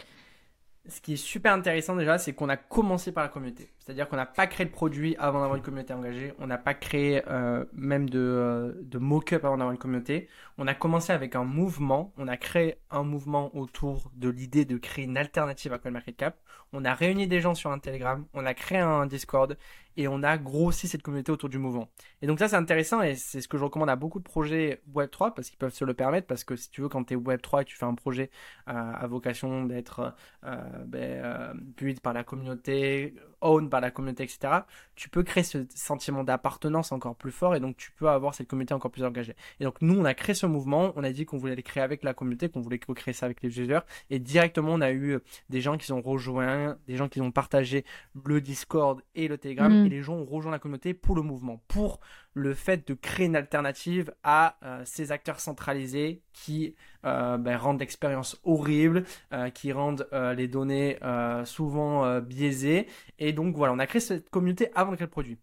Ce 0.87 1.01
qui 1.01 1.13
est 1.13 1.17
super 1.17 1.53
intéressant 1.53 1.95
déjà, 1.95 2.19
c'est 2.19 2.33
qu'on 2.33 2.47
a 2.47 2.57
commencé 2.57 3.11
par 3.11 3.23
la 3.23 3.29
communauté. 3.29 3.69
C'est-à-dire 3.85 4.09
qu'on 4.09 4.15
n'a 4.15 4.25
pas 4.25 4.47
créé 4.47 4.65
de 4.65 4.71
produit 4.71 5.15
avant 5.19 5.41
d'avoir 5.41 5.57
une 5.57 5.61
communauté 5.61 5.93
engagée. 5.93 6.33
On 6.39 6.47
n'a 6.47 6.57
pas 6.57 6.73
créé 6.73 7.21
euh, 7.27 7.65
même 7.71 8.09
de, 8.09 8.81
de 8.81 8.97
mock-up 8.97 9.45
avant 9.45 9.57
d'avoir 9.57 9.73
une 9.73 9.77
communauté. 9.77 10.27
On 10.57 10.65
a 10.65 10.73
commencé 10.73 11.13
avec 11.13 11.35
un 11.35 11.43
mouvement. 11.43 12.11
On 12.17 12.27
a 12.27 12.35
créé 12.35 12.79
un 12.89 13.03
mouvement 13.03 13.55
autour 13.55 14.11
de 14.15 14.29
l'idée 14.29 14.65
de 14.65 14.77
créer 14.77 15.05
une 15.05 15.17
alternative 15.17 15.71
à 15.71 15.77
CoinMarketCap. 15.77 16.35
On 16.73 16.83
a 16.83 16.95
réuni 16.95 17.27
des 17.27 17.41
gens 17.41 17.53
sur 17.53 17.69
un 17.69 17.77
Telegram. 17.77 18.25
On 18.33 18.47
a 18.47 18.55
créé 18.55 18.79
un 18.79 19.05
Discord 19.05 19.55
et 19.97 20.07
on 20.07 20.23
a 20.23 20.37
grossi 20.37 20.87
cette 20.87 21.01
communauté 21.01 21.31
autour 21.31 21.49
du 21.49 21.57
mouvement. 21.57 21.89
Et 22.21 22.27
donc 22.27 22.39
ça 22.39 22.47
c'est 22.47 22.55
intéressant 22.55 23.01
et 23.01 23.15
c'est 23.15 23.41
ce 23.41 23.47
que 23.47 23.57
je 23.57 23.63
recommande 23.63 23.89
à 23.89 23.95
beaucoup 23.95 24.19
de 24.19 24.23
projets 24.23 24.81
Web3 24.93 25.33
parce 25.33 25.49
qu'ils 25.49 25.57
peuvent 25.57 25.73
se 25.73 25.85
le 25.85 25.93
permettre 25.93 26.27
parce 26.27 26.43
que 26.43 26.55
si 26.55 26.69
tu 26.69 26.81
veux 26.81 26.89
quand 26.89 27.03
tu 27.05 27.13
es 27.13 27.17
Web3 27.17 27.61
et 27.61 27.65
tu 27.65 27.75
fais 27.77 27.85
un 27.85 27.95
projet 27.95 28.29
euh, 28.67 28.73
à 28.73 29.07
vocation 29.07 29.65
d'être 29.65 30.13
euh, 30.43 30.57
ben, 30.85 31.55
euh, 31.81 31.93
par 32.03 32.13
la 32.13 32.23
communauté, 32.23 33.15
owned 33.41 33.69
par 33.69 33.81
la 33.81 33.91
communauté, 33.91 34.23
etc., 34.23 34.61
tu 34.95 35.09
peux 35.09 35.23
créer 35.23 35.43
ce 35.43 35.65
sentiment 35.73 36.23
d'appartenance 36.23 36.91
encore 36.91 37.15
plus 37.15 37.31
fort 37.31 37.55
et 37.55 37.59
donc 37.59 37.77
tu 37.77 37.91
peux 37.91 38.07
avoir 38.09 38.33
cette 38.33 38.47
communauté 38.47 38.73
encore 38.73 38.91
plus 38.91 39.03
engagée. 39.03 39.35
Et 39.59 39.63
donc 39.63 39.81
nous 39.81 39.99
on 39.99 40.05
a 40.05 40.13
créé 40.13 40.35
ce 40.35 40.45
mouvement, 40.45 40.93
on 40.95 41.03
a 41.03 41.11
dit 41.11 41.25
qu'on 41.25 41.37
voulait 41.37 41.55
les 41.55 41.63
créer 41.63 41.83
avec 41.83 42.03
la 42.03 42.13
communauté, 42.13 42.49
qu'on 42.49 42.61
voulait 42.61 42.79
créer 42.79 43.13
ça 43.13 43.25
avec 43.25 43.41
les 43.41 43.59
users 43.59 43.79
et 44.09 44.19
directement 44.19 44.73
on 44.73 44.81
a 44.81 44.91
eu 44.91 45.19
des 45.49 45.61
gens 45.61 45.77
qui 45.77 45.91
ont 45.91 46.01
rejoint, 46.01 46.77
des 46.87 46.95
gens 46.95 47.09
qui 47.09 47.21
ont 47.21 47.31
partagé 47.31 47.85
le 48.23 48.41
Discord 48.41 49.01
et 49.15 49.27
le 49.27 49.37
Telegram. 49.37 49.71
Mm. 49.71 49.85
Et 49.85 49.89
les 49.89 50.01
gens 50.01 50.15
ont 50.15 50.25
rejoint 50.25 50.51
la 50.51 50.59
communauté 50.59 50.93
pour 50.93 51.15
le 51.15 51.21
mouvement, 51.21 51.61
pour 51.67 51.99
le 52.35 52.53
fait 52.53 52.87
de 52.87 52.93
créer 52.93 53.25
une 53.25 53.35
alternative 53.35 54.13
à 54.23 54.57
euh, 54.63 54.81
ces 54.85 55.11
acteurs 55.11 55.39
centralisés 55.39 56.21
qui 56.33 56.75
euh, 57.05 57.37
ben, 57.37 57.55
rendent 57.55 57.79
l'expérience 57.79 58.39
horrible, 58.43 59.05
euh, 59.33 59.49
qui 59.49 59.71
rendent 59.71 60.07
les 60.11 60.47
données 60.47 60.99
souvent 61.45 62.19
biaisées. 62.19 62.87
Et 63.19 63.33
donc 63.33 63.55
voilà, 63.55 63.73
on 63.73 63.79
a 63.79 63.87
créé 63.87 64.01
cette 64.01 64.29
communauté 64.29 64.69
avant 64.75 64.91
de 64.91 64.97
créer 64.97 65.07
le 65.07 65.11
produit. 65.11 65.39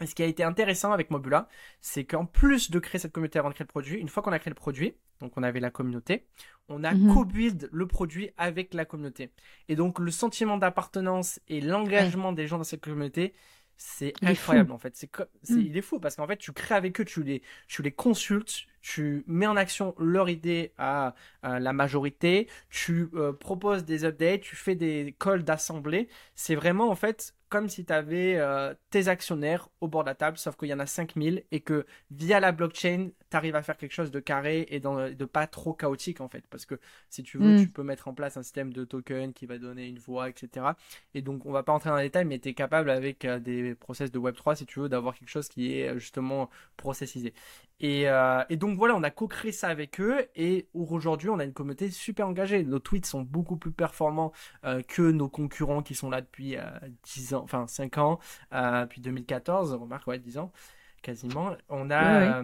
Et 0.00 0.06
ce 0.06 0.14
qui 0.14 0.22
a 0.22 0.26
été 0.26 0.44
intéressant 0.44 0.92
avec 0.92 1.10
Mobula, 1.10 1.48
c'est 1.80 2.04
qu'en 2.04 2.24
plus 2.24 2.70
de 2.70 2.78
créer 2.78 3.00
cette 3.00 3.12
communauté 3.12 3.38
avant 3.38 3.48
de 3.48 3.54
créer 3.54 3.64
le 3.64 3.68
produit, 3.68 3.98
une 3.98 4.08
fois 4.08 4.22
qu'on 4.22 4.32
a 4.32 4.38
créé 4.38 4.50
le 4.50 4.54
produit, 4.54 4.94
donc 5.20 5.32
on 5.36 5.42
avait 5.42 5.60
la 5.60 5.70
communauté, 5.70 6.26
on 6.68 6.84
a 6.84 6.94
mhm. 6.94 7.12
co-build 7.14 7.68
le 7.72 7.86
produit 7.86 8.30
avec 8.36 8.74
la 8.74 8.84
communauté. 8.84 9.32
Et 9.68 9.74
donc 9.74 9.98
le 9.98 10.10
sentiment 10.10 10.56
d'appartenance 10.56 11.40
et 11.48 11.60
l'engagement 11.60 12.32
des 12.32 12.46
gens 12.46 12.58
dans 12.58 12.64
cette 12.64 12.82
communauté, 12.82 13.34
c'est 13.78 14.12
incroyable 14.22 14.72
en 14.72 14.78
fait. 14.78 14.96
C'est 14.96 15.10
mm. 15.48 15.58
il 15.60 15.76
est 15.76 15.82
fou 15.82 16.00
parce 16.00 16.16
qu'en 16.16 16.26
fait 16.26 16.36
tu 16.36 16.52
crées 16.52 16.74
avec 16.74 17.00
eux, 17.00 17.04
tu 17.04 17.22
les, 17.22 17.42
tu 17.68 17.82
les 17.82 17.92
consultes, 17.92 18.66
tu 18.82 19.24
mets 19.26 19.46
en 19.46 19.56
action 19.56 19.94
leur 19.98 20.28
idée 20.28 20.72
à, 20.76 21.14
la 21.42 21.72
majorité, 21.72 22.48
tu 22.68 23.08
euh, 23.14 23.32
proposes 23.32 23.84
des 23.84 24.04
updates, 24.04 24.40
tu 24.40 24.56
fais 24.56 24.74
des 24.74 25.14
calls 25.18 25.44
d'assemblée. 25.44 26.08
C'est 26.34 26.56
vraiment 26.56 26.90
en 26.90 26.96
fait 26.96 27.34
comme 27.48 27.68
si 27.68 27.84
tu 27.84 27.92
avais 27.92 28.36
euh, 28.36 28.74
tes 28.90 29.08
actionnaires 29.08 29.68
au 29.80 29.88
bord 29.88 30.04
de 30.04 30.08
la 30.08 30.14
table, 30.14 30.38
sauf 30.38 30.56
qu'il 30.56 30.68
y 30.68 30.74
en 30.74 30.78
a 30.78 30.86
5000 30.86 31.44
et 31.50 31.60
que 31.60 31.86
via 32.10 32.40
la 32.40 32.52
blockchain, 32.52 33.10
tu 33.30 33.36
arrives 33.36 33.56
à 33.56 33.62
faire 33.62 33.76
quelque 33.76 33.92
chose 33.92 34.10
de 34.10 34.20
carré 34.20 34.66
et 34.70 34.80
de 34.80 35.24
pas 35.24 35.46
trop 35.46 35.72
chaotique 35.72 36.20
en 36.20 36.28
fait. 36.28 36.44
Parce 36.50 36.66
que 36.66 36.78
si 37.10 37.22
tu 37.22 37.38
veux, 37.38 37.56
mm. 37.56 37.62
tu 37.62 37.68
peux 37.68 37.82
mettre 37.82 38.08
en 38.08 38.14
place 38.14 38.36
un 38.36 38.42
système 38.42 38.72
de 38.72 38.84
token 38.84 39.32
qui 39.32 39.46
va 39.46 39.58
donner 39.58 39.86
une 39.86 39.98
voix, 39.98 40.28
etc. 40.28 40.66
Et 41.14 41.22
donc, 41.22 41.46
on 41.46 41.52
va 41.52 41.62
pas 41.62 41.72
entrer 41.72 41.90
dans 41.90 41.96
les 41.96 42.04
détails, 42.04 42.24
mais 42.24 42.38
tu 42.38 42.50
es 42.50 42.54
capable 42.54 42.90
avec 42.90 43.24
euh, 43.24 43.38
des 43.38 43.74
process 43.74 44.10
de 44.10 44.18
Web3, 44.18 44.56
si 44.56 44.66
tu 44.66 44.80
veux, 44.80 44.88
d'avoir 44.88 45.14
quelque 45.14 45.28
chose 45.30 45.48
qui 45.48 45.78
est 45.78 45.88
euh, 45.88 45.98
justement 45.98 46.50
processisé. 46.76 47.34
Et, 47.80 48.06
et 48.48 48.56
donc 48.56 48.76
voilà, 48.76 48.96
on 48.96 49.02
a 49.02 49.10
co-créé 49.10 49.52
ça 49.52 49.68
avec 49.68 50.00
eux 50.00 50.26
et 50.34 50.68
aujourd'hui, 50.74 51.28
on 51.28 51.38
a 51.38 51.44
une 51.44 51.52
communauté 51.52 51.90
super 51.90 52.26
engagée. 52.26 52.64
Nos 52.64 52.80
tweets 52.80 53.06
sont 53.06 53.22
beaucoup 53.22 53.56
plus 53.56 53.70
performants 53.70 54.32
que 54.62 55.10
nos 55.10 55.28
concurrents 55.28 55.82
qui 55.82 55.94
sont 55.94 56.10
là 56.10 56.20
depuis 56.20 56.56
10 57.04 57.34
ans 57.34 57.38
enfin 57.48 57.66
5 57.66 57.98
ans, 57.98 58.18
euh, 58.52 58.86
puis 58.86 59.00
2014, 59.00 59.74
remarque, 59.74 60.06
ouais, 60.06 60.18
10 60.18 60.38
ans 60.38 60.52
quasiment. 61.00 61.56
On 61.68 61.90
a. 61.90 62.42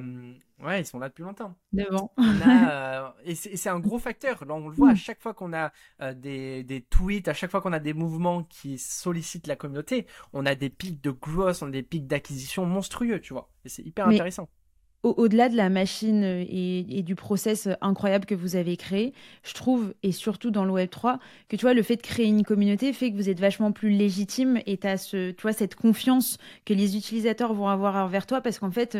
Ouais, 0.60 0.76
euh, 0.76 0.78
ils 0.78 0.86
sont 0.86 1.00
là 1.00 1.08
depuis 1.08 1.24
longtemps. 1.24 1.56
Devant. 1.72 2.12
Euh, 2.46 3.08
et 3.24 3.34
c'est 3.34 3.68
un 3.68 3.80
gros 3.80 3.98
facteur. 3.98 4.44
Là, 4.44 4.54
on 4.54 4.68
le 4.68 4.74
voit 4.74 4.90
à 4.90 4.94
chaque 4.94 5.20
fois 5.20 5.34
qu'on 5.34 5.52
a 5.52 5.72
des, 6.14 6.62
des, 6.62 6.82
tweets, 6.82 7.26
à 7.26 7.34
chaque 7.34 7.50
fois 7.50 7.60
qu'on 7.60 7.72
a 7.72 7.80
des 7.80 7.94
mouvements 7.94 8.44
qui 8.44 8.78
sollicitent 8.78 9.46
la 9.46 9.56
communauté, 9.56 10.06
on 10.32 10.46
a 10.46 10.54
des 10.54 10.70
pics 10.70 11.02
de 11.02 11.10
growth, 11.10 11.62
on 11.62 11.68
a 11.68 11.70
des 11.70 11.82
pics 11.82 12.06
d'acquisition 12.06 12.66
monstrueux, 12.66 13.20
tu 13.20 13.32
vois. 13.32 13.50
Et 13.64 13.68
c'est 13.68 13.82
hyper 13.82 14.08
intéressant 14.08 14.48
au-delà 15.04 15.48
de 15.48 15.56
la 15.56 15.68
machine 15.68 16.24
euh, 16.24 16.44
et, 16.48 17.02
du 17.02 17.14
process 17.14 17.66
euh, 17.66 17.74
incroyable 17.80 18.24
que 18.24 18.34
vous 18.34 18.56
avez 18.56 18.76
créé, 18.76 19.12
je 19.42 19.52
trouve, 19.52 19.94
et 20.02 20.12
surtout 20.12 20.50
dans 20.50 20.64
le 20.64 20.72
Web3, 20.72 21.18
que 21.48 21.56
tu 21.56 21.62
vois, 21.62 21.74
le 21.74 21.82
fait 21.82 21.96
de 21.96 22.02
créer 22.02 22.26
une 22.26 22.44
communauté 22.44 22.92
fait 22.92 23.10
que 23.10 23.16
vous 23.16 23.28
êtes 23.28 23.40
vachement 23.40 23.72
plus 23.72 23.90
légitime 23.90 24.60
et 24.66 24.78
tu 24.78 24.86
as 24.86 24.96
ce, 24.96 25.30
tu 25.30 25.52
cette 25.52 25.74
confiance 25.74 26.38
que 26.64 26.72
les 26.72 26.96
utilisateurs 26.96 27.52
vont 27.52 27.68
avoir 27.68 27.96
envers 27.96 28.26
toi 28.26 28.40
parce 28.40 28.58
qu'en 28.58 28.70
fait, 28.70 28.98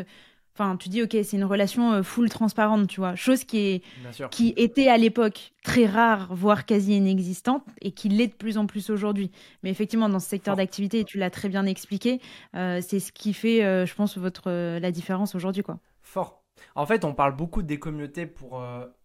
Enfin, 0.57 0.76
tu 0.76 0.88
dis, 0.88 1.02
ok, 1.02 1.11
c'est 1.11 1.36
une 1.36 1.42
relation 1.42 2.00
full 2.05 2.28
transparente, 2.28 2.86
tu 2.86 3.00
vois. 3.00 3.16
Chose 3.16 3.42
qui, 3.42 3.59
est, 3.59 3.82
qui 4.30 4.55
était 4.57 4.86
à 4.86 4.96
l'époque 4.96 5.52
très 5.64 5.84
rare, 5.84 6.32
voire 6.32 6.64
quasi 6.64 6.96
inexistante, 6.96 7.64
et 7.80 7.90
qui 7.90 8.09
l'est 8.09 8.28
de 8.28 8.34
plus 8.34 8.57
en 8.57 8.66
plus 8.66 8.88
aujourd'hui. 8.88 9.32
Mais 9.64 9.70
effectivement, 9.70 10.09
dans 10.09 10.20
ce 10.20 10.28
secteur 10.28 10.55
d'activité, 10.55 11.02
tu 11.02 11.18
l'as 11.18 11.30
très 11.30 11.48
bien 11.48 11.66
expliqué, 11.66 12.20
c'est 12.52 13.00
ce 13.00 13.11
qui 13.11 13.34
fait, 13.34 13.84
je 13.84 13.94
pense, 13.96 14.16
votre, 14.16 14.48
la 14.78 14.92
différence 14.92 15.34
aujourd'hui, 15.34 15.64
quoi. 15.64 15.80
Fort. 16.15 16.45
En 16.77 16.87
fait, 16.87 17.05
on 17.05 17.12
parle 17.12 17.35
beaucoup 17.35 17.62
des 17.62 17.81
communautés 17.81 18.27
pour 18.27 18.62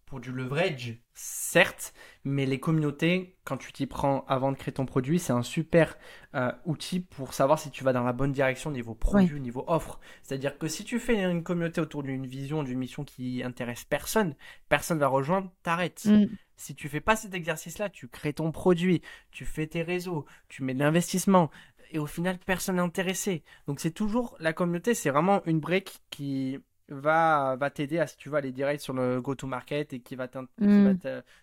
pour 0.09 0.19
du 0.19 0.31
leverage, 0.31 0.97
certes, 1.13 1.93
mais 2.23 2.47
les 2.47 2.59
communautés, 2.59 3.37
quand 3.43 3.57
tu 3.57 3.71
t'y 3.71 3.85
prends 3.85 4.25
avant 4.27 4.51
de 4.51 4.57
créer 4.57 4.73
ton 4.73 4.87
produit, 4.87 5.19
c'est 5.19 5.33
un 5.33 5.43
super 5.43 5.97
euh, 6.33 6.51
outil 6.65 6.99
pour 6.99 7.35
savoir 7.35 7.59
si 7.59 7.69
tu 7.69 7.83
vas 7.83 7.93
dans 7.93 8.03
la 8.03 8.11
bonne 8.11 8.31
direction 8.31 8.71
niveau 8.71 8.95
produit, 8.95 9.39
niveau 9.39 9.63
offre. 9.67 9.99
C'est-à-dire 10.23 10.57
que 10.57 10.67
si 10.67 10.83
tu 10.83 10.99
fais 10.99 11.23
une 11.23 11.43
communauté 11.43 11.79
autour 11.79 12.01
d'une 12.01 12.25
vision, 12.25 12.63
d'une 12.63 12.79
mission 12.79 13.03
qui 13.03 13.43
intéresse 13.43 13.83
personne, 13.83 14.35
personne 14.67 14.97
va 14.97 15.07
rejoindre, 15.07 15.51
t'arrêtes. 15.61 16.05
Mm. 16.05 16.25
Si 16.57 16.73
tu 16.73 16.89
fais 16.89 17.01
pas 17.01 17.15
cet 17.15 17.35
exercice-là, 17.35 17.89
tu 17.89 18.07
crées 18.07 18.33
ton 18.33 18.51
produit, 18.51 19.03
tu 19.29 19.45
fais 19.45 19.67
tes 19.67 19.83
réseaux, 19.83 20.25
tu 20.47 20.63
mets 20.63 20.73
de 20.73 20.79
l'investissement, 20.79 21.51
et 21.91 21.99
au 21.99 22.07
final, 22.07 22.39
personne 22.39 22.77
n'est 22.77 22.81
intéressé. 22.81 23.43
Donc 23.67 23.79
c'est 23.79 23.91
toujours 23.91 24.35
la 24.39 24.53
communauté, 24.53 24.95
c'est 24.95 25.11
vraiment 25.11 25.43
une 25.45 25.59
brique 25.59 26.01
qui 26.09 26.59
va, 26.89 27.55
va 27.55 27.69
t'aider 27.69 27.99
à, 27.99 28.07
si 28.07 28.17
tu 28.17 28.29
vas 28.29 28.39
aller 28.39 28.51
direct 28.51 28.81
sur 28.81 28.93
le 28.93 29.21
go-to-market 29.21 29.93
et 29.93 29.99
qui 29.99 30.15
va, 30.15 30.27
mm. 30.27 30.97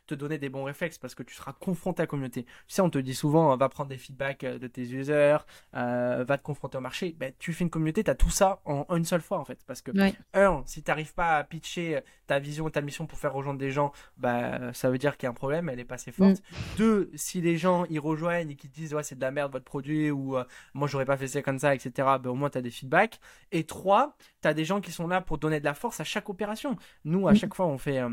te, 0.07 0.15
donner 0.15 0.39
des 0.39 0.49
bons 0.49 0.65
réflexes 0.65 0.99
parce 0.99 1.15
que 1.15 1.23
tu 1.23 1.35
seras 1.35 1.53
confronté 1.53 2.01
à 2.01 2.05
la 2.05 2.07
communauté. 2.07 2.45
Tu 2.45 2.51
sais, 2.69 2.83
on 2.83 2.91
te 2.91 2.99
dit 2.99 3.15
souvent, 3.15 3.57
va 3.57 3.69
prendre 3.69 3.91
des 3.91 3.99
feedbacks 3.99 4.45
euh, 4.45 4.59
de 4.59 4.67
tes 4.67 4.83
users, 4.83 5.39
euh, 5.75 6.25
va 6.27 6.39
te 6.39 6.43
confronter 6.43 6.79
au 6.79 6.81
marché. 6.81 7.15
Ben, 7.19 7.33
tu 7.39 7.53
fais 7.53 7.65
une 7.65 7.71
communauté, 7.71 8.05
tu 8.05 8.11
as 8.11 8.15
tout 8.15 8.31
ça 8.31 8.61
en, 8.65 8.85
une 8.97 9.05
seule 9.05 9.21
fois 9.21 9.39
en 9.39 9.45
fait. 9.45 9.59
Parce 9.67 9.83
que, 9.83 9.91
un, 10.35 10.63
si 10.67 10.83
tu 10.83 10.91
n'arrives 10.91 11.15
pas 11.15 11.37
à 11.37 11.45
pitcher 11.45 12.01
ta 12.27 12.39
vision 12.39 12.69
et 12.69 12.71
ta 12.73 12.81
mission 12.81 13.07
pour 13.07 13.19
faire 13.19 13.33
rejoindre 13.33 13.59
des 13.59 13.71
gens, 13.71 13.93
bah, 14.17 14.73
ça 14.73 14.91
veut 14.91 14.99
dire 14.99 15.17
qu'il 15.17 15.27
y 15.27 15.29
a 15.29 15.31
un 15.31 15.35
problème, 15.35 15.69
elle 15.69 15.81
est 15.81 15.85
pas 15.85 15.95
assez 15.95 16.13
forte. 16.13 16.41
Mm. 16.41 16.57
Deux, 16.79 17.11
si 17.15 17.41
les 17.41 17.57
gens 17.57 17.85
ils 17.91 18.01
rejoignent 18.01 18.51
et 18.51 18.57
qu'ils 18.57 18.71
disent, 18.71 18.95
ouais, 18.95 19.03
c'est 19.03 19.15
de 19.15 19.21
la 19.21 19.31
merde 19.31 19.53
votre 19.53 19.65
produit 19.65 20.11
ou 20.11 20.37
euh, 20.37 20.45
moi 20.75 20.89
j'aurais 20.89 21.05
pas 21.05 21.17
fait 21.17 21.29
ça 21.29 21.43
comme 21.43 21.59
ça, 21.59 21.75
etc., 21.75 21.93
ben, 22.21 22.31
au 22.31 22.35
moins 22.35 22.51
tu 22.51 22.59
as 22.59 22.63
des 22.63 22.71
feedbacks. 22.71 23.21
Et 23.53 23.65
trois, 23.65 24.17
tu 24.43 24.49
as 24.49 24.55
des 24.55 24.65
gens 24.65 24.81
qui 24.81 24.93
sont 24.93 25.07
là 25.07 25.21
pour 25.21 25.36
donner 25.39 25.61
de 25.61 25.65
la 25.65 25.75
force 25.75 26.01
à 26.01 26.05
chaque 26.05 26.29
opération. 26.29 26.77
Nous, 27.05 27.29
à 27.29 27.35
chaque 27.35 27.55
fois, 27.55 27.67
on 27.67 27.79
fait, 27.79 27.99
euh, 27.99 28.11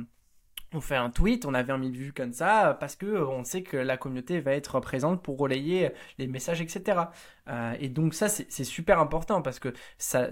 on 0.74 0.82
fait 0.82 0.96
un 0.96 1.10
tweet, 1.10 1.46
on 1.46 1.54
a 1.54 1.64
20 1.64 1.80
000 1.80 1.92
vues 1.92 2.14
comme 2.14 2.34
ça, 2.34 2.70
euh, 2.70 2.74
parce 2.74 2.96
que 2.96 3.06
euh, 3.06 3.28
on 3.28 3.44
sait 3.44 3.64
que 3.64 3.78
la 3.78 3.98
communauté 3.98 4.40
va 4.42 4.54
être 4.54 4.80
présente 4.80 5.22
pour 5.24 5.38
relayer 5.38 5.92
les 6.18 6.28
messages, 6.28 6.62
etc. 6.62 7.02
et 7.80 7.90
donc 7.90 8.14
ça, 8.14 8.30
c'est 8.30 8.64
super 8.64 9.00
important 9.00 9.42
parce 9.42 9.60
que 9.60 9.74
ça, 9.98 10.30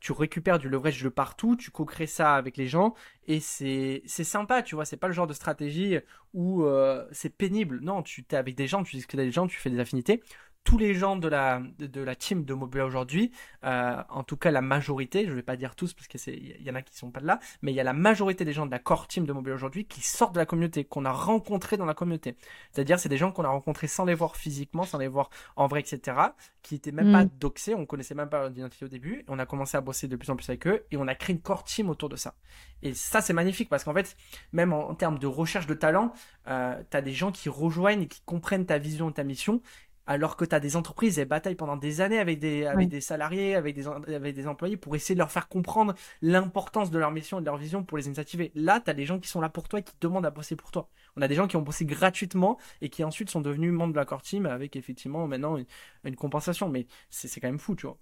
tu 0.00 0.12
récupères 0.12 0.58
du 0.58 0.68
leverage 0.68 1.02
de 1.02 1.08
partout, 1.08 1.56
tu 1.56 1.70
co-crées 1.70 2.06
ça 2.06 2.34
avec 2.34 2.56
les 2.56 2.66
gens, 2.66 2.94
et 3.26 3.40
c'est 3.40 4.02
sympa, 4.06 4.62
tu 4.62 4.74
vois, 4.74 4.84
c'est 4.84 4.98
pas 4.98 5.08
le 5.08 5.14
genre 5.14 5.26
de 5.26 5.32
stratégie 5.32 5.98
où 6.34 6.64
c'est 7.12 7.36
pénible. 7.36 7.80
Non, 7.80 8.02
tu 8.02 8.24
es 8.30 8.36
avec 8.36 8.54
des 8.54 8.66
gens, 8.66 8.82
tu 8.84 8.96
discutes 8.96 9.18
avec 9.18 9.28
des 9.28 9.32
gens, 9.32 9.46
tu 9.46 9.58
fais 9.58 9.70
des 9.70 9.80
affinités 9.80 10.22
tous 10.64 10.78
les 10.78 10.94
gens 10.94 11.16
de 11.16 11.28
la, 11.28 11.62
de, 11.78 12.00
la 12.00 12.16
team 12.16 12.44
de 12.44 12.54
Mobula 12.54 12.86
aujourd'hui, 12.86 13.30
euh, 13.64 14.02
en 14.08 14.24
tout 14.24 14.36
cas 14.36 14.50
la 14.50 14.62
majorité, 14.62 15.24
je 15.26 15.30
ne 15.30 15.36
vais 15.36 15.42
pas 15.42 15.56
dire 15.56 15.76
tous 15.76 15.92
parce 15.92 16.08
qu'il 16.08 16.62
y 16.62 16.70
en 16.70 16.74
a 16.74 16.82
qui 16.82 16.96
sont 16.96 17.10
pas 17.10 17.20
là, 17.20 17.38
mais 17.62 17.70
il 17.70 17.74
y 17.74 17.80
a 17.80 17.84
la 17.84 17.92
majorité 17.92 18.44
des 18.44 18.52
gens 18.54 18.64
de 18.64 18.70
la 18.70 18.78
core 18.78 19.06
team 19.06 19.26
de 19.26 19.32
Mobula 19.32 19.54
aujourd'hui 19.54 19.84
qui 19.84 20.00
sortent 20.00 20.34
de 20.34 20.40
la 20.40 20.46
communauté, 20.46 20.84
qu'on 20.84 21.04
a 21.04 21.12
rencontrés 21.12 21.76
dans 21.76 21.84
la 21.84 21.94
communauté. 21.94 22.36
C'est-à-dire 22.72 22.98
c'est 22.98 23.10
des 23.10 23.18
gens 23.18 23.30
qu'on 23.30 23.44
a 23.44 23.48
rencontrés 23.48 23.86
sans 23.86 24.06
les 24.06 24.14
voir 24.14 24.36
physiquement, 24.36 24.84
sans 24.84 24.98
les 24.98 25.08
voir 25.08 25.28
en 25.56 25.66
vrai, 25.66 25.80
etc., 25.80 26.16
qui 26.62 26.76
étaient 26.76 26.92
même 26.92 27.12
pas 27.12 27.24
mm. 27.24 27.30
doxés, 27.38 27.74
on 27.74 27.84
connaissait 27.84 28.14
même 28.14 28.30
pas 28.30 28.40
leur 28.40 28.50
identité 28.50 28.86
au 28.86 28.88
début, 28.88 29.22
on 29.28 29.38
a 29.38 29.44
commencé 29.44 29.76
à 29.76 29.82
bosser 29.82 30.08
de 30.08 30.16
plus 30.16 30.30
en 30.30 30.36
plus 30.36 30.48
avec 30.48 30.66
eux, 30.66 30.86
et 30.90 30.96
on 30.96 31.06
a 31.06 31.14
créé 31.14 31.36
une 31.36 31.42
core 31.42 31.64
team 31.64 31.90
autour 31.90 32.08
de 32.08 32.16
ça. 32.16 32.34
Et 32.82 32.94
ça 32.94 33.20
c'est 33.20 33.34
magnifique 33.34 33.68
parce 33.68 33.84
qu'en 33.84 33.92
fait, 33.92 34.16
même 34.52 34.72
en, 34.72 34.94
termes 34.94 35.18
de 35.18 35.26
recherche 35.26 35.66
de 35.66 35.74
talent, 35.74 36.12
euh, 36.48 36.82
tu 36.90 36.96
as 36.96 37.02
des 37.02 37.12
gens 37.12 37.32
qui 37.32 37.50
rejoignent 37.50 38.02
et 38.02 38.08
qui 38.08 38.22
comprennent 38.22 38.66
ta 38.66 38.78
vision 38.78 39.10
et 39.10 39.12
ta 39.12 39.24
mission, 39.24 39.60
alors 40.06 40.36
que 40.36 40.44
tu 40.44 40.54
as 40.54 40.60
des 40.60 40.76
entreprises, 40.76 41.18
elles 41.18 41.28
bataillent 41.28 41.54
pendant 41.54 41.76
des 41.76 42.00
années 42.00 42.18
avec 42.18 42.38
des, 42.38 42.66
avec 42.66 42.88
des 42.88 43.00
salariés, 43.00 43.54
avec 43.54 43.74
des, 43.74 43.86
avec 43.86 44.34
des 44.34 44.46
employés 44.46 44.76
pour 44.76 44.94
essayer 44.96 45.14
de 45.14 45.20
leur 45.20 45.30
faire 45.30 45.48
comprendre 45.48 45.94
l'importance 46.20 46.90
de 46.90 46.98
leur 46.98 47.10
mission 47.10 47.38
et 47.38 47.40
de 47.40 47.46
leur 47.46 47.56
vision 47.56 47.84
pour 47.84 47.96
les 47.96 48.08
incentiver. 48.08 48.52
Là, 48.54 48.80
tu 48.80 48.90
as 48.90 48.94
des 48.94 49.06
gens 49.06 49.18
qui 49.18 49.28
sont 49.28 49.40
là 49.40 49.48
pour 49.48 49.68
toi 49.68 49.80
et 49.80 49.82
qui 49.82 49.94
te 49.94 50.06
demandent 50.06 50.26
à 50.26 50.30
bosser 50.30 50.56
pour 50.56 50.70
toi. 50.70 50.88
On 51.16 51.22
a 51.22 51.28
des 51.28 51.34
gens 51.34 51.46
qui 51.46 51.56
ont 51.56 51.62
bossé 51.62 51.84
gratuitement 51.84 52.58
et 52.80 52.88
qui 52.88 53.04
ensuite 53.04 53.30
sont 53.30 53.40
devenus 53.40 53.72
membres 53.72 53.92
de 53.92 53.98
la 53.98 54.04
core 54.04 54.22
team 54.22 54.46
avec 54.46 54.76
effectivement 54.76 55.26
maintenant 55.26 55.56
une, 56.04 56.16
compensation. 56.16 56.68
Mais 56.68 56.86
c'est 57.10 57.40
quand 57.40 57.48
même 57.48 57.58
fou, 57.58 57.74
tu 57.74 57.86
vois. 57.86 57.98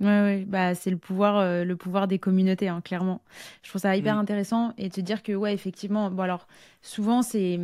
Ouais, 0.00 0.06
ouais, 0.06 0.44
bah 0.46 0.74
c'est 0.74 0.88
le 0.88 0.96
pouvoir, 0.96 1.36
euh, 1.36 1.62
le 1.62 1.76
pouvoir 1.76 2.08
des 2.08 2.18
communautés, 2.18 2.68
hein, 2.68 2.80
clairement. 2.80 3.22
Je 3.62 3.68
trouve 3.68 3.82
ça 3.82 3.94
hyper 3.94 4.16
intéressant 4.16 4.72
et 4.78 4.88
te 4.88 4.98
dire 4.98 5.22
que 5.22 5.32
ouais, 5.32 5.52
effectivement, 5.52 6.10
bon 6.10 6.22
alors 6.22 6.48
souvent 6.80 7.20
c'est 7.20 7.58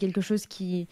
quelque 0.00 0.22
chose 0.22 0.46
qui 0.46 0.88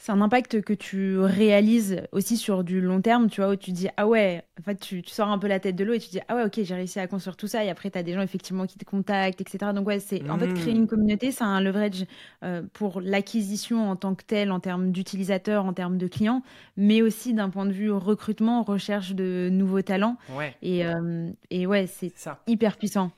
c'est 0.00 0.12
un 0.12 0.22
impact 0.22 0.62
que 0.62 0.72
tu 0.72 1.18
réalises 1.18 2.00
aussi 2.12 2.38
sur 2.38 2.64
du 2.64 2.80
long 2.80 3.02
terme, 3.02 3.28
tu 3.28 3.42
vois, 3.42 3.50
où 3.50 3.56
tu 3.56 3.70
dis, 3.70 3.88
ah 3.98 4.08
ouais, 4.08 4.42
en 4.58 4.62
fait, 4.62 4.76
tu, 4.76 5.02
sors 5.06 5.28
un 5.28 5.38
peu 5.38 5.46
la 5.46 5.60
tête 5.60 5.76
de 5.76 5.84
l'eau 5.84 5.92
et 5.92 5.98
tu 5.98 6.08
dis, 6.08 6.20
ah 6.26 6.36
ouais, 6.36 6.44
ok, 6.44 6.60
j'ai 6.62 6.74
réussi 6.74 6.98
à 6.98 7.06
construire 7.06 7.36
tout 7.36 7.46
ça. 7.46 7.62
Et 7.66 7.68
après, 7.68 7.90
tu 7.90 7.98
as 7.98 8.02
des 8.02 8.14
gens 8.14 8.22
effectivement 8.22 8.66
qui 8.66 8.78
te 8.78 8.84
contactent, 8.86 9.42
etc. 9.42 9.72
Donc, 9.74 9.86
ouais, 9.86 10.00
c'est 10.00 10.28
en 10.30 10.38
fait 10.38 10.54
créer 10.54 10.72
une 10.72 10.84
mmh. 10.84 10.86
communauté, 10.86 11.32
c'est 11.32 11.44
un 11.44 11.60
leverage 11.60 12.06
euh, 12.42 12.62
pour 12.72 13.02
l'acquisition 13.02 13.90
en 13.90 13.96
tant 13.96 14.14
que 14.14 14.24
tel, 14.24 14.52
en 14.52 14.58
termes 14.58 14.90
d'utilisateurs, 14.90 15.66
en 15.66 15.74
termes 15.74 15.98
de 15.98 16.06
clients, 16.06 16.42
mais 16.78 17.02
aussi 17.02 17.34
d'un 17.34 17.50
point 17.50 17.66
de 17.66 17.72
vue 17.72 17.92
recrutement, 17.92 18.62
recherche 18.62 19.12
de 19.12 19.50
nouveaux 19.52 19.82
talents. 19.82 20.16
Ouais. 20.34 20.56
Et, 20.62 20.86
euh, 20.86 21.28
et 21.50 21.66
ouais, 21.66 21.86
c'est 21.86 22.14
hyper 22.46 22.78
puissant. 22.78 23.10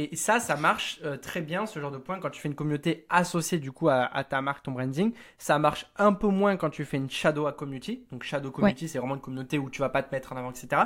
Et 0.00 0.14
ça, 0.14 0.38
ça 0.38 0.54
marche 0.54 1.00
euh, 1.02 1.16
très 1.16 1.40
bien, 1.40 1.66
ce 1.66 1.80
genre 1.80 1.90
de 1.90 1.98
point, 1.98 2.20
quand 2.20 2.30
tu 2.30 2.40
fais 2.40 2.48
une 2.48 2.54
communauté 2.54 3.04
associée 3.10 3.58
du 3.58 3.72
coup 3.72 3.88
à, 3.88 4.22
ta 4.22 4.40
marque, 4.40 4.62
ton 4.62 4.70
branding. 4.70 5.12
Ça 5.38 5.58
marche 5.58 5.90
un 5.96 6.12
peu 6.12 6.28
moins 6.28 6.56
quand 6.56 6.70
tu 6.70 6.84
fais 6.84 6.98
une 6.98 7.10
shadow 7.10 7.50
community. 7.50 8.06
Donc 8.12 8.22
shadow 8.22 8.52
community, 8.52 8.86
c'est 8.86 8.98
vraiment 8.98 9.16
une 9.16 9.20
communauté 9.20 9.58
où 9.58 9.68
tu 9.70 9.80
vas 9.80 9.88
pas 9.88 10.04
te 10.04 10.14
mettre 10.14 10.32
en 10.32 10.36
avant, 10.36 10.52
etc. 10.52 10.82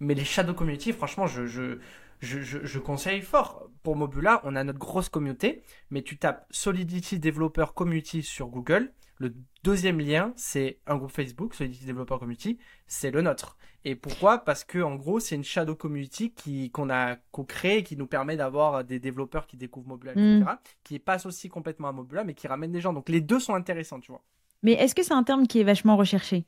Mais 0.00 0.14
les 0.14 0.24
shadow 0.24 0.54
community, 0.54 0.94
franchement, 0.94 1.26
je, 1.26 1.44
je, 1.44 1.78
je, 2.20 2.40
je, 2.40 2.78
conseille 2.78 3.20
fort. 3.20 3.68
Pour 3.82 3.96
Mobula, 3.96 4.40
on 4.44 4.56
a 4.56 4.64
notre 4.64 4.78
grosse 4.78 5.10
communauté, 5.10 5.62
mais 5.90 6.00
tu 6.00 6.16
tapes 6.16 6.46
Solidity 6.50 7.18
Developer 7.18 7.66
Community 7.74 8.22
sur 8.22 8.46
Google. 8.46 8.94
Le 9.18 9.34
deuxième 9.62 10.00
lien, 10.00 10.32
c'est 10.36 10.78
un 10.86 10.96
groupe 10.96 11.12
Facebook, 11.12 11.54
Solidity 11.54 11.84
Developer 11.84 12.16
Community, 12.18 12.58
c'est 12.86 13.10
le 13.10 13.20
nôtre. 13.20 13.58
Et 13.86 13.94
pourquoi? 13.96 14.38
Parce 14.38 14.64
que 14.64 14.78
en 14.78 14.94
gros, 14.94 15.20
c'est 15.20 15.34
une 15.34 15.44
shadow 15.44 15.76
community 15.76 16.32
qui 16.32 16.70
qu'on 16.70 16.88
a 16.88 17.16
co-créé, 17.32 17.82
qui 17.82 17.96
nous 17.96 18.06
permet 18.06 18.36
d'avoir 18.36 18.82
des 18.82 18.98
développeurs 18.98 19.46
qui 19.46 19.58
découvrent 19.58 19.88
Mobula, 19.88 20.12
etc., 20.12 20.24
mm. 20.40 20.58
qui 20.82 20.98
passe 20.98 21.26
aussi 21.26 21.48
complètement 21.50 21.88
à 21.88 21.92
Mobula, 21.92 22.24
mais 22.24 22.34
qui 22.34 22.48
ramène 22.48 22.72
des 22.72 22.80
gens. 22.80 22.94
Donc 22.94 23.08
les 23.10 23.20
deux 23.20 23.40
sont 23.40 23.54
intéressants, 23.54 24.00
tu 24.00 24.10
vois. 24.10 24.22
Mais 24.62 24.72
est-ce 24.72 24.94
que 24.94 25.02
c'est 25.02 25.12
un 25.12 25.22
terme 25.22 25.46
qui 25.46 25.60
est 25.60 25.64
vachement 25.64 25.96
recherché? 25.96 26.46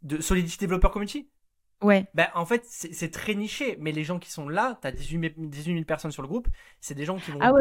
De 0.00 0.20
Solidity 0.20 0.64
Developer 0.64 0.88
Community? 0.90 1.28
Ouais. 1.82 2.06
Ben, 2.14 2.28
en 2.34 2.44
fait, 2.44 2.64
c'est 2.66 3.10
très 3.10 3.34
niché, 3.34 3.76
mais 3.80 3.92
les 3.92 4.04
gens 4.04 4.18
qui 4.18 4.30
sont 4.30 4.48
là, 4.48 4.78
tu 4.80 4.88
as 4.88 4.92
18 4.92 5.34
000, 5.64 5.84
personnes 5.84 6.12
sur 6.12 6.22
le 6.22 6.28
groupe, 6.28 6.48
c'est 6.80 6.94
des 6.94 7.04
gens 7.04 7.16
qui 7.16 7.30
vont 7.30 7.38
ah 7.40 7.52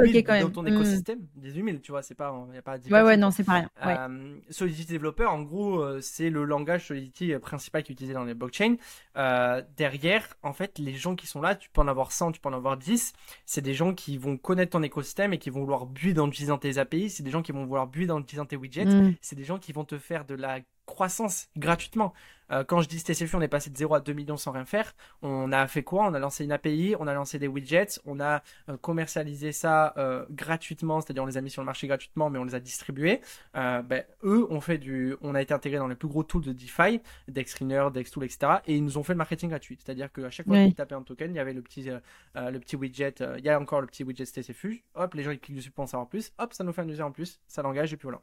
dans 0.42 0.50
ton 0.50 0.64
hmm. 0.64 0.68
écosystème. 0.68 1.20
18 1.36 1.64
000, 1.64 1.78
tu 1.78 1.92
vois, 1.92 2.02
c'est 2.02 2.16
pas, 2.16 2.34
y 2.54 2.58
a 2.58 2.62
pas 2.62 2.78
10 2.78 2.92
Ouais, 2.92 3.02
ouais, 3.02 3.18
non, 3.18 3.32
c'est 3.32 3.44
pas 3.44 3.54
rien. 3.54 4.10
Euh, 4.10 4.36
Solidity 4.50 4.94
Developer, 4.94 5.26
en 5.26 5.42
gros, 5.42 5.82
euh, 5.82 6.00
c'est 6.02 6.30
le 6.30 6.44
langage 6.44 6.88
Solidity 6.88 7.34
principal 7.40 7.84
qui 7.84 7.92
est 7.92 7.94
utilisé 7.94 8.14
dans 8.14 8.24
les 8.24 8.34
blockchains. 8.34 8.76
Euh, 9.18 9.62
derrière, 9.78 10.28
en 10.44 10.54
fait, 10.54 10.78
les 10.80 10.94
gens 10.94 11.16
qui 11.16 11.28
sont 11.28 11.42
là, 11.42 11.56
tu 11.56 11.70
peux 11.70 11.82
en 11.82 11.88
avoir 11.88 12.12
100, 12.12 12.34
tu 12.34 12.40
peux 12.40 12.50
en 12.50 12.54
avoir 12.54 12.78
10. 12.78 13.14
C'est 13.46 13.62
des 13.62 13.74
gens 13.74 13.94
qui 13.94 14.18
vont 14.18 14.38
connaître 14.38 14.72
ton 14.72 14.84
écosystème 14.84 15.34
et 15.34 15.38
qui 15.38 15.50
vont 15.50 15.62
vouloir 15.62 15.86
build 15.86 16.20
en 16.20 16.28
utilisant 16.28 16.58
tes 16.58 16.78
API. 16.78 17.10
C'est 17.10 17.24
des 17.24 17.32
gens 17.32 17.42
qui 17.42 17.52
vont 17.52 17.66
vouloir 17.66 17.88
build 17.88 18.12
en 18.12 18.20
utilisant 18.20 18.46
tes 18.46 18.56
widgets. 18.56 18.86
Hmm. 18.86 19.14
C'est 19.22 19.36
des 19.36 19.44
gens 19.44 19.58
qui 19.58 19.72
vont 19.72 19.86
te 19.86 19.98
faire 19.98 20.26
de 20.26 20.36
la 20.36 20.60
croissance 20.92 21.48
gratuitement. 21.58 22.14
Euh, 22.52 22.64
quand 22.64 22.82
je 22.82 22.90
dis 22.90 23.02
TCF, 23.02 23.34
on 23.36 23.42
est 23.42 23.48
passé 23.48 23.70
de 23.70 23.78
0 23.78 23.96
à 23.96 24.00
2 24.02 24.14
millions 24.14 24.38
sans 24.38 24.52
rien 24.52 24.66
faire. 24.66 24.94
On 25.22 25.52
a 25.52 25.68
fait 25.68 25.84
quoi? 25.84 26.06
On 26.08 26.14
a 26.14 26.20
lancé 26.20 26.44
une 26.44 26.52
API, 26.52 26.96
on 27.00 27.08
a 27.08 27.14
lancé 27.14 27.40
des 27.40 27.48
widgets, 27.48 28.00
on 28.06 28.20
a 28.20 28.44
euh, 28.70 28.78
commercialisé 28.78 29.52
ça 29.52 29.94
euh, 29.98 30.26
gratuitement, 30.30 31.02
c'est-à-dire 31.02 31.24
on 31.24 31.28
les 31.28 31.38
a 31.38 31.42
mis 31.42 31.50
sur 31.50 31.62
le 31.62 31.66
marché 31.66 31.88
gratuitement, 31.88 32.30
mais 32.30 32.40
on 32.40 32.44
les 32.44 32.56
a 32.56 32.60
distribués. 32.60 33.22
Ben, 33.54 34.04
eux, 34.24 34.48
on 34.50 34.60
fait 34.60 34.78
du, 34.78 35.16
on 35.22 35.34
a 35.36 35.42
été 35.42 35.54
intégré 35.54 35.78
dans 35.80 35.88
les 35.88 35.96
plus 35.96 36.08
gros 36.08 36.24
tools 36.24 36.44
de 36.44 36.54
DeFi, 36.54 37.02
Dextriner, 37.28 37.88
Dextool, 37.94 38.26
etc. 38.26 38.58
Et 38.68 38.76
ils 38.76 38.84
nous 38.84 38.98
ont 38.98 39.04
fait 39.04 39.14
le 39.14 39.18
marketing 39.18 39.50
gratuit. 39.50 39.78
C'est-à-dire 39.84 40.12
qu'à 40.12 40.30
chaque 40.30 40.46
fois 40.46 40.58
qu'ils 40.58 40.76
tapaient 40.76 40.96
un 40.96 41.04
token, 41.04 41.32
il 41.32 41.38
y 41.38 41.40
avait 41.40 41.54
le 41.54 41.62
petit, 41.62 41.90
le 42.36 42.60
petit 42.60 42.76
widget, 42.76 43.16
il 43.38 43.46
y 43.46 43.50
a 43.50 43.60
encore 43.60 43.82
le 43.82 43.88
petit 43.88 44.04
widget 44.04 44.26
TCFU. 44.26 44.84
Hop, 44.96 45.14
les 45.14 45.24
gens 45.24 45.32
ils 45.32 45.40
cliquent 45.40 45.58
dessus 45.58 45.72
pour 45.72 45.84
en 45.84 45.88
savoir 45.88 46.10
plus. 46.10 46.34
Hop, 46.38 46.54
ça 46.54 46.64
nous 46.64 46.74
fait 46.74 46.82
un 46.82 46.90
user 46.90 47.04
en 47.04 47.12
plus, 47.12 47.40
ça 47.48 47.62
l'engage 47.62 47.94
et 47.94 47.98
puis 47.98 48.08
voilà. 48.08 48.22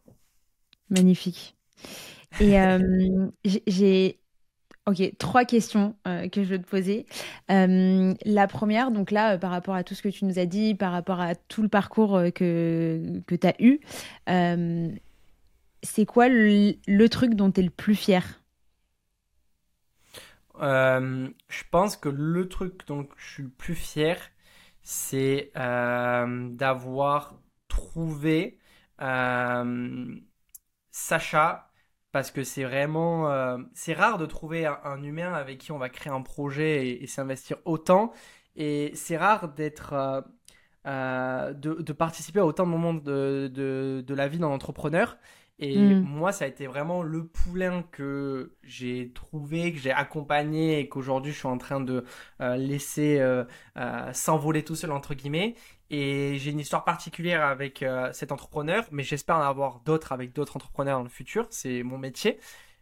Magnifique. 0.90 1.57
Et 2.40 2.60
euh, 2.60 3.28
j'ai 3.44 4.20
Ok, 4.88 5.02
trois 5.18 5.44
questions 5.44 5.94
euh, 6.06 6.28
que 6.30 6.42
je 6.42 6.48
veux 6.48 6.58
te 6.58 6.66
poser. 6.66 7.04
Euh, 7.50 8.14
la 8.24 8.46
première, 8.46 8.90
donc 8.90 9.10
là, 9.10 9.36
par 9.36 9.50
rapport 9.50 9.74
à 9.74 9.84
tout 9.84 9.94
ce 9.94 10.00
que 10.00 10.08
tu 10.08 10.24
nous 10.24 10.38
as 10.38 10.46
dit, 10.46 10.74
par 10.74 10.92
rapport 10.92 11.20
à 11.20 11.34
tout 11.34 11.60
le 11.60 11.68
parcours 11.68 12.18
que, 12.34 13.20
que 13.26 13.34
tu 13.34 13.46
as 13.46 13.54
eu, 13.58 13.80
c'est 15.82 16.06
quoi 16.06 16.28
le, 16.30 17.06
truc 17.08 17.34
dont 17.34 17.50
tu 17.52 17.60
es 17.60 17.64
le 17.64 17.70
plus 17.70 17.94
fier? 17.94 18.40
Je 20.58 21.62
pense 21.70 21.98
que 21.98 22.08
le 22.08 22.48
truc 22.48 22.86
dont 22.86 23.06
je 23.18 23.26
suis 23.30 23.42
le 23.42 23.50
plus 23.50 23.74
fier, 23.74 24.16
c'est 24.82 25.52
d'avoir 25.54 27.34
trouvé 27.68 28.58
Sacha 30.90 31.67
parce 32.12 32.30
que 32.30 32.42
c'est 32.42 32.64
vraiment 32.64 33.30
euh, 33.30 33.58
c'est 33.74 33.92
rare 33.92 34.18
de 34.18 34.26
trouver 34.26 34.66
un, 34.66 35.02
humain 35.02 35.32
avec 35.34 35.58
qui 35.58 35.72
on 35.72 35.78
va 35.78 35.88
créer 35.88 36.12
un 36.12 36.22
projet 36.22 36.88
et, 36.88 37.06
s'investir 37.06 37.58
autant. 37.64 38.12
Et 38.56 38.92
c'est 38.94 39.16
rare 39.16 39.48
d'être 39.48 39.92
euh, 39.92 40.20
euh, 40.86 41.52
de, 41.52 41.92
participer 41.92 42.40
à 42.40 42.46
autant 42.46 42.64
de 42.64 42.70
moments 42.70 42.94
de, 42.94 43.50
de, 43.52 44.14
la 44.14 44.28
vie 44.28 44.38
d'un 44.38 44.48
entrepreneur. 44.48 45.18
Et 45.60 45.76
mm. 45.76 46.00
moi 46.00 46.32
ça 46.32 46.44
a 46.44 46.48
été 46.48 46.66
vraiment 46.66 47.02
le 47.02 47.26
poulain 47.26 47.82
que 47.90 48.56
j'ai 48.62 49.12
trouvé 49.12 49.72
que 49.72 49.78
j'ai 49.78 49.90
accompagné 49.90 50.78
et 50.78 50.88
qu'aujourd'hui 50.88 51.32
je 51.32 51.38
suis 51.38 51.48
en 51.48 51.58
train 51.58 51.80
de 51.80 52.04
laisser 52.40 53.20
s'envoler 54.12 54.62
tout 54.62 54.76
seul 54.76 54.92
entre 54.92 55.14
guillemets 55.14 55.56
et 55.90 56.36
j'ai 56.38 56.50
une 56.50 56.60
histoire 56.60 56.84
particulière 56.84 57.44
avec 57.44 57.82
euh, 57.82 58.12
cet 58.12 58.32
entrepreneur, 58.32 58.84
mais 58.90 59.02
j'espère 59.02 59.36
en 59.36 59.42
avoir 59.42 59.80
d'autres 59.80 60.12
avec 60.12 60.32
d'autres 60.34 60.56
entrepreneurs 60.56 60.98
dans 60.98 61.04
le 61.04 61.08
futur. 61.08 61.46
C'est 61.50 61.82
mon 61.82 61.98
métier. 61.98 62.38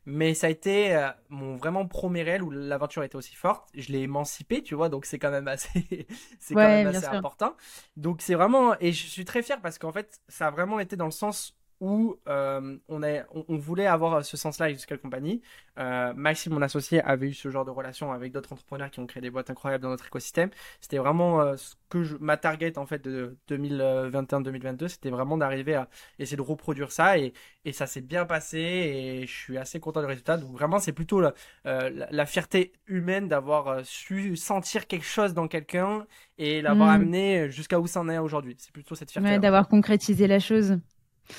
Mais 0.08 0.34
ça 0.34 0.46
a 0.46 0.50
été 0.50 0.94
euh, 0.94 1.08
mon 1.30 1.56
vraiment 1.56 1.84
premier 1.84 2.22
réel 2.22 2.40
où 2.42 2.50
l'aventure 2.50 3.02
était 3.02 3.16
aussi 3.16 3.34
forte. 3.34 3.68
Je 3.74 3.90
l'ai 3.90 4.02
émancipé, 4.02 4.62
tu 4.62 4.76
vois, 4.76 4.88
donc 4.88 5.04
c'est 5.04 5.18
quand 5.18 5.32
même 5.32 5.48
assez, 5.48 6.06
c'est 6.38 6.54
quand 6.54 6.60
même 6.60 6.86
assez 6.86 7.06
important. 7.06 7.56
Donc 7.96 8.22
c'est 8.22 8.36
vraiment, 8.36 8.76
et 8.80 8.92
je 8.92 9.06
suis 9.06 9.24
très 9.24 9.42
fier 9.42 9.60
parce 9.60 9.78
qu'en 9.78 9.90
fait, 9.90 10.20
ça 10.28 10.46
a 10.46 10.50
vraiment 10.52 10.78
été 10.78 10.94
dans 10.94 11.06
le 11.06 11.10
sens 11.10 11.55
où 11.80 12.16
euh, 12.28 12.76
on, 12.88 13.02
on, 13.48 13.56
voulait 13.56 13.86
avoir 13.86 14.24
ce 14.24 14.36
sens-là 14.36 14.66
avec 14.66 14.80
Scale 14.80 14.98
Company. 14.98 15.42
Euh, 15.78 16.14
Maxime, 16.14 16.54
mon 16.54 16.62
associé, 16.62 17.02
avait 17.02 17.28
eu 17.28 17.34
ce 17.34 17.50
genre 17.50 17.66
de 17.66 17.70
relation 17.70 18.12
avec 18.12 18.32
d'autres 18.32 18.52
entrepreneurs 18.52 18.90
qui 18.90 19.00
ont 19.00 19.06
créé 19.06 19.20
des 19.20 19.28
boîtes 19.28 19.50
incroyables 19.50 19.82
dans 19.82 19.90
notre 19.90 20.06
écosystème. 20.06 20.48
C'était 20.80 20.96
vraiment 20.96 21.40
euh, 21.42 21.56
ce 21.56 21.74
que 21.90 22.02
je, 22.02 22.16
ma 22.18 22.38
target 22.38 22.78
en 22.78 22.86
fait 22.86 23.04
de 23.04 23.36
2021-2022, 23.50 24.88
c'était 24.88 25.10
vraiment 25.10 25.36
d'arriver 25.36 25.74
à 25.74 25.88
essayer 26.18 26.38
de 26.38 26.42
reproduire 26.42 26.90
ça 26.90 27.18
et, 27.18 27.34
et 27.66 27.72
ça 27.72 27.86
s'est 27.86 28.00
bien 28.00 28.24
passé 28.24 28.58
et 28.58 29.26
je 29.26 29.32
suis 29.32 29.58
assez 29.58 29.78
content 29.78 30.00
du 30.00 30.06
résultat. 30.06 30.38
Donc 30.38 30.52
vraiment, 30.52 30.78
c'est 30.78 30.92
plutôt 30.92 31.20
la, 31.20 31.34
la, 31.64 32.26
fierté 32.26 32.72
humaine 32.86 33.28
d'avoir 33.28 33.84
su 33.84 34.36
sentir 34.36 34.86
quelque 34.86 35.04
chose 35.04 35.34
dans 35.34 35.46
quelqu'un 35.46 36.06
et 36.38 36.62
l'avoir 36.62 36.88
mm. 36.88 36.94
amené 36.94 37.50
jusqu'à 37.50 37.78
où 37.78 37.86
ça 37.86 38.00
en 38.00 38.08
est 38.08 38.18
aujourd'hui. 38.18 38.56
C'est 38.58 38.72
plutôt 38.72 38.94
cette 38.94 39.10
fierté. 39.10 39.38
d'avoir 39.38 39.68
concrétisé 39.68 40.26
la 40.26 40.38
chose. 40.38 40.78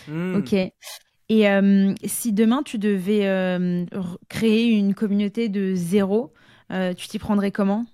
Hmm. 0.08 0.36
Ok. 0.38 0.54
Et 1.30 1.50
euh, 1.50 1.94
si 2.06 2.32
demain 2.32 2.64
tu 2.64 2.78
devais 2.78 3.28
euh, 3.28 3.86
créer 4.30 4.70
une 4.72 4.94
communauté 4.94 5.50
de 5.50 5.76
zéro, 5.76 6.34
euh, 6.72 6.94
tu 6.94 7.08
t'y 7.08 7.20
prendrais 7.20 7.52
comment? 7.52 7.86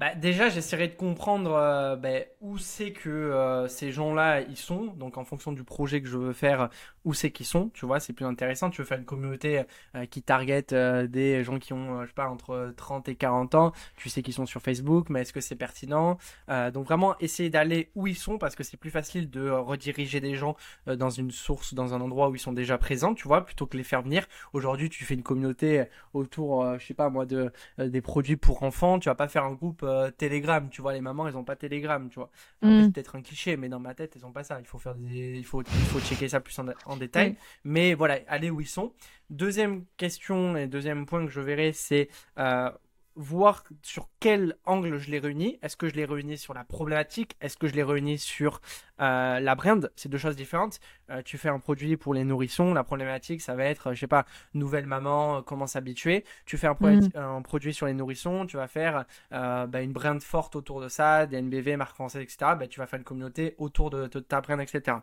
Bah, 0.00 0.14
déjà, 0.14 0.48
j'essaierai 0.48 0.88
de 0.88 0.94
comprendre 0.94 1.52
euh, 1.52 1.94
bah, 1.94 2.20
où 2.40 2.56
c'est 2.56 2.90
que 2.90 3.10
euh, 3.10 3.68
ces 3.68 3.92
gens-là 3.92 4.40
ils 4.40 4.56
sont. 4.56 4.86
Donc, 4.96 5.18
en 5.18 5.24
fonction 5.26 5.52
du 5.52 5.62
projet 5.62 6.00
que 6.00 6.08
je 6.08 6.16
veux 6.16 6.32
faire, 6.32 6.70
où 7.04 7.12
c'est 7.12 7.30
qu'ils 7.30 7.44
sont. 7.44 7.68
Tu 7.74 7.84
vois, 7.84 8.00
c'est 8.00 8.14
plus 8.14 8.24
intéressant. 8.24 8.70
Tu 8.70 8.80
veux 8.80 8.86
faire 8.86 8.96
une 8.96 9.04
communauté 9.04 9.62
euh, 9.94 10.06
qui 10.06 10.22
target 10.22 10.62
des 11.06 11.44
gens 11.44 11.58
qui 11.58 11.74
ont, 11.74 12.00
je 12.00 12.06
sais 12.06 12.14
pas, 12.14 12.30
entre 12.30 12.72
30 12.78 13.10
et 13.10 13.14
40 13.14 13.54
ans. 13.54 13.72
Tu 13.96 14.08
sais 14.08 14.22
qu'ils 14.22 14.32
sont 14.32 14.46
sur 14.46 14.62
Facebook, 14.62 15.10
mais 15.10 15.20
est-ce 15.20 15.34
que 15.34 15.42
c'est 15.42 15.54
pertinent? 15.54 16.16
Donc, 16.48 16.86
vraiment, 16.86 17.18
essayer 17.18 17.50
d'aller 17.50 17.90
où 17.94 18.06
ils 18.06 18.16
sont 18.16 18.38
parce 18.38 18.56
que 18.56 18.64
c'est 18.64 18.78
plus 18.78 18.90
facile 18.90 19.28
de 19.28 19.50
rediriger 19.50 20.20
des 20.20 20.34
gens 20.34 20.56
dans 20.86 21.10
une 21.10 21.30
source, 21.30 21.74
dans 21.74 21.92
un 21.92 22.00
endroit 22.00 22.30
où 22.30 22.34
ils 22.34 22.40
sont 22.40 22.54
déjà 22.54 22.78
présents, 22.78 23.14
tu 23.14 23.28
vois, 23.28 23.44
plutôt 23.44 23.66
que 23.66 23.76
les 23.76 23.84
faire 23.84 24.00
venir. 24.00 24.26
Aujourd'hui, 24.54 24.88
tu 24.88 25.04
fais 25.04 25.14
une 25.14 25.22
communauté 25.22 25.84
autour, 26.14 26.78
je 26.78 26.86
sais 26.86 26.94
pas 26.94 27.10
moi, 27.10 27.26
de 27.26 27.52
des 27.78 28.00
produits 28.00 28.36
pour 28.36 28.62
enfants. 28.62 28.98
Tu 28.98 29.10
vas 29.10 29.14
pas 29.14 29.28
faire 29.28 29.44
un 29.44 29.52
groupe 29.52 29.84
euh, 29.90 30.10
Telegram, 30.10 30.68
tu 30.70 30.82
vois, 30.82 30.92
les 30.92 31.00
mamans, 31.00 31.28
elles 31.28 31.36
ont 31.36 31.44
pas 31.44 31.56
Telegram, 31.56 32.08
tu 32.08 32.16
vois. 32.16 32.30
Mm. 32.62 32.84
c'est 32.84 32.92
peut-être 32.92 33.16
un 33.16 33.22
cliché, 33.22 33.56
mais 33.56 33.68
dans 33.68 33.80
ma 33.80 33.94
tête, 33.94 34.14
elles 34.16 34.24
ont 34.24 34.32
pas 34.32 34.44
ça. 34.44 34.58
Il 34.60 34.66
faut 34.66 34.78
faire 34.78 34.94
des... 34.94 35.36
il 35.36 35.44
faut, 35.44 35.62
il 35.62 35.86
faut 35.86 36.00
checker 36.00 36.28
ça 36.28 36.40
plus 36.40 36.58
en, 36.86 36.96
détail. 36.96 37.36
Mais 37.64 37.94
voilà, 37.94 38.18
aller 38.28 38.50
où 38.50 38.60
ils 38.60 38.68
sont. 38.68 38.92
Deuxième 39.28 39.84
question 39.96 40.56
et 40.56 40.66
deuxième 40.66 41.06
point 41.06 41.24
que 41.24 41.30
je 41.30 41.40
verrai, 41.40 41.72
c'est 41.72 42.08
euh, 42.38 42.70
voir 43.16 43.64
sur 43.82 44.08
quel 44.20 44.56
angle 44.64 44.98
je 44.98 45.10
les 45.10 45.18
réunis. 45.18 45.58
Est-ce 45.62 45.76
que 45.76 45.88
je 45.88 45.94
les 45.94 46.04
réunis 46.04 46.38
sur 46.38 46.54
la 46.54 46.64
problématique? 46.64 47.36
Est-ce 47.40 47.56
que 47.56 47.66
je 47.66 47.74
les 47.74 47.82
réunis 47.82 48.18
sur 48.18 48.60
euh, 49.00 49.40
la 49.40 49.54
brand? 49.54 49.90
C'est 49.96 50.08
deux 50.08 50.18
choses 50.18 50.36
différentes. 50.36 50.80
Euh, 51.10 51.22
tu 51.22 51.38
fais 51.38 51.48
un 51.48 51.58
produit 51.58 51.96
pour 51.96 52.14
les 52.14 52.24
nourrissons, 52.24 52.72
la 52.72 52.84
problématique, 52.84 53.42
ça 53.42 53.54
va 53.54 53.64
être, 53.64 53.94
je 53.94 54.00
sais 54.00 54.06
pas, 54.06 54.26
nouvelle 54.54 54.86
maman, 54.86 55.38
euh, 55.38 55.42
comment 55.42 55.66
s'habituer. 55.66 56.24
Tu 56.46 56.56
fais 56.56 56.68
mm. 56.68 57.10
un, 57.14 57.42
produit 57.42 57.74
sur 57.74 57.86
les 57.86 57.94
nourrissons, 57.94 58.46
tu 58.46 58.56
vas 58.56 58.68
faire 58.68 59.04
bah, 59.30 59.82
une 59.82 59.92
brand 59.92 60.22
forte 60.22 60.56
autour 60.56 60.80
de 60.80 60.88
ça, 60.88 61.26
des 61.26 61.40
NBV, 61.40 61.76
marque 61.76 61.94
française, 61.94 62.22
etc. 62.22 62.52
Bah, 62.58 62.66
tu 62.66 62.80
vas 62.80 62.86
faire 62.86 62.98
une 62.98 63.04
communauté 63.04 63.54
autour 63.58 63.90
de, 63.90 64.06
de 64.06 64.20
ta 64.20 64.40
brand, 64.40 64.60
etc. 64.60 64.98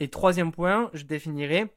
Et 0.00 0.08
troisième 0.08 0.52
point, 0.52 0.90
je 0.94 1.04
définirai 1.04 1.70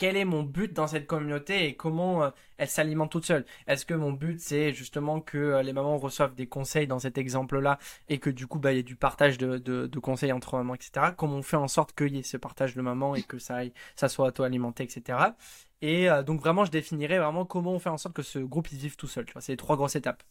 quel 0.00 0.16
est 0.16 0.24
mon 0.24 0.42
but 0.42 0.72
dans 0.72 0.86
cette 0.86 1.06
communauté 1.06 1.66
et 1.66 1.76
comment 1.76 2.24
euh, 2.24 2.30
elle 2.56 2.70
s'alimente 2.70 3.12
toute 3.12 3.26
seule? 3.26 3.44
Est-ce 3.66 3.84
que 3.84 3.92
mon 3.92 4.12
but 4.12 4.40
c'est 4.40 4.72
justement 4.72 5.20
que 5.20 5.36
euh, 5.36 5.62
les 5.62 5.74
mamans 5.74 5.98
reçoivent 5.98 6.34
des 6.34 6.46
conseils 6.46 6.86
dans 6.86 6.98
cet 6.98 7.18
exemple-là 7.18 7.78
et 8.08 8.16
que 8.16 8.30
du 8.30 8.46
coup 8.46 8.58
bah, 8.58 8.72
il 8.72 8.76
y 8.76 8.78
ait 8.78 8.82
du 8.82 8.96
partage 8.96 9.36
de, 9.36 9.86
conseils 10.00 10.32
entre 10.32 10.56
mamans, 10.56 10.74
etc. 10.74 11.08
Comment 11.14 11.36
on 11.36 11.42
fait 11.42 11.58
en 11.58 11.68
sorte 11.68 11.94
qu'il 11.94 12.16
y 12.16 12.18
ait 12.18 12.22
ce 12.22 12.38
partage 12.38 12.74
de 12.74 12.80
mamans 12.80 13.14
et 13.14 13.22
que 13.22 13.38
ça, 13.38 13.56
aille, 13.56 13.74
ça 13.94 14.08
soit 14.08 14.28
auto-alimenté, 14.28 14.84
etc. 14.84 15.18
Et 15.82 16.08
euh, 16.08 16.22
donc 16.22 16.40
vraiment 16.40 16.64
je 16.64 16.70
définirais 16.70 17.18
vraiment 17.18 17.44
comment 17.44 17.72
on 17.72 17.78
fait 17.78 17.90
en 17.90 17.98
sorte 17.98 18.16
que 18.16 18.22
ce 18.22 18.38
groupe 18.38 18.72
il 18.72 18.78
vive 18.78 18.96
tout 18.96 19.06
seul. 19.06 19.26
C'est 19.38 19.52
les 19.52 19.58
trois 19.58 19.76
grosses 19.76 19.96
étapes. 19.96 20.22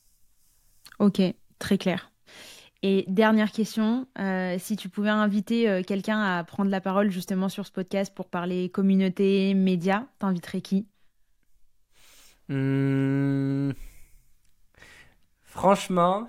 Ok, 0.98 1.22
très 1.60 1.78
clair. 1.78 2.12
Et 2.82 3.04
dernière 3.10 3.52
question, 3.52 4.08
euh, 4.20 4.56
si 4.58 4.78
tu 4.78 4.88
pouvais 4.88 5.10
inviter 5.10 5.70
euh, 5.70 5.84
quelqu'un 5.84 6.22
à 6.22 6.44
prendre 6.46 6.72
la 6.72 6.80
parole 6.80 7.12
justement 7.12 7.50
sur 7.50 7.66
ce 7.66 7.74
podcast 7.74 8.14
pour 8.16 8.30
parler 8.30 8.70
communauté, 8.70 9.54
médias, 9.54 10.06
t'inviterais 10.18 10.62
qui? 10.62 10.88
Hmm. 12.48 13.72
Franchement, 15.44 16.26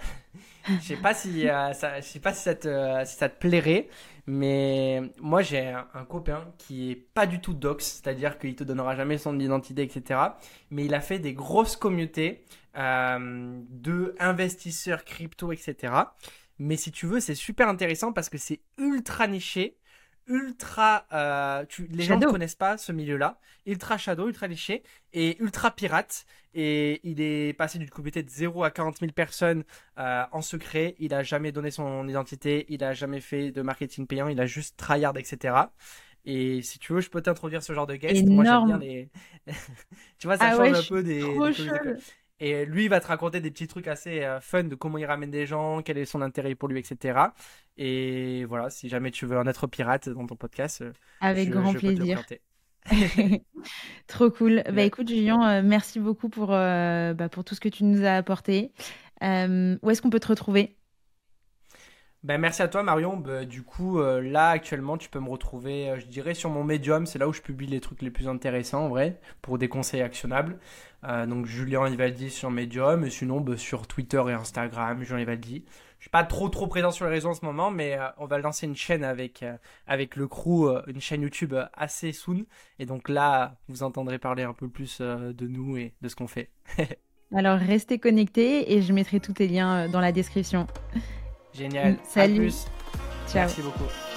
je 0.66 0.80
sais 0.80 0.94
euh, 0.94 1.72
sais 2.02 2.20
pas 2.20 2.34
si 2.34 2.42
ça 2.42 2.54
te, 2.56 3.04
si 3.04 3.16
ça 3.16 3.28
te 3.28 3.38
plairait, 3.38 3.88
mais 4.26 5.02
moi 5.20 5.42
j'ai 5.42 5.68
un, 5.68 6.04
copain 6.04 6.52
qui 6.58 6.90
est 6.90 6.96
pas 6.96 7.26
du 7.26 7.40
tout 7.40 7.54
dox, 7.54 7.84
c'est-à-dire 7.84 8.38
qu'il 8.38 8.56
te 8.56 8.64
donnera 8.64 8.96
jamais 8.96 9.18
son 9.18 9.38
identité, 9.38 9.82
etc. 9.82 10.20
Mais 10.70 10.84
il 10.84 10.94
a 10.94 11.00
fait 11.00 11.20
des 11.20 11.32
grosses 11.32 11.76
communautés 11.76 12.44
de 12.74 14.14
investisseurs 14.18 15.04
crypto, 15.04 15.52
etc. 15.52 15.92
Mais 16.60 16.76
si 16.76 16.92
tu 16.92 17.06
veux, 17.06 17.20
c'est 17.20 17.34
super 17.34 17.68
intéressant 17.68 18.12
parce 18.12 18.28
que 18.28 18.36
c'est 18.36 18.60
ultra 18.76 19.26
niché, 19.26 19.78
ultra. 20.26 21.06
Euh, 21.10 21.64
les 21.88 22.04
gens 22.04 22.18
ne 22.18 22.26
connaissent 22.26 22.54
pas 22.54 22.76
ce 22.76 22.92
milieu-là. 22.92 23.40
Ultra 23.64 23.96
shadow, 23.96 24.28
ultra 24.28 24.46
niché 24.46 24.82
et 25.14 25.42
ultra 25.42 25.70
pirate. 25.70 26.26
Et 26.52 27.00
il 27.02 27.22
est 27.22 27.54
passé 27.54 27.78
d'une 27.78 27.88
communauté 27.88 28.22
de 28.22 28.28
0 28.28 28.62
à 28.62 28.70
40 28.70 28.98
000 28.98 29.12
personnes 29.12 29.64
euh, 29.98 30.22
en 30.32 30.42
secret. 30.42 30.96
Il 30.98 31.14
a 31.14 31.22
jamais 31.22 31.50
donné 31.50 31.70
son 31.70 32.06
identité. 32.06 32.66
Il 32.68 32.84
a 32.84 32.92
jamais 32.92 33.20
fait 33.20 33.52
de 33.52 33.62
marketing 33.62 34.06
payant. 34.06 34.28
Il 34.28 34.38
a 34.38 34.44
juste 34.44 34.76
tryhard, 34.76 35.16
etc. 35.16 35.54
Et 36.26 36.60
si 36.60 36.78
tu 36.78 36.92
veux, 36.92 37.00
je 37.00 37.08
peux 37.08 37.22
t'introduire 37.22 37.62
ce 37.62 37.72
genre 37.72 37.86
de 37.86 37.96
guest. 37.96 38.26
Moi, 38.26 38.44
j'aime 38.44 38.66
bien 38.66 38.78
les. 38.78 39.08
tu 40.18 40.26
vois, 40.26 40.36
ça 40.36 40.50
ah 40.52 40.56
change 40.56 40.78
un 40.78 40.88
peu 40.88 41.02
des. 41.02 41.22
Et 42.40 42.64
lui, 42.64 42.84
il 42.84 42.88
va 42.88 43.00
te 43.00 43.06
raconter 43.06 43.40
des 43.40 43.50
petits 43.50 43.66
trucs 43.66 43.86
assez 43.86 44.24
euh, 44.24 44.40
fun 44.40 44.64
de 44.64 44.74
comment 44.74 44.96
il 44.96 45.04
ramène 45.04 45.30
des 45.30 45.46
gens, 45.46 45.82
quel 45.82 45.98
est 45.98 46.06
son 46.06 46.22
intérêt 46.22 46.54
pour 46.54 46.68
lui, 46.68 46.78
etc. 46.78 47.18
Et 47.76 48.46
voilà, 48.46 48.70
si 48.70 48.88
jamais 48.88 49.10
tu 49.10 49.26
veux 49.26 49.38
en 49.38 49.46
être 49.46 49.66
pirate 49.66 50.08
dans 50.08 50.26
ton 50.26 50.36
podcast, 50.36 50.80
euh, 50.80 50.92
avec 51.20 51.50
grand 51.50 51.74
plaisir. 51.74 52.24
Trop 54.06 54.30
cool. 54.30 54.62
Bah 54.72 54.82
écoute, 54.82 55.08
Julien, 55.08 55.58
euh, 55.58 55.62
merci 55.62 56.00
beaucoup 56.00 56.30
pour, 56.30 56.48
bah, 56.48 57.28
pour 57.30 57.44
tout 57.44 57.54
ce 57.54 57.60
que 57.60 57.68
tu 57.68 57.84
nous 57.84 58.04
as 58.04 58.16
apporté. 58.16 58.72
où 59.20 59.90
est-ce 59.90 60.00
qu'on 60.00 60.10
peut 60.10 60.20
te 60.20 60.28
retrouver? 60.28 60.79
Ben, 62.22 62.38
merci 62.38 62.62
à 62.62 62.68
toi 62.68 62.82
Marion. 62.82 63.16
Ben, 63.16 63.46
du 63.46 63.62
coup, 63.62 64.00
là 64.00 64.50
actuellement, 64.50 64.96
tu 64.98 65.08
peux 65.08 65.20
me 65.20 65.28
retrouver, 65.30 65.94
je 65.98 66.06
dirais, 66.06 66.34
sur 66.34 66.50
mon 66.50 66.64
Medium. 66.64 67.06
C'est 67.06 67.18
là 67.18 67.28
où 67.28 67.32
je 67.32 67.42
publie 67.42 67.66
les 67.66 67.80
trucs 67.80 68.02
les 68.02 68.10
plus 68.10 68.28
intéressants 68.28 68.84
en 68.84 68.88
vrai, 68.88 69.20
pour 69.42 69.58
des 69.58 69.68
conseils 69.68 70.02
actionnables. 70.02 70.58
Euh, 71.04 71.26
donc 71.26 71.46
Julien 71.46 71.88
Ivaldi 71.88 72.30
sur 72.30 72.50
Medium 72.50 73.04
et 73.04 73.10
sinon 73.10 73.40
bah, 73.40 73.56
sur 73.56 73.86
Twitter 73.86 74.22
et 74.28 74.32
Instagram, 74.32 75.02
Julien 75.02 75.20
Ivaldi. 75.20 75.64
Je 75.98 76.04
suis 76.04 76.10
pas 76.10 76.24
trop 76.24 76.48
trop 76.48 76.66
présent 76.66 76.90
sur 76.90 77.06
les 77.06 77.10
réseaux 77.10 77.30
en 77.30 77.34
ce 77.34 77.44
moment, 77.44 77.70
mais 77.70 77.98
euh, 77.98 78.06
on 78.18 78.26
va 78.26 78.38
lancer 78.38 78.66
une 78.66 78.76
chaîne 78.76 79.04
avec 79.04 79.42
euh, 79.42 79.56
avec 79.86 80.16
le 80.16 80.28
crew, 80.28 80.82
une 80.86 81.00
chaîne 81.00 81.22
YouTube 81.22 81.54
assez 81.74 82.12
soon. 82.12 82.44
Et 82.78 82.86
donc 82.86 83.08
là, 83.08 83.56
vous 83.68 83.82
entendrez 83.82 84.18
parler 84.18 84.42
un 84.42 84.54
peu 84.54 84.68
plus 84.68 85.00
de 85.00 85.46
nous 85.46 85.76
et 85.76 85.94
de 86.00 86.08
ce 86.08 86.16
qu'on 86.16 86.28
fait. 86.28 86.50
Alors 87.34 87.58
restez 87.58 87.98
connectés 87.98 88.72
et 88.72 88.82
je 88.82 88.92
mettrai 88.92 89.20
tous 89.20 89.34
les 89.38 89.46
liens 89.46 89.88
dans 89.88 90.00
la 90.00 90.10
description. 90.10 90.66
Génial. 91.54 91.96
Salut. 92.08 92.52
Ciao. 93.26 93.42
Merci 93.42 93.62
beaucoup. 93.62 94.09